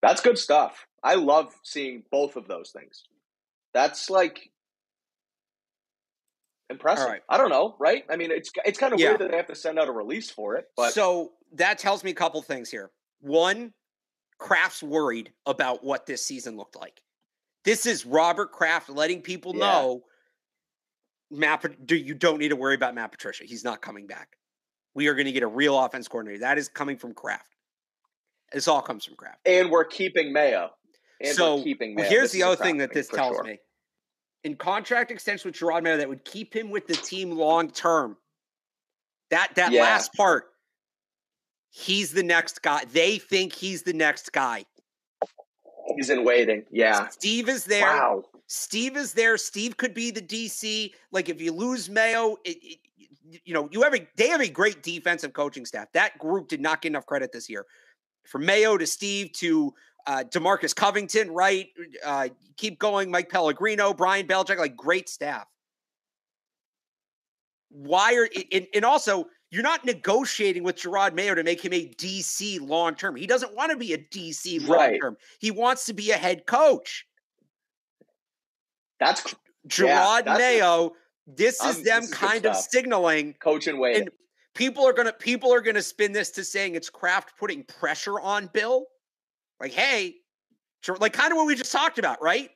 That's 0.03 0.21
good 0.21 0.37
stuff. 0.37 0.85
I 1.01 1.15
love 1.15 1.55
seeing 1.63 2.03
both 2.11 2.35
of 2.35 2.47
those 2.47 2.71
things. 2.71 3.03
That's 3.73 4.09
like 4.09 4.51
impressive. 6.69 7.07
Right. 7.07 7.21
I 7.29 7.37
don't 7.37 7.49
know, 7.49 7.75
right? 7.79 8.03
I 8.11 8.17
mean, 8.17 8.29
it's 8.29 8.51
it's 8.65 8.77
kind 8.77 8.93
of 8.93 8.99
yeah. 8.99 9.09
weird 9.09 9.21
that 9.21 9.31
they 9.31 9.37
have 9.37 9.47
to 9.47 9.55
send 9.55 9.79
out 9.79 9.87
a 9.87 9.91
release 9.91 10.29
for 10.29 10.55
it, 10.55 10.65
but 10.77 10.93
so 10.93 11.31
that 11.53 11.79
tells 11.79 12.03
me 12.03 12.11
a 12.11 12.15
couple 12.15 12.41
things 12.41 12.69
here. 12.69 12.91
One, 13.21 13.73
Kraft's 14.37 14.83
worried 14.83 15.31
about 15.45 15.83
what 15.83 16.05
this 16.05 16.23
season 16.23 16.57
looked 16.57 16.75
like. 16.75 17.01
This 17.63 17.85
is 17.85 18.05
Robert 18.05 18.51
Kraft 18.51 18.89
letting 18.89 19.21
people 19.21 19.53
yeah. 19.55 19.59
know 19.59 20.03
Matt, 21.33 21.85
do 21.85 21.95
you 21.95 22.13
don't 22.13 22.37
need 22.39 22.49
to 22.49 22.55
worry 22.55 22.75
about 22.75 22.93
Matt 22.93 23.11
Patricia. 23.11 23.43
He's 23.45 23.63
not 23.63 23.81
coming 23.81 24.05
back. 24.05 24.37
We 24.93 25.07
are 25.07 25.15
going 25.15 25.25
to 25.25 25.31
get 25.31 25.43
a 25.43 25.47
real 25.47 25.79
offense 25.79 26.07
coordinator. 26.07 26.41
That 26.41 26.57
is 26.57 26.67
coming 26.67 26.97
from 26.97 27.13
Kraft. 27.13 27.55
This 28.53 28.67
all 28.67 28.81
comes 28.81 29.05
from 29.05 29.15
Kraft. 29.15 29.39
And 29.45 29.69
we're 29.69 29.85
keeping 29.85 30.31
Mayo. 30.31 30.69
And 31.19 31.35
so 31.35 31.63
keeping 31.63 31.95
Mayo. 31.95 32.07
here's 32.07 32.31
this 32.31 32.31
the 32.33 32.43
other 32.43 32.55
thing 32.55 32.77
that 32.77 32.93
this 32.93 33.07
tells 33.07 33.35
sure. 33.35 33.43
me. 33.43 33.59
In 34.43 34.55
contract 34.55 35.09
extension 35.09 35.49
with 35.49 35.55
Jerod 35.55 35.83
Mayo, 35.83 35.97
that 35.97 36.09
would 36.09 36.25
keep 36.25 36.53
him 36.55 36.69
with 36.69 36.85
the 36.87 36.95
team 36.95 37.31
long 37.31 37.69
term. 37.71 38.17
That 39.29 39.55
that 39.55 39.71
yeah. 39.71 39.81
last 39.81 40.13
part, 40.13 40.45
he's 41.69 42.11
the 42.11 42.23
next 42.23 42.61
guy. 42.61 42.83
They 42.91 43.17
think 43.17 43.53
he's 43.53 43.83
the 43.83 43.93
next 43.93 44.31
guy. 44.31 44.65
He's 45.95 46.09
in 46.09 46.23
waiting. 46.23 46.63
Yeah. 46.71 47.07
Steve 47.09 47.49
is 47.49 47.65
there. 47.65 47.81
Wow. 47.81 48.23
Steve 48.47 48.97
is 48.97 49.13
there. 49.13 49.37
Steve 49.37 49.77
could 49.77 49.93
be 49.93 50.11
the 50.11 50.21
DC. 50.21 50.91
Like 51.11 51.29
if 51.29 51.41
you 51.41 51.51
lose 51.51 51.89
Mayo, 51.89 52.37
it, 52.43 52.57
it, 52.61 52.77
you 53.45 53.53
know, 53.53 53.67
you 53.71 53.81
have 53.81 53.95
a 53.95 54.07
they 54.15 54.27
have 54.27 54.41
a 54.41 54.49
great 54.49 54.83
defensive 54.83 55.33
coaching 55.33 55.65
staff. 55.65 55.91
That 55.93 56.17
group 56.19 56.49
did 56.49 56.61
not 56.61 56.81
get 56.81 56.89
enough 56.89 57.05
credit 57.05 57.31
this 57.31 57.49
year. 57.49 57.65
From 58.25 58.45
Mayo 58.45 58.77
to 58.77 58.87
Steve 58.87 59.31
to 59.33 59.73
uh, 60.07 60.23
Demarcus 60.29 60.75
Covington, 60.75 61.31
right? 61.31 61.67
Uh, 62.03 62.29
keep 62.57 62.79
going, 62.79 63.11
Mike 63.11 63.29
Pellegrino, 63.29 63.93
Brian 63.93 64.27
Belichick, 64.27 64.57
like 64.57 64.75
great 64.75 65.09
staff. 65.09 65.47
Why 67.69 68.15
are 68.15 68.29
and, 68.51 68.67
and 68.73 68.85
also 68.85 69.27
you're 69.49 69.63
not 69.63 69.85
negotiating 69.85 70.63
with 70.63 70.77
Jerod 70.77 71.13
Mayo 71.13 71.35
to 71.35 71.43
make 71.43 71.63
him 71.63 71.73
a 71.73 71.87
DC 71.87 72.59
long 72.67 72.95
term. 72.95 73.15
He 73.15 73.27
doesn't 73.27 73.55
want 73.55 73.71
to 73.71 73.77
be 73.77 73.93
a 73.93 73.97
DC 73.97 74.67
long 74.67 74.99
term. 74.99 75.13
Right. 75.13 75.23
He 75.39 75.51
wants 75.51 75.85
to 75.85 75.93
be 75.93 76.11
a 76.11 76.17
head 76.17 76.45
coach. 76.45 77.07
That's 78.99 79.35
Jerod 79.67 79.85
yeah, 79.85 80.21
that's 80.23 80.39
Mayo. 80.39 80.93
This 81.25 81.63
is 81.63 81.83
them 81.83 82.01
this 82.01 82.09
is 82.09 82.15
kind 82.15 82.45
of 82.45 82.55
signaling 82.55 83.33
coach 83.33 83.67
and 83.67 83.79
wait. 83.79 83.97
And 83.97 84.09
people 84.55 84.85
are 84.85 84.93
gonna 84.93 85.13
people 85.13 85.53
are 85.53 85.61
gonna 85.61 85.81
spin 85.81 86.11
this 86.11 86.31
to 86.31 86.43
saying 86.43 86.75
it's 86.75 86.89
Kraft 86.89 87.33
putting 87.37 87.63
pressure 87.63 88.19
on 88.19 88.49
Bill. 88.53 88.85
Like, 89.59 89.71
hey, 89.71 90.15
like 90.99 91.13
kind 91.13 91.31
of 91.31 91.37
what 91.37 91.47
we 91.47 91.55
just 91.55 91.71
talked 91.71 91.99
about, 91.99 92.21
right? 92.21 92.49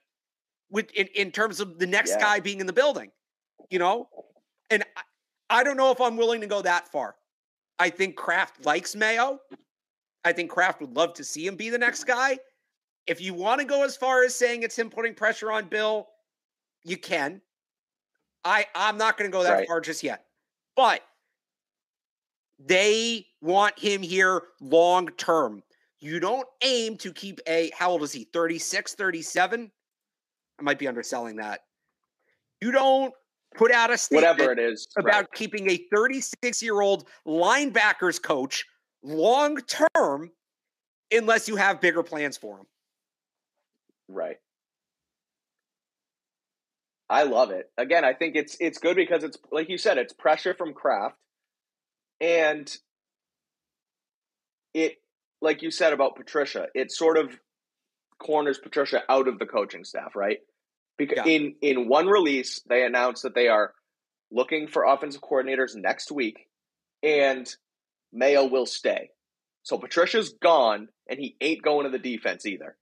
With 0.69 0.91
in, 0.91 1.07
in 1.15 1.31
terms 1.31 1.59
of 1.59 1.79
the 1.79 1.87
next 1.87 2.11
yeah. 2.11 2.19
guy 2.19 2.39
being 2.39 2.59
in 2.59 2.67
the 2.67 2.73
building, 2.73 3.11
you 3.69 3.79
know? 3.79 4.09
And 4.69 4.83
I, 4.95 5.59
I 5.61 5.63
don't 5.63 5.77
know 5.77 5.91
if 5.91 6.01
I'm 6.01 6.17
willing 6.17 6.41
to 6.41 6.47
go 6.47 6.61
that 6.61 6.89
far. 6.89 7.15
I 7.79 7.89
think 7.89 8.15
Kraft 8.15 8.65
likes 8.65 8.95
Mayo. 8.95 9.39
I 10.25 10.33
think 10.33 10.51
Kraft 10.51 10.81
would 10.81 10.95
love 10.95 11.13
to 11.13 11.23
see 11.23 11.47
him 11.47 11.55
be 11.55 11.69
the 11.69 11.77
next 11.77 12.03
guy. 12.03 12.37
If 13.05 13.21
you 13.21 13.33
want 13.33 13.61
to 13.61 13.65
go 13.65 13.85
as 13.85 13.95
far 13.95 14.25
as 14.25 14.35
saying 14.35 14.63
it's 14.63 14.77
him 14.77 14.89
putting 14.89 15.13
pressure 15.13 15.51
on 15.51 15.69
Bill, 15.69 16.07
you 16.83 16.97
can. 16.97 17.39
I 18.43 18.65
I'm 18.75 18.97
not 18.97 19.17
going 19.17 19.31
to 19.31 19.35
go 19.35 19.43
that 19.43 19.51
right. 19.51 19.67
far 19.67 19.79
just 19.79 20.03
yet. 20.03 20.25
But 20.75 21.01
they 22.59 23.25
want 23.41 23.77
him 23.77 24.01
here 24.01 24.41
long 24.61 25.09
term. 25.17 25.63
You 25.99 26.19
don't 26.19 26.47
aim 26.63 26.97
to 26.97 27.11
keep 27.11 27.39
a 27.47 27.71
how 27.75 27.91
old 27.91 28.03
is 28.03 28.11
he? 28.11 28.25
36, 28.25 28.95
37? 28.95 29.71
I 30.59 30.63
might 30.63 30.79
be 30.79 30.87
underselling 30.87 31.37
that. 31.37 31.61
You 32.61 32.71
don't 32.71 33.13
put 33.55 33.71
out 33.71 33.91
a 33.91 33.97
statement 33.97 34.37
whatever 34.37 34.51
it 34.51 34.59
is 34.59 34.87
about 34.97 35.13
right. 35.13 35.33
keeping 35.33 35.69
a 35.69 35.77
36 35.93 36.61
year 36.61 36.81
old 36.81 37.07
linebackers 37.27 38.21
coach 38.21 38.65
long 39.03 39.57
term 39.95 40.31
unless 41.11 41.47
you 41.47 41.55
have 41.55 41.81
bigger 41.81 42.03
plans 42.03 42.37
for 42.37 42.59
him. 42.59 42.65
Right. 44.07 44.37
I 47.09 47.23
love 47.23 47.51
it. 47.51 47.71
Again, 47.77 48.03
I 48.03 48.13
think 48.13 48.35
it's 48.35 48.57
it's 48.59 48.79
good 48.79 48.95
because 48.95 49.23
it's 49.23 49.37
like 49.51 49.69
you 49.69 49.77
said, 49.77 49.97
it's 49.97 50.13
pressure 50.13 50.53
from 50.53 50.73
Kraft, 50.73 51.15
and 52.19 52.75
it 54.73 54.95
like 55.41 55.61
you 55.61 55.71
said 55.71 55.93
about 55.93 56.15
Patricia, 56.15 56.67
it 56.73 56.91
sort 56.91 57.17
of 57.17 57.37
corners 58.19 58.57
Patricia 58.57 59.03
out 59.09 59.27
of 59.27 59.39
the 59.39 59.45
coaching 59.45 59.83
staff, 59.83 60.15
right? 60.15 60.39
Because 60.97 61.19
yeah. 61.25 61.31
in 61.31 61.55
in 61.61 61.87
one 61.87 62.07
release, 62.07 62.61
they 62.67 62.83
announced 62.83 63.23
that 63.23 63.35
they 63.35 63.47
are 63.47 63.73
looking 64.31 64.67
for 64.67 64.85
offensive 64.85 65.21
coordinators 65.21 65.75
next 65.75 66.11
week, 66.11 66.47
and 67.03 67.47
Mayo 68.11 68.45
will 68.45 68.65
stay. 68.65 69.09
So 69.63 69.77
Patricia's 69.77 70.33
gone, 70.41 70.87
and 71.09 71.19
he 71.19 71.35
ain't 71.41 71.61
going 71.61 71.85
to 71.85 71.91
the 71.91 71.99
defense 71.99 72.45
either 72.45 72.77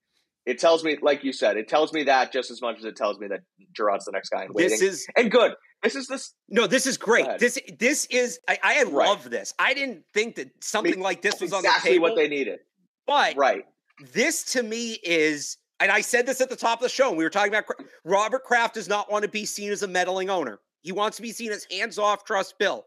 it 0.45 0.59
tells 0.59 0.83
me, 0.83 0.97
like 1.01 1.23
you 1.23 1.33
said, 1.33 1.57
it 1.57 1.67
tells 1.67 1.91
me 1.91 2.03
that 2.03 2.31
just 2.31 2.51
as 2.51 2.61
much 2.61 2.77
as 2.77 2.85
it 2.85 2.95
tells 2.95 3.17
me 3.17 3.27
that 3.27 3.41
Jerod's 3.73 4.05
the 4.05 4.11
next 4.11 4.29
guy 4.29 4.43
in 4.43 4.53
waiting. 4.53 4.71
This 4.71 4.81
is 4.81 5.07
and 5.17 5.31
good. 5.31 5.53
This 5.85 5.95
is 5.95 6.07
this. 6.07 6.33
No, 6.49 6.67
this 6.67 6.85
is 6.85 6.97
great. 6.97 7.39
This 7.39 7.59
this 7.79 8.05
is. 8.09 8.39
I, 8.47 8.59
I 8.63 8.83
right. 8.83 9.07
love 9.07 9.29
this. 9.29 9.53
I 9.59 9.73
didn't 9.73 10.03
think 10.13 10.35
that 10.35 10.51
something 10.63 10.93
I 10.93 10.95
mean, 10.95 11.03
like 11.03 11.21
this 11.21 11.39
was 11.39 11.53
exactly 11.53 11.69
on 11.69 11.73
the 11.73 11.89
table. 11.89 12.03
what 12.03 12.15
they 12.15 12.27
needed. 12.27 12.59
But 13.07 13.35
right, 13.37 13.65
this 14.13 14.43
to 14.53 14.63
me 14.63 14.93
is, 15.03 15.57
and 15.79 15.91
I 15.91 16.01
said 16.01 16.25
this 16.25 16.41
at 16.41 16.49
the 16.49 16.55
top 16.55 16.79
of 16.79 16.83
the 16.83 16.89
show. 16.89 17.09
And 17.09 17.17
we 17.17 17.23
were 17.23 17.29
talking 17.29 17.53
about 17.53 17.65
Robert 18.03 18.43
Kraft 18.43 18.75
does 18.75 18.87
not 18.87 19.11
want 19.11 19.23
to 19.23 19.29
be 19.29 19.45
seen 19.45 19.71
as 19.71 19.83
a 19.83 19.87
meddling 19.87 20.29
owner. 20.29 20.59
He 20.81 20.91
wants 20.91 21.17
to 21.17 21.23
be 21.23 21.31
seen 21.31 21.51
as 21.51 21.65
hands 21.71 21.97
off, 21.97 22.25
trust 22.25 22.57
Bill. 22.59 22.85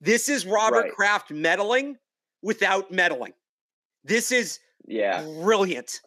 This 0.00 0.28
is 0.28 0.46
Robert 0.46 0.84
right. 0.84 0.92
Kraft 0.92 1.30
meddling 1.30 1.96
without 2.42 2.90
meddling. 2.90 3.32
This 4.04 4.32
is 4.32 4.60
yeah 4.86 5.22
brilliant. 5.42 6.00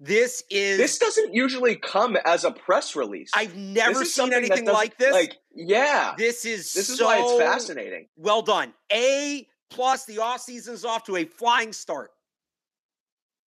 This 0.00 0.44
is 0.48 0.78
this 0.78 0.98
doesn't 0.98 1.34
usually 1.34 1.74
come 1.74 2.16
as 2.24 2.44
a 2.44 2.52
press 2.52 2.94
release. 2.94 3.30
I've 3.34 3.56
never 3.56 4.04
seen 4.04 4.32
anything 4.32 4.66
like 4.66 4.96
this. 4.96 5.12
Like, 5.12 5.36
yeah, 5.54 6.14
this 6.16 6.44
is 6.44 6.72
this 6.72 6.88
is 6.88 6.98
so 6.98 7.06
why 7.06 7.18
it's 7.20 7.42
fascinating. 7.42 8.06
Well 8.16 8.42
done. 8.42 8.72
A 8.92 9.48
plus 9.70 10.04
the 10.04 10.18
off 10.18 10.40
season 10.40 10.74
is 10.74 10.84
off 10.84 11.04
to 11.04 11.16
a 11.16 11.24
flying 11.24 11.72
start. 11.72 12.12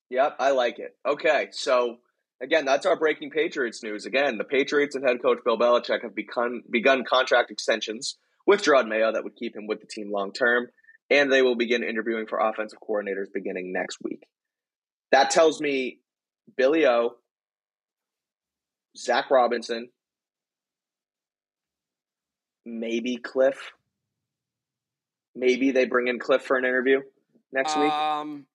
Yep, 0.09 0.35
I 0.39 0.51
like 0.51 0.77
it. 0.79 0.97
Okay, 1.07 1.47
so 1.51 1.99
again, 2.41 2.65
that's 2.65 2.85
our 2.85 2.97
breaking 2.97 3.29
Patriots 3.29 3.81
news. 3.81 4.05
Again, 4.05 4.37
the 4.37 4.43
Patriots 4.43 4.95
and 4.95 5.07
head 5.07 5.21
coach 5.21 5.39
Bill 5.45 5.57
Belichick 5.57 6.01
have 6.01 6.13
begun 6.13 6.63
begun 6.69 7.05
contract 7.05 7.49
extensions 7.49 8.17
with 8.45 8.61
Jerod 8.61 8.89
Mayo 8.89 9.13
that 9.13 9.23
would 9.23 9.37
keep 9.37 9.55
him 9.55 9.67
with 9.67 9.79
the 9.79 9.87
team 9.87 10.11
long 10.11 10.33
term, 10.33 10.67
and 11.09 11.31
they 11.31 11.41
will 11.41 11.55
begin 11.55 11.81
interviewing 11.81 12.27
for 12.27 12.39
offensive 12.39 12.79
coordinators 12.79 13.27
beginning 13.33 13.71
next 13.71 13.99
week. 14.03 14.27
That 15.13 15.29
tells 15.29 15.61
me 15.61 15.99
Billy 16.57 16.85
O, 16.85 17.15
Zach 18.97 19.31
Robinson, 19.31 19.89
maybe 22.65 23.17
Cliff. 23.17 23.71
Maybe 25.35 25.71
they 25.71 25.85
bring 25.85 26.07
in 26.07 26.19
Cliff 26.19 26.41
for 26.41 26.57
an 26.57 26.65
interview 26.65 27.01
next 27.53 27.77
week. 27.77 27.91
Um, 27.91 28.45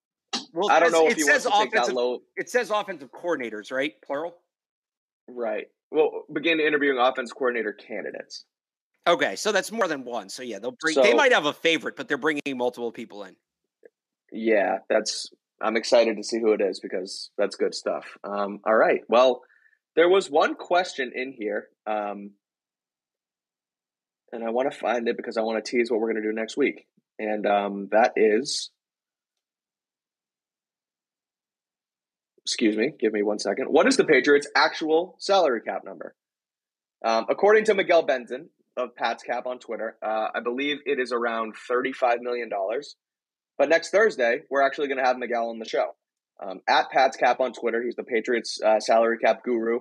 well, 0.52 0.70
I 0.70 0.80
don't 0.80 0.92
know 0.92 1.08
if 1.08 1.16
he 1.16 1.24
wants 1.24 1.44
to 1.44 1.52
take 1.58 1.72
that 1.72 1.92
low. 1.92 2.20
It 2.36 2.50
says 2.50 2.70
offensive 2.70 3.10
coordinators, 3.12 3.72
right? 3.72 3.94
Plural. 4.04 4.36
Right. 5.28 5.66
Well, 5.90 6.24
begin 6.32 6.60
interviewing 6.60 6.98
offense 6.98 7.32
coordinator 7.32 7.72
candidates. 7.72 8.44
Okay, 9.06 9.36
so 9.36 9.52
that's 9.52 9.70
more 9.70 9.86
than 9.86 10.04
one. 10.04 10.28
So 10.28 10.42
yeah, 10.42 10.58
they'll 10.58 10.76
bring. 10.80 10.94
So, 10.94 11.02
they 11.02 11.14
might 11.14 11.32
have 11.32 11.46
a 11.46 11.52
favorite, 11.52 11.96
but 11.96 12.08
they're 12.08 12.18
bringing 12.18 12.42
multiple 12.48 12.90
people 12.90 13.24
in. 13.24 13.36
Yeah, 14.32 14.78
that's 14.88 15.30
I'm 15.60 15.76
excited 15.76 16.16
to 16.16 16.22
see 16.22 16.38
who 16.38 16.52
it 16.52 16.60
is 16.60 16.80
because 16.80 17.30
that's 17.38 17.56
good 17.56 17.74
stuff. 17.74 18.04
Um, 18.24 18.60
all 18.64 18.74
right. 18.74 19.00
Well, 19.08 19.42
there 19.94 20.08
was 20.08 20.30
one 20.30 20.54
question 20.54 21.12
in 21.14 21.32
here, 21.32 21.68
um, 21.86 22.32
and 24.32 24.44
I 24.44 24.50
want 24.50 24.70
to 24.70 24.78
find 24.78 25.08
it 25.08 25.16
because 25.16 25.38
I 25.38 25.40
want 25.40 25.64
to 25.64 25.70
tease 25.70 25.90
what 25.90 26.00
we're 26.00 26.12
going 26.12 26.22
to 26.22 26.28
do 26.28 26.34
next 26.34 26.56
week. 26.56 26.86
And 27.18 27.46
um, 27.46 27.88
that 27.92 28.12
is, 28.16 28.70
excuse 32.44 32.76
me, 32.76 32.92
give 33.00 33.14
me 33.14 33.22
one 33.22 33.38
second. 33.38 33.68
What 33.68 33.86
is 33.86 33.96
the 33.96 34.04
Patriots' 34.04 34.48
actual 34.54 35.16
salary 35.18 35.62
cap 35.62 35.82
number? 35.84 36.14
Um, 37.02 37.26
according 37.30 37.64
to 37.64 37.74
Miguel 37.74 38.06
Benzan 38.06 38.48
of 38.76 38.94
Pat's 38.94 39.22
Cap 39.22 39.46
on 39.46 39.58
Twitter, 39.58 39.96
uh, 40.02 40.28
I 40.34 40.40
believe 40.40 40.78
it 40.84 40.98
is 40.98 41.12
around 41.12 41.54
$35 41.70 42.20
million. 42.20 42.50
But 43.58 43.68
next 43.68 43.90
Thursday, 43.90 44.42
we're 44.50 44.62
actually 44.62 44.88
going 44.88 44.98
to 44.98 45.04
have 45.04 45.16
Miguel 45.16 45.50
on 45.50 45.58
the 45.58 45.68
show. 45.68 45.94
Um, 46.42 46.60
at 46.68 46.90
Pat's 46.90 47.16
Cap 47.16 47.40
on 47.40 47.52
Twitter, 47.52 47.82
he's 47.82 47.96
the 47.96 48.04
Patriots 48.04 48.60
uh, 48.64 48.80
salary 48.80 49.18
cap 49.18 49.42
guru. 49.42 49.80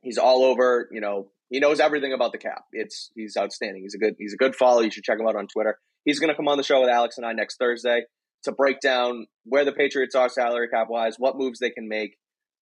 He's 0.00 0.18
all 0.18 0.42
over. 0.44 0.88
You 0.90 1.00
know, 1.00 1.30
he 1.50 1.60
knows 1.60 1.80
everything 1.80 2.12
about 2.12 2.32
the 2.32 2.38
cap. 2.38 2.64
It's 2.72 3.10
he's 3.14 3.36
outstanding. 3.36 3.82
He's 3.82 3.94
a 3.94 3.98
good 3.98 4.14
he's 4.18 4.34
a 4.34 4.36
good 4.36 4.56
follow. 4.56 4.80
You 4.80 4.90
should 4.90 5.04
check 5.04 5.18
him 5.18 5.28
out 5.28 5.36
on 5.36 5.46
Twitter. 5.46 5.78
He's 6.04 6.18
going 6.18 6.30
to 6.30 6.36
come 6.36 6.48
on 6.48 6.56
the 6.56 6.64
show 6.64 6.80
with 6.80 6.90
Alex 6.90 7.16
and 7.16 7.26
I 7.26 7.32
next 7.32 7.58
Thursday 7.58 8.02
to 8.44 8.52
break 8.52 8.80
down 8.80 9.26
where 9.44 9.64
the 9.64 9.72
Patriots 9.72 10.14
are 10.14 10.28
salary 10.28 10.68
cap 10.68 10.88
wise, 10.88 11.16
what 11.18 11.36
moves 11.36 11.58
they 11.58 11.70
can 11.70 11.88
make, 11.88 12.16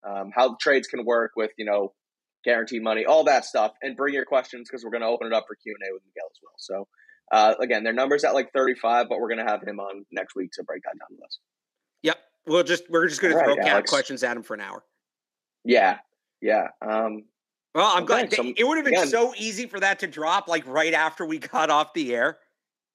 um, 0.06 0.30
how 0.34 0.56
trades 0.60 0.86
can 0.86 1.04
work 1.04 1.32
with 1.36 1.50
you 1.56 1.64
know 1.64 1.94
guaranteed 2.44 2.82
money, 2.82 3.04
all 3.04 3.24
that 3.24 3.44
stuff, 3.44 3.72
and 3.82 3.96
bring 3.96 4.14
your 4.14 4.24
questions 4.24 4.68
because 4.68 4.84
we're 4.84 4.90
going 4.90 5.02
to 5.02 5.08
open 5.08 5.26
it 5.26 5.32
up 5.32 5.44
for 5.48 5.56
Q 5.56 5.74
and 5.78 5.88
A 5.88 5.92
with 5.92 6.02
Miguel 6.06 6.28
as 6.30 6.38
well. 6.42 6.54
So 6.58 6.88
uh, 7.32 7.54
again, 7.60 7.84
their 7.84 7.92
numbers 7.92 8.24
at 8.24 8.34
like 8.34 8.52
35, 8.52 9.08
but 9.08 9.18
we're 9.18 9.28
going 9.28 9.44
to 9.44 9.50
have 9.50 9.62
him 9.62 9.80
on 9.80 10.04
next 10.12 10.36
week 10.36 10.52
to 10.52 10.62
break 10.62 10.82
that 10.84 10.98
down 10.98 11.08
with 11.10 11.24
us. 11.24 11.38
Yep. 12.02 12.18
We'll 12.46 12.62
just 12.62 12.84
we're 12.88 13.08
just 13.08 13.20
going 13.20 13.36
to 13.36 13.42
throw 13.42 13.82
questions 13.82 14.22
at 14.22 14.36
him 14.36 14.42
for 14.42 14.54
an 14.54 14.60
hour. 14.60 14.84
Yeah. 15.64 15.98
Yeah. 16.40 16.68
Um, 16.80 17.24
well, 17.74 17.92
I'm 17.94 18.06
glad 18.06 18.32
so, 18.32 18.42
it 18.56 18.66
would 18.66 18.76
have 18.78 18.84
been 18.84 18.94
again, 18.94 19.08
so 19.08 19.34
easy 19.36 19.66
for 19.66 19.80
that 19.80 19.98
to 19.98 20.06
drop 20.06 20.48
like 20.48 20.66
right 20.66 20.94
after 20.94 21.26
we 21.26 21.38
got 21.38 21.68
off 21.68 21.92
the 21.92 22.14
air. 22.14 22.38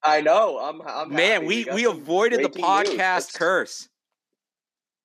I 0.02 0.22
know. 0.22 0.58
I'm, 0.58 0.82
I'm 0.82 1.14
man. 1.14 1.46
We 1.46 1.66
we, 1.66 1.74
we 1.74 1.86
avoided 1.86 2.44
the 2.44 2.50
podcast 2.50 3.36
curse. 3.36 3.88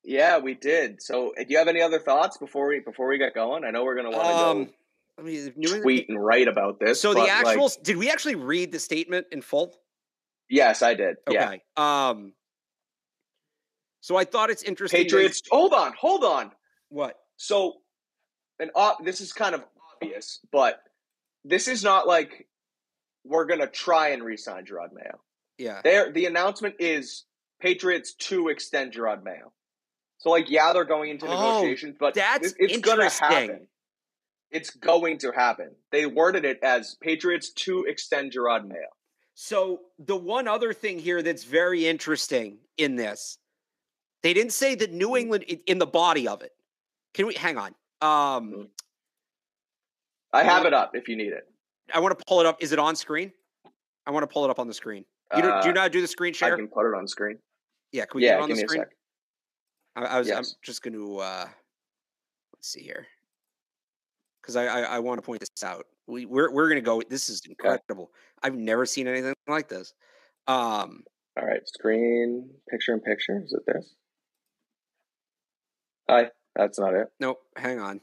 Yeah, 0.03 0.39
we 0.39 0.55
did. 0.55 1.01
So, 1.01 1.33
do 1.37 1.45
you 1.47 1.57
have 1.57 1.67
any 1.67 1.81
other 1.81 1.99
thoughts 1.99 2.37
before 2.37 2.69
we 2.69 2.79
before 2.79 3.07
we 3.07 3.17
get 3.17 3.35
going? 3.35 3.65
I 3.65 3.69
know 3.69 3.83
we're 3.83 3.95
going 3.95 4.09
to 4.09 4.17
want 4.17 4.29
to 4.29 4.35
um, 4.35 4.65
go 4.65 4.71
I 5.19 5.23
mean, 5.23 5.53
New 5.55 5.81
tweet 5.81 6.09
and 6.09 6.23
write 6.23 6.47
about 6.47 6.79
this. 6.79 7.01
So 7.01 7.13
the 7.13 7.27
actual 7.27 7.63
like, 7.63 7.83
did 7.83 7.97
we 7.97 8.09
actually 8.09 8.35
read 8.35 8.71
the 8.71 8.79
statement 8.79 9.27
in 9.31 9.41
full? 9.41 9.73
Yes, 10.49 10.81
I 10.81 10.93
did. 10.93 11.17
Okay. 11.27 11.61
Yeah. 11.77 12.09
Um. 12.09 12.33
So 14.01 14.15
I 14.15 14.25
thought 14.25 14.49
it's 14.49 14.63
interesting. 14.63 15.03
Patriots. 15.03 15.41
That, 15.41 15.49
hold 15.51 15.73
on, 15.73 15.93
hold 15.99 16.23
on. 16.23 16.51
What? 16.89 17.15
So, 17.37 17.73
and 18.59 18.71
uh, 18.75 18.93
this 19.03 19.21
is 19.21 19.33
kind 19.33 19.55
of 19.55 19.63
obvious, 19.93 20.39
but 20.51 20.79
this 21.43 21.67
is 21.67 21.83
not 21.83 22.07
like 22.07 22.47
we're 23.25 23.45
gonna 23.45 23.67
try 23.67 24.09
and 24.09 24.23
resign 24.23 24.65
Jerod 24.65 24.93
Mayo. 24.93 25.19
Yeah. 25.57 25.81
There, 25.83 26.11
the 26.11 26.27
announcement 26.27 26.75
is 26.79 27.25
Patriots 27.59 28.13
to 28.13 28.49
extend 28.49 28.93
Jerod 28.93 29.23
Mayo. 29.23 29.51
So, 30.19 30.29
like, 30.29 30.49
yeah, 30.49 30.73
they're 30.73 30.85
going 30.85 31.09
into 31.11 31.27
oh, 31.27 31.29
negotiations, 31.29 31.95
but 31.99 32.13
that's 32.13 32.53
it's 32.57 32.77
gonna 32.79 33.09
happen. 33.09 33.67
It's 34.51 34.69
going 34.69 35.17
to 35.19 35.31
happen. 35.31 35.71
They 35.91 36.05
worded 36.05 36.45
it 36.45 36.59
as 36.63 36.95
Patriots 37.01 37.51
to 37.53 37.83
extend 37.83 38.31
Jerod 38.31 38.67
Mayo. 38.67 38.87
So 39.35 39.81
the 39.99 40.15
one 40.15 40.47
other 40.47 40.73
thing 40.73 40.99
here 40.99 41.21
that's 41.21 41.43
very 41.43 41.85
interesting 41.85 42.57
in 42.77 42.95
this, 42.95 43.37
they 44.23 44.33
didn't 44.33 44.53
say 44.53 44.75
that 44.75 44.93
New 44.93 45.09
mm-hmm. 45.09 45.17
England 45.17 45.43
in 45.67 45.77
the 45.77 45.85
body 45.85 46.27
of 46.27 46.41
it. 46.41 46.51
Can 47.13 47.27
we 47.27 47.33
hang 47.33 47.57
on? 47.57 47.75
Um, 48.01 48.09
mm-hmm. 48.09 48.61
I 50.33 50.43
have 50.43 50.65
it 50.65 50.73
up 50.73 50.91
if 50.93 51.07
you 51.07 51.15
need 51.15 51.33
it. 51.33 51.43
I 51.93 51.99
want 51.99 52.17
to 52.17 52.25
pull 52.25 52.39
it 52.39 52.45
up. 52.45 52.57
Is 52.61 52.71
it 52.71 52.79
on 52.79 52.95
screen? 52.95 53.31
I 54.05 54.11
want 54.11 54.23
to 54.23 54.27
pull 54.27 54.45
it 54.45 54.49
up 54.49 54.59
on 54.59 54.67
the 54.67 54.73
screen. 54.73 55.03
You 55.35 55.43
uh, 55.43 55.61
do 55.61 55.67
you 55.67 55.73
not 55.73 55.91
do 55.91 56.01
the 56.01 56.07
screen 56.07 56.33
share? 56.33 56.53
I 56.53 56.55
can 56.55 56.67
put 56.67 56.87
it 56.87 56.95
on 56.95 57.07
screen. 57.07 57.37
Yeah, 57.91 58.05
can 58.05 58.19
we 58.19 58.25
yeah, 58.25 58.31
get 58.31 58.39
it 58.39 58.43
on 58.43 58.49
the 58.49 58.55
screen? 58.55 58.85
I, 59.95 60.05
I, 60.05 60.19
was. 60.19 60.27
Yes. 60.27 60.37
I'm 60.37 60.45
just 60.63 60.81
going 60.83 60.93
to. 60.93 61.17
Uh, 61.17 61.45
let's 62.53 62.69
see 62.69 62.81
here 62.81 63.07
because 64.47 64.55
I, 64.55 64.65
I, 64.65 64.81
I 64.95 64.99
want 64.99 65.17
to 65.17 65.25
point 65.25 65.41
this 65.41 65.63
out. 65.63 65.85
We 66.07 66.25
we're 66.25 66.49
we're 66.51 66.69
gonna 66.69 66.79
go. 66.79 67.01
This 67.07 67.29
is 67.29 67.41
incredible. 67.47 68.03
Okay. 68.03 68.11
I've 68.43 68.55
never 68.55 68.85
seen 68.85 69.07
anything 69.07 69.33
like 69.47 69.67
this. 69.67 69.93
Um. 70.47 71.03
All 71.39 71.45
right, 71.45 71.67
screen 71.67 72.49
picture 72.69 72.93
in 72.93 73.01
picture. 73.01 73.43
Is 73.43 73.53
it 73.53 73.61
this? 73.67 73.93
Hi, 76.09 76.31
that's 76.55 76.79
not 76.79 76.93
it. 76.93 77.09
Nope. 77.19 77.39
Hang 77.57 77.79
on. 77.79 77.99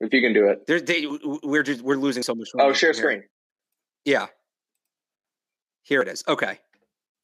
If 0.00 0.12
you 0.12 0.20
can 0.20 0.32
do 0.32 0.48
it, 0.48 0.66
There's 0.66 0.82
they, 0.82 1.06
we're 1.42 1.62
just 1.62 1.82
we're 1.82 1.96
losing 1.96 2.22
so 2.22 2.34
much. 2.34 2.48
Oh, 2.58 2.72
share 2.72 2.94
screen. 2.94 3.22
Yeah. 4.04 4.26
Here 5.82 6.02
it 6.02 6.08
is. 6.08 6.24
Okay. 6.26 6.58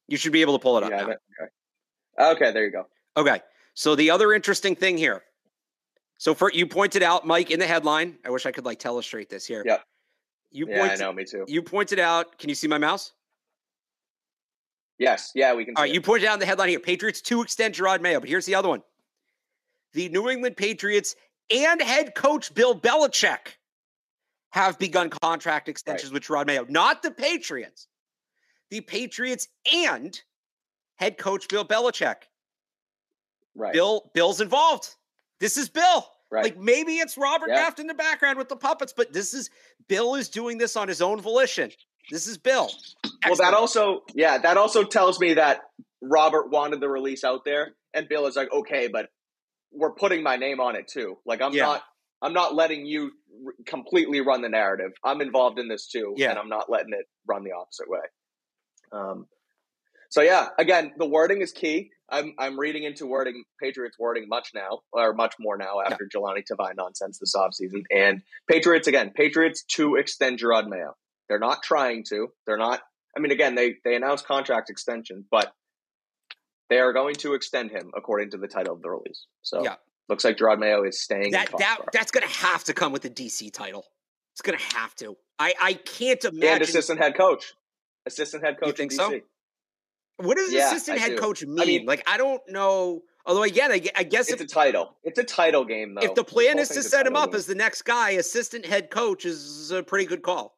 You 0.07 0.17
should 0.17 0.31
be 0.31 0.41
able 0.41 0.57
to 0.57 0.61
pull 0.61 0.77
it 0.77 0.83
up. 0.83 0.91
Yeah, 0.91 1.03
okay. 1.03 1.15
okay, 2.19 2.51
there 2.51 2.65
you 2.65 2.71
go. 2.71 2.85
Okay. 3.17 3.41
So 3.73 3.95
the 3.95 4.11
other 4.11 4.33
interesting 4.33 4.75
thing 4.75 4.97
here 4.97 5.23
so 6.23 6.33
for 6.33 6.49
you 6.53 6.65
pointed 6.65 7.03
out, 7.03 7.27
Mike, 7.27 7.51
in 7.51 7.59
the 7.59 7.67
headline. 7.67 8.17
I 8.23 8.29
wish 8.29 8.45
I 8.45 8.51
could 8.53 8.63
like 8.63 8.85
illustrate 8.85 9.29
this 9.29 9.45
here. 9.45 9.61
Yep. 9.65 9.83
You 10.51 10.67
yeah, 10.69 10.79
pointed, 10.79 11.01
I 11.01 11.05
know, 11.05 11.11
me 11.11 11.25
too. 11.25 11.43
You 11.49 11.61
pointed 11.61 11.99
out. 11.99 12.39
Can 12.39 12.47
you 12.47 12.55
see 12.55 12.65
my 12.65 12.77
mouse? 12.77 13.11
Yes. 14.97 15.33
Yeah, 15.35 15.53
we 15.53 15.65
can. 15.65 15.75
All 15.75 15.83
right. 15.83 15.91
It. 15.91 15.93
You 15.93 15.99
pointed 15.99 16.29
out 16.29 16.35
in 16.35 16.39
the 16.39 16.45
headline 16.45 16.69
here: 16.69 16.79
Patriots 16.79 17.19
to 17.23 17.41
extend 17.41 17.75
Jerod 17.75 17.99
Mayo. 17.99 18.21
But 18.21 18.29
here's 18.29 18.45
the 18.45 18.55
other 18.55 18.69
one: 18.69 18.83
the 19.91 20.07
New 20.07 20.29
England 20.29 20.55
Patriots 20.55 21.17
and 21.53 21.81
head 21.81 22.15
coach 22.15 22.53
Bill 22.53 22.73
Belichick 22.73 23.57
have 24.51 24.79
begun 24.79 25.09
contract 25.09 25.67
extensions 25.67 26.09
right. 26.09 26.13
with 26.13 26.23
Jerod 26.23 26.47
Mayo. 26.47 26.65
Not 26.69 27.03
the 27.03 27.11
Patriots. 27.11 27.89
The 28.69 28.79
Patriots 28.79 29.49
and 29.73 30.17
head 30.95 31.17
coach 31.17 31.49
Bill 31.49 31.65
Belichick. 31.65 32.15
Right. 33.55 33.73
Bill. 33.73 34.09
Bill's 34.13 34.39
involved. 34.39 34.87
This 35.41 35.57
is 35.57 35.67
Bill. 35.67 36.07
Right. 36.33 36.45
Like 36.45 36.57
maybe 36.57 36.93
it's 36.93 37.15
Robert. 37.15 37.45
Kraft 37.45 37.79
in 37.79 37.85
the 37.85 37.93
background 37.93 38.39
with 38.39 38.49
the 38.49 38.55
puppets, 38.55 38.91
but 38.91 39.13
this 39.13 39.35
is 39.35 39.51
Bill 39.87 40.15
is 40.15 40.29
doing 40.29 40.57
this 40.57 40.75
on 40.75 40.87
his 40.87 40.99
own 40.99 41.21
volition. 41.21 41.69
This 42.09 42.25
is 42.25 42.39
Bill. 42.39 42.63
Excellent. 42.65 43.21
Well, 43.27 43.35
that 43.35 43.53
also, 43.53 44.01
yeah, 44.15 44.39
that 44.39 44.57
also 44.57 44.83
tells 44.83 45.19
me 45.19 45.35
that 45.35 45.61
Robert 46.01 46.49
wanted 46.49 46.79
the 46.79 46.89
release 46.89 47.23
out 47.23 47.45
there, 47.45 47.75
and 47.93 48.09
Bill 48.09 48.25
is 48.25 48.35
like, 48.35 48.51
okay, 48.51 48.87
but 48.87 49.09
we're 49.71 49.93
putting 49.93 50.23
my 50.23 50.37
name 50.37 50.59
on 50.59 50.75
it 50.75 50.87
too. 50.87 51.19
Like 51.23 51.39
I'm 51.39 51.53
yeah. 51.53 51.65
not, 51.65 51.83
I'm 52.23 52.33
not 52.33 52.55
letting 52.55 52.87
you 52.87 53.11
r- 53.45 53.53
completely 53.67 54.21
run 54.21 54.41
the 54.41 54.49
narrative. 54.49 54.93
I'm 55.03 55.21
involved 55.21 55.59
in 55.59 55.67
this 55.67 55.87
too, 55.87 56.15
yeah. 56.17 56.31
and 56.31 56.39
I'm 56.39 56.49
not 56.49 56.67
letting 56.67 56.93
it 56.93 57.05
run 57.27 57.43
the 57.43 57.51
opposite 57.51 57.87
way. 57.87 57.99
Um, 58.91 59.27
so 60.09 60.21
yeah, 60.21 60.47
again, 60.57 60.93
the 60.97 61.05
wording 61.05 61.41
is 61.41 61.51
key. 61.51 61.91
I'm 62.13 62.33
I'm 62.37 62.59
reading 62.59 62.83
into 62.83 63.07
wording 63.07 63.43
Patriots 63.61 63.97
wording 63.97 64.27
much 64.29 64.51
now, 64.53 64.81
or 64.91 65.13
much 65.13 65.35
more 65.39 65.57
now 65.57 65.81
after 65.81 66.07
yeah. 66.13 66.19
Jahlani 66.19 66.43
Tavai 66.49 66.75
nonsense 66.77 67.17
this 67.17 67.35
offseason. 67.35 67.83
And 67.91 68.21
Patriots 68.49 68.87
again, 68.87 69.11
Patriots 69.15 69.63
to 69.75 69.95
extend 69.95 70.39
Jerod 70.39 70.67
Mayo. 70.67 70.95
They're 71.27 71.39
not 71.39 71.63
trying 71.63 72.03
to. 72.09 72.27
They're 72.45 72.57
not. 72.57 72.81
I 73.17 73.19
mean, 73.19 73.31
again, 73.31 73.55
they 73.55 73.75
they 73.83 73.95
announced 73.95 74.27
contract 74.27 74.69
extension, 74.69 75.25
but 75.31 75.53
they 76.69 76.79
are 76.79 76.93
going 76.93 77.15
to 77.15 77.33
extend 77.33 77.71
him 77.71 77.91
according 77.95 78.31
to 78.31 78.37
the 78.37 78.47
title 78.47 78.75
of 78.75 78.81
the 78.81 78.89
release. 78.89 79.25
So 79.41 79.63
yeah. 79.63 79.75
looks 80.07 80.23
like 80.23 80.37
Jerod 80.37 80.59
Mayo 80.59 80.83
is 80.83 81.01
staying. 81.01 81.31
That 81.31 81.49
that 81.57 81.79
that's 81.91 82.11
going 82.11 82.27
to 82.27 82.33
have 82.33 82.63
to 82.65 82.73
come 82.73 82.91
with 82.91 83.01
the 83.01 83.09
DC 83.09 83.51
title. 83.51 83.85
It's 84.33 84.41
going 84.41 84.57
to 84.57 84.75
have 84.77 84.93
to. 84.95 85.17
I 85.39 85.53
I 85.59 85.73
can't 85.73 86.23
imagine. 86.23 86.49
And 86.49 86.61
assistant 86.61 86.99
head 86.99 87.17
coach, 87.17 87.53
assistant 88.05 88.43
head 88.43 88.59
coach. 88.59 88.67
You 88.67 88.73
think 88.73 88.91
so? 88.91 89.19
What 90.17 90.37
does 90.37 90.53
yeah, 90.53 90.67
assistant 90.67 90.99
I 90.99 91.01
head 91.01 91.09
do. 91.11 91.17
coach 91.17 91.43
mean? 91.43 91.59
I 91.59 91.65
mean? 91.65 91.85
Like, 91.85 92.03
I 92.07 92.17
don't 92.17 92.41
know. 92.47 93.01
Although 93.25 93.43
again, 93.43 93.71
I, 93.71 93.81
I 93.95 94.03
guess 94.03 94.29
it's 94.29 94.41
if, 94.41 94.47
a 94.47 94.51
title. 94.51 94.95
It's 95.03 95.17
a 95.17 95.23
title 95.23 95.63
game, 95.65 95.95
though. 95.95 96.01
If 96.01 96.13
the 96.15 96.23
plan 96.23 96.59
is 96.59 96.69
to 96.69 96.83
set 96.83 97.07
him 97.07 97.15
up 97.15 97.31
game. 97.31 97.37
as 97.37 97.45
the 97.45 97.55
next 97.55 97.83
guy, 97.83 98.11
assistant 98.11 98.65
head 98.65 98.89
coach 98.89 99.25
is 99.25 99.71
a 99.71 99.81
pretty 99.81 100.05
good 100.05 100.21
call. 100.21 100.57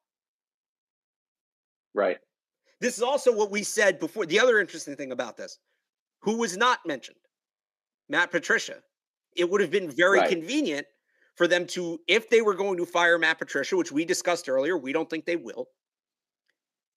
Right. 1.94 2.18
This 2.82 2.98
is 2.98 3.04
also 3.04 3.34
what 3.34 3.52
we 3.52 3.64
said 3.64 4.00
before. 4.00 4.26
The 4.26 4.40
other 4.40 4.60
interesting 4.60 4.96
thing 4.96 5.12
about 5.12 5.38
this, 5.38 5.60
who 6.22 6.38
was 6.38 6.58
not 6.58 6.80
mentioned, 6.86 7.18
Matt 8.10 8.32
Patricia. 8.32 8.78
It 9.36 9.50
would 9.50 9.62
have 9.62 9.72
been 9.72 9.90
very 9.90 10.20
right. 10.20 10.30
convenient 10.30 10.88
for 11.36 11.48
them 11.48 11.68
to, 11.68 12.00
if 12.08 12.30
they 12.30 12.42
were 12.42 12.54
going 12.54 12.78
to 12.78 12.86
fire 12.86 13.18
Matt 13.18 13.38
Patricia, 13.38 13.76
which 13.76 13.92
we 13.92 14.06
discussed 14.06 14.48
earlier, 14.50 14.78
we 14.78 14.94
don't 14.94 15.10
think 15.10 15.26
they 15.26 15.36
will. 15.36 15.68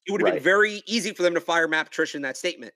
It 0.06 0.12
would 0.12 0.20
have 0.20 0.26
right. 0.26 0.34
been 0.34 0.42
very 0.42 0.82
easy 0.86 1.12
for 1.12 1.22
them 1.22 1.34
to 1.34 1.40
fire 1.40 1.68
Matt 1.68 1.86
Patricia 1.86 2.16
in 2.16 2.22
that 2.22 2.36
statement. 2.36 2.72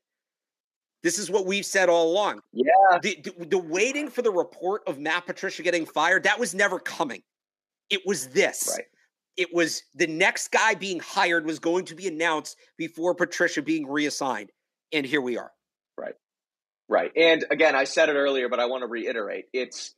This 1.03 1.19
is 1.19 1.31
what 1.31 1.47
we've 1.47 1.67
said 1.67 1.89
all 1.89 2.11
along. 2.13 2.41
Yeah. 2.53 2.99
The, 3.03 3.19
the, 3.23 3.47
the, 3.47 3.59
waiting 3.59 4.09
for 4.09 4.23
the 4.23 4.31
report 4.31 4.83
of 4.87 4.99
Matt 4.99 5.27
Patricia 5.27 5.63
getting 5.63 5.85
fired, 5.85 6.25
that 6.25 6.39
was 6.39 6.55
never 6.55 6.79
coming. 6.79 7.23
It 7.91 8.03
was 8.07 8.29
this. 8.29 8.73
Right. 8.77 8.87
It 9.37 9.49
was 9.53 9.83
the 9.95 10.07
next 10.07 10.53
guy 10.53 10.75
being 10.75 11.01
hired 11.01 11.45
was 11.45 11.59
going 11.59 11.87
to 11.87 11.95
be 11.95 12.07
announced 12.07 12.57
before 12.77 13.15
Patricia 13.15 13.63
being 13.63 13.87
reassigned. 13.87 14.51
And 14.93 15.05
here 15.05 15.21
we 15.21 15.39
are. 15.39 15.51
Right. 15.99 16.15
Right. 16.89 17.11
And 17.17 17.45
again, 17.51 17.75
I 17.75 17.85
said 17.85 18.09
it 18.09 18.15
earlier, 18.15 18.49
but 18.49 18.61
I 18.61 18.67
want 18.67 18.83
to 18.83 18.87
reiterate. 18.87 19.47
It's 19.53 19.95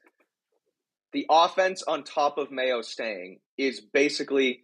the 1.13 1.27
offense 1.29 1.83
on 1.83 2.05
top 2.05 2.39
of 2.39 2.51
Mayo 2.51 2.81
staying 2.81 3.41
is 3.59 3.81
basically 3.81 4.63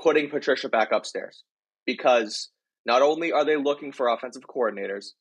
putting 0.00 0.28
Patricia 0.28 0.68
back 0.68 0.92
upstairs 0.92 1.44
because 1.86 2.50
not 2.86 3.02
only 3.02 3.32
are 3.32 3.44
they 3.44 3.56
looking 3.56 3.92
for 3.92 4.08
offensive 4.08 4.42
coordinators, 4.42 5.12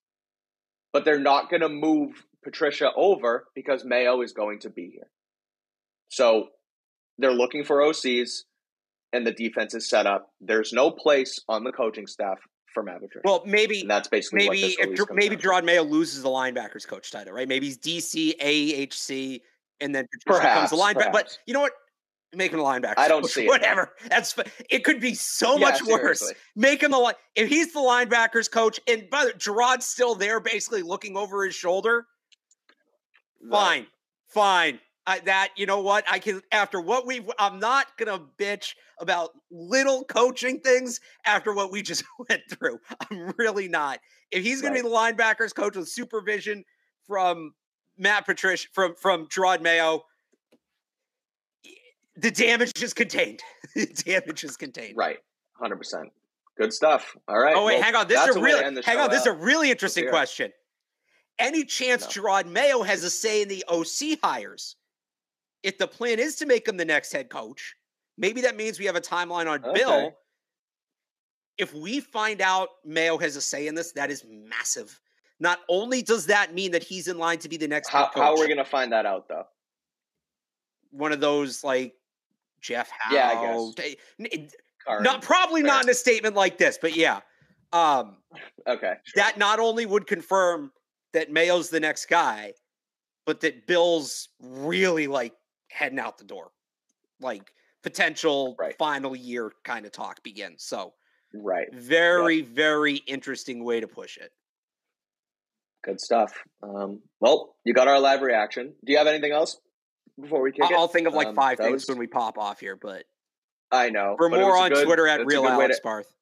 but 0.93 1.05
they're 1.05 1.20
not 1.20 1.49
going 1.49 1.62
to 1.62 1.70
move 1.70 2.26
Patricia 2.43 2.91
over 2.95 3.45
because 3.55 3.86
Mayo 3.86 4.22
is 4.22 4.34
going 4.34 4.59
to 4.59 4.70
be 4.70 4.89
here. 4.93 5.09
So 6.09 6.49
they're 7.18 7.32
looking 7.32 7.64
for 7.64 7.78
OCs 7.78 8.41
and 9.14 9.26
the 9.26 9.32
defense 9.32 9.74
is 9.74 9.89
set 9.89 10.05
up. 10.05 10.32
There's 10.41 10.74
no 10.74 10.91
place 10.91 11.39
on 11.47 11.64
the 11.64 11.72
coaching 11.72 12.07
staff 12.07 12.39
for 12.74 12.84
Patricia. 12.84 13.22
Well, 13.24 13.43
maybe 13.45 13.82
and 13.82 13.89
that's 13.89 14.07
basically 14.07 14.49
maybe 14.49 14.76
if 14.80 15.09
maybe 15.12 15.36
Jerod 15.36 15.64
Mayo 15.64 15.84
loses 15.84 16.24
the 16.24 16.30
linebackers 16.30 16.88
coach 16.88 17.12
title, 17.12 17.34
right? 17.34 17.47
Maybe 17.47 17.68
he's 17.68 17.78
DC, 17.78 18.38
AHC, 18.39 19.41
and 19.82 19.93
then 19.93 20.07
Patricia 20.14 20.41
perhaps, 20.41 20.70
comes 20.70 20.70
the 20.72 20.78
linebacker. 20.78 21.12
But 21.12 21.38
you 21.45 21.53
know 21.53 21.62
what? 21.62 21.74
Make 22.34 22.54
him 22.54 22.60
a 22.60 22.64
linebacker. 22.64 22.94
I 22.98 23.08
don't 23.08 23.26
see 23.30 23.48
whatever. 23.48 23.94
It. 24.04 24.10
That's 24.10 24.36
it. 24.70 24.84
Could 24.84 25.00
be 25.00 25.14
so 25.14 25.54
yeah, 25.54 25.66
much 25.66 25.80
seriously. 25.82 26.28
worse. 26.28 26.34
Make 26.56 26.84
him 26.84 26.92
the 26.92 26.98
line. 26.98 27.16
If 27.36 27.50
he's 27.50 27.74
the 27.74 27.80
linebackers 27.80 28.50
coach, 28.50 28.80
and 28.88 29.10
by 29.10 29.26
the 29.26 29.32
Jerod's 29.34 29.86
still 29.86 30.16
there, 30.16 30.40
basically 30.40 30.82
looking 30.82 31.18
over 31.18 31.44
his 31.44 31.56
shoulder. 31.56 32.06
Right. 33.44 33.52
Fine, 33.52 33.88
fine. 34.28 34.80
I, 35.08 35.20
that 35.22 35.50
you 35.58 35.66
know 35.66 35.82
what 35.82 36.06
I 36.10 36.20
can 36.20 36.42
after 36.52 36.80
what 36.80 37.08
we've 37.08 37.30
I'm 37.40 37.60
not 37.60 37.88
gonna 37.98 38.22
bitch 38.38 38.76
about 39.00 39.32
little 39.50 40.04
coaching 40.04 40.60
things 40.60 41.00
after 41.26 41.54
what 41.54 41.72
we 41.72 41.82
just 41.82 42.04
went 42.30 42.44
through. 42.50 42.80
I'm 43.10 43.34
really 43.38 43.68
not. 43.68 44.00
If 44.32 44.44
he's 44.44 44.62
gonna 44.62 44.76
right. 44.76 44.84
be 44.84 44.90
the 44.90 44.96
linebackers 44.96 45.56
coach 45.56 45.76
with 45.76 45.90
supervision 45.90 46.64
from 47.08 47.54
Matt 47.98 48.26
Patricia 48.26 48.68
from 48.74 48.96
from 48.96 49.28
Jerod 49.28 49.62
Mayo, 49.62 50.04
the 52.22 52.32
damage 52.32 52.82
is 52.82 52.93
contained. 52.93 53.41
the 53.76 53.86
damage 53.86 54.43
is 54.43 54.57
contained. 54.57 54.95
Right, 54.97 55.17
hundred 55.53 55.78
percent. 55.78 56.09
Good 56.57 56.74
stuff. 56.74 57.15
All 57.28 57.39
right. 57.39 57.55
Oh 57.55 57.65
wait, 57.65 57.76
well, 57.76 57.84
hang 57.84 57.95
on. 57.95 58.07
This 58.07 58.30
is 58.30 58.36
a 58.36 58.41
really 58.41 58.82
hang 58.84 58.97
on. 58.97 59.05
Out. 59.05 59.11
This 59.11 59.22
is 59.22 59.28
a 59.28 59.34
really 59.34 59.72
interesting 59.72 60.09
question. 60.09 60.51
Any 61.39 61.63
chance 61.63 62.03
no. 62.15 62.24
Jerod 62.24 62.45
Mayo 62.45 62.84
has 62.84 63.03
a 63.03 63.09
say 63.09 63.41
in 63.41 63.47
the 63.47 63.63
OC 63.67 64.19
hires? 64.24 64.76
if 65.63 65.78
the 65.78 65.88
plan 65.88 66.19
is 66.19 66.36
to 66.38 66.45
make 66.45 66.67
him 66.67 66.78
the 66.78 66.86
next 66.86 67.11
head 67.11 67.30
coach, 67.30 67.76
maybe 68.17 68.41
that 68.41 68.55
means 68.55 68.80
we 68.80 68.86
have 68.86 68.95
a 68.95 69.01
timeline 69.01 69.49
on 69.49 69.63
okay. 69.63 69.74
Bill. 69.74 70.13
If 71.57 71.74
we 71.74 71.99
find 71.99 72.41
out 72.41 72.69
Mayo 72.86 73.17
has 73.17 73.36
a 73.36 73.41
say 73.41 73.67
in 73.67 73.76
this, 73.76 73.91
that 73.93 74.09
is 74.09 74.26
massive. 74.28 74.99
Not 75.39 75.59
only 75.69 76.01
does 76.01 76.26
that 76.28 76.53
mean 76.53 76.72
that 76.72 76.84
he's 76.84 77.07
in 77.07 77.17
line 77.17 77.39
to 77.39 77.49
be 77.49 77.57
the 77.57 77.67
next 77.67 77.89
head 77.89 78.05
coach, 78.05 78.15
how, 78.15 78.22
how 78.22 78.32
are 78.32 78.39
we 78.39 78.47
going 78.47 78.57
to 78.57 78.65
find 78.65 78.91
that 78.91 79.05
out 79.05 79.28
though? 79.28 79.45
One 80.91 81.11
of 81.11 81.19
those 81.19 81.63
like 81.63 81.93
Jeff 82.62 82.89
Howe. 82.97 83.14
Yeah, 83.14 83.28
I 83.30 83.78
guess. 84.18 85.01
Not 85.01 85.22
probably 85.22 85.62
Fair. 85.62 85.68
not 85.68 85.84
in 85.84 85.89
a 85.89 85.93
statement 85.93 86.36
like 86.36 86.57
this, 86.57 86.78
but 86.82 86.95
yeah. 86.95 87.20
Um, 87.74 88.18
okay. 88.68 88.93
Sure. 89.03 89.14
That 89.16 89.38
not 89.38 89.59
only 89.59 89.86
would 89.86 90.07
confirm 90.07 90.72
that 91.14 91.32
Mayo's 91.32 91.70
the 91.70 91.80
next 91.80 92.07
guy, 92.07 92.53
but 93.26 93.41
that 93.41 93.68
Bill's 93.68 94.30
really 94.39 95.07
like 95.07 95.34
heading 95.70 95.99
out 95.99 96.18
the 96.18 96.24
door. 96.24 96.51
Like 97.20 97.51
potential 97.84 98.55
right. 98.59 98.76
final 98.78 99.16
year 99.16 99.51
kind 99.64 99.86
of 99.86 99.91
talk 99.91 100.24
begins. 100.24 100.64
So, 100.64 100.93
right. 101.34 101.68
Very, 101.74 102.38
yep. 102.38 102.47
very 102.47 102.95
interesting 103.07 103.64
way 103.64 103.80
to 103.80 103.88
push 103.88 104.18
it. 104.18 104.32
Good 105.84 105.99
stuff. 105.99 106.34
Um, 106.62 107.01
well, 107.20 107.55
you 107.64 107.74
got 107.74 107.88
our 107.88 107.99
live 107.99 108.22
reaction. 108.22 108.74
Do 108.86 108.91
you 108.91 108.97
have 108.97 109.07
anything 109.07 109.32
else 109.32 109.59
before 110.20 110.41
we 110.41 110.52
kick 110.52 110.64
I'll, 110.66 110.72
it? 110.72 110.76
I'll 110.76 110.88
think 110.88 111.08
of 111.08 111.14
like 111.14 111.28
um, 111.28 111.36
five 111.36 111.58
things 111.58 111.84
was... 111.84 111.88
when 111.88 111.97
we 111.97 112.08
pop 112.08 112.38
off 112.38 112.60
here, 112.60 112.78
but 112.82 113.04
I 113.72 113.89
know. 113.89 114.16
For 114.18 114.30
more 114.30 114.58
on 114.58 114.72
good, 114.72 114.86
Twitter 114.86 115.08
at 115.08 115.26
Real 115.26 115.47
Alex 115.47 115.78
to, 115.78 115.82
Barth. 115.84 116.14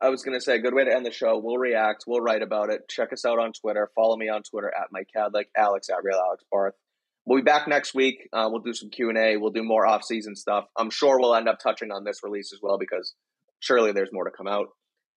I 0.00 0.08
was 0.08 0.22
to 0.22 0.40
say, 0.40 0.58
good 0.58 0.74
way 0.74 0.84
to 0.84 0.94
end 0.94 1.04
the 1.04 1.12
show. 1.12 1.38
We'll 1.38 1.58
react. 1.58 2.04
We'll 2.06 2.22
write 2.22 2.42
about 2.42 2.70
it. 2.70 2.88
Check 2.88 3.12
us 3.12 3.24
out 3.24 3.38
on 3.38 3.52
Twitter. 3.52 3.90
Follow 3.94 4.16
me 4.16 4.28
on 4.28 4.42
Twitter 4.42 4.72
at 4.74 4.88
Mike 4.90 5.08
Kadlick, 5.14 5.46
Alex 5.56 5.88
at 5.90 6.02
Real 6.02 6.18
Alex 6.18 6.42
Barth. 6.50 6.74
We'll 7.26 7.38
be 7.38 7.44
back 7.44 7.68
next 7.68 7.94
week. 7.94 8.28
Uh, 8.32 8.48
we'll 8.50 8.62
do 8.62 8.72
some 8.72 8.88
Q 8.88 9.10
and 9.10 9.18
A. 9.18 9.36
We'll 9.36 9.52
do 9.52 9.62
more 9.62 9.86
off 9.86 10.02
season 10.02 10.34
stuff. 10.34 10.64
I'm 10.76 10.90
sure 10.90 11.20
we'll 11.20 11.34
end 11.34 11.48
up 11.48 11.58
touching 11.62 11.92
on 11.92 12.02
this 12.02 12.20
release 12.24 12.52
as 12.52 12.60
well 12.62 12.78
because 12.78 13.14
surely 13.60 13.92
there's 13.92 14.10
more 14.10 14.24
to 14.24 14.30
come 14.30 14.48
out. 14.48 14.68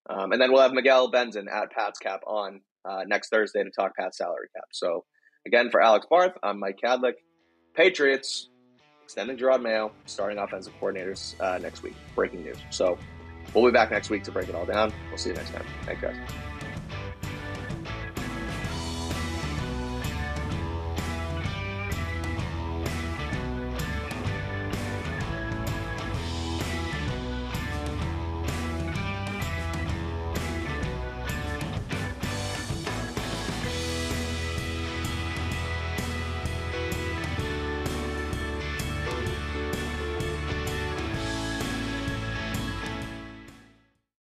Um, 0.09 0.33
and 0.33 0.41
then 0.41 0.51
we'll 0.51 0.61
have 0.61 0.73
Miguel 0.73 1.09
Benzan 1.09 1.49
at 1.49 1.71
Pat's 1.71 1.97
Cap 1.99 2.19
on 2.27 2.59
uh, 2.83 3.03
next 3.07 3.29
Thursday 3.29 3.63
to 3.63 3.71
talk 3.71 3.95
Pat's 3.95 4.17
salary 4.17 4.47
cap. 4.53 4.65
So 4.73 5.05
again, 5.47 5.69
for 5.71 5.81
Alex 5.81 6.05
Barth, 6.09 6.33
I'm 6.43 6.59
Mike 6.59 6.77
Kadlick. 6.83 7.13
Patriots 7.73 8.49
extending 9.03 9.37
Jerod 9.37 9.61
Mayo, 9.61 9.91
starting 10.05 10.37
offensive 10.37 10.73
coordinators 10.79 11.39
uh, 11.41 11.57
next 11.59 11.83
week. 11.83 11.95
Breaking 12.15 12.43
news. 12.43 12.57
So 12.69 12.97
we'll 13.53 13.65
be 13.65 13.71
back 13.71 13.91
next 13.91 14.09
week 14.09 14.23
to 14.23 14.31
break 14.31 14.49
it 14.49 14.55
all 14.55 14.65
down. 14.65 14.93
We'll 15.09 15.17
see 15.17 15.29
you 15.29 15.35
next 15.35 15.51
time. 15.51 15.65
Thanks, 15.85 16.01
guys. 16.01 16.15